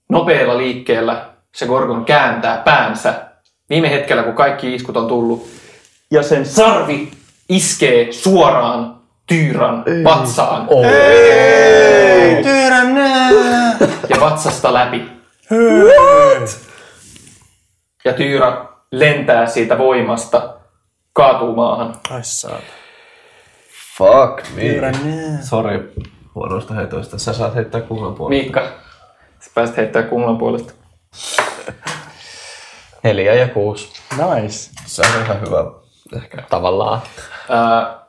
nopealla 0.09 0.59
liikkeellä 0.59 1.31
se 1.55 1.67
Gorgon 1.67 2.05
kääntää 2.05 2.59
päänsä 2.65 3.25
viime 3.71 3.91
hetkellä, 3.91 4.23
kun 4.23 4.35
kaikki 4.35 4.75
iskut 4.75 4.97
on 4.97 5.09
tullut. 5.09 5.49
Ja 6.11 6.23
sen 6.23 6.47
sarvi 6.47 7.11
iskee 7.49 8.12
suoraan 8.12 8.99
Tyyran 9.31 9.85
vatsaan. 10.05 10.69
Ja 14.09 14.20
vatsasta 14.20 14.74
läpi. 14.74 15.12
Ja 18.05 18.12
Tyyra 18.12 18.69
lentää 18.93 19.47
siitä 19.47 19.78
voimasta, 19.78 20.55
kaatuu 21.12 21.55
maahan. 21.55 21.97
Ai 22.11 22.20
saa. 22.23 22.59
Fuck 23.98 24.47
me. 24.55 24.62
Sori 25.43 25.93
huonoista 26.35 26.74
heitoista. 26.74 27.19
Sä 27.19 27.32
saat 27.32 27.55
heittää 27.55 27.81
Kunglan 27.81 28.15
puolesta. 28.15 28.43
Miikka, 28.43 28.61
sä 29.40 29.51
pääsit 29.55 29.77
heittää 29.77 30.02
kumman 30.02 30.39
puolesta. 30.39 30.73
Neljä 33.02 33.35
ja 33.35 33.48
kuusi. 33.48 33.89
Nice. 34.16 34.70
Se 34.86 35.02
on 35.02 35.23
ihan 35.24 35.40
hyvä. 35.40 35.65
Ehkä. 36.16 36.43
Tavallaan. 36.51 37.02
Ää, 37.48 37.99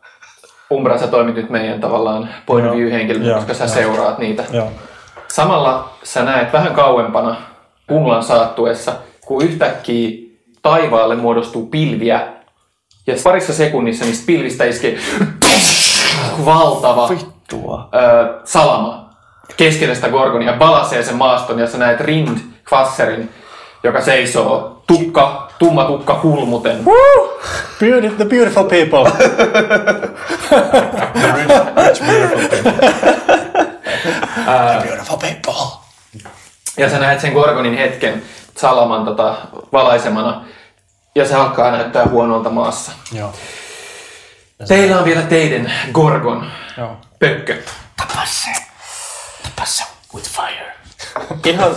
Umbra, 0.71 0.97
sä 0.97 1.07
toimit 1.07 1.35
nyt 1.35 1.49
meidän 1.49 1.81
tavallaan 1.81 2.29
point 2.45 2.67
of 2.69 2.75
view 2.75 2.91
henkilönä, 2.91 3.25
Joo, 3.25 3.35
koska 3.37 3.53
sä 3.53 3.63
joo. 3.63 3.73
seuraat 3.73 4.17
niitä. 4.19 4.43
Joo. 4.51 4.67
Samalla 5.27 5.89
sä 6.03 6.23
näet 6.23 6.53
vähän 6.53 6.73
kauempana 6.73 7.35
kunglan 7.87 8.23
saattuessa, 8.23 8.93
kun 9.25 9.43
yhtäkkiä 9.43 10.09
taivaalle 10.61 11.15
muodostuu 11.15 11.65
pilviä. 11.65 12.27
Ja 13.07 13.15
parissa 13.23 13.53
sekunnissa 13.53 14.05
niistä 14.05 14.25
pilvistä 14.27 14.63
iskee 14.65 14.97
valtava 16.45 17.09
Vittua. 17.09 17.89
ö, 17.95 18.33
salama 18.43 19.09
keskellä 19.57 19.95
sitä 19.95 20.09
gorgonia, 20.09 20.53
balasee 20.53 21.03
sen 21.03 21.15
maaston 21.15 21.59
ja 21.59 21.67
sä 21.67 21.77
näet 21.77 21.99
Rind 21.99 22.37
Kvasserin, 22.65 23.29
joka 23.83 24.01
seisoo 24.01 24.83
tukka, 24.87 25.50
tumma 25.61 25.85
tukka 25.85 26.13
kulmuten. 26.15 26.85
Beauty, 27.79 28.09
the 28.09 28.25
beautiful 28.25 28.63
people. 28.63 29.03
beautiful 34.83 35.17
people. 35.17 35.53
Ja 36.77 36.89
sä 36.89 36.99
näet 36.99 37.19
sen 37.19 37.33
Gorgonin 37.33 37.77
hetken. 37.77 38.23
salaman 38.57 39.05
tota, 39.05 39.35
valaisemana 39.73 40.45
ja 41.15 41.27
se 41.27 41.35
alkaa 41.35 41.71
näyttää 41.71 42.05
huonolta 42.05 42.49
maassa. 42.49 42.91
Joo. 43.11 43.33
Teillä 44.67 44.99
on 44.99 45.05
vielä 45.05 45.21
teidän 45.21 45.71
Gorgon 45.91 46.51
Joo. 46.77 46.97
pökkö. 47.19 47.57
Ihan, 51.45 51.75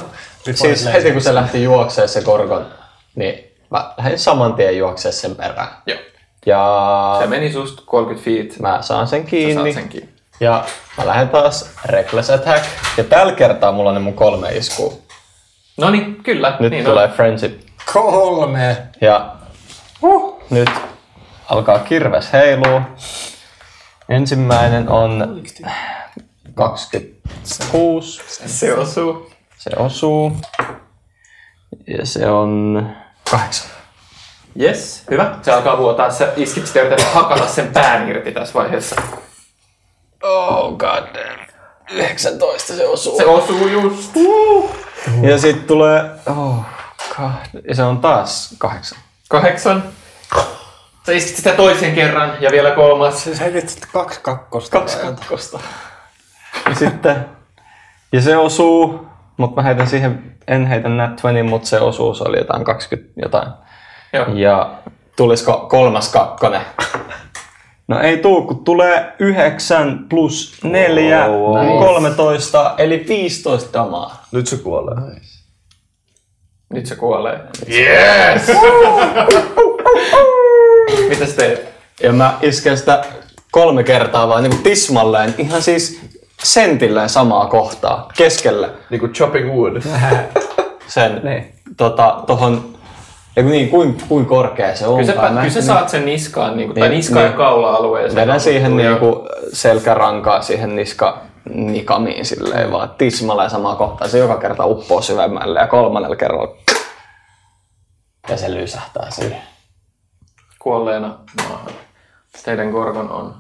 siis 0.55 0.87
heti 0.93 1.13
kun 1.13 1.23
se 1.23 1.35
lähti 1.35 1.63
juokseen 1.63 2.09
se 2.09 2.21
Gorgon, 2.21 2.67
niin 3.15 3.54
mä 3.71 3.93
lähdin 3.99 4.19
saman 4.19 4.55
tien 4.55 4.79
juokseen 4.79 5.13
sen 5.15 5.37
perään. 5.37 5.69
Joo. 5.87 5.99
Ja 6.47 7.17
Se 7.21 7.27
meni 7.27 7.53
susta 7.53 7.83
30 7.87 8.25
feet. 8.25 8.59
mä 8.61 8.79
saan 8.83 9.07
sen 9.09 9.23
Sä 9.23 9.29
kiinni. 9.31 9.55
saat 9.55 9.75
sen 9.75 9.89
kiinni. 9.89 10.11
Ja 10.41 10.65
mä 10.99 11.07
lähden 11.07 11.29
taas 11.29 11.71
Reckless 11.85 12.31
Attack. 12.31 12.65
Ja 12.97 13.05
tällä 13.05 13.33
kertaa 13.33 13.73
mulla 13.73 13.89
on 13.91 13.95
ne 13.95 14.01
mun 14.01 14.15
kolme 14.15 14.49
iskua. 14.57 14.93
No 15.77 15.91
niin, 15.91 16.23
kyllä. 16.23 16.57
Nyt 16.61 16.71
niin 16.71 16.85
tulee 16.85 17.05
on. 17.05 17.11
Friendship. 17.11 17.61
Kolme. 17.93 18.77
Ja 19.01 19.35
uh, 20.03 20.43
nyt 20.51 20.71
alkaa 21.51 21.79
kirves 21.79 22.33
heiluu. 22.33 22.81
Ensimmäinen 24.09 24.89
on 24.89 25.43
26. 26.55 28.23
Se 28.47 28.75
osuu. 28.75 29.31
Se 29.59 29.71
osuu. 29.77 30.33
Ja 31.87 32.07
se 32.07 32.27
on 32.31 32.87
kahdeksan. 33.35 33.71
Yes, 34.61 35.05
hyvä. 35.11 35.39
Se 35.43 35.53
alkaa 35.53 35.79
vuotaa. 35.79 36.11
Sä 36.11 36.33
iskit 36.37 36.67
sitä 36.67 36.81
yrität 36.81 37.13
hakata 37.13 37.49
sen 37.49 37.73
pään 37.73 38.09
irti 38.09 38.33
tässä 38.33 38.55
vaiheessa. 38.55 38.97
Oh 40.23 40.77
god 40.77 41.15
damn. 41.15 41.47
19 41.91 42.77
se 42.77 42.87
osuu. 42.87 43.17
Se 43.17 43.25
osuu 43.25 43.69
just. 43.69 44.13
Ja 45.23 45.39
sitten 45.39 45.67
tulee... 45.67 46.11
Oh, 46.27 46.57
god. 47.17 47.63
Ja 47.69 47.75
se 47.75 47.83
on 47.83 47.99
taas 47.99 48.55
kahdeksan. 48.59 48.99
Kahdeksan. 49.29 49.83
Sä 51.07 51.13
iskit 51.13 51.37
sitä 51.37 51.53
toisen 51.53 51.95
kerran 51.95 52.37
ja 52.41 52.51
vielä 52.51 52.71
kolmas. 52.71 53.25
Siis 53.25 53.41
heitit 53.41 53.69
sitten 53.69 53.91
kaksi 53.93 54.21
kakkosta. 54.21 54.79
Kaksi 54.79 54.97
kakkosta. 54.97 55.61
Ja 56.69 56.75
sitten... 56.75 57.27
Ja 58.13 58.23
se 58.23 58.37
osuu, 58.37 59.07
mutta 59.37 59.57
mä 59.57 59.63
heitän 59.63 59.87
siihen, 59.89 60.37
en 60.49 60.67
heitä 60.67 60.89
nat 60.89 61.11
20, 61.11 61.51
mutta 61.51 61.69
se 61.69 61.81
osuus 61.81 62.23
oli 62.23 62.39
jotain 62.39 62.65
20 62.65 63.13
jotain. 63.23 63.49
Joo. 64.13 64.27
Ja 64.35 64.71
tulisiko 65.17 65.67
kolmas 65.71 66.13
kakkonen? 66.13 66.61
No 67.89 68.01
ei 68.01 68.17
tuu, 68.19 68.43
kun 68.47 68.65
tulee 68.65 69.13
9 69.19 70.07
plus 70.09 70.59
4, 70.63 71.27
Wow, 71.29 71.41
wow. 71.41 71.67
wow, 71.67 71.79
13, 71.79 72.75
eli 72.79 73.05
15 73.09 73.79
damaa. 73.79 74.27
Nyt 74.33 74.47
se 74.47 74.57
kuolee. 74.57 74.95
Nyt 76.73 76.87
se 76.87 76.97
kuolee. 76.97 77.41
Yes! 77.69 78.47
Mitä 81.09 81.27
sä 81.27 81.37
teet? 81.37 81.69
Ja 82.03 82.13
mä 82.13 82.39
isken 82.43 82.79
sitä 82.79 83.05
kolme 83.51 83.85
kertaa 83.85 84.29
vaan 84.29 84.43
niin 84.43 84.63
tismalleen, 84.63 85.35
ihan 85.39 85.63
siis 85.63 86.01
sentilleen 86.45 87.09
samaa 87.09 87.47
kohtaa, 87.47 88.09
keskelle 88.17 88.71
Niinku 88.91 89.09
chopping 89.09 89.53
wood. 89.55 89.83
sen 90.87 91.23
tota, 91.77 92.23
tohon, 92.27 92.75
ja 93.37 93.43
niin, 93.43 93.69
kuin, 93.71 93.99
kuin 94.09 94.27
korkea 94.27 94.77
se 94.77 94.87
on. 94.87 95.01
Kyllä 95.01 95.15
sä, 95.15 95.29
kyllä 95.29 95.51
sä 95.51 95.63
saat 95.63 95.89
sen 95.89 96.05
niskaan, 96.07 96.57
niin 96.57 96.69
kuin, 96.69 96.81
tai 96.81 96.89
Niin, 96.89 96.97
niskaan 96.97 97.23
ja 97.23 97.29
niin. 97.29 97.37
kaula-alueeseen. 97.39 98.15
Vedän 98.23 98.41
siihen 98.41 98.71
Tulee- 98.71 98.89
niinku 98.91 99.29
selkärankaa 99.53 100.43
siihen 100.43 100.77
niska 100.77 101.19
nikamiin 101.55 102.25
silleen 102.25 102.73
vaan 102.73 102.91
tismalleen 102.99 103.51
samaa 103.51 103.77
kohtaa. 103.77 104.09
Se 104.09 104.19
joka 104.19 104.37
kerta 104.37 104.67
uppoo 104.67 105.03
syvemmälle 105.03 105.61
ja 105.61 105.67
kolmannella 105.67 106.17
kerralla 106.17 106.57
ja 108.29 108.37
se 108.37 108.55
lysähtää 108.55 109.11
siihen. 109.11 109.43
kuolleena 110.59 111.19
maahan. 111.49 111.73
Teidän 112.45 112.71
Gorgon 112.71 113.11
on 113.11 113.35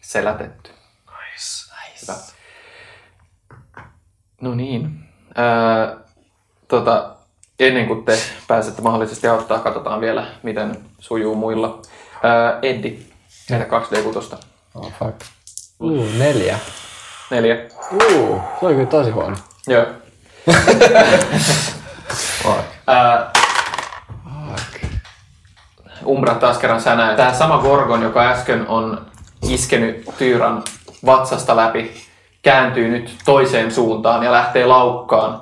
selätetty. 0.00 0.70
Nice. 0.70 1.74
nice. 1.90 2.02
Hyvä. 2.02 2.37
No 4.40 4.54
niin. 4.54 5.00
Ää, 5.34 5.96
tota, 6.68 7.10
ennen 7.60 7.86
kuin 7.86 8.04
te 8.04 8.18
pääsette 8.48 8.82
mahdollisesti 8.82 9.28
auttaa, 9.28 9.58
katsotaan 9.58 10.00
vielä, 10.00 10.26
miten 10.42 10.76
sujuu 10.98 11.34
muilla. 11.34 11.82
Ää, 12.22 12.58
Eddi, 12.62 12.98
heitä 13.50 13.64
2D6. 13.64 14.36
Oh 14.74 14.92
fuck. 14.98 15.20
Uh, 15.80 16.06
neljä. 16.18 16.58
Neljä. 17.30 17.56
Uh, 17.92 18.40
se 18.60 18.66
oli 18.66 18.74
kyllä 18.74 18.86
tosi 18.86 19.10
huono. 19.10 19.36
Joo. 19.66 19.86
Ää, 22.86 23.30
Umbra 26.06 26.34
taas 26.34 26.58
kerran 26.58 26.80
sä 26.80 26.96
näet. 26.96 27.16
Tämä 27.16 27.34
sama 27.34 27.58
Gorgon, 27.58 28.02
joka 28.02 28.30
äsken 28.30 28.68
on 28.68 29.06
iskenyt 29.42 30.04
Tyyran 30.18 30.62
vatsasta 31.06 31.56
läpi, 31.56 32.07
kääntyy 32.42 32.88
nyt 32.88 33.14
toiseen 33.24 33.70
suuntaan 33.70 34.22
ja 34.22 34.32
lähtee 34.32 34.66
laukkaan. 34.66 35.40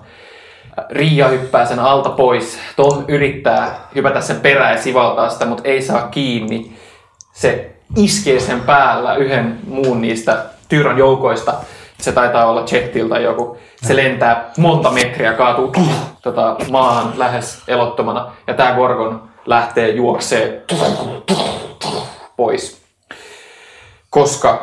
Riia 0.90 1.28
hyppää 1.28 1.66
sen 1.66 1.78
alta 1.78 2.10
pois. 2.10 2.58
Tom 2.76 3.04
yrittää 3.08 3.88
hypätä 3.94 4.20
sen 4.20 4.40
perään 4.40 4.72
ja 4.72 4.82
sivaltaa 4.82 5.28
sitä, 5.28 5.46
mutta 5.46 5.68
ei 5.68 5.82
saa 5.82 6.08
kiinni. 6.08 6.76
Se 7.32 7.70
iskee 7.96 8.40
sen 8.40 8.60
päällä 8.60 9.14
yhden 9.14 9.58
muun 9.66 10.00
niistä 10.00 10.44
Tyyran 10.68 10.98
joukoista. 10.98 11.54
Se 11.98 12.12
taitaa 12.12 12.46
olla 12.46 12.64
Jettil 12.72 13.08
tai 13.08 13.22
joku. 13.22 13.58
Se 13.82 13.96
lentää 13.96 14.50
monta 14.58 14.90
metriä, 14.90 15.32
kaatuu 15.32 15.72
tota, 16.22 16.56
maahan 16.70 17.12
lähes 17.16 17.62
elottomana. 17.68 18.32
Ja 18.46 18.54
tämä 18.54 18.72
Gorgon 18.72 19.28
lähtee 19.46 19.90
juoksee 19.90 20.64
pois. 22.36 22.82
Koska, 24.10 24.60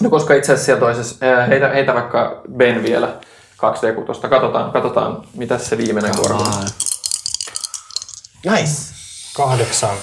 no 0.00 0.10
koska 0.10 0.34
itse 0.34 0.52
asiassa 0.52 0.66
siellä 0.66 0.80
toisessa, 0.80 1.26
ää, 1.26 1.46
heitä, 1.46 1.68
heitä 1.68 1.94
vaikka 1.94 2.42
Ben 2.56 2.82
vielä 2.82 3.08
2D6. 3.56 4.28
Katsotaan, 4.28 4.72
katsotaan 4.72 5.22
mitä 5.34 5.58
se 5.58 5.78
viimeinen 5.78 6.12
Gorgon 6.16 6.46
on. 6.46 6.64
Nice. 8.44 8.94
Kahdeksan. 9.36 9.96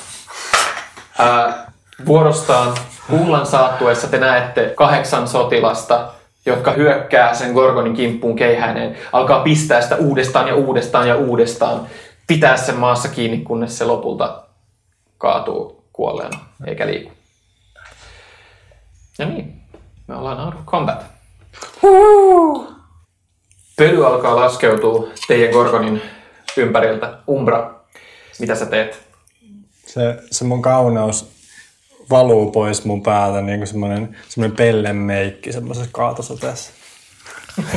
Ää, 1.19 1.72
vuorostaan 2.06 2.78
kullan 3.10 3.45
saattuessa 3.45 4.07
te 4.07 4.18
näette 4.18 4.74
kahdeksan 4.76 5.28
sotilasta, 5.28 6.14
jotka 6.45 6.72
hyökkää 6.72 7.34
sen 7.34 7.53
Gorgonin 7.53 7.95
kimppuun 7.95 8.36
keihäineen, 8.36 8.98
alkaa 9.11 9.44
pistää 9.44 9.82
sitä 9.82 9.95
uudestaan 9.95 10.48
ja 10.48 10.56
uudestaan 10.56 11.07
ja 11.07 11.15
uudestaan, 11.15 11.88
pitää 12.28 12.57
sen 12.57 12.76
maassa 12.76 13.10
kiinni, 13.10 13.38
kunnes 13.38 13.78
se 13.78 13.86
lopulta 13.86 14.44
kaatuu 15.18 15.84
kuolleena, 15.94 16.40
eikä 16.65 16.88
liiku. 16.88 17.11
Ja 19.19 19.26
niin, 19.26 19.61
me 20.08 20.16
ollaan 20.16 20.40
out 20.40 20.56
of 20.56 20.66
combat. 20.66 21.06
Pöly 23.78 24.08
alkaa 24.08 24.36
laskeutua 24.36 25.08
teidän 25.28 25.54
Gorgonin 25.54 26.02
ympäriltä. 26.58 27.18
Umbra, 27.30 27.74
mitä 28.40 28.56
sä 28.56 28.66
teet? 28.66 29.08
Se, 29.86 30.02
se 30.32 30.46
mun 30.46 30.62
kauneus 30.62 31.32
valuu 32.10 32.52
pois 32.52 32.86
mun 32.86 33.04
päältä 33.04 33.42
niin 33.42 33.60
kuin 33.60 33.68
semmoinen, 33.68 34.18
semmoinen 34.28 34.58
pellemeikki 34.58 35.54
semmoisessa 35.54 35.90
kaatosateessa. 35.92 36.72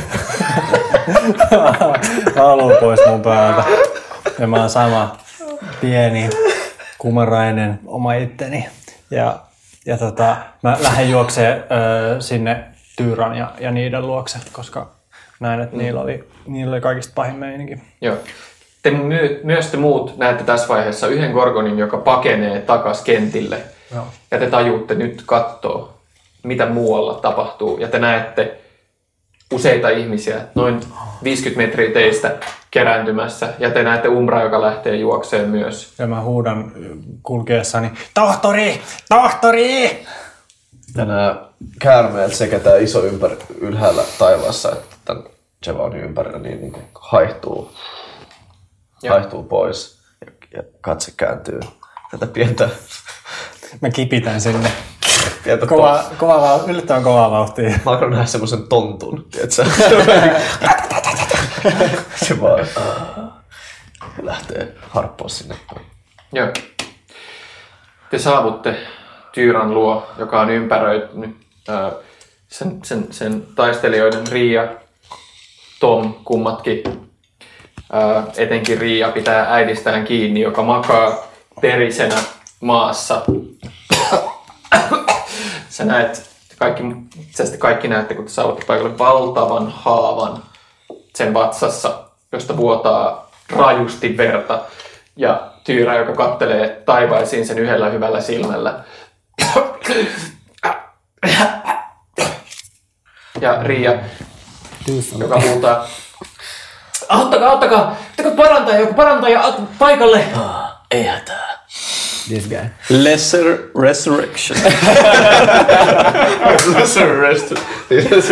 valuu 2.35 2.71
pois 2.79 2.99
mun 3.07 3.21
päältä. 3.21 3.63
Ja 4.39 4.47
mä 4.47 4.59
oon 4.59 4.69
sama 4.69 5.17
pieni, 5.81 6.29
kumarainen 6.97 7.79
oma 7.85 8.13
itteni. 8.13 8.69
Ja, 9.11 9.39
ja 9.85 9.97
tota, 9.97 10.35
mä 10.63 10.77
lähden 10.81 11.11
juokseen 11.11 11.63
öö, 11.71 12.21
sinne 12.21 12.63
Tyyran 12.97 13.37
ja, 13.37 13.51
ja 13.59 13.71
niiden 13.71 14.07
luokse, 14.07 14.39
koska 14.51 14.89
näin, 15.39 15.61
että 15.61 15.77
niillä, 15.77 16.01
oli, 16.01 16.23
niillä 16.47 16.73
oli 16.73 16.81
kaikista 16.81 17.13
pahin 17.15 17.35
meininki. 17.35 17.77
Joo. 18.01 18.15
Te 18.83 18.91
my- 18.91 19.39
myös 19.43 19.67
te 19.67 19.77
muut 19.77 20.17
näette 20.17 20.43
tässä 20.43 20.67
vaiheessa 20.67 21.07
yhden 21.07 21.31
Gorgonin, 21.31 21.79
joka 21.79 21.97
pakenee 21.97 22.61
takas 22.61 23.01
kentille. 23.01 23.57
Joo. 23.93 24.07
Ja 24.31 24.39
te 24.39 24.47
tajuutte 24.49 24.95
nyt 24.95 25.23
katsoa, 25.25 25.93
mitä 26.43 26.65
muualla 26.65 27.13
tapahtuu. 27.13 27.77
Ja 27.77 27.87
te 27.87 27.99
näette 27.99 28.60
useita 29.51 29.89
ihmisiä, 29.89 30.41
noin 30.55 30.79
50 31.23 31.67
metriä 31.67 31.91
teistä 31.91 32.37
kerääntymässä. 32.71 33.53
Ja 33.59 33.71
te 33.71 33.83
näette 33.83 34.07
Umbra, 34.07 34.43
joka 34.43 34.61
lähtee 34.61 34.95
juokseen 34.95 35.49
myös. 35.49 35.93
Ja 35.99 36.07
mä 36.07 36.21
huudan 36.21 36.71
kulkeessani, 37.23 37.91
tohtori, 38.13 38.81
tohtori! 39.09 40.05
Ja 40.97 41.05
nämä 41.05 41.45
käärmeet 41.79 42.33
sekä 42.33 42.59
tämä 42.59 42.75
iso 42.75 43.05
ympäri, 43.05 43.37
ylhäällä 43.59 44.03
taivaassa 44.19 44.71
että 44.71 44.95
tämän 45.05 45.23
Javonin 45.65 46.03
ympärillä 46.03 46.39
niin, 46.39 46.61
niin 46.61 46.71
kuin 46.71 46.85
haihtuu, 46.93 47.71
haihtuu 49.09 49.43
pois 49.43 49.99
ja, 50.25 50.31
ja 50.53 50.63
katse 50.81 51.13
kääntyy 51.17 51.59
tätä 52.11 52.27
pientä, 52.27 52.69
Mä 53.81 53.89
kipitän 53.89 54.41
sinne. 54.41 54.71
Pientä 55.43 55.65
Kova, 55.65 56.03
kova, 56.17 56.37
vau- 56.37 56.69
yllättävän 56.69 57.03
kovaa 57.03 57.31
vauhtia. 57.31 57.69
Mä 57.69 57.91
alkan 57.91 58.09
nähdä 58.09 58.25
semmoisen 58.25 58.67
tontun, 58.67 59.25
tiedätkö? 59.31 59.65
se 62.25 62.41
vaan... 62.41 62.65
lähtee 64.21 64.75
harppoa 64.89 65.29
sinne. 65.29 65.55
Joo. 66.33 66.47
Te 68.09 68.19
saavutte 68.19 68.75
Tyyran 69.31 69.73
luo, 69.73 70.07
joka 70.17 70.41
on 70.41 70.49
ympäröitynyt 70.49 71.37
ää, 71.69 71.91
sen, 72.47 72.79
sen, 72.83 73.07
sen 73.11 73.43
taistelijoiden 73.55 74.27
Riia, 74.27 74.67
Tom, 75.79 76.13
kummatkin. 76.23 76.83
Ää, 77.91 78.23
etenkin 78.37 78.77
Riia 78.77 79.11
pitää 79.11 79.53
äidistään 79.53 80.05
kiinni, 80.05 80.41
joka 80.41 80.63
makaa 80.63 81.17
perisenä 81.61 82.15
maassa. 82.61 83.21
Sä 85.81 85.87
näet, 85.87 86.29
kaikki, 86.59 86.83
asiassa 87.33 87.57
kaikki 87.57 87.87
näette, 87.87 88.13
kun 88.13 88.25
te 88.25 88.31
saavutte 88.31 88.65
paikalle 88.65 88.97
valtavan 88.97 89.73
haavan 89.75 90.43
sen 91.15 91.33
vatsassa, 91.33 92.03
josta 92.31 92.57
vuotaa 92.57 93.31
rajusti 93.49 94.17
verta. 94.17 94.59
Ja 95.15 95.51
Tyyrä, 95.63 95.97
joka 95.97 96.13
kattelee 96.13 96.81
taivaisiin 96.85 97.47
sen 97.47 97.59
yhdellä 97.59 97.89
hyvällä 97.89 98.21
silmällä. 98.21 98.83
Ja 103.41 103.63
Riia, 103.63 103.93
joka 105.17 105.41
huutaa, 105.41 105.87
auttakaa, 107.09 107.49
auttakaa, 107.49 107.95
parantaja, 108.35 108.79
joku 108.79 108.93
parantaja, 108.93 109.53
paikalle. 109.79 110.25
Ei 110.91 111.03
hätää. 111.03 111.50
This 112.31 112.47
guy. 112.47 112.69
Lesser 112.89 113.57
Resurrection. 113.81 114.57
Lesser 116.75 117.07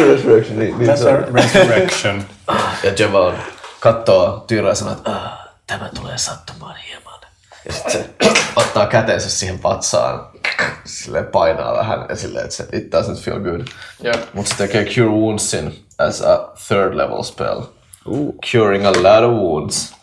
Resurrection. 0.08 0.60
Niin, 0.60 0.80
niin 0.80 0.98
se. 0.98 1.12
Resurrection. 1.34 2.24
Ja 2.84 2.92
Javan 3.00 3.34
katsoo 3.80 4.44
Tyyrää 4.48 4.72
ja 4.72 4.76
sanoo, 4.76 4.94
että 4.94 5.12
"Ah, 5.12 5.40
tämä 5.68 5.90
tulee 5.96 6.18
sattumaan 6.18 6.76
hieman. 6.88 7.20
Ja 7.66 7.74
sitten 7.74 7.92
se 7.92 8.10
ottaa 8.56 8.86
kätensä 8.88 9.30
siihen 9.30 9.60
patsaan, 9.60 10.28
silleen 10.86 11.26
painaa 11.26 11.74
vähän 11.74 12.06
ja 12.10 12.16
silleen, 12.16 12.44
että 12.46 12.56
se, 12.56 12.64
it 12.74 12.84
doesn't 12.84 13.22
feel 13.24 13.40
good. 13.40 13.62
Joo. 14.04 14.14
Mutta 14.34 14.50
se 14.52 14.58
tekee 14.58 14.86
Cure 14.86 15.10
Woundsin 15.10 15.86
as 15.98 16.22
a 16.22 16.38
third 16.68 16.94
level 16.98 17.24
spell. 17.24 17.62
Ooh. 18.08 18.36
Curing 18.52 18.86
a 18.88 18.92
lot 18.92 19.24
of 19.24 19.32
wounds. 19.32 19.94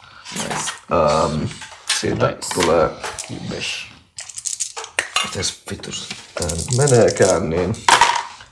Um, 0.90 1.48
siitä 2.00 2.36
tulee... 2.54 2.90
Mites 5.24 5.62
vitus 5.70 6.08
tää 6.34 6.48
nyt 6.48 6.76
meneekään, 6.76 7.50
niin 7.50 7.74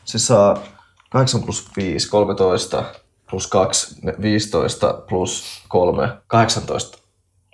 se 0.05 0.19
saa 0.19 0.63
8 1.11 1.43
plus 1.43 1.69
5, 1.77 2.09
13, 2.09 2.85
plus 3.31 3.47
2, 3.47 3.97
15, 4.23 4.95
plus 5.09 5.63
3, 5.69 6.09
18 6.27 6.99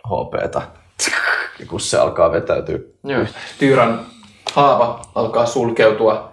HPtä. 0.07 0.63
Ja 1.59 1.67
kun 1.67 1.81
se 1.81 1.99
alkaa 1.99 2.33
vetäytyä. 2.33 2.79
Joo. 3.05 3.25
Tyyrän 3.59 4.07
haava 4.55 5.05
alkaa 5.15 5.47
sulkeutua 5.47 6.33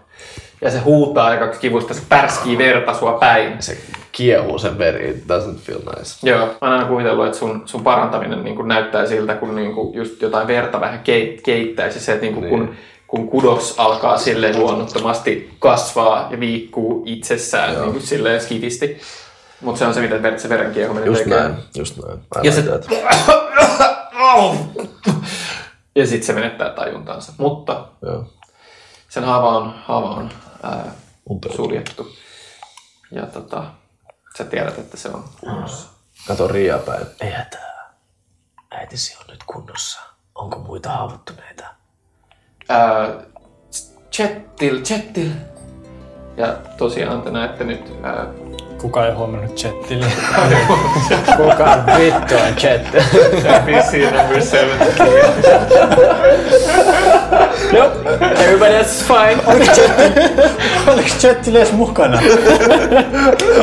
ja 0.61 0.71
se 0.71 0.79
huutaa 0.79 1.27
aika 1.27 1.47
kivusta, 1.47 1.93
se 1.93 2.01
pärskii 2.09 2.57
verta 2.57 2.93
sua 2.99 3.13
päin. 3.13 3.61
Se 3.63 3.77
kiehuu 4.17 4.59
sen 4.59 4.77
veri, 4.77 5.09
it 5.09 5.23
doesn't 5.23 5.57
feel 5.59 5.79
nice. 5.79 6.29
Joo, 6.29 6.39
mä 6.39 6.45
oon 6.61 6.71
aina 6.73 6.85
kuvitellut, 6.85 7.25
että 7.25 7.37
sun, 7.37 7.61
sun 7.65 7.83
parantaminen 7.83 8.43
niin 8.43 8.55
kuin 8.55 8.67
näyttää 8.67 9.05
siltä, 9.05 9.35
kun 9.35 9.55
niin 9.55 9.73
kuin 9.73 9.93
just 9.95 10.21
jotain 10.21 10.47
verta 10.47 10.79
vähän 10.81 10.99
keit, 10.99 11.41
keittäisi. 11.41 11.99
Se, 11.99 12.11
että 12.13 12.25
niin 12.25 12.33
kuin 12.33 12.45
Niin. 12.49 12.67
kun, 12.67 12.75
kun 13.07 13.29
kudos 13.29 13.75
alkaa 13.77 14.17
silleen 14.17 14.59
luonnottomasti 14.59 15.55
kasvaa 15.59 16.27
ja 16.31 16.39
viikkuu 16.39 17.03
itsessään 17.05 17.81
niin 17.81 17.91
kuin 17.91 18.01
silleen 18.01 18.41
skitisti. 18.41 18.97
Mutta 19.61 19.79
se 19.79 19.85
on 19.85 19.93
se, 19.93 20.01
mitä 20.01 20.37
se 20.37 20.49
veren 20.49 20.71
kiehuminen 20.73 21.07
Just 21.07 21.23
tekee. 21.23 21.39
näin, 21.39 21.55
just 21.77 21.97
näin. 22.05 22.19
Mä 22.35 22.41
Ja 22.43 22.51
se- 22.51 22.63
Ja 25.95 26.07
sitten 26.07 26.23
se 26.27 26.33
menettää 26.33 26.69
tajuntaansa. 26.69 27.33
Mutta 27.37 27.87
Joo. 28.01 28.25
sen 29.09 29.23
haava 29.23 29.57
on, 29.57 29.73
haava 29.85 30.09
on 30.09 30.29
ää, 30.63 30.91
suljettu. 31.55 32.07
Ja 33.11 33.25
tota, 33.25 33.63
sä 34.37 34.43
tiedät, 34.43 34.77
että 34.77 34.97
se 34.97 35.09
on 35.09 35.23
kunnossa. 35.39 35.89
Kato 36.27 36.47
Riia 36.47 36.77
päin. 36.77 37.05
Ei 37.21 37.31
hätää. 37.31 37.93
Äitisi 38.71 39.17
on 39.19 39.25
nyt 39.27 39.43
kunnossa. 39.43 39.99
Onko 40.35 40.59
muita 40.59 40.89
haavoittuneita? 40.89 41.65
Ää, 42.69 43.07
Chettil, 44.11 44.81
Chettil. 44.81 45.31
Ja 46.37 46.53
tosiaan 46.77 47.21
te 47.21 47.31
näette 47.31 47.63
nyt 47.63 47.93
ää, 48.03 48.25
Kuka 48.77 49.05
ei 49.05 49.11
huomannut 49.13 49.55
chattille? 49.55 50.05
Kuka 51.37 51.83
vittu 51.97 52.35
on 52.35 52.55
chat? 52.55 52.81
PC 53.65 53.93
number 54.13 54.41
7. 54.41 54.69
Everybody 58.43 58.75
else 58.75 58.91
is 58.91 59.07
fine. 59.07 59.41
Oliko 60.87 61.09
chattille 61.19 61.59
edes 61.59 61.73
mukana? 61.73 62.19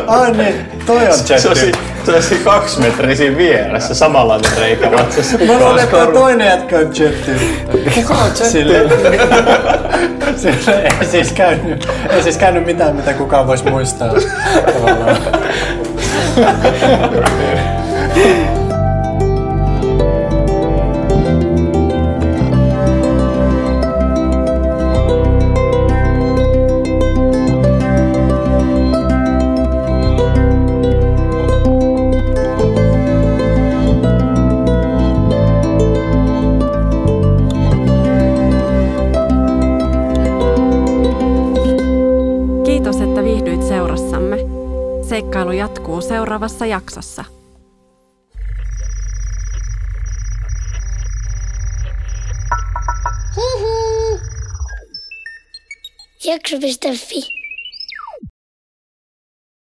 Ai 0.07 0.33
niin, 0.33 0.67
toi 0.87 1.09
on 1.09 1.25
chatti. 1.25 1.73
Se 2.05 2.13
olisi 2.13 2.35
kaksi 2.35 2.81
metriä 2.81 3.15
siinä 3.15 3.37
vieressä, 3.37 3.95
samanlainen 3.95 4.53
reikä 4.59 4.91
vatsassa. 4.91 5.39
Mä 5.39 5.59
luulen, 5.59 5.85
että 5.85 5.97
toi 5.97 6.13
toinen 6.13 6.47
jätkä 6.47 6.79
on 6.79 6.91
chatti. 6.91 7.31
Kuka 7.95 8.15
on 8.15 8.31
chatti? 8.31 8.51
Sille, 8.53 8.89
sille 10.37 10.83
ei, 11.01 11.07
siis 11.07 11.33
käynyt, 11.33 11.89
ei 12.11 12.23
siis 12.23 12.37
käynyt 12.37 12.67
mitään, 12.67 12.97
mitä 12.97 13.13
kukaan 13.13 13.47
voisi 13.47 13.71
muistaa. 13.71 14.15
Tavallaan. 14.73 15.17
jatkuu 45.55 46.01
seuraavassa 46.01 46.67
jaksossa. 46.67 47.25
Jakso.fi 56.25 57.44